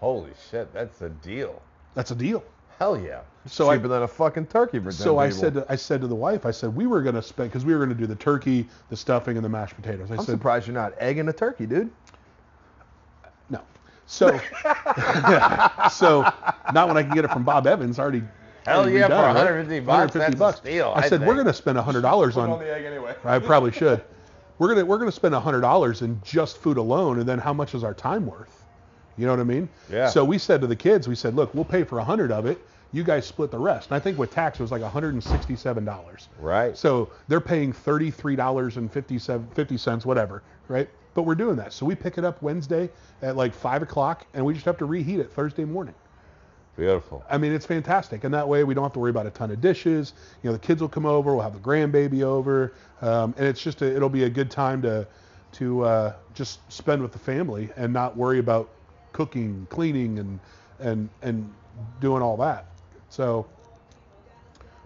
Holy 0.00 0.32
shit, 0.50 0.72
that's 0.72 1.02
a 1.02 1.10
deal. 1.10 1.60
That's 1.94 2.10
a 2.10 2.14
deal. 2.14 2.42
Hell 2.78 2.98
yeah. 2.98 3.20
So 3.46 3.70
I, 3.70 3.76
Cheaper 3.76 3.88
than 3.88 4.02
a 4.02 4.08
fucking 4.08 4.46
turkey 4.46 4.78
for 4.80 4.90
so 4.90 5.18
I 5.18 5.28
people. 5.28 5.40
said 5.40 5.54
to, 5.54 5.66
I 5.68 5.76
said 5.76 6.00
to 6.00 6.06
the 6.06 6.14
wife, 6.14 6.46
I 6.46 6.50
said 6.50 6.74
we 6.74 6.86
were 6.86 7.02
gonna 7.02 7.22
spend 7.22 7.50
because 7.50 7.64
we 7.64 7.74
were 7.74 7.80
gonna 7.80 7.94
do 7.94 8.06
the 8.06 8.16
turkey, 8.16 8.68
the 8.88 8.96
stuffing, 8.96 9.36
and 9.36 9.44
the 9.44 9.48
mashed 9.48 9.76
potatoes. 9.76 10.10
I 10.10 10.14
I'm 10.14 10.20
said 10.20 10.32
surprised 10.32 10.66
you're 10.66 10.74
not 10.74 10.92
egging 10.98 11.28
a 11.28 11.32
turkey, 11.32 11.66
dude. 11.66 11.90
no. 13.50 13.60
So 14.06 14.28
so 15.90 16.22
not 16.72 16.88
when 16.88 16.96
I 16.96 17.02
can 17.02 17.14
get 17.14 17.24
it 17.24 17.30
from 17.30 17.44
Bob 17.44 17.66
Evans 17.66 17.98
I 17.98 18.02
already. 18.02 18.22
Hell 18.66 18.80
already 18.80 18.98
yeah, 18.98 19.08
for 19.08 19.14
redone, 19.14 19.34
right? 19.34 19.34
150 19.34 19.80
bucks, 19.80 20.14
that's 20.14 20.40
a 20.40 20.52
steal, 20.56 20.92
I 20.94 21.00
I 21.00 21.08
said 21.08 21.26
we're 21.26 21.36
gonna 21.36 21.52
spend 21.52 21.78
hundred 21.78 22.02
dollars 22.02 22.36
on. 22.36 22.58
the 22.58 22.74
egg 22.74 22.84
anyway. 22.84 23.14
I 23.24 23.38
probably 23.38 23.72
should. 23.80 24.02
We're 24.58 24.68
gonna 24.68 24.84
we're 24.84 24.98
gonna 24.98 25.12
spend 25.12 25.34
hundred 25.34 25.62
dollars 25.62 26.02
in 26.02 26.20
just 26.24 26.58
food 26.58 26.76
alone, 26.76 27.18
and 27.18 27.28
then 27.28 27.38
how 27.38 27.52
much 27.52 27.74
is 27.74 27.82
our 27.82 27.94
time 27.94 28.26
worth? 28.26 28.64
You 29.16 29.26
know 29.26 29.32
what 29.32 29.40
I 29.40 29.44
mean? 29.44 29.68
Yeah. 29.90 30.08
So 30.08 30.24
we 30.24 30.38
said 30.38 30.60
to 30.60 30.66
the 30.66 30.76
kids, 30.76 31.06
we 31.08 31.14
said, 31.14 31.34
look, 31.34 31.54
we'll 31.54 31.64
pay 31.64 31.84
for 31.84 31.98
a 31.98 32.04
hundred 32.04 32.32
of 32.32 32.46
it. 32.46 32.58
You 32.92 33.04
guys 33.04 33.26
split 33.26 33.50
the 33.50 33.58
rest. 33.58 33.88
And 33.90 33.96
I 33.96 34.00
think 34.00 34.18
with 34.18 34.30
tax 34.30 34.58
it 34.60 34.62
was 34.62 34.70
like 34.70 34.82
hundred 34.82 35.14
and 35.14 35.24
sixty-seven 35.24 35.84
dollars. 35.84 36.28
Right. 36.38 36.76
So 36.76 37.10
they're 37.28 37.40
paying 37.40 37.72
thirty-three 37.72 38.36
dollars 38.36 38.76
and 38.76 38.92
57 38.92 39.48
50 39.54 39.76
cents, 39.76 40.06
whatever, 40.06 40.42
right? 40.68 40.88
But 41.14 41.22
we're 41.22 41.34
doing 41.34 41.56
that. 41.56 41.72
So 41.72 41.84
we 41.84 41.94
pick 41.94 42.16
it 42.18 42.24
up 42.24 42.40
Wednesday 42.42 42.90
at 43.22 43.36
like 43.36 43.54
five 43.54 43.82
o'clock, 43.82 44.26
and 44.34 44.44
we 44.44 44.54
just 44.54 44.64
have 44.66 44.78
to 44.78 44.86
reheat 44.86 45.20
it 45.20 45.30
Thursday 45.32 45.64
morning. 45.64 45.94
Beautiful. 46.76 47.22
I 47.28 47.36
mean, 47.36 47.52
it's 47.52 47.66
fantastic, 47.66 48.24
and 48.24 48.32
that 48.32 48.48
way 48.48 48.64
we 48.64 48.72
don't 48.72 48.82
have 48.82 48.94
to 48.94 48.98
worry 48.98 49.10
about 49.10 49.26
a 49.26 49.30
ton 49.30 49.50
of 49.50 49.60
dishes. 49.60 50.14
You 50.42 50.48
know, 50.48 50.54
the 50.54 50.58
kids 50.58 50.80
will 50.80 50.88
come 50.88 51.04
over, 51.04 51.34
we'll 51.34 51.42
have 51.42 51.52
the 51.52 51.58
grandbaby 51.60 52.22
over, 52.22 52.72
um, 53.02 53.34
and 53.36 53.46
it's 53.46 53.62
just 53.62 53.82
a, 53.82 53.94
it'll 53.94 54.08
be 54.08 54.24
a 54.24 54.30
good 54.30 54.50
time 54.50 54.80
to 54.82 55.06
to 55.52 55.82
uh, 55.84 56.14
just 56.32 56.60
spend 56.72 57.02
with 57.02 57.12
the 57.12 57.18
family 57.18 57.68
and 57.76 57.92
not 57.92 58.16
worry 58.16 58.38
about 58.38 58.70
cooking, 59.12 59.66
cleaning, 59.68 60.18
and 60.18 60.40
and 60.80 61.08
and 61.20 61.52
doing 62.00 62.22
all 62.22 62.36
that. 62.38 62.66
So 63.10 63.46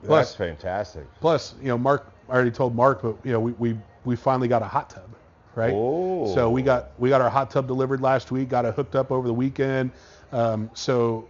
Plus- 0.04 0.28
That's 0.28 0.36
fantastic. 0.36 1.04
plus, 1.20 1.54
you 1.60 1.68
know, 1.68 1.78
Mark 1.78 2.12
I 2.28 2.32
already 2.32 2.50
told 2.50 2.74
Mark, 2.74 3.02
but 3.02 3.16
you 3.24 3.32
know, 3.32 3.40
we 3.40 3.52
we, 3.52 3.78
we 4.04 4.16
finally 4.16 4.48
got 4.48 4.62
a 4.62 4.66
hot 4.66 4.90
tub, 4.90 5.08
right? 5.54 5.72
Oh. 5.74 6.32
So 6.34 6.50
we 6.50 6.62
got 6.62 6.90
we 6.98 7.08
got 7.08 7.20
our 7.20 7.30
hot 7.30 7.50
tub 7.50 7.66
delivered 7.66 8.00
last 8.00 8.30
week. 8.32 8.48
Got 8.48 8.64
it 8.64 8.74
hooked 8.74 8.96
up 8.96 9.10
over 9.10 9.26
the 9.26 9.34
weekend. 9.34 9.92
Um, 10.36 10.70
so 10.74 11.26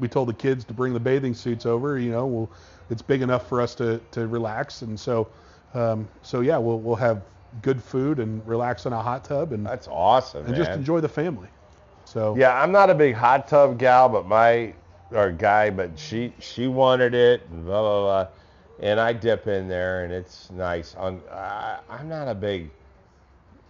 we 0.00 0.08
told 0.08 0.28
the 0.28 0.34
kids 0.34 0.64
to 0.64 0.74
bring 0.74 0.92
the 0.92 1.00
bathing 1.00 1.34
suits 1.34 1.66
over. 1.66 1.98
You 2.00 2.10
know, 2.10 2.26
we'll, 2.26 2.50
it's 2.90 3.02
big 3.02 3.22
enough 3.22 3.48
for 3.48 3.60
us 3.60 3.76
to, 3.76 4.00
to 4.10 4.26
relax. 4.26 4.82
And 4.82 4.98
so, 4.98 5.28
um, 5.72 6.08
so 6.22 6.40
yeah, 6.40 6.58
we'll 6.58 6.80
we'll 6.80 6.96
have 6.96 7.22
good 7.62 7.82
food 7.82 8.18
and 8.18 8.44
relax 8.46 8.86
in 8.86 8.92
a 8.92 9.00
hot 9.00 9.24
tub 9.24 9.52
and 9.52 9.64
That's 9.64 9.88
awesome, 9.88 10.40
and 10.46 10.50
man. 10.50 10.56
just 10.56 10.70
enjoy 10.72 11.00
the 11.00 11.08
family. 11.08 11.48
So 12.04 12.36
Yeah, 12.36 12.60
I'm 12.60 12.72
not 12.72 12.90
a 12.90 12.94
big 12.94 13.14
hot 13.14 13.46
tub 13.46 13.78
gal, 13.78 14.08
but 14.08 14.26
my 14.26 14.74
or 15.12 15.30
guy, 15.30 15.70
but 15.70 15.96
she 15.96 16.32
she 16.40 16.66
wanted 16.66 17.14
it 17.14 17.42
and 17.50 17.64
blah 17.64 17.82
blah 17.82 18.00
blah, 18.02 18.28
and 18.80 18.98
I 18.98 19.12
dip 19.12 19.46
in 19.46 19.68
there 19.68 20.04
and 20.04 20.12
it's 20.12 20.50
nice. 20.50 20.96
On 20.96 21.20
I, 21.30 21.78
I'm 21.88 22.08
not 22.08 22.26
a 22.26 22.34
big. 22.34 22.70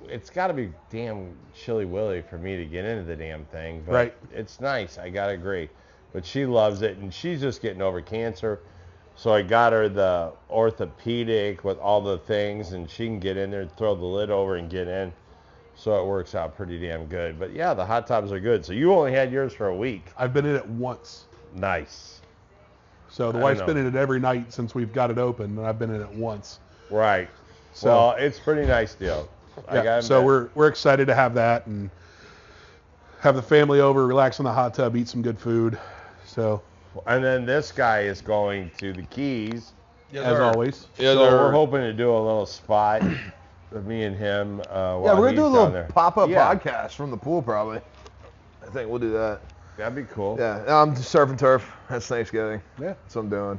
It's 0.09 0.31
got 0.31 0.48
to 0.48 0.55
be 0.55 0.72
damn 0.90 1.35
chilly 1.55 1.85
willy 1.85 2.22
for 2.22 2.39
me 2.39 2.56
to 2.56 2.64
get 2.64 2.85
into 2.85 3.05
the 3.05 3.16
damn 3.16 3.44
thing, 3.47 3.82
but 3.86 3.93
Right. 3.94 4.14
it's 4.32 4.60
nice. 4.60 4.98
I 4.98 5.10
gotta 5.10 5.32
agree, 5.32 5.68
but 6.12 6.24
she 6.24 6.47
loves 6.47 6.82
it 6.82 6.97
and 6.98 7.12
she's 7.12 7.40
just 7.40 7.62
getting 7.62 7.82
over 7.82 8.01
cancer. 8.01 8.60
So 9.16 9.32
I 9.35 9.43
got 9.43 9.72
her 9.72 9.89
the 9.89 10.32
orthopedic 10.48 11.62
with 11.64 11.78
all 11.78 12.01
the 12.01 12.18
things, 12.18 12.72
and 12.72 12.89
she 12.89 13.06
can 13.06 13.18
get 13.20 13.36
in 13.36 13.51
there, 13.51 13.66
throw 13.66 13.94
the 13.94 14.05
lid 14.05 14.31
over, 14.31 14.56
and 14.56 14.70
get 14.70 14.89
in. 14.89 15.12
So 15.74 16.01
it 16.01 16.06
works 16.06 16.35
out 16.35 16.56
pretty 16.56 16.78
damn 16.81 17.06
good. 17.06 17.39
But 17.39 17.52
yeah, 17.52 17.74
the 17.74 17.85
hot 17.85 18.06
tubs 18.06 18.32
are 18.32 18.40
good. 18.40 18.64
So 18.64 18.72
you 18.72 18.93
only 18.94 19.12
had 19.12 19.31
yours 19.31 19.52
for 19.52 19.66
a 19.68 19.77
week. 19.77 20.06
I've 20.16 20.32
been 20.32 20.47
in 20.47 20.56
it 20.56 20.66
once. 20.66 21.27
Nice. 21.55 22.20
So 23.10 23.31
the 23.32 23.39
I 23.40 23.43
wife's 23.43 23.62
been 23.62 23.77
in 23.77 23.86
it 23.86 23.94
every 23.97 24.20
night 24.20 24.52
since 24.52 24.74
we've 24.74 24.93
got 24.93 25.10
it 25.10 25.18
open, 25.18 25.59
and 25.59 25.66
I've 25.66 25.78
been 25.78 25.93
in 25.94 26.01
it 26.01 26.10
once. 26.10 26.60
Right. 26.90 27.28
So- 27.72 27.89
well, 27.89 28.10
it's 28.12 28.39
pretty 28.39 28.66
nice 28.66 28.94
deal. 28.94 29.28
I 29.68 29.77
Yeah, 29.77 29.82
got 29.85 30.05
so 30.05 30.22
we're 30.22 30.48
we're 30.55 30.68
excited 30.68 31.06
to 31.06 31.14
have 31.14 31.35
that 31.35 31.66
and 31.66 31.90
have 33.20 33.36
the 33.36 33.43
family 33.43 33.81
over, 33.81 34.06
relax 34.06 34.39
in 34.39 34.44
the 34.44 34.52
hot 34.52 34.74
tub, 34.74 34.97
eat 34.97 35.09
some 35.09 35.22
good 35.22 35.39
food. 35.39 35.78
So 36.24 36.62
and 37.06 37.22
then 37.22 37.44
this 37.47 37.70
guy 37.72 38.01
is 38.01 38.20
going 38.20 38.70
to 38.78 38.93
the 38.93 39.02
Keys. 39.02 39.72
as 40.14 40.40
always, 40.40 40.86
Yeah, 40.98 41.12
so 41.14 41.18
they're- 41.24 41.39
we're 41.39 41.52
hoping 41.52 41.81
to 41.82 41.93
do 41.93 42.10
a 42.10 42.18
little 42.18 42.47
spot, 42.47 43.02
of 43.72 43.86
me 43.86 44.05
and 44.05 44.16
him. 44.16 44.60
Uh, 44.70 45.01
Yeah, 45.05 45.14
we're 45.18 45.27
gonna 45.27 45.36
do 45.36 45.47
a 45.47 45.48
little 45.48 45.85
pop-up 45.90 46.28
Yeah, 46.28 46.52
podcast 46.55 46.94
from 46.97 47.10
the 47.12 47.16
pool, 47.16 47.43
probably. 47.43 47.81
I 48.66 48.70
think 48.70 48.90
we'll 48.90 48.98
do 48.98 49.12
that. 49.12 49.40
That'd 49.77 49.94
be 49.94 50.02
cool. 50.12 50.36
Yeah, 50.39 50.64
I'm 50.66 50.94
just 50.97 51.10
surf 51.10 51.31
and 51.31 51.39
turf. 51.39 51.70
That's 51.89 52.06
Thanksgiving. 52.06 52.60
yeah. 52.78 52.89
That's 52.89 53.14
what 53.14 53.22
I'm 53.22 53.28
doing. 53.31 53.59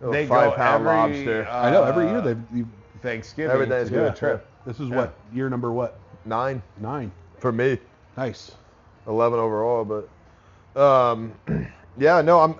They 0.00 0.26
five 0.26 0.50
go 0.52 0.56
pound 0.56 0.86
every, 0.86 1.16
lobster. 1.26 1.46
uh, 1.48 1.60
I 1.62 1.70
know 1.70 1.84
every 1.84 2.06
year 2.06 2.20
they've. 2.22 2.42
You, 2.54 2.66
Thanksgiving 3.02 3.52
Every 3.52 3.66
day 3.66 3.78
is 3.80 3.90
good. 3.90 4.12
a 4.12 4.16
trip. 4.16 4.46
This 4.66 4.80
is 4.80 4.88
Yeah. 4.88 4.96
what 4.96 5.14
year 5.32 5.48
number 5.48 5.72
what 5.72 5.98
Nine 6.24 6.62
nine. 6.78 7.10
for 7.38 7.50
me. 7.52 7.78
Nice. 8.16 8.52
11 9.06 9.38
overall, 9.38 9.84
but 9.84 10.80
um, 10.80 11.32
yeah, 11.98 12.20
no, 12.20 12.40
I'm 12.40 12.54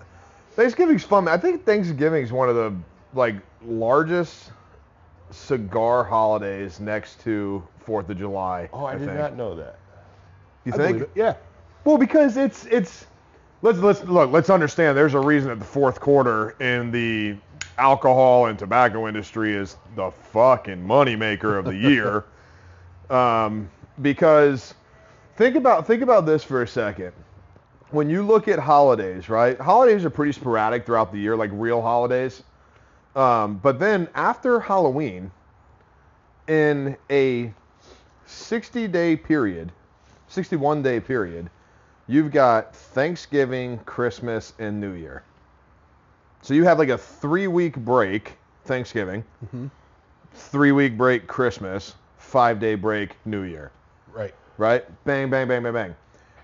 Thanksgiving's 0.52 1.04
fun. 1.04 1.28
I 1.28 1.36
think 1.36 1.64
Thanksgiving's 1.64 2.32
one 2.32 2.48
of 2.48 2.54
the 2.56 2.74
like 3.14 3.36
largest 3.64 4.52
cigar 5.30 6.02
holidays 6.02 6.80
next 6.80 7.20
to 7.20 7.62
Fourth 7.84 8.08
of 8.08 8.18
July. 8.18 8.68
Oh, 8.72 8.84
I, 8.84 8.96
did 8.96 9.06
think. 9.06 9.18
not 9.18 9.36
know 9.36 9.54
that. 9.56 9.78
You 10.64 10.72
I 10.74 10.76
think? 10.76 11.08
Yeah. 11.14 11.34
Well, 11.84 11.98
because 11.98 12.36
it's 12.36 12.66
it's 12.66 13.06
let's 13.62 13.78
let's 13.78 14.02
look. 14.04 14.30
Let's 14.32 14.50
understand. 14.50 14.96
There's 14.96 15.14
a 15.14 15.20
reason 15.20 15.50
that 15.50 15.58
the 15.58 15.64
fourth 15.64 16.00
quarter 16.00 16.50
in 16.60 16.90
the 16.90 17.36
alcohol 17.80 18.46
and 18.46 18.58
tobacco 18.58 19.08
industry 19.08 19.54
is 19.54 19.76
the 19.96 20.10
fucking 20.10 20.76
moneymaker 20.76 21.58
of 21.58 21.64
the 21.64 21.74
year. 21.74 22.24
um, 23.10 23.68
because 24.02 24.74
think 25.36 25.56
about 25.56 25.86
think 25.86 26.02
about 26.02 26.26
this 26.26 26.44
for 26.44 26.62
a 26.62 26.68
second. 26.68 27.12
When 27.90 28.08
you 28.08 28.22
look 28.22 28.46
at 28.46 28.58
holidays, 28.58 29.28
right? 29.28 29.58
Holidays 29.58 30.04
are 30.04 30.10
pretty 30.10 30.32
sporadic 30.32 30.86
throughout 30.86 31.10
the 31.10 31.18
year, 31.18 31.36
like 31.36 31.50
real 31.52 31.82
holidays. 31.82 32.44
Um, 33.16 33.56
but 33.56 33.80
then 33.80 34.08
after 34.14 34.60
Halloween, 34.60 35.32
in 36.46 36.96
a 37.10 37.52
60 38.26 38.86
day 38.88 39.16
period, 39.16 39.72
61 40.28 40.82
day 40.82 41.00
period, 41.00 41.50
you've 42.06 42.30
got 42.30 42.76
Thanksgiving, 42.76 43.78
Christmas, 43.78 44.52
and 44.58 44.80
New 44.80 44.92
Year. 44.92 45.24
So 46.42 46.54
you 46.54 46.64
have 46.64 46.78
like 46.78 46.88
a 46.88 46.98
three 46.98 47.46
week 47.46 47.76
break, 47.76 48.36
Thanksgiving, 48.64 49.24
mm-hmm. 49.44 49.66
three 50.32 50.72
week 50.72 50.96
break, 50.96 51.26
Christmas, 51.26 51.94
five 52.16 52.58
day 52.60 52.74
break, 52.74 53.16
New 53.24 53.42
Year, 53.42 53.72
Right. 54.12 54.34
right? 54.56 54.84
Bang, 55.04 55.30
bang, 55.30 55.46
bang, 55.48 55.62
bang, 55.62 55.72
bang. 55.72 55.96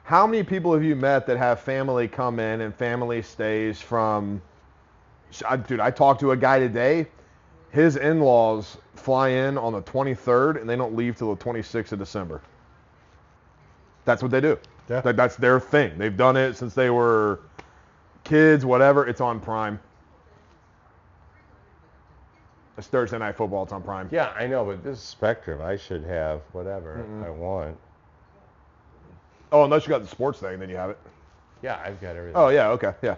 How 0.05 0.27
many 0.27 0.43
people 0.43 0.73
have 0.73 0.85
you 0.85 0.95
met 0.95 1.27
that 1.27 1.37
have 1.37 1.61
family 1.61 2.07
come 2.07 2.39
in 2.39 2.61
and 2.61 2.75
family 2.75 3.23
stays 3.23 3.81
from? 3.81 4.41
Dude, 5.67 5.81
I 5.81 5.91
talked 5.91 6.21
to 6.21 6.31
a 6.31 6.37
guy 6.37 6.59
today. 6.61 7.07
His 7.71 7.97
in 7.97 8.21
laws 8.21 8.77
fly 8.95 9.29
in 9.31 9.59
on 9.59 9.73
the 9.73 9.83
23rd 9.83 10.61
and 10.61 10.71
they 10.71 10.77
don't 10.77 10.95
leave 10.95 11.17
till 11.17 11.35
the 11.35 11.45
26th 11.45 11.93
of 11.93 11.99
December. 11.99 12.41
That's 14.05 14.23
what 14.23 14.31
they 14.31 14.41
do. 14.41 14.59
Yeah. 14.89 15.01
That, 15.01 15.17
that's 15.17 15.37
their 15.37 15.59
thing. 15.59 15.99
They've 15.99 16.17
done 16.17 16.37
it 16.37 16.57
since 16.57 16.75
they 16.75 16.91
were 16.91 17.41
kids, 18.27 18.65
whatever. 18.67 19.07
It's 19.07 19.21
on 19.21 19.41
Prime. 19.41 19.81
It's 22.77 22.89
Thursday 22.89 23.19
night 23.19 23.37
football. 23.37 23.63
It's 23.63 23.73
on 23.73 23.83
Prime. 23.83 24.09
Yeah, 24.13 24.33
I 24.39 24.47
know, 24.47 24.65
but 24.65 24.85
this 24.85 24.99
is 24.99 25.03
Spectrum. 25.03 25.63
I 25.63 25.77
should 25.77 26.05
have 26.05 26.43
whatever 26.53 27.05
I 27.25 27.31
want. 27.31 27.77
Oh, 29.53 29.65
unless 29.65 29.85
you 29.85 29.89
got 29.91 30.03
the 30.03 30.09
sports 30.09 30.41
thing, 30.41 30.59
then 30.59 30.69
you 30.69 30.77
have 30.77 30.91
it. 30.91 30.99
Yeah, 31.63 31.81
I've 31.83 32.01
got 32.01 32.17
everything. 32.17 32.37
Oh 32.37 32.49
yeah, 32.49 32.69
okay, 32.71 32.93
yeah. 33.03 33.17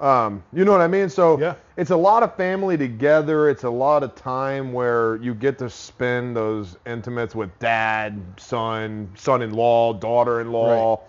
Um, 0.00 0.42
you 0.52 0.64
know 0.64 0.72
what 0.72 0.80
I 0.80 0.88
mean? 0.88 1.08
So 1.08 1.38
Yeah. 1.38 1.54
it's 1.76 1.90
a 1.90 1.96
lot 1.96 2.22
of 2.22 2.34
family 2.36 2.76
together. 2.76 3.48
It's 3.48 3.64
a 3.64 3.70
lot 3.70 4.02
of 4.02 4.14
time 4.14 4.72
where 4.72 5.16
you 5.16 5.34
get 5.34 5.56
to 5.60 5.70
spend 5.70 6.36
those 6.36 6.76
intimates 6.84 7.34
with 7.34 7.56
dad, 7.60 8.20
son, 8.36 9.08
son-in-law, 9.16 9.94
daughter-in-law, 9.94 11.00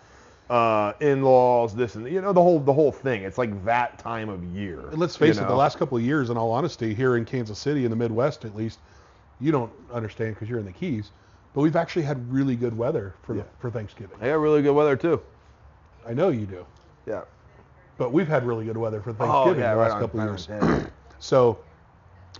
uh, 0.50 0.94
in-laws, 1.00 1.76
this 1.76 1.96
and 1.96 2.08
you 2.12 2.22
know 2.22 2.32
the 2.34 2.42
whole 2.42 2.60
the 2.60 2.74
whole 2.74 2.92
thing. 2.92 3.24
It's 3.24 3.38
like 3.38 3.66
that 3.66 4.00
time 4.00 4.30
of 4.30 4.44
year. 4.46 4.80
And 4.90 4.98
let's 5.00 5.16
face 5.16 5.36
you 5.38 5.44
it, 5.44 5.48
the 5.48 5.56
last 5.56 5.78
couple 5.78 5.98
of 5.98 6.04
years, 6.04 6.30
in 6.30 6.38
all 6.38 6.52
honesty, 6.52 6.94
here 6.94 7.18
in 7.18 7.26
Kansas 7.26 7.60
City, 7.60 7.84
in 7.84 7.90
the 7.90 7.98
Midwest 7.98 8.46
at 8.46 8.56
least, 8.56 8.80
you 9.40 9.52
don't 9.52 9.72
understand 9.94 10.36
because 10.36 10.50
you're 10.50 10.60
in 10.60 10.66
the 10.66 10.72
Keys, 10.72 11.12
but 11.54 11.62
we've 11.62 11.76
actually 11.76 12.04
had 12.04 12.32
really 12.32 12.56
good 12.56 12.78
weather 12.78 13.14
for 13.24 13.36
Yeah. 13.36 13.44
for 13.60 13.70
Thanksgiving. 13.70 14.18
Got 14.20 14.40
really 14.40 14.62
good 14.62 14.74
weather 14.76 14.96
too. 14.96 15.22
I 16.08 16.14
know 16.14 16.30
you 16.30 16.46
do, 16.46 16.66
Yeah. 17.06 17.22
but 17.98 18.14
we've 18.14 18.28
had 18.30 18.46
really 18.48 18.64
good 18.66 18.78
weather 18.78 19.02
for 19.02 19.10
Oh 19.12 19.14
Thanksgiving 19.16 19.62
yeah, 19.62 19.72
the 19.74 19.78
right 19.80 19.84
last 19.88 19.96
on, 19.96 20.02
couple 20.02 20.20
right 20.22 20.30
of 20.30 20.32
years. 20.32 20.48
Yeah. 20.50 20.86
So, 21.20 21.58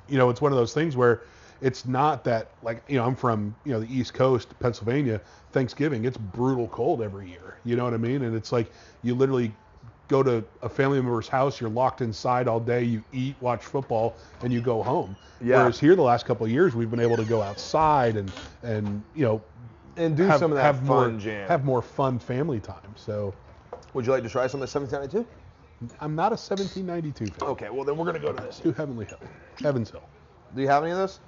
you 0.08 0.20
know, 0.20 0.30
it's 0.30 0.40
one 0.40 0.52
of 0.52 0.58
those 0.58 0.72
things 0.72 0.96
where 0.96 1.22
it's 1.62 1.86
not 1.86 2.24
that 2.26 2.52
like 2.64 2.84
you 2.88 2.98
know 2.98 3.06
I'm 3.06 3.16
from 3.16 3.56
you 3.66 3.74
know 3.74 3.80
the 3.80 3.94
East 3.94 4.14
Coast, 4.14 4.58
Pennsylvania. 4.60 5.22
Thanksgiving, 5.52 6.06
it's 6.06 6.18
brutal 6.18 6.68
cold 6.68 7.02
every 7.02 7.30
year. 7.30 7.58
You 7.66 7.76
know 7.76 7.84
what 7.84 7.94
I 7.94 7.98
mean? 7.98 8.24
And 8.24 8.36
it's 8.36 8.52
like 8.52 8.72
you 9.04 9.16
literally 9.16 9.52
go 10.08 10.24
to 10.24 10.44
a 10.62 10.70
family 10.70 11.02
member's 11.02 11.28
house, 11.28 11.60
you're 11.60 11.70
locked 11.70 12.02
inside 12.02 12.48
all 12.48 12.60
day, 12.60 12.84
you 12.84 13.04
eat, 13.12 13.36
watch 13.42 13.64
football, 13.64 14.16
and 14.42 14.54
you 14.54 14.62
go 14.62 14.82
home. 14.82 15.16
Yeah. 15.42 15.58
Whereas 15.58 15.80
here, 15.80 15.96
the 15.96 16.02
last 16.02 16.26
couple 16.26 16.46
of 16.46 16.52
years, 16.52 16.76
we've 16.76 16.90
been 16.90 17.00
able 17.00 17.18
to 17.18 17.26
go 17.26 17.42
outside 17.42 18.16
and 18.18 18.32
and 18.64 19.04
you 19.16 19.24
know 19.24 19.42
And 19.96 20.16
do 20.16 20.24
have, 20.24 20.40
some 20.40 20.52
of 20.52 20.58
that 20.58 20.64
have 20.64 20.78
fun 20.78 20.88
more 20.88 21.20
jam. 21.20 21.48
have 21.48 21.66
more 21.66 21.82
fun 21.82 22.20
family 22.20 22.60
time. 22.60 22.94
So 22.96 23.34
Would 23.94 24.06
you 24.06 24.12
like 24.12 24.24
to 24.24 24.30
try 24.30 24.48
some 24.48 24.62
of 24.62 24.72
the 24.72 24.80
1792? 24.80 25.28
I'm 26.02 26.16
not 26.16 26.32
a 26.32 26.40
1792 26.40 27.26
fan. 27.28 27.50
Okay, 27.50 27.70
well 27.70 27.84
then 27.84 27.98
we're 27.98 28.06
gonna 28.06 28.20
go 28.20 28.32
to 28.32 28.44
this. 28.44 28.60
To 28.60 28.72
Heavenly 28.74 29.06
Hill, 29.06 29.20
Heaven's 29.62 29.92
Hill. 29.92 30.04
Do 30.56 30.62
you 30.62 30.68
have 30.68 30.84
any 30.84 30.92
of 30.92 30.98
this? 30.98 31.20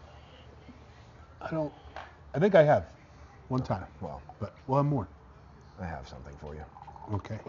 I 1.42 1.50
don't. 1.52 1.72
I 2.34 2.40
think 2.40 2.56
I 2.56 2.64
have 2.64 2.86
one 3.48 3.62
time, 3.62 3.86
Well, 4.02 4.22
but 4.40 4.54
have 4.70 4.86
more. 4.86 5.08
I 5.82 5.86
have 5.86 6.08
something 6.08 6.36
for 6.38 6.56
you. 6.56 6.64
Okay. 7.14 7.40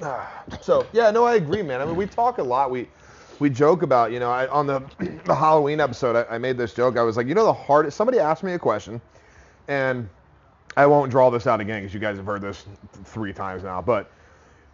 So 0.60 0.84
yeah, 0.92 1.12
no, 1.12 1.24
I 1.24 1.36
agree, 1.36 1.62
man. 1.62 1.80
I 1.80 1.84
mean, 1.84 1.94
we 1.94 2.06
talk 2.06 2.38
a 2.38 2.42
lot. 2.42 2.72
We 2.72 2.88
we 3.38 3.50
joke 3.50 3.82
about, 3.82 4.10
you 4.10 4.18
know, 4.18 4.30
I, 4.30 4.48
on 4.48 4.66
the 4.66 4.82
the 5.24 5.34
Halloween 5.34 5.80
episode, 5.80 6.16
I, 6.16 6.34
I 6.34 6.38
made 6.38 6.56
this 6.56 6.74
joke. 6.74 6.96
I 6.96 7.02
was 7.02 7.16
like, 7.16 7.28
you 7.28 7.34
know, 7.34 7.44
the 7.44 7.52
hardest. 7.52 7.96
Somebody 7.96 8.18
asked 8.18 8.42
me 8.42 8.54
a 8.54 8.58
question, 8.58 9.00
and 9.68 10.08
I 10.76 10.86
won't 10.86 11.10
draw 11.10 11.30
this 11.30 11.46
out 11.46 11.60
again 11.60 11.82
because 11.82 11.94
you 11.94 12.00
guys 12.00 12.16
have 12.16 12.26
heard 12.26 12.40
this 12.40 12.64
three 13.04 13.32
times 13.32 13.62
now. 13.62 13.80
But 13.80 14.10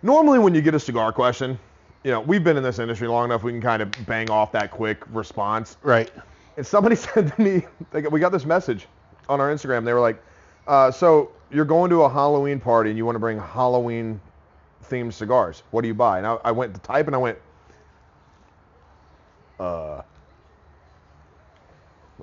normally, 0.02 0.39
when 0.39 0.55
you 0.55 0.62
get 0.62 0.74
a 0.74 0.81
cigar 0.81 1.12
question, 1.12 1.59
you 2.05 2.10
know, 2.10 2.20
we've 2.20 2.44
been 2.44 2.56
in 2.56 2.62
this 2.62 2.78
industry 2.78 3.09
long 3.09 3.27
enough. 3.27 3.43
We 3.43 3.52
can 3.52 3.60
kind 3.60 3.82
of 3.82 3.90
bang 4.06 4.31
off 4.31 4.52
that 4.52 4.70
quick 4.70 5.02
response. 5.12 5.77
Right. 5.82 6.10
And 6.59 6.67
somebody 6.67 6.97
said 6.97 7.35
to 7.35 7.41
me, 7.41 7.65
got- 7.93 8.13
we 8.13 8.21
got 8.21 8.33
this 8.33 8.45
message 8.45 8.87
on 9.29 9.41
our 9.41 9.49
Instagram. 9.55 9.85
They 9.85 9.93
were 9.95 10.01
like, 10.01 10.21
uh, 10.67 10.91
"So 10.91 11.31
you're 11.51 11.65
going 11.65 11.89
to 11.91 12.03
a 12.03 12.09
Halloween 12.09 12.61
party 12.61 12.91
and 12.91 12.99
you 12.99 13.07
want 13.07 13.15
to 13.15 13.21
bring 13.21 13.39
Halloween 13.39 14.21
themed 14.85 15.13
cigars? 15.15 15.63
What 15.71 15.83
do 15.83 15.89
you 15.89 15.95
buy?" 15.95 16.19
And 16.19 16.27
I, 16.27 16.37
I 16.45 16.51
went 16.53 16.75
to 16.75 16.81
type 16.81 17.07
and 17.07 17.15
I 17.15 17.19
went, 17.19 17.39
"Uh, 19.61 20.03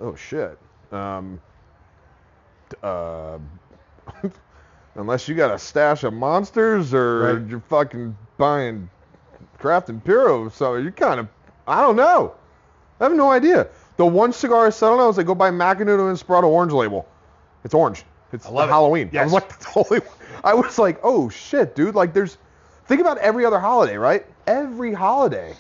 oh 0.02 0.16
shit, 0.16 0.60
um, 0.92 1.40
uh, 2.84 3.38
unless 4.96 5.30
you 5.30 5.36
got 5.36 5.52
a 5.52 5.58
stash 5.58 6.04
of 6.04 6.14
monsters 6.14 6.94
or 6.94 7.20
Right. 7.40 7.50
you're 7.50 7.62
fucking 7.62 8.18
buying 8.38 8.90
Craft 9.60 9.88
Imperial, 9.90 10.50
so 10.50 10.76
you're 10.76 10.92
kind 10.92 11.22
of, 11.22 11.30
I 11.68 11.82
don't 11.82 11.96
know." 11.96 12.36
I 12.98 13.04
have 13.04 13.14
no 13.14 13.30
idea. 13.30 13.68
The 13.98 14.06
one 14.06 14.34
cigar 14.34 14.68
I 14.68 14.70
settled 14.70 15.00
on 15.00 15.08
was 15.08 15.18
like, 15.18 15.26
go 15.26 15.36
buy 15.36 15.52
Macanudo 15.52 16.12
Inspirado 16.12 16.46
Orange 16.46 16.74
label. 16.74 17.08
It's 17.64 17.74
orange. 17.74 18.04
It's 18.34 18.50
love 18.50 18.70
it. 18.70 18.72
Halloween. 18.72 19.10
I 19.18 19.24
was 19.24 19.34
like, 19.34 19.50
that's 19.60 19.66
one. 19.76 20.02
I 20.44 20.54
was 20.54 20.78
like, 20.78 21.00
oh 21.04 21.30
shit, 21.30 21.76
dude. 21.76 21.96
Like, 21.96 22.14
there's, 22.14 22.38
think 22.86 23.02
about 23.02 23.18
every 23.20 23.46
other 23.46 23.60
holiday, 23.60 23.98
right? 23.98 24.26
Every 24.48 24.94
holiday. 24.94 25.56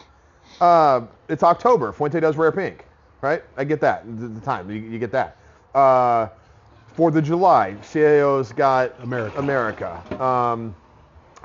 Uh, 0.59 1.01
it's 1.29 1.43
October. 1.43 1.91
Fuente 1.91 2.19
does 2.19 2.37
rare 2.37 2.51
pink, 2.51 2.85
right? 3.21 3.43
I 3.57 3.63
get 3.63 3.81
that. 3.81 4.05
The, 4.19 4.27
the 4.27 4.41
time 4.41 4.69
you, 4.69 4.81
you 4.81 4.99
get 4.99 5.11
that. 5.11 5.37
Uh, 5.73 6.27
Fourth 6.95 7.15
of 7.17 7.25
July, 7.25 7.75
CAO's 7.81 8.53
got 8.53 8.93
America. 9.01 9.37
America. 9.37 10.23
Um, 10.23 10.73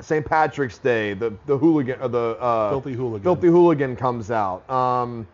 St. 0.00 0.24
Patrick's 0.24 0.78
Day, 0.78 1.12
the 1.12 1.34
the 1.46 1.58
hooligan, 1.58 2.00
uh, 2.00 2.06
the 2.06 2.36
uh, 2.40 2.70
Filthy 2.70 2.92
Hooligan. 2.92 3.22
Filthy 3.22 3.48
Hooligan 3.48 3.96
comes 3.96 4.30
out. 4.30 4.68
Um, 4.70 5.26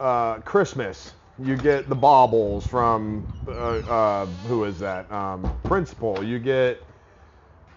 uh, 0.00 0.38
Christmas, 0.38 1.14
you 1.38 1.56
get 1.56 1.88
the 1.88 1.94
baubles 1.94 2.66
from 2.66 3.26
uh, 3.46 3.50
uh, 3.50 4.26
who 4.46 4.64
is 4.64 4.78
that? 4.80 5.10
Um, 5.10 5.50
Principal. 5.64 6.22
You 6.24 6.38
get 6.38 6.82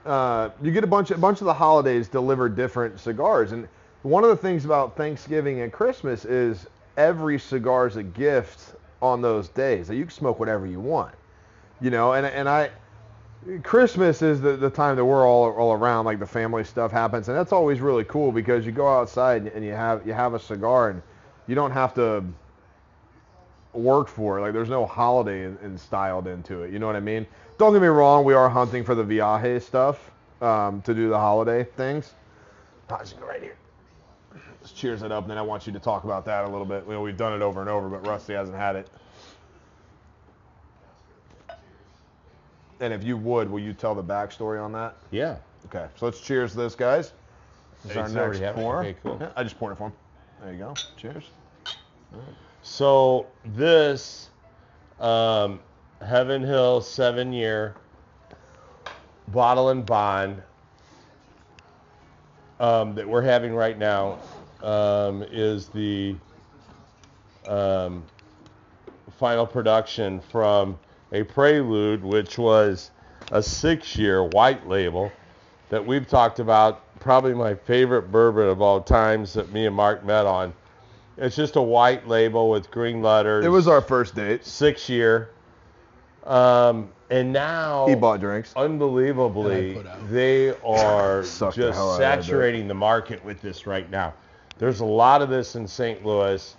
uh, 0.05 0.49
you 0.61 0.71
get 0.71 0.83
a 0.83 0.87
bunch 0.87 1.11
a 1.11 1.17
bunch 1.17 1.41
of 1.41 1.45
the 1.45 1.53
holidays 1.53 2.07
deliver 2.07 2.49
different 2.49 2.99
cigars, 2.99 3.51
and 3.51 3.67
one 4.01 4.23
of 4.23 4.29
the 4.29 4.35
things 4.35 4.65
about 4.65 4.97
Thanksgiving 4.97 5.61
and 5.61 5.71
Christmas 5.71 6.25
is 6.25 6.67
every 6.97 7.37
cigar 7.37 7.87
is 7.87 7.97
a 7.97 8.03
gift 8.03 8.75
on 9.01 9.21
those 9.21 9.49
days. 9.49 9.87
So 9.87 9.93
you 9.93 10.03
can 10.03 10.11
smoke 10.11 10.39
whatever 10.39 10.65
you 10.65 10.79
want, 10.79 11.13
you 11.79 11.91
know. 11.91 12.13
And 12.13 12.25
and 12.25 12.49
I 12.49 12.71
Christmas 13.63 14.21
is 14.21 14.41
the, 14.41 14.57
the 14.57 14.69
time 14.69 14.95
that 14.95 15.05
we're 15.05 15.27
all 15.27 15.51
all 15.51 15.73
around, 15.73 16.05
like 16.05 16.19
the 16.19 16.25
family 16.25 16.63
stuff 16.63 16.91
happens, 16.91 17.27
and 17.27 17.37
that's 17.37 17.51
always 17.51 17.79
really 17.79 18.03
cool 18.05 18.31
because 18.31 18.65
you 18.65 18.71
go 18.71 18.87
outside 18.87 19.47
and 19.47 19.63
you 19.63 19.71
have 19.71 20.05
you 20.05 20.13
have 20.13 20.33
a 20.33 20.39
cigar 20.39 20.89
and 20.89 21.01
you 21.47 21.55
don't 21.55 21.71
have 21.71 21.93
to 21.95 22.23
work 23.73 24.07
for 24.07 24.37
it. 24.37 24.41
Like 24.41 24.53
there's 24.53 24.69
no 24.69 24.85
holiday 24.85 25.45
in, 25.45 25.57
in 25.63 25.77
styled 25.77 26.27
into 26.27 26.63
it. 26.63 26.71
You 26.71 26.79
know 26.79 26.87
what 26.87 26.95
I 26.95 27.01
mean? 27.01 27.25
Don't 27.57 27.73
get 27.73 27.81
me 27.81 27.87
wrong, 27.87 28.25
we 28.25 28.33
are 28.33 28.49
hunting 28.49 28.83
for 28.83 28.95
the 28.95 29.03
viaje 29.03 29.61
stuff 29.61 30.11
um, 30.41 30.81
to 30.81 30.93
do 30.93 31.09
the 31.09 31.17
holiday 31.17 31.63
things. 31.63 32.13
Just 32.89 33.19
go 33.19 33.27
right 33.27 33.41
here. 33.41 33.55
Let's 34.61 34.73
cheers 34.73 35.01
it 35.01 35.11
up, 35.11 35.23
and 35.23 35.31
then 35.31 35.37
I 35.37 35.41
want 35.41 35.65
you 35.65 35.73
to 35.73 35.79
talk 35.79 36.03
about 36.03 36.25
that 36.25 36.45
a 36.45 36.47
little 36.47 36.65
bit. 36.65 36.83
You 36.85 36.93
know, 36.93 37.01
we've 37.01 37.17
done 37.17 37.33
it 37.33 37.41
over 37.41 37.61
and 37.61 37.69
over, 37.69 37.87
but 37.89 38.05
Rusty 38.05 38.33
hasn't 38.33 38.57
had 38.57 38.75
it. 38.75 38.89
And 42.79 42.93
if 42.93 43.03
you 43.03 43.15
would, 43.15 43.49
will 43.49 43.59
you 43.59 43.73
tell 43.73 43.95
the 43.95 44.03
backstory 44.03 44.63
on 44.63 44.71
that? 44.73 44.97
Yeah. 45.11 45.37
Okay, 45.67 45.87
so 45.95 46.05
let's 46.05 46.19
cheers 46.19 46.53
this, 46.53 46.75
guys. 46.75 47.13
This 47.83 47.91
is 47.91 48.15
our 48.15 48.33
next 48.33 48.55
pour. 48.55 48.79
Okay, 48.79 48.95
cool. 49.03 49.17
Yeah, 49.19 49.29
I 49.35 49.43
just 49.43 49.57
poured 49.57 49.73
it 49.73 49.75
for 49.77 49.87
him. 49.87 49.93
There 50.41 50.53
you 50.53 50.57
go. 50.57 50.73
Cheers. 50.97 51.29
So 52.63 53.27
this 53.45 54.29
um, 54.99 55.59
Heaven 56.05 56.41
Hill 56.41 56.81
seven 56.81 57.31
year 57.31 57.75
bottle 59.27 59.69
and 59.69 59.85
bond 59.85 60.41
um, 62.59 62.95
that 62.95 63.07
we're 63.07 63.21
having 63.21 63.53
right 63.53 63.77
now 63.77 64.17
um, 64.63 65.23
is 65.31 65.67
the 65.67 66.15
um, 67.47 68.03
final 69.19 69.45
production 69.45 70.21
from 70.31 70.77
a 71.11 71.23
Prelude, 71.23 72.03
which 72.03 72.37
was 72.37 72.89
a 73.31 73.43
six 73.43 73.95
year 73.95 74.23
white 74.23 74.67
label 74.67 75.11
that 75.71 75.83
we've 75.85 76.07
talked 76.07 76.39
about. 76.39 76.83
Probably 76.99 77.33
my 77.33 77.55
favorite 77.55 78.11
bourbon 78.11 78.47
of 78.47 78.61
all 78.61 78.79
times 78.81 79.33
that 79.33 79.51
me 79.51 79.65
and 79.65 79.75
Mark 79.75 80.05
met 80.05 80.27
on. 80.27 80.53
It's 81.17 81.35
just 81.35 81.55
a 81.55 81.61
white 81.61 82.07
label 82.07 82.49
with 82.51 82.69
green 82.69 83.01
letters. 83.01 83.43
It 83.45 83.49
was 83.49 83.67
our 83.67 83.81
first 83.81 84.13
date. 84.15 84.45
six 84.45 84.87
year. 84.87 85.29
Um, 86.25 86.89
and 87.09 87.33
now, 87.33 87.87
He 87.87 87.95
bought 87.95 88.19
drinks. 88.19 88.53
unbelievably, 88.55 89.71
And 89.71 89.79
I 89.79 89.81
put 89.81 89.87
out. 89.91 90.11
they 90.11 90.49
are 90.63 91.23
Sucked 91.25 91.55
the 91.57 91.63
just 91.63 91.77
hell 91.77 91.89
out 91.89 91.93
of 91.95 91.99
that. 91.99 92.23
saturating 92.23 92.67
the 92.67 92.73
market 92.75 93.23
with 93.25 93.41
this 93.41 93.65
right 93.65 93.89
now. 93.89 94.13
There's 94.59 94.79
a 94.81 94.85
lot 94.85 95.21
of 95.23 95.29
this 95.29 95.55
in 95.55 95.67
St. 95.67 96.05
Louis, 96.05 96.55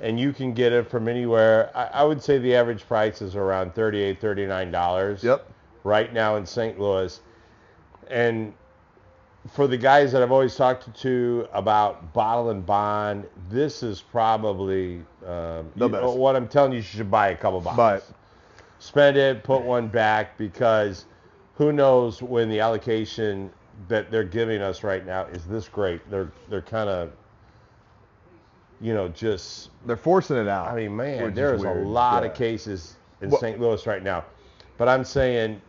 and 0.00 0.18
you 0.18 0.32
can 0.32 0.54
get 0.54 0.72
it 0.72 0.88
from 0.90 1.06
anywhere. 1.08 1.70
I, 1.74 2.00
I 2.00 2.04
would 2.04 2.22
say 2.22 2.38
the 2.38 2.54
average 2.54 2.86
price 2.88 3.20
is 3.20 3.36
around 3.36 3.74
$38, 3.74 4.18
$39 4.18 5.22
Yep. 5.22 5.46
right 5.84 6.12
now 6.12 6.36
in 6.36 6.46
St. 6.46 6.80
Louis. 6.80 7.20
And 8.08 8.52
for 9.52 9.66
the 9.66 9.76
guys 9.76 10.12
that 10.12 10.22
I've 10.22 10.32
always 10.32 10.54
talked 10.56 10.94
to 11.02 11.48
about 11.52 12.12
bottle 12.12 12.50
and 12.50 12.64
bond, 12.64 13.26
this 13.48 13.82
is 13.82 14.00
probably 14.02 14.96
um, 15.24 15.70
The 15.76 15.86
you- 15.86 15.88
best. 15.88 16.16
what 16.16 16.36
I'm 16.36 16.48
telling 16.48 16.72
you. 16.72 16.78
You 16.78 16.82
should 16.82 17.10
buy 17.10 17.28
a 17.28 17.36
couple 17.36 17.60
bottles. 17.60 17.76
Buy 17.76 17.96
it. 17.96 18.04
Spend 18.78 19.16
it, 19.16 19.42
put 19.42 19.62
one 19.62 19.88
back 19.88 20.36
because 20.36 21.06
who 21.54 21.72
knows 21.72 22.20
when 22.22 22.48
the 22.50 22.60
allocation 22.60 23.50
that 23.88 24.10
they're 24.10 24.24
giving 24.24 24.60
us 24.62 24.82
right 24.82 25.04
now 25.06 25.24
is 25.26 25.44
this 25.46 25.68
great. 25.68 26.08
They're 26.10 26.30
they're 26.50 26.62
kind 26.62 26.88
of 26.90 27.10
you 28.80 28.92
know 28.94 29.08
just 29.08 29.70
They're 29.86 29.96
forcing 29.96 30.36
it 30.36 30.48
out. 30.48 30.68
I 30.68 30.74
mean, 30.76 30.94
man, 30.96 31.32
there's 31.34 31.62
a 31.62 31.70
lot 31.72 32.22
Yeah. 32.22 32.30
of 32.30 32.36
cases 32.36 32.96
in 33.22 33.30
Well- 33.30 33.40
St. 33.40 33.58
Louis 33.60 33.86
right 33.86 34.02
now. 34.02 34.24
But 34.76 34.88
I'm 34.88 35.04
saying, 35.04 35.60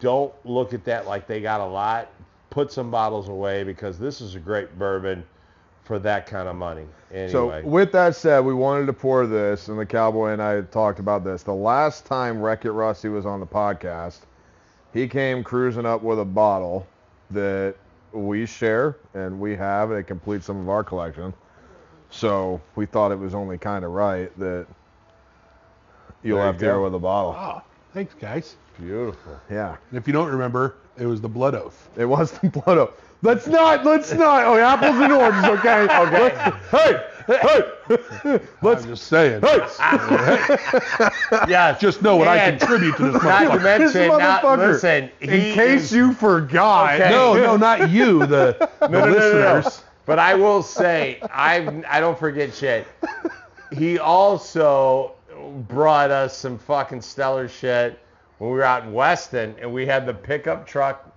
don't 0.00 0.32
look 0.44 0.72
at 0.74 0.84
that 0.84 1.06
like 1.06 1.26
they 1.26 1.40
got 1.40 1.60
a 1.60 1.66
lot. 1.66 2.08
Put 2.50 2.72
some 2.72 2.90
bottles 2.90 3.28
away 3.28 3.64
because 3.64 3.98
this 3.98 4.20
is 4.20 4.34
a 4.34 4.38
great 4.38 4.78
bourbon 4.78 5.24
for 5.84 5.98
that 5.98 6.26
kind 6.26 6.48
of 6.48 6.56
money. 6.56 6.86
Anyway, 7.12 7.30
So 7.30 7.60
with 7.68 7.92
that 7.92 8.16
said, 8.16 8.40
we 8.44 8.54
wanted 8.54 8.86
to 8.86 8.92
pour 8.92 9.26
this, 9.26 9.68
and 9.68 9.78
the 9.78 9.84
cowboy 9.86 10.28
and 10.32 10.42
I 10.42 10.62
talked 10.62 10.98
about 10.98 11.24
this. 11.24 11.42
The 11.42 11.54
last 11.54 12.06
time 12.06 12.40
Wreck 12.40 12.64
It 12.64 12.72
Rusty 12.72 13.08
was 13.08 13.26
on 13.26 13.40
the 13.40 13.46
podcast, 13.46 14.20
he 14.92 15.06
came 15.08 15.42
cruising 15.44 15.84
up 15.84 16.02
with 16.02 16.20
a 16.20 16.24
bottle 16.24 16.86
that 17.30 17.74
we 18.12 18.46
share 18.46 18.96
and 19.14 19.38
we 19.40 19.56
have, 19.56 19.90
and 19.90 19.98
it 19.98 20.04
completes 20.04 20.46
some 20.46 20.60
of 20.60 20.68
our 20.68 20.84
collection. 20.84 21.34
So 22.10 22.60
we 22.76 22.86
thought 22.86 23.10
it 23.10 23.18
was 23.18 23.34
only 23.34 23.58
kind 23.58 23.84
of 23.84 23.90
right 23.90 24.36
that 24.38 24.66
you 26.22 26.34
There 26.34 26.42
you 26.42 26.46
left 26.46 26.60
here 26.60 26.74
go. 26.74 26.84
with 26.84 26.94
a 26.94 26.98
bottle. 26.98 27.32
Wow. 27.32 27.62
Thanks, 27.92 28.14
guys. 28.14 28.56
Beautiful. 28.78 29.40
Yeah, 29.50 29.76
And 29.90 29.98
if 29.98 30.06
you 30.06 30.12
don't 30.12 30.30
remember, 30.30 30.76
it 30.98 31.06
was 31.06 31.20
the 31.20 31.28
Blood 31.28 31.54
Oath. 31.54 31.88
it 31.96 32.04
was 32.04 32.30
the 32.32 32.48
blood 32.50 32.78
oath. 32.78 33.00
Let's 33.22 33.46
not, 33.46 33.84
let's 33.86 34.12
not. 34.12 34.44
Oh, 34.44 34.56
apples 34.58 34.96
and 34.96 35.12
oranges, 35.12 35.44
okay? 35.44 35.88
Okay. 36.04 37.02
hey, 37.26 37.62
hey, 38.22 38.40
Let's 38.60 38.82
I'm 38.84 38.88
just 38.90 39.04
saying. 39.06 39.40
Hey. 39.40 39.60
Yeah, 41.48 41.76
Just 41.78 42.02
know 42.02 42.16
what 42.16 42.28
I 42.28 42.50
contribute 42.50 42.96
to 42.98 43.04
this 43.10 43.22
Not 43.22 43.40
to 43.44 43.48
motherfucker. 43.50 43.62
mention, 43.62 43.92
This 43.92 44.08
not, 44.08 44.42
motherfucker. 44.42 44.72
listen. 44.72 45.10
in 45.20 45.54
case 45.54 45.82
is- 45.84 45.92
you 45.92 46.12
forgot. 46.12 47.00
Okay. 47.00 47.10
No, 47.10 47.34
no, 47.34 47.56
not 47.56 47.88
you, 47.90 48.20
the, 48.26 48.68
the 48.80 48.88
No, 48.88 49.00
no, 49.00 49.06
no, 49.06 49.06
no, 49.06 49.06
no. 49.08 49.12
listeners. 49.56 49.82
But 50.06 50.18
I 50.18 50.34
will 50.34 50.62
say, 50.62 51.18
I 51.32 51.82
I 51.88 52.00
don't 52.00 52.18
forget 52.18 52.52
shit. 52.54 52.86
He 53.72 53.98
also 53.98 55.12
brought 55.66 56.10
us 56.10 56.36
some 56.36 56.58
fucking 56.58 57.00
stellar 57.00 57.48
shit 57.48 57.98
when 58.38 58.50
we 58.50 58.56
were 58.56 58.64
out 58.64 58.84
in 58.84 58.92
Weston 58.92 59.54
and 59.60 59.72
we 59.72 59.86
had 59.86 60.06
the 60.06 60.14
pickup 60.14 60.66
truck 60.66 61.10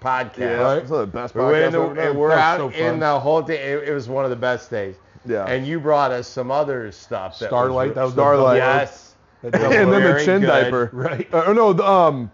podcast. 0.00 0.38
Yeah, 0.38 0.74
it's 0.74 0.90
the 0.90 1.06
best 1.06 1.34
We 1.34 1.42
went 1.42 1.54
podcast 1.54 1.66
in 1.66 1.72
the, 1.72 1.80
ever 1.80 2.00
and 2.00 2.18
we're 2.18 2.28
That 2.28 2.60
out 2.60 2.72
so 2.74 2.78
in 2.78 3.00
the 3.00 3.18
whole 3.18 3.42
day. 3.42 3.72
It, 3.72 3.88
it 3.88 3.92
was 3.92 4.08
one 4.08 4.24
of 4.24 4.30
the 4.30 4.36
best 4.36 4.70
days. 4.70 4.96
Yeah. 5.26 5.44
And 5.44 5.66
you 5.66 5.80
brought 5.80 6.10
us 6.10 6.26
some 6.28 6.50
other 6.50 6.90
stuff. 6.92 7.38
That 7.38 7.48
Starlight, 7.48 7.94
that 7.94 8.04
was 8.04 8.14
the 8.14 8.22
Starlight. 8.22 8.56
yes. 8.56 9.14
and 9.42 9.52
then 9.54 9.90
the 9.90 10.22
chin 10.24 10.40
good. 10.40 10.46
diaper. 10.46 10.90
Right. 10.92 11.32
Uh, 11.32 11.52
no, 11.52 11.72
the, 11.72 11.84
um. 11.86 12.30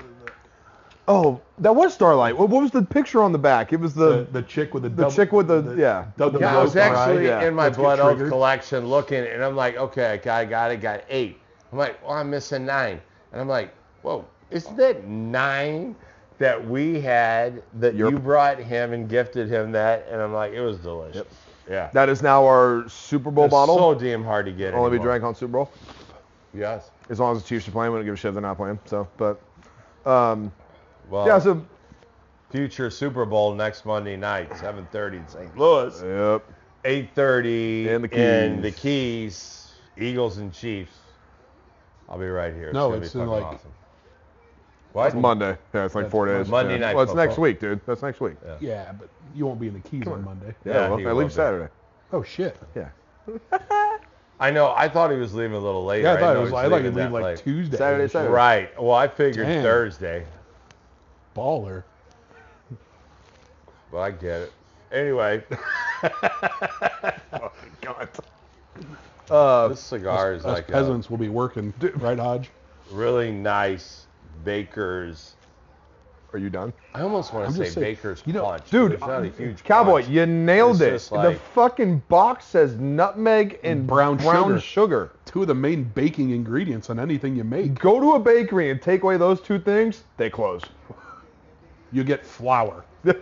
Oh, 1.09 1.41
that 1.59 1.75
was 1.75 1.95
Starlight. 1.95 2.37
What, 2.37 2.49
what 2.49 2.63
was 2.63 2.73
the 2.73 2.83
picture 2.83 3.23
on 3.23 3.31
the 3.31 3.39
back? 3.39 3.73
It 3.73 3.79
was 3.79 3.95
The, 3.95 4.25
the 4.25 4.41
the 4.41 4.43
chick 4.43 4.75
with 4.75 4.83
the 4.83 4.89
the 4.89 5.03
double, 5.03 5.15
chick 5.15 5.33
with 5.33 5.47
the, 5.47 5.77
yeah. 5.79 6.07
double 6.17 6.41
Yeah, 6.41 6.59
I 6.59 6.63
was 6.63 6.75
rope, 6.75 6.91
right? 6.91 6.99
actually 6.99 7.47
in 7.47 7.55
my 7.55 7.65
Let's 7.65 7.77
Blood 7.77 8.01
Oath 8.01 8.29
collection 8.29 8.87
looking, 8.87 9.25
and 9.25 9.45
I'm 9.45 9.55
like, 9.55 9.77
okay, 9.77 10.21
I 10.29 10.45
got 10.45 10.73
it, 10.73 10.81
got 10.81 11.05
eight. 11.09 11.39
I'm 11.71 11.79
like, 11.79 12.03
well, 12.03 12.17
I'm 12.17 12.29
missing 12.29 12.67
nine. 12.67 13.01
And 13.31 13.41
I'm 13.41 13.49
like, 13.49 13.73
whoa, 14.07 14.25
isn't 14.51 14.77
that 14.77 15.05
nine 15.09 15.97
that 16.39 16.65
we 16.69 17.01
had 17.01 17.63
that 17.81 17.95
Yep. 17.97 18.11
you 18.13 18.19
brought 18.21 18.59
him 18.59 18.93
and 18.93 19.09
gifted 19.09 19.49
him 19.49 19.73
that? 19.73 20.07
And 20.09 20.21
I'm 20.23 20.33
like, 20.33 20.53
it 20.53 20.61
was 20.61 20.79
delicious. 20.79 21.27
Yeah. 21.69 21.91
That 21.93 22.09
is 22.09 22.23
now 22.23 22.45
our 22.47 22.89
Super 22.89 23.33
Bowl 23.33 23.47
It's 23.47 23.53
bottle. 23.53 23.77
so 23.77 23.95
damn 23.99 24.23
hard 24.23 24.47
to 24.47 24.53
get. 24.53 24.73
Only 24.75 24.91
be 24.91 24.97
anymore. 24.97 25.07
drank 25.19 25.25
on 25.25 25.35
Super 25.35 25.53
Bowl. 25.55 25.73
Yes. 26.55 26.91
As 27.11 27.19
long 27.19 27.35
as 27.37 27.43
the 27.43 27.49
Chiefs 27.49 27.67
are 27.67 27.73
playing, 27.73 27.93
we 27.93 27.99
don't 27.99 28.05
give 28.05 28.15
a 28.15 28.17
shit 28.17 28.29
if 28.29 28.35
they're 28.35 28.43
not 28.43 28.57
playing. 28.57 28.79
So, 28.85 29.09
but 29.17 29.41
um, 30.09 30.53
Well, 31.11 31.27
yeah. 31.27 31.41
So 31.41 31.61
future 32.51 32.89
Super 32.91 33.25
Bowl 33.27 33.53
next 33.55 33.85
Monday 33.85 34.17
night, 34.17 34.51
7:30 34.51 35.15
in 35.17 35.27
St. 35.29 35.59
Louis. 35.59 36.01
yep. 36.05 36.45
8:30 36.85 37.87
In 37.89 38.03
the 38.03 38.45
in 38.45 38.61
the 38.63 38.71
Keys. 38.71 39.75
Keys, 39.97 40.07
Eagles 40.07 40.39
and 40.39 40.53
Chiefs. 40.53 40.97
I'll 42.09 42.19
be 42.19 42.27
right 42.29 42.55
here. 42.55 42.73
No, 42.73 42.91
gonna 42.91 43.03
it's 43.03 43.13
be 43.13 43.19
in, 43.19 43.27
fucking 43.27 43.43
like- 43.45 43.55
awesome. 43.55 43.71
What? 44.97 45.15
Monday. 45.15 45.59
Yeah, 45.75 45.85
it's 45.85 45.95
like 45.95 46.05
That's 46.05 46.11
four 46.11 46.25
days. 46.27 46.49
Monday 46.49 46.75
yeah. 46.75 46.79
night 46.87 46.95
Well, 46.97 47.05
it's 47.05 47.13
next 47.13 47.37
week, 47.37 47.61
dude. 47.61 47.81
That's 47.85 48.01
next 48.01 48.19
week. 48.19 48.37
Yeah. 48.43 48.57
Yeah, 48.61 48.93
but 48.93 49.11
you 49.35 49.45
won't 49.45 49.61
be 49.61 49.69
in 49.69 49.75
the 49.75 49.81
keys 49.81 50.07
on 50.07 50.25
Monday. 50.25 50.55
Yeah, 50.65 50.73
Yeah, 50.73 50.89
well, 50.89 51.09
I 51.09 51.13
leave 51.13 51.29
be. 51.29 51.35
Saturday. 51.35 51.71
Oh 52.15 52.23
shit. 52.23 52.57
Yeah. 52.75 52.89
I 54.41 54.51
know. 54.51 54.73
I 54.75 54.89
thought 54.89 55.11
he 55.11 55.19
was 55.19 55.35
leaving 55.35 55.55
a 55.55 55.61
little 55.61 55.85
later. 55.85 56.05
Yeah, 56.05 56.15
I 56.15 56.21
thought 56.21 56.33
know 56.33 56.41
it 56.41 56.45
was. 56.45 56.53
I 56.55 56.69
thought 56.71 56.77
you'd 56.77 56.95
leaving 56.95 56.95
leave 56.95 57.05
that 57.05 57.13
like 57.13 57.25
late. 57.25 57.39
Tuesday. 57.41 57.77
Saturday, 57.77 58.09
Saturday. 58.11 58.33
Right. 58.33 58.83
Well, 58.83 58.95
I 58.95 59.07
figured 59.07 59.47
Damn. 59.47 59.63
Thursday, 59.63 60.25
Baller. 61.37 61.83
but 63.93 63.99
I 63.99 64.11
get 64.13 64.41
it. 64.41 64.53
Anyway, 64.93 65.45
God. 67.83 68.09
Uh, 69.31 69.69
this 69.69 69.81
cigar 69.81 70.33
is 70.33 70.47
Us 70.47 70.55
like 70.55 70.69
a 70.71 70.73
peasants 70.73 71.11
will 71.11 71.19
be 71.19 71.29
working, 71.29 71.75
right, 71.97 72.19
Hodge? 72.19 72.49
really 72.91 73.31
nice 73.33 74.06
Baker's. 74.45 75.35
are 76.33 76.39
you 76.39 76.51
done? 76.51 76.73
I 76.95 77.01
almost 77.03 77.33
want 77.33 77.49
to 77.51 77.57
say 77.57 77.69
saying, 77.69 77.85
Baker's 77.97 78.23
you 78.27 78.33
know, 78.33 78.45
punch. 78.45 78.71
Dude, 78.71 78.93
it's 78.93 79.01
not 79.01 79.23
a 79.25 79.29
huge 79.29 79.65
Cowboy, 79.65 80.01
punch. 80.03 80.09
you 80.13 80.27
nailed 80.27 80.83
It's 80.83 80.83
it. 80.83 80.91
just 80.91 81.11
the 81.11 81.39
fucking 81.55 82.03
box 82.09 82.45
says 82.45 82.77
nutmeg 82.77 83.59
and 83.65 83.87
brown 83.87 84.17
brown 84.19 84.49
sugar. 84.49 84.61
sugar. 84.61 85.13
Two 85.25 85.43
of 85.43 85.49
the 85.49 85.55
main 85.55 85.85
baking 85.85 86.31
ingredients 86.31 86.91
on 86.91 86.99
anything 87.01 87.37
you 87.37 87.45
make. 87.45 87.75
Go 87.79 88.01
to 88.01 88.13
a 88.13 88.19
bakery 88.21 88.71
and 88.71 88.81
take 88.83 89.03
away 89.03 89.17
those 89.17 89.41
two 89.41 89.59
things, 89.59 90.05
they 90.17 90.31
close. 90.31 90.63
You 91.93 92.03
get 92.05 92.27
flour. 92.27 92.85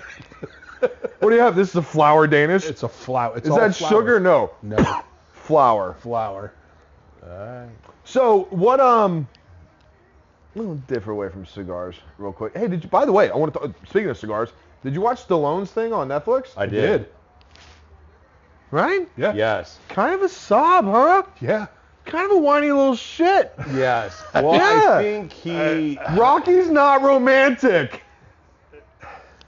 What 1.20 1.30
do 1.30 1.36
you 1.36 1.40
have? 1.40 1.54
This 1.56 1.70
is 1.70 1.76
a 1.76 1.82
flour 1.82 2.26
Danish. 2.26 2.66
It's 2.66 2.82
a 2.82 2.88
flour. 2.88 3.36
It's 3.36 3.46
is 3.46 3.50
all 3.52 3.58
that 3.58 3.74
flour. 3.74 3.90
sugar? 3.90 4.20
No, 4.20 4.50
No, 4.62 4.76
flour. 5.32 5.94
flour. 6.00 6.52
Alright. 7.22 7.68
So 8.04 8.44
what? 8.50 8.80
Um, 8.80 9.26
little 10.54 10.74
different 10.86 11.18
away 11.18 11.28
from 11.28 11.44
cigars, 11.46 11.96
real 12.18 12.32
quick. 12.32 12.56
Hey, 12.56 12.68
did 12.68 12.82
you? 12.84 12.90
By 12.90 13.04
the 13.04 13.12
way, 13.12 13.30
I 13.30 13.36
want 13.36 13.52
to. 13.54 13.58
Talk, 13.60 13.72
Speaking 13.88 14.10
of 14.10 14.18
cigars, 14.18 14.50
did 14.82 14.94
you 14.94 15.00
watch 15.00 15.26
Stallone's 15.26 15.70
thing 15.70 15.92
on 15.92 16.08
Netflix? 16.08 16.48
I 16.56 16.66
did. 16.66 17.02
Did. 17.02 17.08
right? 18.70 19.08
Yeah. 19.16 19.34
Yes. 19.34 19.78
Kind 19.88 20.14
of 20.14 20.22
a 20.22 20.28
sob, 20.28 20.84
huh? 20.84 21.22
Yeah. 21.40 21.66
Kind 22.04 22.26
of 22.26 22.32
a 22.32 22.38
whiny 22.38 22.70
little 22.70 22.94
shit. 22.96 23.52
Yes. 23.72 24.22
Well, 24.34 24.54
Yeah. 24.54 24.94
I 24.98 25.02
think 25.02 25.32
he. 25.32 25.98
Rocky's 26.16 26.68
not 26.68 27.02
romantic. 27.02 28.02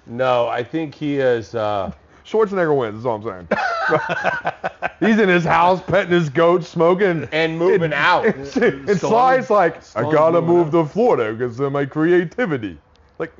No, 0.06 0.46
I 0.46 0.62
think 0.62 0.94
he 0.94 1.16
is. 1.18 1.54
Uh, 1.54 1.92
Schwarzenegger 2.24 2.76
wins. 2.76 3.02
That's 3.02 3.06
all 3.06 3.16
I'm 3.16 3.22
saying. 3.22 3.48
He's 5.00 5.18
in 5.18 5.28
his 5.28 5.44
house 5.44 5.82
petting 5.82 6.12
his 6.12 6.30
goat, 6.30 6.64
smoking. 6.64 7.28
and 7.32 7.58
moving 7.58 7.92
out. 7.92 8.24
And 8.56 8.98
Sly's 8.98 9.50
like, 9.50 9.82
I 9.96 10.02
gotta 10.02 10.40
move 10.40 10.74
out. 10.74 10.84
to 10.84 10.86
Florida 10.86 11.32
because 11.32 11.60
of 11.60 11.72
my 11.72 11.84
creativity. 11.84 12.78
Like, 13.18 13.32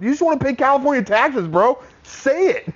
you 0.00 0.10
just 0.10 0.22
want 0.22 0.40
to 0.40 0.44
pay 0.46 0.54
California 0.54 1.02
taxes, 1.02 1.46
bro. 1.46 1.80
Say 2.02 2.48
it. 2.50 2.74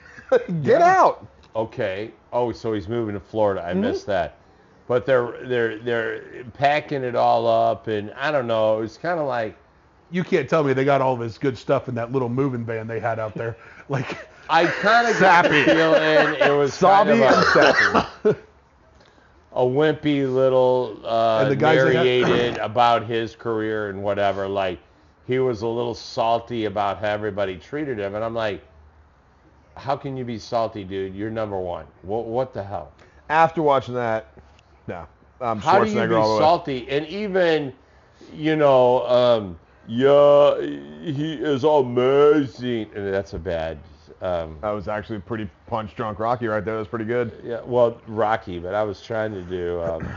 Get 0.62 0.82
out. 0.82 1.27
Okay. 1.55 2.12
Oh, 2.32 2.52
so 2.52 2.73
he's 2.73 2.89
moving 2.89 3.14
to 3.14 3.20
Florida. 3.20 3.60
Mm-hmm. 3.62 3.70
I 3.70 3.74
missed 3.74 4.06
that. 4.06 4.39
But 4.89 5.05
they're 5.06 5.44
they're 5.47 5.78
they're 5.78 6.44
packing 6.55 7.02
it 7.02 7.16
all 7.16 7.47
up, 7.48 7.89
and 7.89 8.12
I 8.12 8.31
don't 8.31 8.47
know. 8.47 8.82
It's 8.82 8.97
kind 8.97 9.18
of 9.18 9.27
like 9.27 9.56
You 10.12 10.23
can't 10.23 10.48
tell 10.48 10.62
me 10.62 10.73
they 10.74 10.85
got 10.85 11.01
all 11.01 11.14
of 11.14 11.20
his 11.20 11.39
good 11.39 11.59
stuff 11.59 11.89
in 11.89 11.94
that 11.97 12.12
little 12.12 12.28
moving 12.28 12.64
van 12.64 12.86
they 12.86 13.01
had 13.01 13.18
out 13.18 13.35
there. 13.35 13.56
Like, 13.89 14.28
I 14.48 14.66
kind 14.66 15.09
of 15.09 15.18
got 15.20 15.44
the 15.44 15.64
feeling 15.64 16.35
it 16.40 16.51
was 16.56 16.77
kind 16.77 17.09
Sobby 17.09 17.23
of 17.23 17.32
and 17.32 17.35
a, 17.35 18.06
Sappy. 18.23 18.39
a 19.52 19.62
wimpy 19.62 20.32
little 20.32 21.01
uh, 21.05 21.40
And 21.43 21.51
the 21.51 21.56
guys 21.56 21.82
that 21.82 21.93
got- 21.93 22.05
narrated 22.05 22.59
about 22.59 23.06
his 23.06 23.35
career 23.36 23.89
and 23.90 24.02
whatever. 24.02 24.47
Like 24.48 24.78
he 25.27 25.39
was 25.39 25.62
a 25.62 25.66
little 25.68 25.94
salty 25.94 26.66
about 26.66 26.98
how 26.98 27.09
everybody 27.09 27.56
treated 27.56 27.98
him, 27.98 28.14
and 28.14 28.24
I'm 28.24 28.35
like, 28.35 28.62
how 29.77 29.97
can 29.97 30.16
you 30.16 30.24
be 30.24 30.39
salty, 30.39 30.85
dude? 30.85 31.14
You're 31.14 31.31
number 31.31 31.59
one. 31.59 31.86
What 32.02 32.27
what 32.27 32.52
the 32.55 32.62
hell? 32.62 32.93
After 33.28 33.62
watching 33.62 33.94
that, 33.94 34.32
no. 34.86 35.06
I'm 35.40 35.59
How 35.59 35.82
do 35.85 35.90
you 35.90 35.97
Schwarzenegger 35.97 36.09
be 36.09 36.14
all 36.14 36.28
the 36.28 36.35
way. 36.35 36.40
salty? 36.40 36.89
And 36.89 37.06
even, 37.09 37.73
you 38.32 38.56
know, 38.56 39.06
um, 39.06 39.59
yeah, 39.86 40.59
he 40.60 41.35
is 41.35 41.64
amazing. 41.64 42.90
And 42.94 43.12
that's 43.12 43.35
a 43.35 43.39
bad. 43.39 43.78
Um, 44.22 44.56
That 44.62 44.70
was 44.70 44.88
actually 44.88 45.18
pretty 45.20 45.48
punch 45.66 45.94
drunk 45.94 46.18
Rocky 46.18 46.47
right 46.47 46.64
there. 46.64 46.74
That 46.74 46.78
was 46.80 46.88
pretty 46.88 47.05
good. 47.05 47.32
yeah, 47.44 47.60
well, 47.64 48.01
Rocky, 48.06 48.59
but 48.59 48.74
I 48.74 48.82
was 48.82 49.01
trying 49.02 49.32
to 49.32 49.43
do, 49.43 49.80
um, 49.82 50.09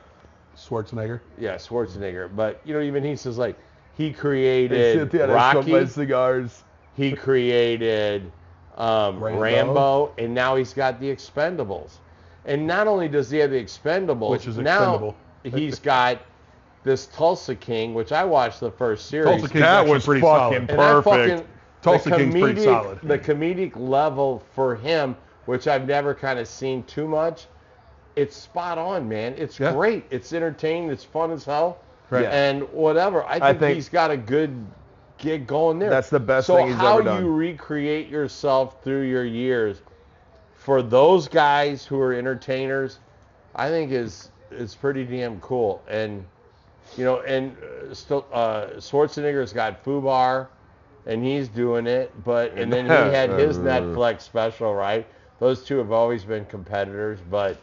Schwarzenegger. 0.56 1.20
yeah, 1.38 1.56
Schwarzenegger. 1.56 2.34
But 2.34 2.60
you 2.64 2.74
know, 2.74 2.80
even 2.80 3.02
he 3.04 3.16
says 3.16 3.38
like 3.38 3.56
he 3.96 4.12
created 4.12 4.98
sit 4.98 5.10
there, 5.10 5.26
they 5.26 5.32
Rocky, 5.32 5.86
cigars. 5.86 6.62
he 6.96 7.12
created 7.12 8.30
um, 8.76 9.22
Rambo. 9.22 9.40
Rambo. 9.40 10.12
and 10.18 10.34
now 10.34 10.56
he's 10.56 10.72
got 10.74 11.00
the 11.00 11.06
Expendables. 11.10 11.92
And 12.46 12.66
not 12.66 12.86
only 12.86 13.08
does 13.08 13.30
he 13.30 13.38
have 13.38 13.50
the 13.50 13.62
Expendables, 13.62 14.30
Which 14.30 14.46
is 14.46 14.56
now 14.58 14.94
expendable. 14.94 15.16
he's 15.44 15.78
got 15.92 16.20
this 16.82 17.06
Tulsa 17.06 17.54
King, 17.54 17.92
which 17.94 18.12
I 18.12 18.24
watched 18.24 18.60
the 18.60 18.70
first 18.70 19.06
series. 19.06 19.26
Tulsa 19.26 19.48
King's 19.48 19.60
That 19.60 19.86
was 19.86 20.04
pretty 20.04 20.20
fucking 20.22 20.68
solid. 20.68 20.70
and 20.70 20.80
I 20.80 20.92
Perfect. 21.02 21.30
fucking 21.40 21.48
Tulsa 21.82 22.10
the 22.10 22.16
King's 22.16 22.34
pretty 22.34 22.60
comedic- 22.60 22.64
solid. 22.64 22.98
The 23.02 23.18
comedic 23.18 23.72
level 23.76 24.42
for 24.54 24.76
him, 24.76 25.16
which 25.46 25.66
I've 25.68 25.86
never 25.86 26.14
kind 26.14 26.38
of 26.38 26.46
seen 26.48 26.82
too 26.84 27.08
much, 27.08 27.46
it's 28.16 28.36
spot 28.36 28.76
on, 28.78 29.08
man. 29.08 29.34
It's 29.38 29.58
Yeah. 29.58 29.72
great. 29.72 30.04
It's 30.10 30.32
entertaining. 30.32 30.90
It's 30.90 31.04
fun 31.04 31.30
as 31.30 31.44
hell. 31.44 31.78
Right. 32.10 32.26
And 32.26 32.62
whatever. 32.72 33.24
I 33.24 33.32
think, 33.34 33.42
I 33.44 33.54
think- 33.54 33.74
he's 33.76 33.88
got 33.88 34.10
a 34.10 34.16
good 34.16 34.66
gig 35.18 35.46
going 35.46 35.78
there. 35.78 35.90
That's 35.90 36.10
the 36.10 36.18
best 36.20 36.46
so 36.46 36.56
thing 36.56 36.68
he's 36.68 36.76
how 36.76 36.94
ever 36.94 37.02
done. 37.04 37.16
So 37.18 37.20
how 37.22 37.26
you 37.28 37.32
recreate 37.32 38.08
yourself 38.08 38.82
through 38.82 39.02
your 39.02 39.24
years 39.24 39.80
for 40.54 40.82
those 40.82 41.28
guys 41.28 41.84
who 41.86 42.00
are 42.00 42.12
entertainers, 42.12 42.98
I 43.54 43.68
think 43.68 43.92
is 43.92 44.30
is 44.50 44.74
pretty 44.74 45.04
damn 45.04 45.38
cool. 45.40 45.80
And 45.88 46.24
you 46.96 47.04
know, 47.04 47.20
and 47.20 47.56
uh, 47.62 47.94
still 47.94 48.26
uh, 48.32 48.66
Schwarzenegger's 48.78 49.52
got 49.52 49.84
Fubar, 49.84 50.48
and 51.06 51.24
he's 51.24 51.48
doing 51.48 51.86
it. 51.86 52.12
But 52.24 52.52
and 52.54 52.72
then 52.72 52.84
he 52.86 52.90
had 53.14 53.30
his 53.30 53.58
Netflix 53.58 54.22
special, 54.22 54.74
right? 54.74 55.06
Those 55.38 55.64
two 55.64 55.78
have 55.78 55.90
always 55.92 56.24
been 56.24 56.44
competitors, 56.46 57.18
but 57.30 57.56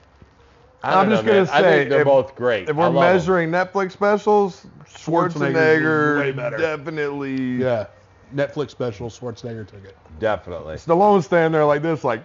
I 0.83 0.91
don't 0.91 0.99
I'm 1.03 1.09
know, 1.09 1.15
just 1.15 1.25
gonna 1.25 1.37
man. 1.43 1.49
I 1.53 1.61
say, 1.61 1.77
think 1.79 1.89
they're 1.89 2.01
if- 2.01 2.05
both 2.05 2.35
great. 2.35 2.69
If 2.69 2.75
we're 2.75 2.83
love 2.85 2.95
'em. 2.95 2.99
measuring 3.13 3.49
Netflix 3.51 3.91
specials, 3.91 4.65
Schwarzenegger's 4.85 5.35
Schwarzenegger 5.53 6.19
way 6.51 6.57
definitely. 6.57 7.35
Yeah. 7.63 7.87
Netflix 8.35 8.71
special. 8.71 9.09
Schwarzenegger 9.09 9.65
took 9.67 9.85
it. 9.85 9.95
definitely. 10.19 10.75
Stallone 10.75 11.23
standing 11.23 11.51
there 11.53 11.65
like 11.65 11.81
this, 11.81 12.03
like, 12.03 12.21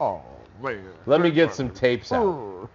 oh 0.00 0.22
man. 0.62 0.82
Let 1.06 1.20
me 1.20 1.30
get 1.30 1.54
some 1.54 1.70
tapes 1.70 2.12
out. 2.12 2.68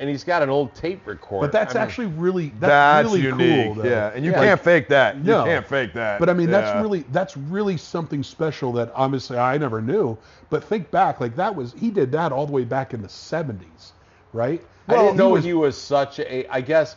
And 0.00 0.08
he's 0.08 0.24
got 0.24 0.42
an 0.42 0.48
old 0.50 0.74
tape 0.74 1.06
recorder. 1.06 1.46
But 1.46 1.52
that's 1.52 1.76
I 1.76 1.78
mean, 1.78 1.86
actually 1.86 2.06
really 2.06 2.48
that's, 2.58 2.70
That's 2.70 3.06
really 3.06 3.20
unique. 3.20 3.66
cool. 3.66 3.74
though. 3.84 3.88
yeah, 3.88 4.10
and 4.14 4.24
you 4.24 4.32
Yeah. 4.32 4.42
can't 4.44 4.60
fake 4.60 4.88
that. 4.88 5.16
You 5.18 5.22
No. 5.24 5.44
can't 5.44 5.66
fake 5.66 5.92
that. 5.92 6.18
But 6.18 6.28
I 6.28 6.32
mean, 6.32 6.50
that's 6.50 6.74
Yeah. 6.74 6.80
really 6.82 7.04
that's 7.12 7.36
really 7.36 7.76
something 7.76 8.22
special 8.24 8.72
that 8.72 8.90
obviously 8.94 9.38
I 9.38 9.56
never 9.58 9.80
knew. 9.80 10.16
But 10.48 10.64
think 10.64 10.90
back, 10.90 11.20
like 11.20 11.36
that 11.36 11.54
was 11.54 11.74
he 11.78 11.90
did 11.90 12.10
that 12.12 12.32
all 12.32 12.46
the 12.46 12.52
way 12.52 12.64
back 12.64 12.94
in 12.94 13.02
the 13.02 13.08
'70s, 13.08 13.92
right? 14.32 14.60
I 14.88 14.96
didn't 14.96 15.16
know 15.16 15.28
was- 15.30 15.44
he 15.44 15.52
was 15.52 15.76
such 15.76 16.18
a. 16.18 16.46
I 16.50 16.60
guess 16.62 16.96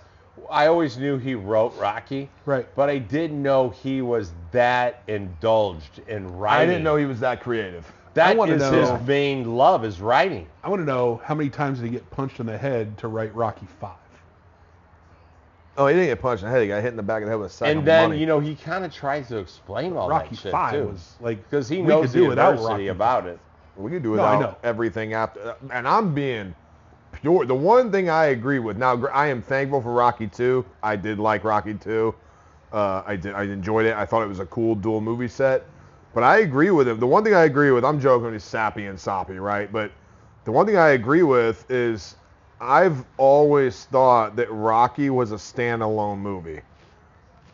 I 0.49 0.65
always 0.65 0.97
knew 0.97 1.17
he 1.19 1.35
wrote 1.35 1.73
Rocky, 1.79 2.27
Right. 2.45 2.65
But 2.75 2.89
I 2.89 2.97
didn't 2.97 3.41
know 3.43 3.69
he 3.69 4.01
was 4.01 4.31
that 4.51 5.01
indulged 5.07 5.99
in 6.07 6.37
writing. 6.37 6.61
I 6.61 6.65
didn't 6.71 6.83
know 6.83 6.95
he 6.95 7.05
was 7.05 7.19
that 7.19 7.41
creative. 7.41 7.85
That 8.13 8.37
wanna 8.37 8.53
is 8.53 8.61
know- 8.61 8.95
his 8.97 9.07
main 9.07 9.55
love 9.55 9.83
is 9.85 9.99
writing. 10.01 10.47
I 10.63 10.69
want 10.69 10.81
to 10.81 10.85
know 10.85 11.21
how 11.23 11.33
many 11.35 11.49
times 11.49 11.79
did 11.79 11.85
he 11.85 11.91
get 11.91 12.09
punched 12.11 12.39
in 12.39 12.45
the 12.45 12.57
head 12.57 12.97
to 12.99 13.07
write 13.07 13.33
Rocky 13.35 13.67
Five? 13.79 13.91
Oh, 15.75 15.87
he 15.87 15.93
didn't 15.95 16.07
get 16.09 16.21
punched 16.21 16.43
in 16.43 16.49
the 16.49 16.53
head. 16.53 16.61
He 16.61 16.67
got 16.67 16.81
hit 16.83 16.89
in 16.91 16.97
the 16.97 17.01
back 17.03 17.23
of 17.23 17.25
the 17.25 17.31
head 17.31 17.39
with 17.39 17.51
a 17.51 17.53
sack 17.53 17.69
And 17.69 17.79
of 17.79 17.85
then 17.85 18.09
money. 18.09 18.19
you 18.21 18.27
know 18.27 18.39
he 18.39 18.53
kind 18.55 18.85
of 18.85 18.93
tries 18.93 19.27
to 19.29 19.37
explain 19.37 19.95
all 19.97 20.07
Rocky 20.07 20.29
that 20.29 20.37
shit 20.39 20.51
Five 20.51 20.73
too, 20.73 20.85
was 20.89 21.15
like 21.19 21.43
because 21.49 21.67
he 21.67 21.77
we 21.77 21.87
knows 21.87 22.03
could 22.05 22.11
the 22.11 22.19
do 22.19 22.27
without 22.29 22.51
adversity 22.53 22.73
Rocky 22.73 22.87
about 22.89 23.25
it. 23.27 23.39
we 23.75 23.89
can 23.89 24.03
do 24.03 24.15
No, 24.15 24.23
I 24.23 24.35
without 24.37 24.51
know. 24.63 24.69
everything 24.69 25.13
after. 25.13 25.55
And 25.71 25.87
I'm 25.87 26.13
being 26.13 26.53
pure. 27.11 27.45
The 27.45 27.55
one 27.55 27.91
thing 27.91 28.07
I 28.09 28.25
agree 28.25 28.59
with 28.59 28.77
now, 28.77 29.03
I 29.07 29.27
am 29.27 29.41
thankful 29.41 29.81
for 29.81 29.93
Rocky 29.93 30.27
2. 30.27 30.63
I 30.83 30.95
did 30.95 31.17
like 31.17 31.43
Rocky 31.43 31.73
2. 31.73 32.13
Uh, 32.71 33.01
I 33.05 33.15
did. 33.15 33.33
I 33.33 33.43
enjoyed 33.43 33.85
it. 33.87 33.95
I 33.95 34.05
thought 34.05 34.21
it 34.21 34.27
was 34.29 34.39
a 34.39 34.45
cool 34.47 34.75
dual 34.75 35.01
movie 35.01 35.27
set. 35.27 35.63
But 36.13 36.23
I 36.23 36.39
agree 36.39 36.71
with 36.71 36.87
him. 36.87 36.99
The 36.99 37.07
one 37.07 37.23
thing 37.23 37.33
I 37.33 37.43
agree 37.43 37.71
with, 37.71 37.83
I'm 37.83 37.99
joking, 37.99 38.33
he's 38.33 38.43
sappy 38.43 38.85
and 38.85 38.99
soppy, 38.99 39.39
right? 39.39 39.71
But 39.71 39.91
the 40.45 40.51
one 40.51 40.65
thing 40.65 40.77
I 40.77 40.89
agree 40.89 41.23
with 41.23 41.69
is 41.71 42.15
I've 42.61 43.03
always 43.17 43.85
thought 43.85 44.35
that 44.35 44.51
Rocky 44.51 45.09
was 45.09 45.31
a 45.31 45.35
standalone 45.35 46.19
movie. 46.19 46.61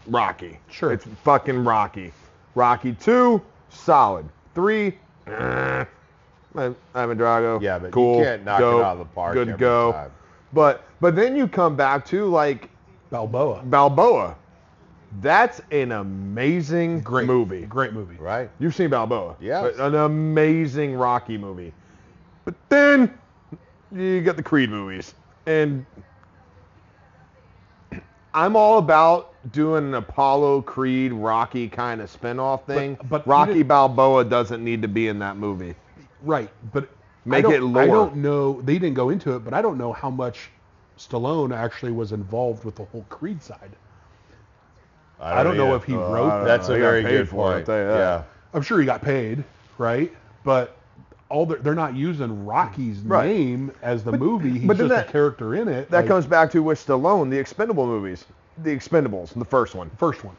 Rocky. 0.08 0.60
Sure. 0.70 0.92
It's 0.92 1.06
fucking 1.24 1.64
Rocky. 1.64 2.12
Rocky 2.56 2.94
2, 2.94 3.42
solid. 3.70 4.28
3, 4.56 4.98
eh. 5.28 5.86
Ivan 6.56 7.18
Drago. 7.18 7.62
Yeah, 7.62 7.80
but 7.80 7.92
cool, 7.92 8.18
you 8.20 8.24
can't 8.24 8.44
knock 8.44 8.60
dope, 8.60 8.82
it 8.82 8.84
out 8.86 8.94
of 8.94 9.00
the 9.00 9.06
park. 9.06 9.34
Good 9.34 9.58
go. 9.58 9.92
time. 9.92 10.12
But 10.52 10.84
but 11.00 11.16
then 11.16 11.36
you 11.36 11.48
come 11.48 11.76
back 11.76 12.06
to 12.08 12.26
like 12.26 12.70
Balboa. 13.12 13.62
Balboa. 13.66 14.36
That's 15.22 15.62
an 15.72 15.92
amazing 15.92 17.02
Great 17.02 17.28
movie. 17.28 17.66
Great 17.66 17.94
movie. 17.94 18.16
Right. 18.16 18.50
You've 18.60 18.76
seen 18.76 18.90
Balboa. 18.90 19.36
Yes. 19.40 19.76
An 19.78 19.96
amazing 19.96 20.96
Rocky 20.96 21.38
movie. 21.38 21.74
But 22.46 22.56
then 22.70 23.18
you 23.92 24.22
got 24.22 24.38
the 24.38 24.44
Creed 24.44 24.70
movies. 24.70 25.16
And 25.46 25.86
I'm 28.34 28.56
all 28.56 28.78
about 28.78 29.34
doing 29.52 29.86
an 29.86 29.94
Apollo 29.96 30.62
Creed 30.64 31.12
Rocky 31.12 31.68
kind 31.68 32.02
of 32.02 32.10
spin-off 32.10 32.66
thing. 32.66 32.98
but 33.10 33.26
you 33.26 33.32
Rocky 33.32 33.64
Balboa 33.64 34.26
doesn't 34.26 34.64
need 34.64 34.82
to 34.84 34.88
be 34.88 35.08
in 35.08 35.18
that 35.20 35.38
movie. 35.38 35.76
Right, 36.22 36.50
but 36.72 36.90
Make 37.26 37.46
it 37.46 37.62
lore. 37.62 37.84
I 37.84 37.88
don't 37.88 38.18
know. 38.18 38.62
They 38.62 38.74
didn't 38.80 38.96
go 38.96 39.10
into 39.10 39.36
it, 39.36 39.40
but 39.40 39.54
I 39.54 39.62
don't 39.62 39.78
know 39.78 39.94
how 39.94 40.10
much 40.10 40.50
Stallone 40.98 41.56
actually 41.56 41.92
was 41.92 42.12
involved 42.12 42.66
with 42.66 42.76
the 42.76 42.86
whole 42.86 43.06
Creed 43.10 43.42
side. 43.42 43.72
I 45.22 45.44
don't 45.44 45.58
know 45.58 45.76
if 45.76 45.84
he 45.84 45.94
Uh, 45.96 46.00
wrote. 46.00 46.30
I 46.32 46.40
that. 46.40 46.46
That's 46.46 46.70
a 46.70 46.74
They 46.74 46.80
got 46.80 46.84
very 46.86 47.04
good 47.04 47.30
for 47.30 47.36
it, 47.36 47.40
I'll 47.48 47.54
point. 47.56 47.66
tell 47.66 47.78
you 47.80 47.88
that. 47.88 47.98
Yeah. 47.98 48.22
I'm 48.54 48.62
sure 48.62 48.80
he 48.80 48.86
got 48.86 49.02
paid, 49.02 49.44
right? 49.78 50.12
But 50.44 50.76
all 51.30 51.46
they're, 51.46 51.60
they're 51.60 51.76
not 51.76 51.94
using 51.96 52.46
Rocky's 52.46 53.00
Right. 53.00 53.28
name 53.28 53.72
as 53.84 54.04
the 54.04 54.12
movie. 54.14 54.60
He's 54.60 54.68
but 54.68 54.78
then 54.78 54.88
just 54.88 54.98
that- 55.02 55.10
a 55.10 55.12
character 55.12 55.56
in 55.56 55.68
it. 55.68 55.90
That 55.92 56.00
like, 56.00 56.08
comes 56.08 56.26
back 56.26 56.50
to 56.52 56.64
with 56.64 56.84
Stallone, 56.86 57.30
the 57.30 57.38
Expendable 57.38 57.86
movies. 57.86 58.26
The 58.64 58.76
Expendables, 58.76 59.34
the 59.38 59.46
first 59.46 59.76
one. 59.76 59.90
first 59.98 60.24
one. 60.24 60.36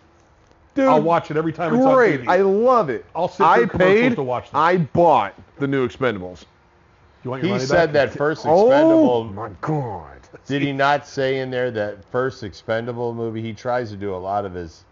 Dude, 0.75 0.87
I'll 0.87 1.03
watch 1.03 1.31
it 1.31 1.37
every 1.37 1.53
time 1.53 1.75
it's 1.75 1.85
Great. 1.85 2.21
on 2.21 2.27
TV. 2.27 2.29
I 2.31 2.37
love 2.43 2.91
it. 2.91 3.05
I'll 3.15 3.29
sit 3.29 3.45
I 3.45 3.67
paid, 3.67 4.15
to 4.17 4.23
watch 4.23 4.51
them. 4.51 4.61
I 4.61 4.77
bought 4.79 5.35
the 5.59 5.67
new 5.67 5.87
Expendables. 5.87 6.45
you 7.25 7.31
want 7.31 7.43
your 7.43 7.49
He 7.49 7.53
money 7.55 7.65
said 7.65 7.93
back? 7.93 8.11
that 8.11 8.17
first 8.19 8.45
Expendable. 8.45 8.71
Oh 8.73 9.25
expendable. 9.25 9.25
my 9.35 9.51
god. 9.61 10.20
Did 10.47 10.63
he 10.63 10.73
not 10.73 11.07
say 11.07 11.39
in 11.41 11.51
there 11.51 11.71
that 11.73 12.05
first 12.07 12.43
expendable 12.43 13.15
movie? 13.15 13.43
He 13.43 13.53
tries 13.53 13.91
to 13.91 13.97
do 13.97 14.15
a 14.15 14.17
lot 14.17 14.45
of 14.45 14.55
his, 14.55 14.85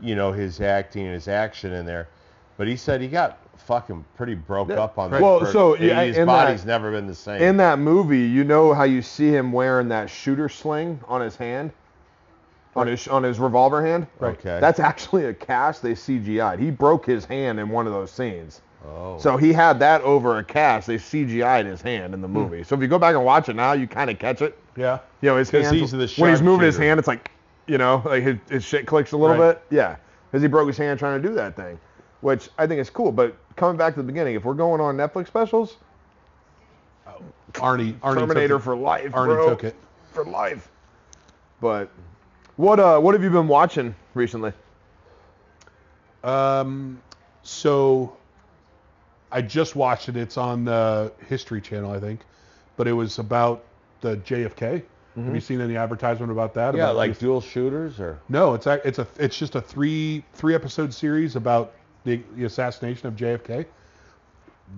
you 0.00 0.14
know, 0.14 0.32
his 0.32 0.60
acting 0.60 1.04
and 1.04 1.14
his 1.14 1.28
action 1.28 1.72
in 1.72 1.86
there, 1.86 2.08
but 2.56 2.66
he 2.66 2.76
said 2.76 3.00
he 3.00 3.08
got 3.08 3.38
fucking 3.58 4.04
pretty 4.16 4.34
broke 4.34 4.70
Yeah. 4.70 4.80
up 4.82 4.98
on 4.98 5.10
that. 5.10 5.20
Well, 5.20 5.40
first- 5.40 5.52
so, 5.52 5.76
yeah, 5.76 6.02
his 6.04 6.26
body's 6.26 6.62
that- 6.64 6.68
never 6.68 6.90
been 6.90 7.06
the 7.06 7.14
same. 7.14 7.42
In 7.42 7.56
that 7.58 7.78
movie, 7.78 8.20
you 8.20 8.44
know 8.44 8.72
how 8.72 8.84
you 8.84 9.02
see 9.02 9.28
him 9.34 9.52
wearing 9.52 9.88
that 9.88 10.08
shooter 10.08 10.48
sling 10.48 11.00
on 11.06 11.20
his 11.20 11.36
hand, 11.36 11.72
on 12.74 12.86
his 12.86 13.06
on 13.08 13.22
his 13.22 13.38
revolver 13.38 13.84
hand. 13.84 14.06
Okay. 14.22 14.58
That's 14.60 14.80
actually 14.80 15.26
a 15.26 15.34
cast 15.34 15.82
they 15.82 15.94
CGI'd. 15.94 16.58
He 16.60 16.70
broke 16.70 17.04
his 17.04 17.24
hand 17.26 17.60
in 17.60 17.68
one 17.68 17.86
of 17.86 17.92
those 17.92 18.10
scenes. 18.10 18.62
Oh. 18.86 19.18
So 19.18 19.36
he 19.36 19.52
had 19.52 19.78
that 19.80 20.00
over 20.02 20.38
a 20.38 20.44
cast. 20.44 20.86
They 20.86 20.96
CGI'd 20.96 21.66
his 21.66 21.82
hand 21.82 22.14
in 22.14 22.20
the 22.20 22.28
movie. 22.28 22.62
So 22.64 22.74
if 22.74 22.80
you 22.80 22.88
go 22.88 22.98
back 22.98 23.14
and 23.14 23.24
watch 23.24 23.48
it 23.48 23.56
now, 23.56 23.72
you 23.72 23.86
kind 23.86 24.10
of 24.10 24.18
catch 24.18 24.42
it. 24.42 24.58
yeah. 24.76 24.98
You 25.22 25.28
know, 25.30 25.36
his 25.36 25.50
hands, 25.50 25.70
he's 25.70 25.90
the 25.90 25.98
when 26.16 26.30
he's 26.30 26.40
moving 26.42 26.64
his 26.66 26.74
sharpshooter. 26.76 26.88
hand, 26.88 26.98
it's 26.98 27.08
like, 27.08 27.30
you 27.66 27.76
know, 27.78 28.02
like 28.04 28.22
his, 28.22 28.36
his 28.48 28.64
shit 28.64 28.86
clicks 28.86 29.12
a 29.12 29.16
little 29.16 29.36
Right. 29.36 29.52
bit. 29.54 29.76
Yeah, 29.76 29.96
because 30.30 30.42
he 30.42 30.48
broke 30.48 30.66
his 30.66 30.78
hand 30.78 30.98
trying 30.98 31.20
to 31.20 31.28
do 31.28 31.34
that 31.34 31.56
thing, 31.56 31.78
which 32.22 32.48
I 32.58 32.66
think 32.66 32.80
is 32.80 32.88
cool. 32.90 33.12
But 33.12 33.36
coming 33.56 33.76
back 33.76 33.92
to 33.94 34.00
the 34.00 34.06
beginning, 34.06 34.34
if 34.34 34.44
we're 34.44 34.54
going 34.54 34.80
on 34.80 34.96
Netflix 34.96 35.26
specials, 35.26 35.76
Arnie. 37.54 37.94
Arnie 38.00 38.14
Terminator 38.14 38.48
took 38.54 38.60
it. 38.60 38.64
for 38.64 38.76
life, 38.76 39.12
Arnie 39.12 39.26
bro. 39.26 39.48
took 39.50 39.64
it. 39.64 39.74
for 40.12 40.24
life. 40.24 40.68
But 41.60 41.90
what 42.56 42.80
uh, 42.80 42.98
what 43.00 43.14
have 43.14 43.22
you 43.22 43.30
been 43.30 43.48
watching 43.48 43.94
recently? 44.14 44.52
Um, 46.24 47.00
so 47.42 48.16
I 49.32 49.42
just 49.42 49.76
watched 49.76 50.08
it. 50.08 50.16
It's 50.16 50.36
on 50.36 50.64
the 50.64 51.12
History 51.28 51.60
Channel, 51.60 51.90
I 51.92 52.00
think, 52.00 52.20
but 52.76 52.88
it 52.88 52.92
was 52.92 53.18
about 53.18 53.64
the 54.00 54.16
JFK. 54.18 54.82
Have 55.16 55.34
you 55.34 55.40
seen 55.40 55.60
any 55.60 55.76
advertisement 55.76 56.32
about 56.32 56.54
that? 56.54 56.74
yeah, 56.74 56.84
About 56.84 56.96
like 56.96 57.14
the- 57.14 57.20
dual 57.20 57.40
shooters 57.42 58.00
or 58.00 58.18
no, 58.30 58.54
it's 58.54 58.66
a, 58.66 58.80
it's 58.86 58.98
a 58.98 59.06
it's 59.18 59.36
just 59.36 59.54
a 59.54 59.60
three 59.60 60.24
three 60.32 60.54
episode 60.54 60.94
series 60.94 61.36
about 61.36 61.72
the, 62.04 62.22
the 62.36 62.44
assassination 62.44 63.06
of 63.08 63.16
JFK. 63.16 63.66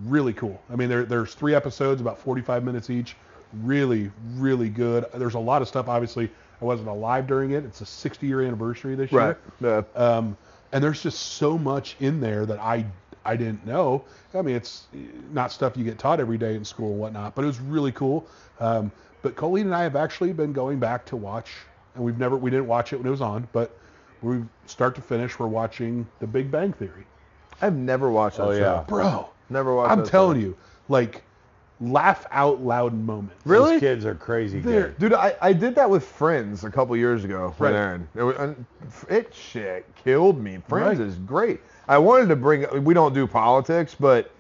Really 0.07 0.33
cool. 0.33 0.61
I 0.71 0.75
mean, 0.77 0.89
there, 0.89 1.05
there's 1.05 1.35
three 1.35 1.55
episodes, 1.55 2.01
about 2.01 2.19
45 2.19 2.65
minutes 2.65 2.89
each. 2.91 3.15
Really, 3.63 4.11
really 4.37 4.71
good. 4.71 5.05
There's 5.15 5.35
a 5.35 5.39
lot 5.39 5.61
of 5.63 5.69
stuff. 5.69 5.87
Obviously, 5.89 6.31
I 6.61 6.65
wasn't 6.65 6.89
alive 6.89 7.27
during 7.27 7.51
it. 7.51 7.65
It's 7.65 7.83
a 7.83 7.87
60 7.87 8.27
year 8.27 8.41
anniversary 8.41 8.95
this 8.95 9.13
year. 9.13 9.21
Right. 9.21 9.37
Yeah. 9.61 9.83
Um, 9.95 10.37
and 10.73 10.83
there's 10.83 11.03
just 11.03 11.21
so 11.35 11.59
much 11.59 11.95
in 12.01 12.21
there 12.21 12.47
that 12.47 12.59
I 12.59 12.87
I 13.25 13.37
didn't 13.37 13.65
know. 13.67 14.05
I 14.35 14.43
mean, 14.43 14.57
it's 14.57 14.87
not 15.33 15.53
stuff 15.53 15.77
you 15.77 15.85
get 15.85 15.99
taught 15.99 16.21
every 16.21 16.39
day 16.39 16.55
in 16.55 16.65
school 16.65 16.91
and 16.91 16.99
whatnot, 17.01 17.35
but 17.35 17.43
it 17.45 17.47
was 17.47 17.61
really 17.61 17.93
cool. 17.93 18.27
Um, 18.61 18.91
but 19.23 19.37
Colleen 19.37 19.67
and 19.67 19.75
I 19.75 19.83
have 19.85 19.95
actually 19.97 20.33
been 20.33 20.53
going 20.53 20.79
back 20.81 21.05
to 21.07 21.17
watch, 21.17 21.51
and 21.95 22.03
we've 22.05 22.19
never 22.19 22.37
we 22.37 22.51
didn't 22.51 22.67
watch 22.67 22.93
it 22.93 22.97
when 22.97 23.07
it 23.07 23.11
was 23.11 23.21
on, 23.21 23.47
but 23.53 23.77
we 24.23 24.43
start 24.67 24.95
to 24.97 25.01
finish 25.03 25.39
we're 25.39 25.47
watching 25.47 26.07
The 26.21 26.27
Big 26.27 26.51
Bang 26.51 26.73
Theory. 26.73 27.05
I've 27.61 27.77
never 27.77 28.11
watched 28.11 28.39
that 28.39 28.45
Oh, 28.45 28.53
show. 28.53 28.59
yeah. 28.59 28.85
Bro, 28.89 29.29
Never 29.51 29.75
watched. 29.75 29.93
I'm 29.93 29.99
that 30.01 30.07
telling 30.09 30.39
show. 30.41 30.47
you, 30.47 30.57
like 30.89 31.23
laugh 31.83 32.27
out 32.31 32.61
loud 32.63 32.95
moments. 32.95 33.35
Really? 33.45 33.73
Those 33.73 33.81
kids 33.81 34.07
are 34.07 34.15
crazy 34.15 34.61
They're- 34.61 34.83
good. 34.89 34.99
Dude, 34.99 35.13
I, 35.15 35.35
I 35.41 35.53
did 35.53 35.75
that 35.75 35.89
with 35.91 36.05
Friends 36.05 36.65
a 36.65 36.71
couple 36.71 36.97
years 36.97 37.25
ago. 37.25 37.55
Right. 37.59 37.73
Right. 37.73 37.75
Aaron. 37.75 38.09
It, 38.15 38.23
was, 38.23 38.55
it 39.09 39.35
shit 39.35 39.85
killed 40.05 40.41
me. 40.41 40.59
Friends 40.69 40.99
Right. 41.01 41.09
is 41.09 41.17
great. 41.17 41.61
I 41.89 41.99
wanted 41.99 42.29
to 42.29 42.37
bring. 42.37 42.85
We 42.85 42.95
don't 42.95 43.13
do 43.13 43.27
politics, 43.27 43.97
but 43.99 44.31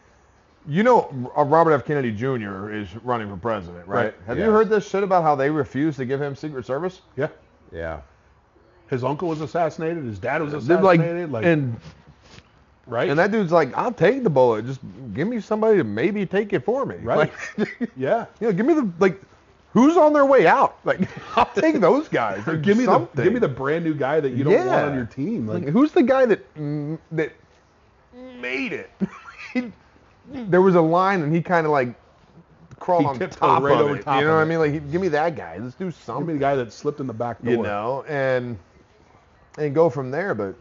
you 0.68 0.84
know, 0.84 1.30
uh, 1.36 1.42
Robert 1.42 1.72
F. 1.72 1.84
Kennedy 1.84 2.12
Jr. 2.12 2.70
is 2.70 2.94
running 3.02 3.28
for 3.28 3.36
president, 3.36 3.86
right? 3.88 4.04
Right. 4.04 4.14
Have 4.28 4.38
Yes. 4.38 4.46
you 4.46 4.52
heard 4.52 4.68
this 4.68 4.88
shit 4.88 5.02
about 5.02 5.24
how 5.24 5.34
they 5.34 5.50
refused 5.50 5.96
to 5.98 6.04
give 6.04 6.22
him 6.22 6.36
Secret 6.36 6.64
Service? 6.64 7.00
Yeah. 7.16 7.28
Yeah. 7.72 8.00
His 8.88 9.02
uncle 9.02 9.26
was 9.28 9.40
assassinated. 9.40 10.04
His 10.04 10.18
dad 10.20 10.40
was 10.40 10.52
They're 10.66 10.80
like, 10.80 11.00
assassinated. 11.00 11.32
Like, 11.32 11.44
and 11.46 11.76
right? 12.86 13.08
and 13.08 13.18
that 13.18 13.30
dude's 13.30 13.52
like, 13.52 13.76
I'll 13.76 13.92
take 13.92 14.22
the 14.22 14.30
bullet. 14.30 14.66
Just 14.66 14.80
give 15.14 15.28
me 15.28 15.40
somebody 15.40 15.78
to 15.78 15.84
maybe 15.84 16.26
take 16.26 16.52
it 16.52 16.64
for 16.64 16.84
me. 16.86 16.96
Right. 16.96 17.32
Like, 17.58 17.90
yeah. 17.96 18.26
you 18.40 18.48
know, 18.48 18.52
give 18.52 18.66
me 18.66 18.74
the 18.74 18.90
like. 18.98 19.20
Who's 19.74 19.96
on 19.96 20.12
their 20.12 20.26
way 20.26 20.46
out? 20.46 20.76
Like, 20.84 21.08
I'll 21.36 21.46
take 21.54 21.80
those 21.80 22.06
guys. 22.06 22.46
Or 22.46 22.58
give 22.58 22.76
me 22.76 22.84
Something. 22.84 23.08
the 23.14 23.22
give 23.22 23.32
me 23.32 23.38
the 23.38 23.48
brand 23.48 23.84
new 23.86 23.94
guy 23.94 24.20
that 24.20 24.32
you 24.32 24.44
don't 24.44 24.66
want 24.66 24.84
on 24.90 24.94
your 24.94 25.06
team. 25.06 25.46
Like, 25.46 25.64
Like, 25.64 25.72
who's 25.72 25.92
the 25.92 26.02
guy 26.02 26.26
that 26.26 26.54
mm, 26.54 26.98
that 27.12 27.32
made 28.38 28.74
it? 28.74 28.90
He- 29.54 29.72
there 30.30 30.60
was 30.60 30.74
a 30.74 30.80
line 30.80 31.22
and 31.22 31.34
he 31.34 31.40
kind 31.40 31.64
of 31.66 31.72
like 31.72 31.94
crawled 32.80 33.06
on 33.06 33.18
top 33.30 33.62
right 33.62 33.74
of 33.74 33.80
over 33.80 33.96
it. 33.96 34.02
top 34.02 34.20
you 34.20 34.26
know 34.26 34.34
what 34.34 34.42
I 34.42 34.44
mean? 34.44 34.58
Like, 34.58 34.72
he, 34.72 34.80
give 34.80 35.00
me 35.00 35.08
that 35.08 35.36
guy. 35.36 35.56
Let's 35.58 35.74
do 35.74 35.90
something. 35.90 36.26
give 36.26 36.26
me 36.26 36.32
the 36.34 36.40
guy 36.40 36.54
that 36.56 36.70
slipped 36.70 37.00
in 37.00 37.06
the 37.06 37.14
back 37.14 37.42
door. 37.42 37.52
You 37.52 37.62
know, 37.62 38.04
and 38.06 38.58
and 39.56 39.74
go 39.74 39.88
from 39.88 40.10
there. 40.10 40.34
But 40.34 40.54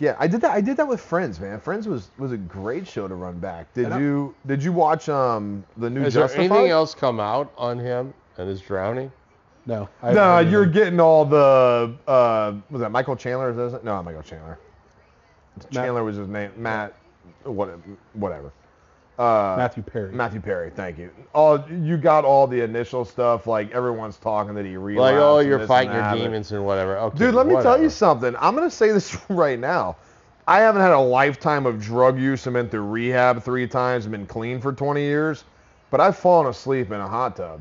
Yeah, 0.00 0.16
I 0.18 0.26
did 0.26 0.40
that. 0.40 0.50
I 0.50 0.60
did 0.60 0.76
that 0.78 0.88
with 0.88 1.00
Friends, 1.00 1.38
man. 1.38 1.60
Friends 1.60 1.86
was 1.86 2.10
was 2.18 2.32
a 2.32 2.36
great 2.36 2.86
show 2.86 3.06
to 3.06 3.14
run 3.14 3.38
back. 3.38 3.72
Did 3.74 3.86
And 3.86 3.94
I- 3.94 3.98
you 4.00 4.34
did 4.46 4.62
you 4.62 4.72
watch 4.72 5.08
um 5.08 5.64
the 5.76 5.88
new 5.88 6.00
Has 6.02 6.14
there 6.14 6.24
Justified? 6.24 6.50
anything 6.50 6.70
else 6.70 6.94
come 6.94 7.20
out 7.20 7.52
on 7.56 7.78
him 7.78 8.12
and 8.36 8.48
his 8.48 8.60
drowning? 8.60 9.12
No. 9.66 9.88
I 10.02 10.08
haven't 10.08 10.14
No, 10.22 10.36
heard 10.36 10.50
you're 10.50 10.62
anything. 10.64 10.82
getting 10.82 11.00
all 11.00 11.24
the 11.24 11.94
uh 12.08 12.52
was 12.70 12.80
that 12.80 12.90
Michael 12.90 13.14
Chandler? 13.16 13.50
Is 13.50 13.72
that, 13.72 13.84
no, 13.84 13.92
not 13.94 14.04
Michael 14.04 14.22
Chandler. 14.22 14.58
Chandler 15.70 16.02
was 16.02 16.16
his 16.16 16.26
name. 16.28 16.50
Matt, 16.56 16.94
what, 17.44 17.78
whatever. 18.14 18.52
Uh, 19.18 19.54
Matthew 19.56 19.82
Perry. 19.82 20.12
Matthew 20.12 20.40
Perry. 20.40 20.70
Thank 20.70 20.98
you. 20.98 21.10
All 21.34 21.62
you 21.70 21.96
got 21.96 22.24
all 22.24 22.46
the 22.46 22.60
initial 22.60 23.04
stuff. 23.04 23.46
Like 23.46 23.70
everyone's 23.70 24.16
talking 24.16 24.54
that 24.54 24.64
he 24.66 24.76
relapsed. 24.76 25.14
Like, 25.14 25.22
oh, 25.22 25.38
and 25.38 25.48
you're 25.48 25.58
this 25.60 25.68
fighting 25.68 25.90
and 25.90 25.98
your 25.98 26.04
that, 26.04 26.16
demons 26.16 26.50
and 26.52 26.64
whatever. 26.66 26.96
Okay, 26.98 27.18
Dude, 27.18 27.34
let 27.34 27.46
me 27.46 27.54
tell 27.62 27.80
you 27.80 27.90
something. 27.90 28.34
I'm 28.40 28.54
gonna 28.56 28.70
say 28.70 28.90
this 28.90 29.16
right 29.28 29.58
now. 29.58 29.96
I 30.46 30.60
haven't 30.60 30.82
had 30.82 30.90
a 30.92 30.98
lifetime 30.98 31.64
of 31.64 31.80
drug 31.80 32.18
use 32.18 32.46
and 32.46 32.54
been 32.54 32.68
through 32.68 32.86
rehab 32.88 33.42
three 33.42 33.66
times 33.66 34.04
and 34.04 34.12
been 34.12 34.26
clean 34.26 34.60
for 34.60 34.72
20 34.74 35.00
years, 35.00 35.44
but 35.90 36.00
I've 36.02 36.18
fallen 36.18 36.48
asleep 36.48 36.90
in 36.90 37.00
a 37.00 37.08
hot 37.08 37.36
tub, 37.36 37.60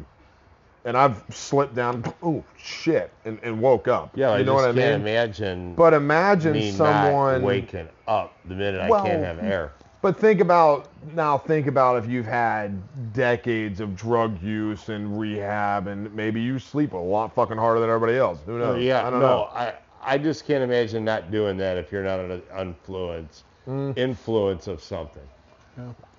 and 0.83 0.97
I've 0.97 1.23
slipped 1.29 1.75
down. 1.75 2.03
Oh 2.23 2.43
shit! 2.57 3.11
And, 3.25 3.37
and 3.43 3.61
woke 3.61 3.87
up. 3.87 4.11
Yeah, 4.15 4.31
I 4.31 4.39
you 4.39 4.45
know 4.45 4.53
just 4.55 4.65
what 4.65 4.75
I 4.75 4.79
can't 4.79 5.03
mean. 5.03 5.07
imagine 5.13 5.75
But 5.75 5.93
imagine 5.93 6.53
me 6.53 6.71
someone. 6.71 7.41
not 7.41 7.47
waking 7.47 7.89
up 8.07 8.33
the 8.45 8.55
minute 8.55 8.89
Well, 8.89 9.03
I 9.05 9.07
can't 9.07 9.23
have 9.23 9.39
air. 9.39 9.71
But 10.03 10.19
think 10.19 10.41
about 10.41 10.89
now. 11.15 11.37
Think 11.37 11.65
about 11.67 11.95
if 12.03 12.09
you've 12.09 12.25
had 12.25 12.77
decades 13.13 13.79
of 13.79 13.95
drug 13.95 14.39
use 14.43 14.89
and 14.89 15.17
rehab, 15.17 15.87
and 15.87 16.13
maybe 16.13 16.41
you 16.41 16.59
sleep 16.59 16.91
a 16.91 16.97
lot 16.97 17.33
fucking 17.33 17.55
harder 17.55 17.79
than 17.79 17.89
everybody 17.89 18.17
else. 18.17 18.39
Who 18.45 18.59
knows? 18.59 18.83
Yeah, 18.83 19.07
I 19.07 19.09
don't 19.09 19.21
no, 19.21 19.27
know. 19.27 19.43
I 19.53 19.75
I 20.03 20.17
just 20.17 20.45
can't 20.45 20.61
imagine 20.61 21.05
not 21.05 21.31
doing 21.31 21.55
that 21.55 21.77
if 21.77 21.89
you're 21.89 22.03
not 22.03 22.19
an 22.19 22.27
the 22.29 22.61
influence 22.61 23.45
mm. 23.65 23.97
influence 23.97 24.67
of 24.67 24.83
something. 24.83 25.23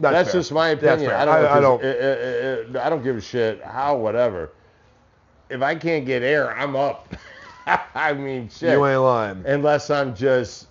That's, 0.01 0.31
Mm. 0.31 0.33
fair. 0.33 0.33
just 0.33 0.51
my 0.53 0.75
That's 0.75 1.03
opinion. 1.03 1.11
fair. 1.11 1.19
I 1.19 1.25
don't. 1.27 1.35
I, 1.45 1.57
I 1.57 1.61
don't. 1.61 1.79
'cause 1.79 1.87
it- 1.91 2.01
it- 2.01 2.71
it- 2.71 2.77
I 2.77 2.89
don't 2.89 3.05
give 3.05 3.17
a 3.19 3.21
shit 3.21 3.63
how 3.63 3.97
whatever. 3.99 4.53
If 5.51 5.61
I 5.61 5.75
can't 5.75 6.07
get 6.07 6.23
air, 6.23 6.57
I'm 6.57 6.75
up. 6.75 7.15
I 7.95 8.15
mean, 8.15 8.49
shit. 8.49 8.73
You 8.73 8.87
ain't 8.87 9.03
lying. 9.03 9.45
Unless 9.47 9.91
I'm 9.91 10.15
just 10.17 10.69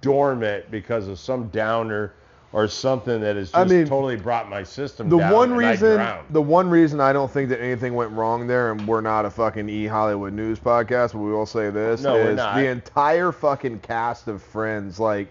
dormant 0.00 0.70
because 0.70 1.08
of 1.08 1.18
some 1.18 1.48
downer 1.48 2.14
or 2.54 2.68
something 2.68 3.20
that 3.20 3.34
has 3.34 3.50
just 3.50 3.56
I 3.56 3.64
mean, 3.64 3.84
totally 3.84 4.14
brought 4.16 4.48
my 4.48 4.62
system 4.62 5.08
The 5.08 5.18
down. 5.18 5.32
one 5.32 5.52
and 5.52 5.66
I 5.66 5.70
reason, 5.72 5.94
drown. 5.96 6.24
the 6.30 6.40
one 6.40 6.70
reason 6.70 7.00
I 7.00 7.12
don't 7.12 7.30
think 7.30 7.48
that 7.48 7.60
anything 7.60 7.94
went 7.94 8.12
wrong 8.12 8.46
there, 8.46 8.70
and 8.70 8.86
we're 8.86 9.00
not 9.00 9.24
a 9.26 9.30
fucking 9.30 9.68
e 9.68 9.86
Hollywood 9.86 10.32
news 10.32 10.60
podcast, 10.60 11.12
but 11.12 11.18
we 11.18 11.32
will 11.32 11.46
say 11.46 11.70
this: 11.70 12.02
No, 12.02 12.14
is 12.16 12.36
the 12.36 12.66
entire 12.68 13.32
fucking 13.32 13.80
cast 13.80 14.28
of 14.28 14.40
Friends. 14.40 15.00
Like, 15.00 15.28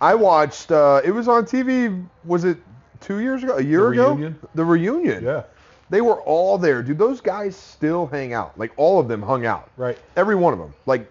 I 0.00 0.14
watched. 0.14 0.72
uh 0.72 1.02
It 1.04 1.10
was 1.10 1.28
on 1.28 1.44
TV. 1.44 2.04
Was 2.24 2.44
it 2.44 2.56
two 3.00 3.18
years 3.18 3.42
ago? 3.44 3.56
A 3.58 3.62
year 3.62 3.82
The 3.82 3.90
ago? 3.90 4.08
reunion? 4.14 4.38
The 4.54 4.64
reunion. 4.64 5.22
Yeah. 5.24 5.42
They 5.90 6.00
were 6.00 6.20
all 6.22 6.56
there, 6.58 6.82
dude. 6.82 6.98
Those 6.98 7.20
guys 7.20 7.56
still 7.56 8.06
hang 8.06 8.32
out. 8.32 8.58
Like 8.58 8.72
all 8.78 8.98
of 9.00 9.06
them 9.08 9.20
hung 9.22 9.44
out. 9.46 9.70
Right. 9.76 9.98
Every 10.16 10.34
one 10.34 10.52
of 10.54 10.58
them. 10.58 10.72
Like, 10.86 11.10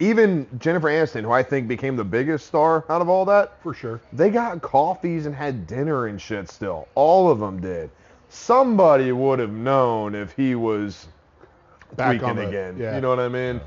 even 0.00 0.46
Jennifer 0.58 0.88
Aniston, 0.88 1.22
who 1.22 1.32
I 1.32 1.42
think 1.42 1.66
became 1.68 1.96
the 1.96 2.04
biggest 2.04 2.46
star 2.46 2.84
out 2.88 3.00
of 3.02 3.08
all 3.08 3.24
that. 3.26 3.60
For 3.62 3.74
sure. 3.74 4.00
They 4.12 4.30
got 4.30 4.60
coffees 4.62 5.26
and 5.26 5.34
had 5.34 5.66
dinner 5.66 6.06
and 6.06 6.20
shit 6.20 6.48
still. 6.48 6.86
All 6.94 7.30
of 7.30 7.40
them 7.40 7.60
did. 7.60 7.90
Somebody 8.28 9.12
would 9.12 9.38
have 9.38 9.50
known 9.52 10.14
if 10.14 10.32
he 10.32 10.54
was 10.54 11.08
Back 11.96 12.10
tweaking 12.18 12.28
on 12.28 12.36
the- 12.36 12.48
again. 12.48 12.76
yeah. 12.78 12.94
You 12.94 13.00
know 13.00 13.08
what 13.08 13.18
I 13.20 13.28
mean? 13.28 13.60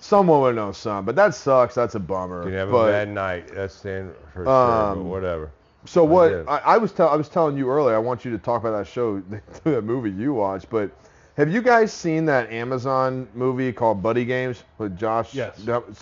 Someone 0.00 0.40
would 0.40 0.56
know 0.56 0.72
some, 0.72 1.04
but 1.04 1.14
that 1.14 1.32
sucks. 1.34 1.76
That's 1.76 1.94
a 1.94 2.00
bummer. 2.00 2.48
You 2.48 2.56
have 2.56 2.72
a 2.74 2.86
bad 2.86 3.08
night. 3.08 3.48
That's 3.54 3.72
stand 3.74 4.12
for 4.34 4.44
sure, 4.44 4.48
Um, 4.48 4.98
but 4.98 5.04
whatever. 5.04 5.50
so 5.84 6.02
what? 6.02 6.32
I, 6.48 6.58
I 6.58 6.76
was 6.78 6.90
tell, 6.90 7.08
I 7.08 7.14
was 7.14 7.28
telling 7.28 7.56
you 7.56 7.70
earlier. 7.70 7.94
I 7.94 7.98
want 8.00 8.24
you 8.24 8.32
to 8.32 8.38
talk 8.38 8.60
about 8.62 8.76
that 8.76 8.88
show, 8.88 9.22
that 9.64 9.82
movie 9.84 10.10
you 10.10 10.34
watched. 10.34 10.68
But 10.70 10.90
have 11.36 11.50
you 11.52 11.62
guys 11.62 11.92
seen 11.92 12.24
that 12.26 12.50
Amazon 12.50 13.26
movie 13.34 13.72
called 13.72 14.02
Buddy 14.02 14.24
Games 14.24 14.62
with 14.78 14.96
Josh? 14.98 15.34
Yes. 15.34 15.60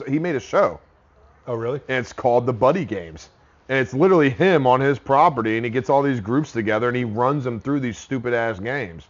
He 0.09 0.19
made 0.19 0.36
a 0.36 0.40
show. 0.40 0.81
Oh, 1.47 1.55
really? 1.55 1.81
and 1.89 1.98
it's 1.98 2.12
called 2.12 2.47
the 2.47 2.52
Buddy 2.52 2.85
Games. 2.85 3.28
And 3.69 3.78
it's 3.78 3.94
literally 3.94 4.31
him 4.31 4.66
on 4.66 4.81
his 4.81 4.98
property, 4.98 5.57
and 5.57 5.65
he 5.65 5.70
gets 5.70 5.89
all 5.89 6.02
these 6.02 6.20
groups 6.20 6.52
together, 6.52 6.89
and 6.89 6.97
he 6.97 7.05
runs 7.05 7.44
them 7.44 7.61
through 7.61 7.81
these 7.81 7.97
stupid 7.98 8.35
ass 8.35 8.59
games. 8.61 9.05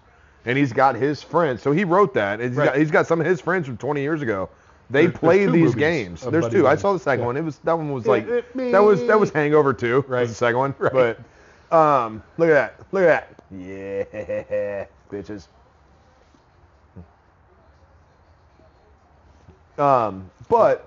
And 0.47 0.57
he's 0.57 0.73
got 0.73 0.95
his 0.97 1.23
friends. 1.23 1.61
So 1.63 1.73
he 1.73 1.85
wrote 1.85 2.15
that. 2.15 2.41
He's, 2.41 2.53
Right. 2.53 2.67
got, 2.67 2.77
he's 2.77 2.91
got 2.91 3.07
some 3.07 3.21
of 3.21 3.27
his 3.27 3.41
friends 3.41 3.67
from 3.67 3.77
20 3.79 4.01
years 4.01 4.23
ago. 4.23 4.49
They 4.91 5.07
There- 5.07 5.13
play 5.19 5.47
these 5.47 5.75
games. 5.75 6.23
There's 6.23 6.45
Buddy 6.47 6.57
two. 6.57 6.69
I 6.69 6.77
saw 6.77 6.93
the 6.93 6.99
second 6.99 7.21
Yeah. 7.21 7.27
one. 7.27 7.37
It 7.37 7.45
was 7.45 7.59
that 7.65 7.77
one 7.77 7.93
was 7.93 8.07
like 8.07 8.27
that 8.27 8.83
was 8.83 9.07
that 9.07 9.19
was. 9.21 9.31
Hangover 9.31 9.73
2. 9.73 10.05
Right. 10.09 10.21
Was 10.23 10.31
the 10.31 10.35
second 10.35 10.59
one. 10.59 10.75
Right. 10.81 11.17
But 11.71 11.77
um, 11.77 12.23
look 12.39 12.49
at 12.51 12.55
that. 12.79 12.87
Look 12.93 13.05
at 13.05 13.29
that. 13.29 13.45
Yeah, 13.57 14.85
bitches. 15.13 15.47
Um, 19.79 20.31
but 20.49 20.87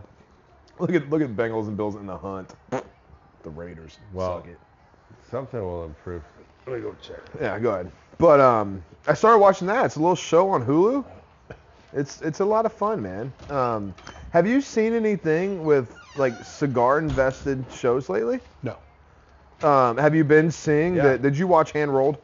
look 0.80 0.92
at 0.94 1.10
look 1.10 1.22
at 1.22 1.30
Bengals 1.36 1.68
and 1.68 1.78
Bills 1.78 1.96
in 1.96 2.06
the 2.06 2.18
hunt. 2.18 2.54
The 2.72 3.50
Raiders. 3.50 3.98
Well, 4.14 4.40
suck 4.40 4.48
it. 4.48 4.60
Something 5.30 5.62
will 5.62 5.86
improve. 5.86 6.24
Let 6.68 6.76
me 6.78 6.82
go 6.82 6.96
check. 7.02 7.20
Yeah, 7.42 7.60
go 7.60 7.72
ahead. 7.72 7.92
But 8.18 8.40
um, 8.40 8.84
I 9.08 9.14
started 9.14 9.40
watching 9.40 9.68
that. 9.68 9.86
It's 9.86 9.96
a 9.96 10.00
little 10.00 10.16
show 10.16 10.50
on 10.50 10.66
Hulu. 10.66 11.04
It's 11.94 12.22
it's 12.22 12.40
a 12.40 12.46
lot 12.46 12.66
of 12.66 12.74
fun, 12.74 13.02
man. 13.02 13.34
Um, 13.50 13.94
have 14.32 14.48
you 14.48 14.62
seen 14.62 14.94
anything 14.94 15.64
with 15.66 15.96
like 16.16 16.44
cigar 16.44 17.00
invested 17.00 17.66
shows 17.72 18.10
lately? 18.10 18.40
No. 18.62 18.78
Um, 19.68 19.98
have 19.98 20.14
you 20.16 20.24
been 20.24 20.52
seeing 20.52 20.96
Yeah. 20.96 21.04
that? 21.04 21.22
Did 21.22 21.38
you 21.38 21.48
watch 21.48 21.72
Hand 21.72 21.94
Rolled? 21.94 22.18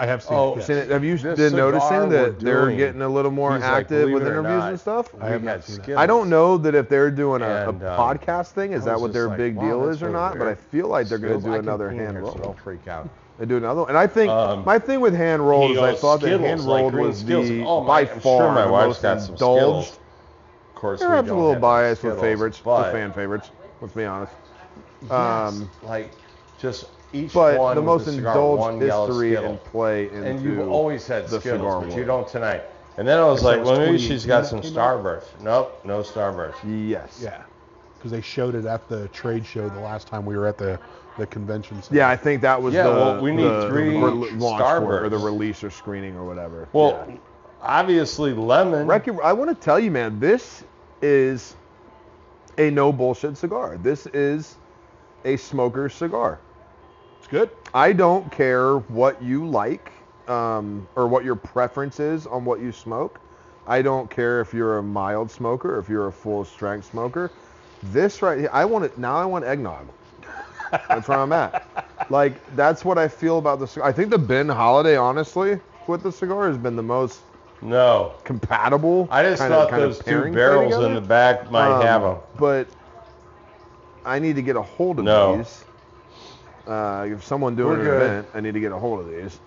I 0.00 0.06
have 0.06 0.22
seen 0.22 0.36
Oh, 0.36 0.54
yes. 0.56 0.66
Seen 0.66 0.76
it? 0.76 0.90
Have 0.90 1.04
you 1.04 1.16
This 1.18 1.36
been 1.38 1.56
noticing 1.56 2.08
that 2.10 2.38
they're 2.40 2.64
doing, 2.66 2.76
getting 2.76 3.02
a 3.02 3.08
little 3.08 3.30
more 3.32 3.54
he's 3.54 3.62
like, 3.62 3.72
active 3.72 4.10
with 4.10 4.22
interviews 4.22 4.44
not, 4.60 4.68
and 4.70 4.80
stuff? 4.80 5.14
I 5.20 5.28
have 5.28 5.42
not 5.42 5.64
seen 5.64 5.96
I 5.96 6.06
don't 6.06 6.28
know 6.30 6.56
that 6.58 6.74
if 6.74 6.88
they're 6.88 7.10
doing 7.10 7.42
a, 7.42 7.46
And, 7.46 7.82
a 7.82 7.90
um, 7.92 7.98
podcast 7.98 8.52
thing, 8.52 8.72
is 8.72 8.84
that 8.84 9.00
what 9.00 9.12
their 9.12 9.26
like, 9.28 9.38
big 9.38 9.56
wow, 9.56 9.66
deal 9.66 9.88
is 9.88 10.02
or 10.02 10.06
so 10.06 10.12
not? 10.12 10.38
But 10.38 10.46
I 10.46 10.54
feel 10.54 10.88
like 10.88 11.08
they're 11.08 11.18
going 11.18 11.38
to 11.40 11.44
do 11.44 11.52
I 11.54 11.58
another 11.58 11.90
hand 11.90 12.20
roll. 12.22 12.32
So 12.32 12.38
don't 12.38 12.58
freak 12.58 12.86
out. 12.86 13.08
They 13.38 13.46
do 13.46 13.56
another 13.56 13.80
one. 13.82 13.88
And 13.90 13.98
I 13.98 14.06
think 14.06 14.30
Um, 14.30 14.64
my 14.64 14.78
thing 14.78 15.00
with 15.00 15.14
hand 15.14 15.46
rolled 15.46 15.70
He 15.70 15.76
is 15.76 15.78
I 15.82 15.90
goes, 15.92 16.00
thought 16.00 16.20
that 16.20 16.26
Skittles, 16.26 16.48
hand 16.48 16.64
like 16.66 16.80
rolled 16.80 16.92
green 16.92 17.06
was 17.06 17.18
Skittles. 17.18 17.48
the 17.48 17.64
Oh, 17.64 17.80
my- 17.82 18.04
by 18.04 18.10
I'm 18.12 18.20
far 18.20 18.42
sure 18.42 18.52
my 18.52 18.66
wife's 18.66 18.98
got 19.00 19.20
some 19.20 19.34
indulged. 19.34 19.88
Skittles. 19.88 19.98
Of 20.68 20.74
course, 20.80 21.00
They're 21.00 21.08
we 21.08 21.10
perhaps 21.12 21.30
a 21.30 21.34
little 21.34 21.52
have 21.52 21.60
biased 21.60 22.04
with 22.04 22.20
favorites, 22.20 22.60
but 22.64 22.84
with 22.84 22.92
fan 22.92 23.12
favorites. 23.12 23.50
Let's 23.80 23.94
be 23.94 24.04
honest. 24.04 24.32
yes, 25.02 25.10
Um, 25.10 25.70
like 25.82 26.12
just 26.58 26.86
each 27.12 27.32
but 27.32 27.58
one 27.58 27.76
the 27.76 27.82
most 27.82 28.06
a 28.06 28.12
cigar, 28.12 28.32
indulged 28.34 28.82
yellow 28.86 29.06
history 29.06 29.32
Skittle. 29.32 29.50
and 29.50 29.64
play 29.64 30.04
into 30.08 30.24
and 30.26 30.42
you've 30.42 30.68
always 30.68 31.06
had 31.06 31.24
the 31.28 31.40
Skittles, 31.40 31.60
cigar 31.60 31.80
but 31.82 31.96
you 31.96 32.04
don't 32.04 32.28
tonight. 32.28 32.62
And 32.96 33.06
then 33.06 33.18
I 33.18 33.24
was 33.24 33.42
like, 33.44 33.60
was 33.60 33.68
well, 33.70 33.78
maybe 33.78 33.98
she's 33.98 34.24
2018 34.24 34.28
got 34.28 34.46
some? 34.46 34.60
Starburst. 34.74 35.40
Nope, 35.40 35.80
no 35.84 36.00
Starburst. 36.00 36.56
Yes. 36.88 37.20
Yeah. 37.22 37.42
Because 37.96 38.10
they 38.10 38.20
showed 38.20 38.54
it 38.54 38.64
at 38.66 38.88
the 38.88 39.08
trade 39.08 39.46
show 39.46 39.68
the 39.68 39.80
last 39.80 40.06
time 40.08 40.24
we 40.26 40.36
were 40.36 40.46
at 40.46 40.58
the, 40.58 40.78
the 41.16 41.26
convention. 41.26 41.80
center. 41.82 41.96
Yeah, 41.96 42.08
I 42.08 42.16
think 42.16 42.42
that 42.42 42.60
was 42.60 42.74
Yeah, 42.74 42.84
the, 42.84 42.90
well, 42.90 43.20
we 43.22 43.30
need 43.32 43.44
the, 43.44 43.68
three 43.68 43.90
the 43.92 44.06
re- 44.06 44.30
launch 44.32 44.62
for 44.84 44.98
it, 44.98 45.06
or 45.06 45.08
the 45.08 45.16
release 45.18 45.62
or 45.64 45.70
screening 45.70 46.16
or 46.16 46.24
whatever. 46.24 46.68
Well, 46.72 47.04
Yeah. 47.08 47.16
obviously 47.62 48.32
lemon. 48.34 48.86
Recky, 48.86 49.18
I 49.22 49.32
want 49.32 49.48
to 49.50 49.54
tell 49.64 49.78
you, 49.80 49.90
man, 49.90 50.18
this 50.20 50.64
is 51.00 51.54
a 52.58 52.70
no 52.70 52.92
bullshit 52.92 53.36
cigar. 53.36 53.78
This 53.80 54.06
is 54.08 54.56
a 55.24 55.36
smoker's 55.36 55.94
cigar. 55.94 56.40
It's 57.28 57.32
good. 57.32 57.50
I 57.74 57.92
don't 57.92 58.32
care 58.32 58.78
what 58.78 59.22
you 59.22 59.46
like 59.46 59.92
um, 60.28 60.88
or 60.96 61.06
what 61.06 61.26
your 61.26 61.36
preference 61.36 62.00
is 62.00 62.26
on 62.26 62.46
what 62.46 62.60
you 62.60 62.72
smoke. 62.72 63.20
I 63.66 63.82
don't 63.82 64.08
care 64.10 64.40
if 64.40 64.54
you're 64.54 64.78
a 64.78 64.82
mild 64.82 65.30
smoker 65.30 65.76
or 65.76 65.78
if 65.78 65.90
you're 65.90 66.06
a 66.06 66.12
full 66.12 66.42
strength 66.42 66.86
smoker. 66.86 67.30
This 67.82 68.22
right 68.22 68.38
here, 68.38 68.48
I 68.50 68.64
want 68.64 68.86
it 68.86 68.96
now. 68.96 69.16
I 69.16 69.26
want 69.26 69.44
eggnog. 69.44 69.88
That's 70.88 71.06
where 71.06 71.18
I'm 71.18 71.32
at. 71.32 71.64
Like 72.10 72.56
that's 72.56 72.86
what 72.86 72.96
I 72.96 73.06
feel 73.06 73.36
about 73.36 73.60
the 73.60 73.66
cigar. 73.66 73.86
I 73.86 73.92
think 73.92 74.08
the 74.08 74.16
Ben 74.16 74.48
Holiday, 74.48 74.96
honestly, 74.96 75.60
with 75.86 76.02
the 76.02 76.10
cigar 76.10 76.48
has 76.48 76.56
been 76.56 76.74
the 76.74 76.82
most 76.82 77.20
no, 77.60 78.14
compatible. 78.24 79.06
I 79.10 79.22
just 79.24 79.42
thought 79.42 79.68
kinda 79.68 79.88
those 79.88 79.98
two 79.98 80.32
barrels 80.32 80.82
in 80.82 80.94
the 80.94 81.02
back 81.02 81.50
might 81.50 81.68
Um, 81.70 81.82
have 81.82 82.00
them. 82.00 82.16
But 82.38 82.68
I 84.06 84.18
need 84.18 84.36
to 84.36 84.42
get 84.42 84.56
a 84.56 84.62
hold 84.62 85.00
of 85.00 85.04
No. 85.04 85.36
these. 85.36 85.66
Uh, 86.68 87.06
if 87.10 87.24
someone 87.24 87.56
doing 87.56 87.78
We're 87.78 87.80
an 87.80 87.84
good. 87.84 88.02
event, 88.02 88.28
I 88.34 88.40
need 88.40 88.52
to 88.54 88.60
get 88.60 88.72
a 88.72 88.78
hold 88.78 89.00
of 89.00 89.08
these. 89.10 89.40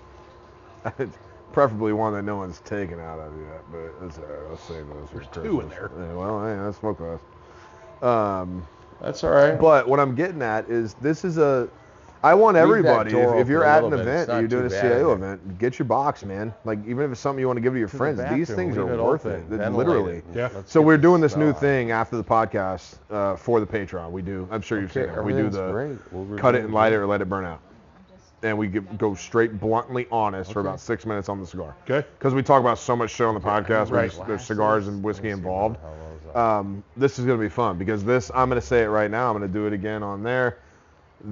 Preferably 1.54 1.94
one 1.94 2.14
that 2.14 2.24
no 2.24 2.38
one's 2.38 2.60
taken 2.62 3.00
out 3.00 3.20
of 3.20 3.32
yet, 3.38 3.64
but 3.72 4.02
that's 4.02 4.18
all 4.18 4.24
right. 4.26 4.50
I'll 4.50 4.58
save 4.58 4.88
those 4.88 5.10
for 5.10 5.16
There's 5.18 5.28
two 5.28 5.62
in 5.62 5.70
there. 5.70 5.92
Yeah, 6.00 6.14
well, 6.16 6.44
hey, 6.46 6.56
that's 6.64 6.80
smoke 6.80 6.98
glass. 6.98 7.20
Um, 8.02 8.66
That's 9.00 9.24
all 9.24 9.30
right. 9.32 9.60
but 9.60 9.88
what 9.88 10.00
I'm 10.00 10.16
getting 10.16 10.42
at 10.42 10.70
is 10.70 10.96
this 10.96 11.24
is 11.24 11.38
a. 11.38 11.70
I 12.24 12.34
want 12.36 12.56
Leave 12.56 12.62
that 12.62 12.62
everybody. 12.64 13.12
door 13.12 13.36
If, 13.36 13.42
if 13.44 13.48
you're 13.50 13.64
open 13.64 13.70
a 13.72 13.74
at 13.74 13.84
an 13.84 13.90
little 13.90 14.06
bit. 14.06 14.08
It's 14.08 14.24
event, 14.24 14.28
not 14.30 14.40
you're 14.40 14.48
doing 14.48 14.70
too 14.70 14.76
a 14.76 14.80
bad 14.82 14.92
CAO 14.92 14.98
here. 15.06 15.14
event, 15.16 15.58
get 15.60 15.80
your 15.80 15.86
box, 15.88 16.24
man. 16.24 16.54
Like 16.66 16.80
even 16.86 17.06
if 17.06 17.12
it's 17.12 17.20
something 17.22 17.40
you 17.40 17.48
want 17.48 17.58
to 17.58 17.62
give 17.62 17.74
to 17.74 17.80
your 17.80 17.88
To 17.88 17.92
the 17.94 17.98
friends, 17.98 18.18
these 18.30 18.50
bathroom, 18.50 18.56
things 18.58 18.78
are 18.78 18.84
leave 18.86 18.94
it 18.94 19.04
worth 19.04 19.26
open, 19.26 19.42
it. 19.42 19.44
ventilate 19.58 19.88
Literally. 19.88 20.18
it. 20.18 20.26
Yeah. 20.36 20.50
Let's 20.54 20.72
So 20.72 20.82
get 20.82 20.86
we're 20.88 20.98
the 20.98 21.02
doing 21.02 21.22
this 21.22 21.34
smell 21.34 21.46
new 21.48 21.52
out. 21.52 21.60
thing 21.60 21.92
after 21.92 22.18
the 22.18 22.24
podcast 22.24 22.98
uh, 23.10 23.36
for 23.36 23.60
the 23.60 23.66
Patreon. 23.66 24.12
We 24.12 24.22
do. 24.22 24.48
I'm 24.52 24.62
sure 24.62 24.80
you've 24.80 24.92
seen 24.92 25.04
it. 25.04 25.24
We 25.24 25.34
do 25.34 25.50
everything's 25.50 25.54
the 25.56 25.72
great. 25.72 25.98
We'll 26.12 26.38
cut 26.38 26.56
it 26.56 26.60
review 26.60 26.66
and 26.66 26.74
light 26.74 26.94
it 26.94 26.98
or 26.98 27.08
let 27.08 27.22
it 27.22 27.30
burn 27.30 27.46
out, 27.46 27.60
and 28.44 28.58
we 28.58 28.68
get, 28.68 28.98
go 28.98 29.16
straight 29.16 29.60
bluntly 29.60 30.08
honest 30.12 30.54
for 30.54 30.60
about 30.60 30.80
six 30.80 31.06
minutes 31.06 31.28
on 31.30 31.40
the 31.40 31.48
cigar. 31.48 31.76
Okay. 31.90 32.08
Because 32.20 32.34
we 32.36 32.44
talk 32.44 32.60
about 32.62 32.78
so 32.78 32.96
much 32.96 33.10
shit 33.12 33.26
on 33.26 33.34
the 33.34 33.40
podcast. 33.42 33.90
where 33.90 34.02
Right. 34.02 34.12
There's, 34.12 34.28
there's 34.28 34.46
cigars 34.46 34.88
and 34.88 35.04
whiskey 35.04 35.30
involved. 35.30 35.78
how 35.82 35.90
those 35.90 36.36
are. 36.36 36.60
Um, 36.60 36.84
this 36.98 37.18
is 37.20 37.26
going 37.26 37.38
to 37.40 37.44
be 37.44 37.50
fun 37.50 37.78
because 37.78 38.04
this. 38.04 38.30
I'm 38.36 38.48
going 38.50 38.62
to 38.62 38.66
say 38.68 38.84
it 38.84 38.88
right 38.90 39.10
now. 39.10 39.30
I'm 39.32 39.38
going 39.38 39.52
to 39.52 39.54
do 39.60 39.66
it 39.68 39.74
again 39.74 40.04
on 40.04 40.22
there. 40.24 40.60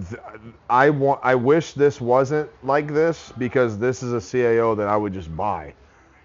Th- 0.09 0.21
I 0.69 0.89
want. 0.89 1.19
I 1.23 1.35
wish 1.35 1.73
this 1.73 1.99
wasn't 1.99 2.49
like 2.63 2.93
this 2.93 3.31
because 3.37 3.77
this 3.79 4.03
is 4.03 4.13
a 4.13 4.17
CAO 4.17 4.77
that 4.77 4.87
I 4.87 4.95
would 4.95 5.13
just 5.13 5.35
buy, 5.35 5.73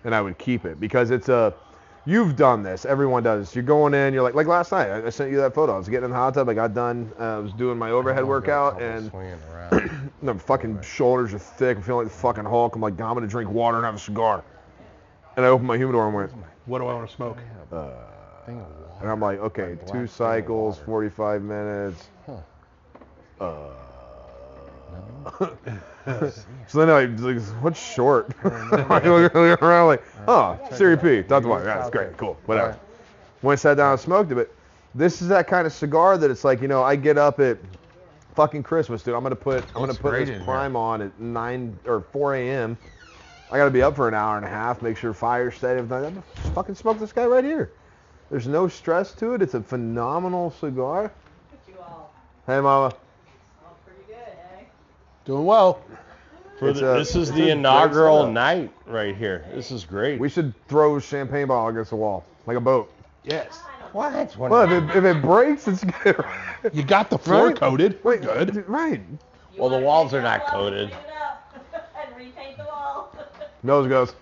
and 0.05 0.15
I 0.15 0.21
would 0.21 0.39
keep 0.39 0.65
it 0.65 0.81
because 0.81 1.11
it's 1.11 1.29
a. 1.29 1.55
You've 2.07 2.37
done 2.37 2.63
this. 2.63 2.85
Everyone 2.85 3.23
does. 3.23 3.55
You're 3.55 3.65
going 3.65 3.95
in. 3.95 4.13
You're 4.13 4.23
like 4.23 4.35
like 4.35 4.47
last 4.47 4.73
night. 4.73 4.89
I, 4.91 5.07
I 5.07 5.09
sent 5.09 5.31
you 5.31 5.39
that 5.39 5.55
photo. 5.55 5.75
I 5.75 5.79
was 5.79 5.89
getting 5.89 6.05
in 6.05 6.11
the 6.11 6.17
hot 6.17 6.35
tub. 6.35 6.51
I 6.51 6.55
got 6.55 6.75
done. 6.75 7.11
Uh, 7.19 7.37
I 7.37 7.39
was 7.39 7.55
doing 7.55 7.79
my 7.79 7.91
overhead 7.93 8.25
a 8.25 8.27
workout 8.27 8.83
and 8.83 9.11
the 10.23 10.35
fucking 10.39 10.83
shoulders 10.83 11.33
are 11.33 11.39
thick. 11.39 11.79
I'm 11.79 11.83
feeling 11.83 12.05
like 12.05 12.13
the 12.13 12.19
fucking 12.21 12.45
Hulk. 12.45 12.75
I'm 12.77 12.83
like, 12.83 13.01
I'm 13.01 13.15
gonna 13.15 13.27
drink 13.27 13.51
water 13.51 13.79
and 13.79 13.87
have 13.87 13.95
a 13.95 13.99
cigar. 13.99 14.45
And 15.37 15.47
I 15.47 15.49
opened 15.49 15.67
my 15.67 15.79
humidor 15.79 16.05
and 16.07 16.15
went, 16.15 16.31
What 16.67 16.81
do 16.81 16.87
I 16.89 16.93
want 16.95 17.09
to 17.09 17.17
smoke? 17.17 17.39
Water. 17.71 17.97
and 19.01 19.11
I'm 19.11 19.21
like, 19.21 19.39
okay, 19.41 19.79
two 19.91 20.07
cycles, 20.07 20.79
45 20.81 21.43
minutes. 21.43 22.09
Uh, 23.41 23.71
so 26.69 26.87
then 26.87 26.91
I 26.91 27.05
like, 27.07 27.43
what's 27.63 27.81
short? 27.81 28.31
I 28.45 29.01
look 29.09 29.35
around 29.35 29.87
like, 29.87 30.03
oh, 30.29 30.59
Siri 30.73 30.97
P. 30.97 31.23
Dr. 31.23 31.49
White. 31.49 31.65
Yeah, 31.65 31.79
that's 31.79 31.91
great. 31.91 32.17
Cool. 32.17 32.37
Whatever. 32.47 32.69
Alright. 32.69 32.81
Went 33.43 33.61
sat 33.61 33.77
down 33.77 33.93
and 33.93 34.01
smoked 34.01 34.31
it. 34.33 34.35
But 34.35 34.55
this 34.95 35.23
is 35.23 35.29
that 35.29 35.47
kind 35.47 35.67
of 35.67 35.73
cigar 35.73 36.19
that 36.19 36.31
it's 36.31 36.45
like, 36.45 36.61
you 36.63 36.69
know, 36.69 36.83
I 36.83 36.97
get 36.97 37.19
up 37.19 37.41
at 37.41 37.59
fucking 38.35 38.63
Christmas, 38.63 39.03
dude. 39.03 39.15
I'm 39.15 39.23
gonna 39.23 39.37
put 39.37 39.65
I'm 39.75 39.81
gonna 39.81 39.95
put 39.95 40.13
this 40.13 40.29
in 40.29 40.35
here. 40.37 40.45
prime 40.45 40.77
on 40.77 41.03
at 41.03 41.19
nine 41.21 41.79
or 41.87 42.01
4 42.01 42.35
a.m. 42.37 42.79
I 43.51 43.59
gotta 43.59 43.71
be 43.71 43.83
up 43.83 43.97
for 43.97 44.09
an 44.09 44.15
hour 44.15 44.37
and 44.37 44.45
a 44.45 44.49
half, 44.49 44.83
make 44.83 44.97
sure 44.97 45.13
fire's 45.13 45.55
steady. 45.55 45.81
I'm 45.81 45.89
gonna 45.89 46.23
fucking 46.55 46.75
smoke 46.75 46.99
this 46.99 47.13
guy 47.13 47.27
right 47.27 47.45
here. 47.45 47.73
There's 48.31 48.47
no 48.47 48.69
stress 48.69 49.13
to 49.15 49.35
it. 49.35 49.43
It's 49.43 49.55
a 49.55 49.63
phenomenal 49.63 50.51
cigar. 50.51 51.03
Look 51.03 51.13
at 51.53 51.75
you 51.75 51.81
all. 51.81 52.13
Hey, 52.47 52.61
mama. 52.61 52.95
All 53.65 53.77
pretty 53.85 54.03
good, 54.09 54.17
eh? 54.17 54.65
Doing 55.25 55.45
well. 55.47 55.81
For 56.59 56.69
uh, 56.71 56.73
the, 56.73 56.93
a- 56.95 56.99
this 56.99 57.17
is 57.17 57.33
the 57.33 57.51
inaugural 57.51 58.31
night 58.31 58.73
right 58.87 59.17
here. 59.17 59.45
This 59.55 59.71
is 59.71 59.85
great. 59.85 60.21
We 60.21 60.29
should 60.29 60.53
throw 60.69 60.99
champagne 60.99 61.49
bottle 61.49 61.69
against 61.69 61.91
the 61.91 61.97
wall 61.97 62.25
like 62.47 62.57
a 62.57 62.61
boat. 62.61 62.91
Yes. 63.25 63.59
what? 63.93 64.37
Well, 64.37 64.71
if 64.71 64.71
it, 64.91 64.97
if 64.97 65.05
it 65.05 65.23
breaks, 65.23 65.67
it's 65.69 65.85
good. 65.85 66.25
You 66.73 66.83
got 66.83 67.11
the 67.11 67.19
floor 67.19 67.49
Right? 67.49 67.57
coated. 67.57 67.99
We're 68.03 68.13
Wait, 68.13 68.23
good. 68.23 68.53
d- 68.55 68.61
Right. 68.61 69.01
You 69.55 69.61
Well, 69.61 69.69
the 69.71 69.79
walls 69.79 70.15
are 70.15 70.23
not 70.23 70.47
coated. 70.47 70.91
clean 70.91 71.03
and 72.07 72.17
repaint 72.17 72.57
the 72.57 72.65
wall. 72.65 73.15
Nose 73.63 73.87
goes. 73.89 74.15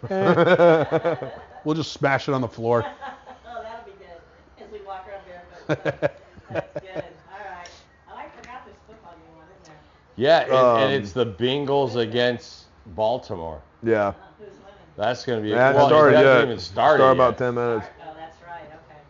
We'll 1.64 1.74
just 1.76 1.92
smash 1.92 2.28
it 2.28 2.32
on 2.34 2.40
the 2.40 2.48
floor. 2.48 2.84
oh, 2.84 3.62
that'll 3.62 3.84
be 3.84 3.92
good. 3.92 4.64
As 4.64 4.72
we 4.72 4.80
walk 4.86 5.06
around 5.08 5.22
barefoot. 5.68 6.12
That's 6.50 6.80
good. 6.80 7.04
All 7.30 7.38
right. 7.48 7.68
Oh, 8.10 8.16
I 8.16 8.26
forgot 8.36 8.64
there's 8.64 8.76
football 8.88 9.14
going 9.14 9.38
on, 9.40 9.46
isn't 9.52 9.64
there? 9.66 9.76
Yeah, 10.16 10.40
and, 10.42 10.52
Um, 10.52 10.80
and 10.82 10.92
it's 10.92 11.12
the 11.12 11.26
Bengals 11.26 11.96
against 11.96 12.64
Baltimore. 12.94 13.60
yeah. 13.82 14.08
Uh, 14.08 14.12
who's 14.38 14.48
winning? 14.48 14.58
That's 14.96 15.24
going 15.24 15.38
to 15.40 15.42
be. 15.42 15.50
That 15.54 15.74
well, 15.74 15.86
started 15.88 16.14
it 16.14 16.16
hasn't 16.18 16.36
yet. 16.38 16.44
even 16.48 16.58
started 16.60 16.98
Start 16.98 17.00
yet. 17.00 17.10
about 17.12 17.38
10 17.38 17.54
minutes. 17.54 17.86
Oh, 18.06 18.12
that's 18.16 18.36
right. 18.46 18.64
Okay. 18.66 19.00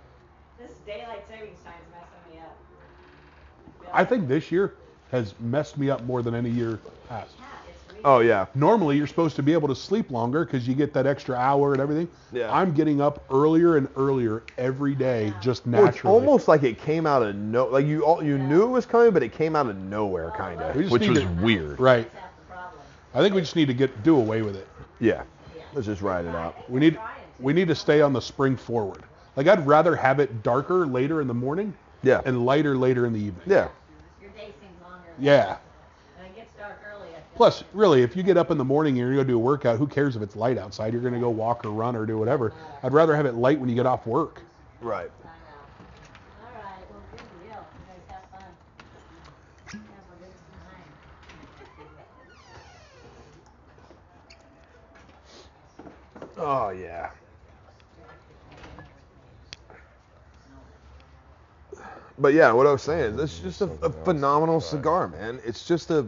This 0.58 0.76
daylight 0.86 1.24
savings 1.28 1.58
time's 1.64 1.76
messing 1.90 2.34
me 2.34 2.40
up. 2.40 2.56
I 3.92 4.04
think 4.04 4.28
this 4.28 4.52
year 4.52 4.74
has 5.10 5.34
messed 5.40 5.76
me 5.76 5.90
up 5.90 6.02
more 6.04 6.22
than 6.22 6.34
any 6.34 6.50
year 6.50 6.78
past. 7.08 7.32
Yeah, 8.04 8.16
it's 8.16 8.18
really 8.18 8.26
Oh, 8.26 8.28
yeah. 8.28 8.46
Normally, 8.54 8.96
you're 8.96 9.06
supposed 9.06 9.36
to 9.36 9.42
be 9.42 9.52
able 9.52 9.68
to 9.68 9.74
sleep 9.76 10.10
longer 10.10 10.44
because 10.44 10.66
you 10.66 10.74
get 10.74 10.92
that 10.94 11.06
extra 11.06 11.36
hour 11.36 11.72
and 11.72 11.80
everything. 11.80 12.08
Yeah. 12.32 12.52
I'm 12.54 12.72
getting 12.72 13.00
up 13.00 13.24
earlier 13.30 13.76
and 13.76 13.88
earlier 13.96 14.42
every 14.58 14.94
day, 14.94 15.32
just 15.40 15.66
Well, 15.66 15.86
it's 15.86 16.04
almost 16.04 16.48
like 16.48 16.62
it 16.62 16.78
came 16.80 17.06
out 17.06 17.22
of 17.22 17.34
no, 17.36 17.66
like 17.66 17.86
you 17.86 18.04
all, 18.04 18.22
you 18.22 18.38
knew 18.38 18.62
it 18.62 18.68
was 18.70 18.86
coming, 18.86 19.12
but 19.12 19.22
it 19.22 19.32
came 19.32 19.54
out 19.56 19.66
of 19.66 19.76
nowhere, 19.76 20.30
kind 20.36 20.60
of, 20.60 20.74
We 20.76 20.88
which 20.88 21.02
need 21.02 21.10
was 21.10 21.20
to- 21.20 21.26
weird. 21.42 21.80
right. 21.80 22.10
that's 22.12 22.22
half 22.22 22.36
the 22.48 22.52
problem. 22.54 22.80
I 23.14 23.20
think 23.20 23.34
we 23.34 23.40
just 23.40 23.56
need 23.56 23.66
to 23.68 23.74
get 23.74 24.02
do 24.02 24.16
away 24.16 24.42
with 24.42 24.56
it. 24.56 24.66
Yeah. 25.00 25.22
Let's 25.74 25.86
just 25.86 26.02
ride 26.02 26.26
it 26.26 26.34
out. 26.34 26.68
We 26.70 26.80
need 26.80 26.98
we 27.40 27.52
need 27.54 27.68
to 27.68 27.74
stay 27.74 28.02
on 28.02 28.12
the 28.12 28.20
spring 28.20 28.56
forward. 28.56 29.02
Like 29.36 29.46
I'd 29.48 29.66
rather 29.66 29.96
have 29.96 30.20
it 30.20 30.42
darker 30.42 30.86
later 30.86 31.20
in 31.22 31.26
the 31.26 31.34
morning 31.34 31.72
Yeah. 32.02 32.20
and 32.26 32.44
lighter 32.44 32.76
later 32.76 33.06
in 33.06 33.12
the 33.14 33.18
evening. 33.20 33.42
Yeah. 33.46 33.68
Your 34.20 34.30
day 34.32 34.52
seems 34.60 34.80
longer. 34.82 35.08
Yeah. 35.18 35.56
And 36.18 36.26
it 36.26 36.36
gets 36.36 36.52
dark 36.58 36.78
early. 36.92 37.08
I 37.08 37.12
feel. 37.14 37.21
Plus, 37.34 37.64
really, 37.72 38.02
if 38.02 38.14
you 38.14 38.22
get 38.22 38.36
up 38.36 38.50
in 38.50 38.58
the 38.58 38.64
morning 38.64 38.92
and 38.92 38.98
you're 38.98 39.10
gonna 39.10 39.24
go 39.24 39.28
do 39.28 39.36
a 39.36 39.38
workout, 39.38 39.78
who 39.78 39.86
cares 39.86 40.16
if 40.16 40.22
it's 40.22 40.36
light 40.36 40.58
outside? 40.58 40.92
You're 40.92 41.02
gonna 41.02 41.18
go 41.18 41.30
walk 41.30 41.64
or 41.64 41.70
run 41.70 41.96
or 41.96 42.04
do 42.04 42.18
whatever. 42.18 42.52
I'd 42.82 42.92
rather 42.92 43.16
have 43.16 43.26
it 43.26 43.34
light 43.34 43.58
when 43.58 43.68
you 43.68 43.74
get 43.74 43.86
off 43.86 44.06
work. 44.06 44.42
Right. 44.80 45.10
I 45.24 45.26
know. 45.26 45.64
All 46.42 46.52
right. 46.62 46.84
Well, 46.90 47.02
good 47.10 47.20
deal. 47.42 47.64
You 47.78 47.84
guys 47.88 48.04
have 48.08 48.24
fun. 48.30 48.42
Have 49.72 49.80
a 49.80 50.16
good 50.22 50.34
time. 50.52 50.84
Oh 56.36 56.70
yeah. 56.70 57.10
But 62.18 62.34
yeah, 62.34 62.52
what 62.52 62.66
I 62.66 62.72
was 62.72 62.82
saying, 62.82 63.16
this 63.16 63.32
is 63.32 63.40
just 63.40 63.62
a, 63.62 63.70
a 63.82 63.90
phenomenal 63.90 64.60
cigar, 64.60 65.08
man. 65.08 65.40
It's 65.44 65.66
just 65.66 65.90
a 65.90 66.06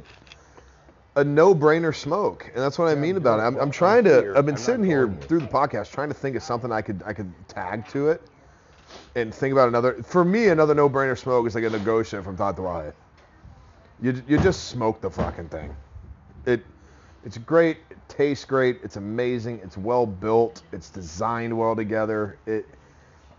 a 1.17 1.23
no-brainer 1.23 1.95
smoke, 1.95 2.51
and 2.55 2.63
that's 2.63 2.79
what 2.79 2.89
I 2.89 2.95
mean 2.95 3.17
about 3.17 3.39
it. 3.39 3.43
I'm, 3.43 3.57
I'm 3.57 3.71
trying 3.71 4.05
to. 4.05 4.35
I've 4.37 4.47
been 4.47 4.57
sitting 4.57 4.85
here 4.85 5.09
through 5.09 5.41
the 5.41 5.47
podcast 5.47 5.93
trying 5.93 6.09
to 6.09 6.15
think 6.15 6.37
of 6.37 6.43
something 6.43 6.73
I 6.73 6.83
could 6.83 7.03
I 7.07 7.13
could 7.13 7.33
tag 7.49 7.87
to 7.89 8.09
it, 8.09 8.23
and 9.15 9.33
think 9.33 9.53
about 9.53 9.69
another. 9.69 10.03
For 10.03 10.25
me, 10.25 10.49
another 10.49 10.75
no-brainer 10.75 11.17
smoke 11.17 11.47
is 11.47 11.55
like 11.55 11.65
a 11.65 11.71
negotiation 11.71 12.23
from 12.25 12.37
Wyatt. 12.37 12.97
You 14.03 14.23
you 14.27 14.39
just 14.39 14.65
smoke 14.65 15.01
the 15.01 15.11
fucking 15.11 15.49
thing. 15.49 15.75
It 16.47 16.65
it's 17.25 17.39
great. 17.39 17.79
It 17.91 17.99
tastes 18.09 18.45
great. 18.45 18.81
It's 18.83 18.97
amazing. 18.97 19.61
It's 19.63 19.79
well 19.79 20.07
built. 20.07 20.63
It's 20.73 20.91
designed 20.91 21.57
well 21.57 21.77
together. 21.77 22.39
It 22.47 22.67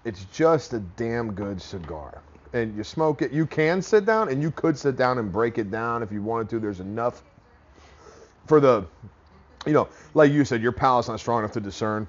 it's 0.06 0.26
just 0.26 0.74
a 0.74 0.80
damn 0.80 1.34
good 1.34 1.62
cigar. 1.62 2.22
And 2.54 2.78
you 2.78 2.86
smoke 2.86 3.22
it. 3.22 3.34
You 3.34 3.46
can 3.46 3.82
sit 3.82 4.06
down, 4.06 4.30
and 4.30 4.42
you 4.42 4.50
could 4.50 4.78
sit 4.78 4.96
down 4.96 5.18
and 5.18 5.30
break 5.30 5.58
it 5.58 5.72
down 5.72 6.02
if 6.04 6.12
you 6.12 6.22
wanted 6.22 6.48
to. 6.52 6.60
There's 6.60 6.80
enough 6.80 7.22
for 8.48 8.60
the, 8.60 8.86
you 9.66 9.74
know, 9.74 9.88
like 10.14 10.32
you 10.32 10.46
said, 10.46 10.62
your 10.62 10.72
palate's 10.72 11.08
not 11.08 11.20
strong 11.20 11.40
enough 11.40 11.52
to 11.54 11.62
discern. 11.62 12.08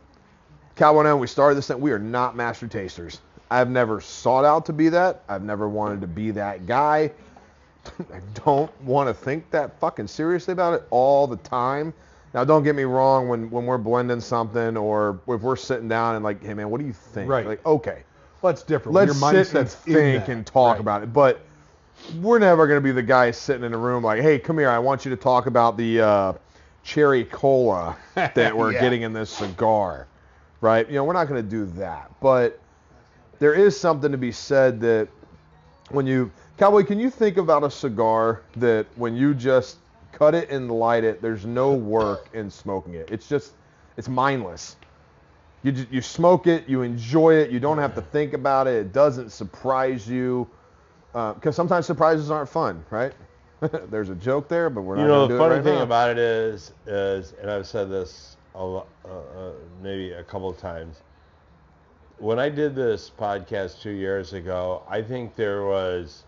Cowboy 0.74 1.00
and 1.00 1.08
I, 1.08 1.14
we 1.14 1.26
started 1.26 1.56
this 1.56 1.68
thing, 1.68 1.80
we 1.80 1.92
are 1.92 1.98
not 1.98 2.36
master 2.36 2.66
tasters. 2.66 3.20
I've 3.50 3.70
never 3.70 4.00
sought 4.00 4.44
out 4.44 4.66
to 4.66 4.72
be 4.72 4.88
that. 4.90 5.22
I've 5.28 5.42
never 5.44 5.68
wanted 5.68 6.00
to 6.02 6.06
be 6.06 6.32
that 6.32 6.66
guy. 6.66 7.12
I 8.12 8.20
don't 8.44 8.70
want 8.82 9.08
to 9.08 9.14
think 9.14 9.50
that 9.52 9.78
fucking 9.78 10.08
seriously 10.08 10.52
about 10.52 10.74
it 10.74 10.82
all 10.90 11.26
the 11.26 11.36
time. 11.36 11.94
Now, 12.34 12.44
don't 12.44 12.64
get 12.64 12.74
me 12.74 12.82
wrong. 12.82 13.28
When 13.28 13.48
when 13.50 13.64
we're 13.64 13.78
blending 13.78 14.20
something, 14.20 14.76
or 14.76 15.20
if 15.28 15.40
we're 15.40 15.56
sitting 15.56 15.88
down 15.88 16.16
and 16.16 16.24
like, 16.24 16.42
hey 16.42 16.52
man, 16.52 16.68
what 16.68 16.80
do 16.80 16.86
you 16.86 16.92
think? 16.92 17.30
Right. 17.30 17.46
Like, 17.46 17.64
okay, 17.64 18.02
Well, 18.42 18.52
that's 18.52 18.64
different. 18.64 18.94
Let's 18.94 19.18
your 19.20 19.32
sit 19.32 19.54
and 19.54 19.70
think 19.70 20.26
that. 20.26 20.32
and 20.32 20.44
talk 20.46 20.74
Right. 20.74 20.80
about 20.80 21.02
it. 21.04 21.12
But 21.12 21.40
we're 22.22 22.38
never 22.38 22.66
going 22.66 22.78
to 22.78 22.84
be 22.84 22.92
the 22.92 23.02
guy 23.02 23.30
sitting 23.30 23.64
in 23.64 23.74
a 23.74 23.78
room 23.78 24.02
like, 24.04 24.20
hey, 24.22 24.38
come 24.38 24.58
here. 24.58 24.68
I 24.70 24.78
want 24.78 25.04
you 25.04 25.10
to 25.10 25.16
talk 25.16 25.46
about 25.46 25.76
the 25.76 26.00
uh, 26.00 26.32
cherry 26.82 27.24
cola 27.24 27.96
that 28.14 28.56
we're 28.56 28.72
Yeah. 28.72 28.80
getting 28.80 29.02
in 29.02 29.12
this 29.12 29.30
cigar, 29.30 30.06
right? 30.60 30.88
You 30.88 30.94
know, 30.96 31.04
we're 31.04 31.12
not 31.12 31.28
going 31.28 31.42
to 31.42 31.48
do 31.48 31.66
that. 31.78 32.10
But 32.20 32.58
there 33.38 33.54
is 33.54 33.78
something 33.78 34.12
to 34.12 34.18
be 34.18 34.32
said 34.32 34.80
that 34.80 35.08
when 35.90 36.06
you 36.06 36.30
cowboy 36.58 36.82
can 36.84 36.98
you 36.98 37.10
think 37.10 37.36
about 37.36 37.62
a 37.62 37.70
cigar 37.70 38.40
that 38.56 38.86
when 38.96 39.14
you 39.14 39.34
just 39.34 39.76
cut 40.12 40.34
it 40.34 40.50
and 40.50 40.70
light 40.70 41.04
it 41.04 41.20
there's 41.22 41.44
no 41.46 41.74
work 41.74 42.28
in 42.32 42.50
smoking 42.50 42.94
it 42.94 43.08
it's 43.12 43.28
just 43.28 43.52
it's 43.96 44.08
mindless 44.08 44.76
you 45.62 45.70
just, 45.70 45.90
you 45.92 46.00
smoke 46.00 46.46
it 46.46 46.68
you 46.68 46.82
enjoy 46.82 47.34
it 47.34 47.50
you 47.50 47.60
don't 47.60 47.78
have 47.78 47.94
to 47.94 48.00
think 48.00 48.32
about 48.32 48.66
it 48.66 48.74
it 48.74 48.92
doesn't 48.92 49.30
surprise 49.30 50.08
you 50.08 50.48
because 51.34 51.56
sometimes 51.56 51.86
surprises 51.86 52.30
aren't 52.30 52.48
fun 52.48 52.84
right 52.90 53.12
there's 53.90 54.10
a 54.10 54.14
joke 54.14 54.48
there 54.48 54.68
but 54.68 54.82
we're 54.82 54.97
not 54.97 55.02
You 55.02 55.09
know, 55.09 55.26
the 55.26 55.38
funny 55.38 55.55
right 55.56 55.64
thing 55.64 55.78
now. 55.78 55.82
about 55.82 56.10
it 56.10 56.18
is, 56.18 56.72
is, 56.86 57.32
and 57.40 57.51
I've 57.51 57.66
said 57.66 57.90
this 57.90 58.36
a 58.55 58.64
lo- 58.64 58.86
uh, 59.05 59.09
uh, 59.09 59.52
maybe 59.82 60.12
a 60.12 60.22
couple 60.24 60.48
of 60.51 60.59
times. 60.59 61.02
When 62.18 62.38
I 62.38 62.48
did 62.51 62.74
this 62.74 63.10
podcast 63.10 63.80
two 63.80 63.90
years 63.90 64.32
ago, 64.32 64.82
I 64.88 65.02
think 65.02 65.36
there 65.36 65.64
was 65.64 66.24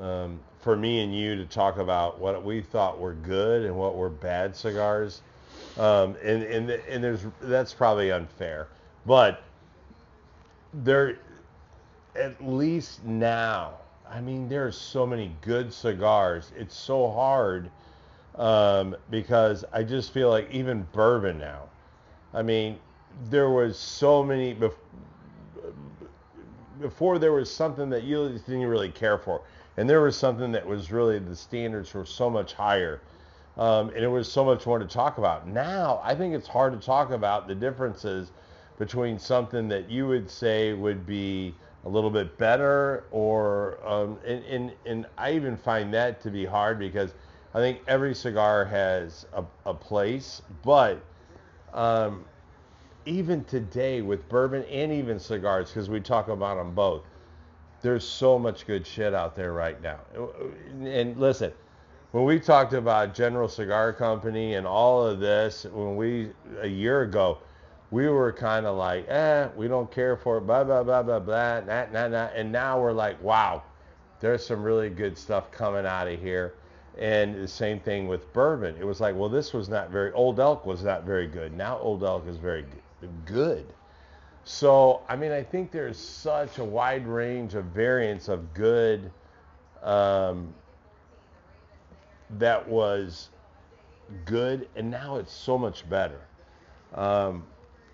um, 0.00 0.38
for 0.58 0.76
me 0.76 1.02
and 1.02 1.14
you 1.14 1.36
to 1.36 1.46
talk 1.46 1.78
about 1.78 2.18
what 2.18 2.44
we 2.44 2.60
thought 2.60 2.98
were 2.98 3.14
good 3.14 3.64
and 3.64 3.76
what 3.76 3.96
were 3.96 4.10
bad 4.10 4.54
cigars. 4.56 5.22
Um, 5.76 6.16
and, 6.22 6.42
and, 6.42 6.70
and 6.70 7.04
there's, 7.04 7.26
that's 7.40 7.72
probably 7.74 8.10
unfair, 8.10 8.68
but 9.04 9.42
there, 10.72 11.18
at 12.16 12.44
least 12.44 13.04
now, 13.04 13.74
I 14.08 14.20
mean, 14.20 14.48
there 14.48 14.66
are 14.66 14.72
so 14.72 15.06
many 15.06 15.34
good 15.40 15.72
cigars. 15.72 16.52
It's 16.56 16.76
so 16.76 17.10
hard 17.10 17.70
um, 18.36 18.96
because 19.10 19.64
I 19.72 19.82
just 19.82 20.12
feel 20.12 20.28
like 20.30 20.50
even 20.50 20.86
bourbon 20.92 21.38
now. 21.38 21.64
I 22.32 22.42
mean, 22.42 22.78
there 23.30 23.50
was 23.50 23.78
so 23.78 24.22
many 24.22 24.54
bef- 24.54 24.74
before 26.80 27.18
there 27.18 27.32
was 27.32 27.50
something 27.50 27.88
that 27.90 28.04
you 28.04 28.28
didn't 28.46 28.66
really 28.66 28.90
care 28.90 29.18
for, 29.18 29.40
and 29.76 29.88
there 29.88 30.02
was 30.02 30.16
something 30.16 30.52
that 30.52 30.66
was 30.66 30.92
really 30.92 31.18
the 31.18 31.34
standards 31.34 31.92
were 31.94 32.04
so 32.04 32.28
much 32.28 32.52
higher, 32.52 33.00
um, 33.56 33.88
and 33.90 34.04
it 34.04 34.08
was 34.08 34.30
so 34.30 34.44
much 34.44 34.66
more 34.66 34.78
to 34.78 34.84
talk 34.84 35.18
about. 35.18 35.48
Now 35.48 36.00
I 36.04 36.14
think 36.14 36.34
it's 36.34 36.48
hard 36.48 36.78
to 36.78 36.84
talk 36.84 37.10
about 37.10 37.48
the 37.48 37.54
differences 37.54 38.30
between 38.78 39.18
something 39.18 39.68
that 39.68 39.90
you 39.90 40.06
would 40.06 40.30
say 40.30 40.74
would 40.74 41.06
be 41.06 41.54
a 41.86 41.88
little 41.88 42.10
bit 42.10 42.36
better, 42.36 43.04
or 43.12 43.78
um, 43.86 44.18
and, 44.26 44.44
and 44.44 44.72
and 44.84 45.06
I 45.16 45.32
even 45.32 45.56
find 45.56 45.94
that 45.94 46.20
to 46.22 46.30
be 46.30 46.44
hard 46.44 46.80
because 46.80 47.14
I 47.54 47.58
think 47.58 47.78
every 47.86 48.14
cigar 48.14 48.64
has 48.64 49.24
a, 49.32 49.44
a 49.64 49.72
place, 49.72 50.42
but 50.64 51.00
um, 51.72 52.24
even 53.06 53.44
today 53.44 54.02
with 54.02 54.28
bourbon 54.28 54.64
and 54.64 54.92
even 54.92 55.20
cigars, 55.20 55.68
because 55.68 55.88
we 55.88 56.00
talk 56.00 56.26
about 56.28 56.56
them 56.56 56.74
both, 56.74 57.04
there's 57.82 58.06
so 58.06 58.36
much 58.36 58.66
good 58.66 58.84
shit 58.84 59.14
out 59.14 59.36
there 59.36 59.52
right 59.52 59.80
now. 59.80 60.00
And 60.82 61.16
listen, 61.16 61.52
when 62.10 62.24
we 62.24 62.40
talked 62.40 62.72
about 62.72 63.14
General 63.14 63.48
Cigar 63.48 63.92
Company 63.92 64.54
and 64.54 64.66
all 64.66 65.06
of 65.06 65.20
this, 65.20 65.64
when 65.72 65.94
we 65.94 66.30
a 66.60 66.68
year 66.68 67.02
ago, 67.02 67.38
we 67.90 68.08
were 68.08 68.32
kind 68.32 68.66
of 68.66 68.76
like, 68.76 69.08
eh, 69.08 69.48
we 69.56 69.68
don't 69.68 69.90
care 69.90 70.16
for 70.16 70.38
it, 70.38 70.42
blah 70.42 70.64
blah 70.64 70.82
blah 70.82 71.02
blah 71.02 71.20
blah, 71.20 71.60
nah 71.60 71.86
nah 71.92 72.08
nah, 72.08 72.28
and 72.34 72.50
now 72.50 72.80
we're 72.80 72.92
like, 72.92 73.20
wow, 73.22 73.62
there's 74.20 74.44
some 74.44 74.62
really 74.62 74.90
good 74.90 75.16
stuff 75.16 75.50
coming 75.50 75.86
out 75.86 76.08
of 76.08 76.20
here. 76.20 76.54
And 76.98 77.34
the 77.34 77.48
same 77.48 77.78
thing 77.80 78.08
with 78.08 78.32
bourbon. 78.32 78.74
It 78.80 78.84
was 78.84 79.00
like, 79.00 79.14
well, 79.14 79.28
this 79.28 79.52
was 79.52 79.68
not 79.68 79.90
very, 79.90 80.12
Old 80.12 80.40
Elk 80.40 80.64
was 80.64 80.82
not 80.82 81.04
very 81.04 81.26
good. 81.26 81.54
Now 81.54 81.78
Old 81.78 82.02
Elk 82.02 82.26
is 82.26 82.38
very 82.38 82.64
good. 83.26 83.66
So, 84.44 85.02
I 85.08 85.16
mean, 85.16 85.32
I 85.32 85.42
think 85.42 85.72
there's 85.72 85.98
such 85.98 86.58
a 86.58 86.64
wide 86.64 87.06
range 87.06 87.54
of 87.54 87.64
variants 87.66 88.28
of 88.28 88.54
good 88.54 89.10
um, 89.82 90.54
that 92.38 92.66
was 92.66 93.28
good, 94.24 94.68
and 94.76 94.90
now 94.90 95.16
it's 95.16 95.32
so 95.32 95.58
much 95.58 95.88
better. 95.90 96.20
Um, 96.94 97.44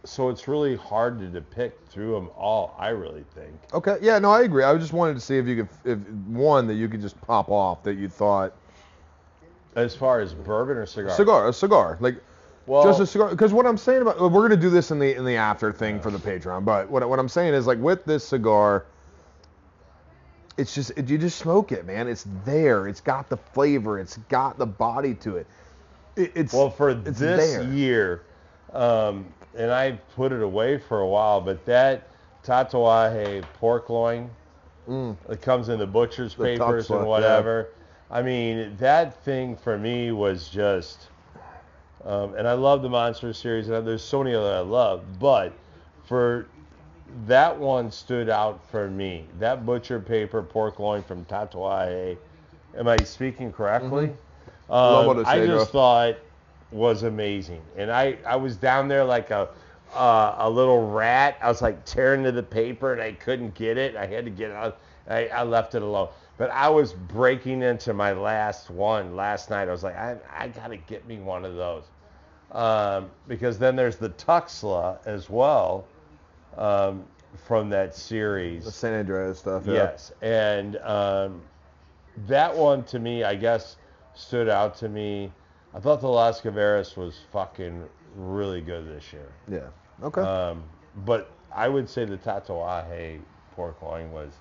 so 0.05 0.29
it's 0.29 0.49
really 0.49 0.77
hard 0.77 1.19
to 1.21 1.27
depict 1.27 1.89
through 1.91 2.13
them 2.13 2.31
all, 2.37 2.75
I 2.79 2.89
really 2.89 3.25
think. 3.35 3.55
Okay. 3.73 3.99
Yeah. 4.01 4.19
No, 4.19 4.31
I 4.31 4.43
agree. 4.43 4.65
I 4.65 4.77
just 4.77 4.93
wanted 4.93 5.15
to 5.15 5.21
see 5.21 5.39
if 5.39 5.47
you 5.47 5.57
could, 5.57 5.69
if 5.85 5.99
one 6.27 6.67
that 6.67 6.75
you 6.75 6.89
could 6.89 7.01
just 7.01 7.21
pop 7.23 7.49
off 7.51 7.83
that 7.85 7.95
you 7.95 8.09
thought 8.09 8.53
As 9.77 9.95
far 9.95 10.21
as 10.21 10.35
bourbon 10.35 10.77
or 10.77 10.87
cigar? 10.87 11.13
cigar, 11.15 11.49
a 11.49 11.53
cigar, 11.53 11.97
like 12.01 12.17
Well, 12.67 12.83
just 12.85 13.01
a 13.01 13.07
cigar. 13.07 13.31
Because 13.31 13.53
what 13.53 13.65
I'm 13.67 13.79
saying 13.79 14.03
about 14.03 14.19
we're 14.21 14.43
gonna 14.43 14.57
do 14.57 14.71
this 14.71 14.91
in 14.91 14.99
the 14.99 15.15
in 15.15 15.25
the 15.25 15.37
after 15.37 15.73
thing 15.73 16.01
for 16.01 16.11
the 16.11 16.19
Patreon, 16.19 16.65
but 16.65 16.91
what 16.91 17.09
what 17.09 17.19
I'm 17.19 17.29
saying 17.29 17.55
is 17.55 17.67
like 17.67 17.79
with 17.79 18.05
this 18.05 18.27
cigar, 18.27 18.85
it's 20.57 20.75
just 20.75 20.93
it, 20.97 21.09
you 21.09 21.17
just 21.17 21.39
smoke 21.39 21.73
it, 21.73 21.87
man. 21.87 22.09
It's 22.09 22.27
there. 22.45 22.89
It's 22.89 23.01
got 23.01 23.29
the 23.29 23.37
flavor. 23.37 23.99
It's 23.99 24.17
got 24.29 24.59
the 24.59 24.67
body 24.67 25.15
to 25.17 25.37
it. 25.37 25.47
it 26.17 26.33
it's 26.35 26.53
Well, 26.53 26.71
for 26.71 26.93
this 26.93 27.17
there. 27.19 27.63
year, 27.73 28.23
um, 28.73 29.27
and 29.57 29.71
I 29.71 29.93
put 30.15 30.33
it 30.33 30.43
away 30.43 30.79
for 30.79 31.01
a 31.01 31.07
while, 31.07 31.41
but 31.41 31.65
that 31.67 32.09
Tatuaje 32.45 33.43
pork 33.59 33.89
loin 33.91 34.31
Mm. 34.89 35.17
that 35.29 35.41
comes 35.41 35.69
in 35.69 35.79
the 35.79 35.87
butcher's 35.87 36.35
The 36.35 36.43
papers 36.45 36.91
and 36.91 37.01
yeah. 37.01 37.07
whatever. 37.07 37.69
I 38.11 38.21
mean, 38.21 38.77
that 38.79 39.23
thing 39.25 39.57
for 39.57 39.79
me 39.79 40.11
was 40.11 40.49
just, 40.49 41.09
um, 42.05 42.35
and 42.35 42.49
I 42.49 42.55
love 42.55 42.83
the 42.83 42.89
Monster 42.89 43.33
series, 43.33 43.69
and 43.69 43.87
there's 43.87 44.03
so 44.03 44.23
many 44.23 44.35
other 44.35 44.57
I 44.57 44.61
love, 44.61 45.21
but 45.21 45.53
for 46.05 46.47
that 47.27 47.57
one 47.57 47.91
stood 47.91 48.29
out 48.29 48.61
for 48.71 48.91
me. 48.91 49.27
That 49.39 49.65
butcher 49.65 50.01
paper 50.01 50.43
pork 50.43 50.79
loin 50.81 51.03
from 51.03 51.25
Tatuaje. 51.27 52.19
Am 52.77 52.89
I 52.89 53.03
speaking 53.05 53.53
correctly? 53.53 54.09
Mm-hmm. 54.69 54.73
Um, 54.73 55.25
I 55.27 55.47
just 55.47 55.71
thought 55.71 56.17
was 56.73 57.03
amazing, 57.03 57.63
and 57.77 57.91
I 57.91 58.17
I 58.27 58.37
was 58.37 58.57
down 58.57 58.89
there 58.89 59.05
like 59.05 59.31
a 59.31 59.49
uh, 59.95 60.37
a 60.39 60.51
little 60.51 60.91
rat. 60.91 61.37
I 61.43 61.49
was 61.49 61.63
like 61.63 61.85
tearing 61.85 62.25
to 62.25 62.33
the 62.33 62.43
paper, 62.43 62.93
and 62.93 63.03
I 63.03 63.13
couldn't 63.13 63.55
get 63.55 63.77
it. 63.77 63.97
I 63.97 64.07
had 64.07 64.25
to 64.25 64.31
get 64.31 64.51
out. 64.51 64.79
I, 65.09 65.27
I 65.29 65.43
left 65.43 65.75
it 65.75 65.83
alone. 65.83 66.09
But 66.39 66.51
I 66.51 66.69
was 66.69 66.93
breaking 66.93 67.63
into 67.63 67.93
my 67.93 68.13
last 68.13 68.71
one 68.71 69.15
last 69.15 69.51
night. 69.51 69.69
I 69.69 69.71
was 69.73 69.83
like, 69.83 69.97
I, 69.97 70.17
I 70.37 70.49
gotta 70.49 70.77
get 70.77 71.07
me 71.07 71.19
one 71.19 71.45
of 71.45 71.55
those, 71.55 71.85
um, 72.53 73.11
because 73.29 73.59
then 73.59 73.77
there's 73.77 73.97
the 73.97 74.11
Tuxla 74.11 74.99
as 75.07 75.29
well 75.29 75.87
um, 76.57 77.05
from 77.47 77.69
that 77.71 77.95
series. 77.95 78.65
the 78.65 78.73
San 78.73 78.95
Andreas 78.95 79.39
stuff. 79.39 79.65
Yeah. 79.67 79.75
Yes, 79.75 80.13
and 80.23 80.79
um, 80.79 81.43
that 82.27 82.57
one 82.57 82.83
to 82.85 82.99
me, 82.99 83.25
I 83.25 83.35
guess, 83.35 83.77
stood 84.15 84.49
out 84.49 84.75
to 84.79 84.89
me. 84.89 85.31
I 85.75 85.81
thought 85.81 86.01
the 86.01 86.09
Las 86.09 86.41
Calaveras 86.41 86.97
was 86.97 87.21
fucking 87.33 87.85
really 88.17 88.61
good 88.61 88.87
this 88.87 89.13
year. 89.13 89.33
Yeah. 89.49 90.07
Okay. 90.07 90.21
Um, 90.21 90.63
but 91.05 91.31
I 91.55 91.69
would 91.69 91.89
say 91.89 92.05
the 92.05 92.19
Tatuaje 92.19 93.21
pork 93.55 93.81
loin 93.83 94.11
was 94.13 94.33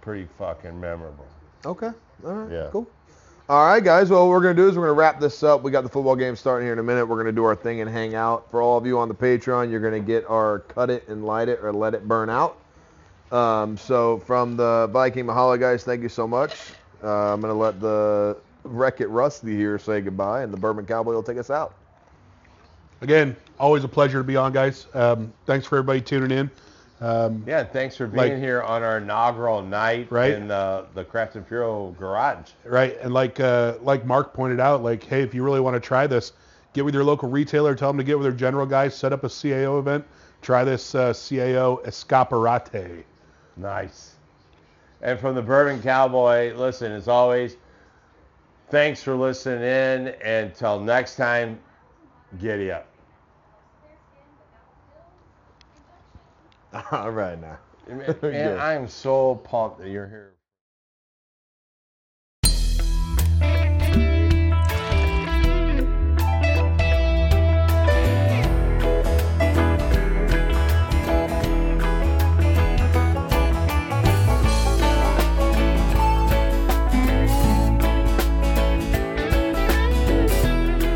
pretty 0.00 0.26
fucking 0.38 0.78
memorable. 0.78 1.26
Okay. 1.66 1.90
All 2.24 2.32
right. 2.32 2.52
Yeah. 2.52 2.68
Cool. 2.70 2.88
All 3.48 3.66
right, 3.66 3.82
guys. 3.82 4.10
Well, 4.10 4.28
what 4.28 4.30
we're 4.30 4.42
gonna 4.42 4.54
do 4.54 4.68
is 4.68 4.76
we're 4.76 4.84
gonna 4.84 4.92
wrap 4.92 5.18
this 5.18 5.42
up. 5.42 5.62
We 5.62 5.72
got 5.72 5.82
the 5.82 5.88
football 5.88 6.14
game 6.14 6.36
starting 6.36 6.66
here 6.66 6.72
in 6.72 6.78
a 6.78 6.84
minute. 6.84 7.04
We're 7.04 7.16
gonna 7.16 7.32
do 7.32 7.44
our 7.44 7.56
thing 7.56 7.80
and 7.80 7.90
hang 7.90 8.14
out. 8.14 8.48
For 8.50 8.62
all 8.62 8.78
of 8.78 8.86
you 8.86 8.98
on 8.98 9.08
the 9.08 9.14
Patreon, 9.14 9.70
you're 9.70 9.80
gonna 9.80 9.98
get 9.98 10.24
our 10.30 10.60
cut 10.60 10.88
it 10.88 11.08
and 11.08 11.24
light 11.24 11.48
it 11.48 11.58
or 11.60 11.72
let 11.72 11.94
it 11.94 12.06
burn 12.06 12.30
out. 12.30 12.58
Um, 13.32 13.76
so 13.76 14.18
from 14.20 14.56
the 14.56 14.88
Viking 14.92 15.24
Mahala 15.24 15.58
guys, 15.58 15.82
thank 15.82 16.00
you 16.00 16.08
so 16.08 16.28
much. 16.28 16.56
Uh, 17.02 17.32
I'm 17.34 17.40
gonna 17.40 17.52
let 17.54 17.80
the 17.80 18.36
Wreck 18.64 19.00
It 19.00 19.08
Rusty 19.08 19.56
here 19.56 19.78
say 19.78 20.00
goodbye, 20.00 20.42
and 20.42 20.52
the 20.52 20.56
Bourbon 20.56 20.86
Cowboy 20.86 21.12
will 21.14 21.22
take 21.22 21.38
us 21.38 21.50
out. 21.50 21.74
Again, 23.00 23.34
always 23.58 23.84
a 23.84 23.88
pleasure 23.88 24.18
to 24.18 24.24
be 24.24 24.36
on, 24.36 24.52
guys. 24.52 24.86
Um, 24.94 25.32
thanks 25.46 25.66
for 25.66 25.78
everybody 25.78 26.00
tuning 26.02 26.30
in. 26.36 26.50
Um, 27.00 27.42
Yeah, 27.46 27.64
thanks 27.64 27.96
for 27.96 28.06
being 28.06 28.34
Like- 28.34 28.38
here 28.42 28.60
on 28.62 28.82
our 28.82 28.98
inaugural 28.98 29.62
night 29.62 30.08
Right. 30.10 30.32
in 30.32 30.50
uh, 30.50 30.82
the 30.94 31.04
Craft 31.04 31.36
and 31.36 31.46
Puro 31.48 31.94
garage. 31.98 32.50
right, 32.66 32.98
and 33.00 33.14
like 33.14 33.40
uh, 33.40 33.74
like 33.80 34.04
Mark 34.04 34.34
pointed 34.34 34.60
out, 34.60 34.82
like, 34.82 35.02
hey, 35.02 35.22
if 35.22 35.32
you 35.34 35.42
really 35.42 35.60
want 35.60 35.74
to 35.74 35.80
try 35.80 36.06
this, 36.06 36.32
get 36.74 36.84
with 36.84 36.92
your 36.92 37.04
local 37.04 37.30
retailer, 37.30 37.74
tell 37.74 37.88
them 37.88 37.96
to 37.96 38.04
get 38.04 38.18
with 38.18 38.24
their 38.24 38.36
general 38.36 38.66
guys, 38.66 38.94
set 38.94 39.14
up 39.14 39.24
a 39.24 39.28
CAO 39.28 39.78
event, 39.78 40.04
try 40.42 40.62
this 40.62 40.94
uh, 40.94 41.14
CAO 41.14 41.82
Escaparate. 41.86 43.04
Nice. 43.56 44.14
And 45.00 45.18
from 45.18 45.34
the 45.34 45.42
Bourbon 45.42 45.80
Cowboy, 45.82 46.52
listen, 46.54 46.92
as 46.92 47.08
always, 47.08 47.56
thanks 48.70 49.02
for 49.02 49.14
listening 49.14 49.62
in. 49.62 50.08
Until 50.22 50.80
next 50.80 51.16
time, 51.16 51.58
giddy 52.38 52.70
up. 52.70 52.86
All 56.92 57.10
right 57.10 57.40
now. 57.40 57.58
Man, 58.22 58.58
I'm 58.60 58.88
so 58.88 59.36
pumped 59.36 59.78
that 59.80 59.88
you're 59.88 60.08
here. 60.08 60.34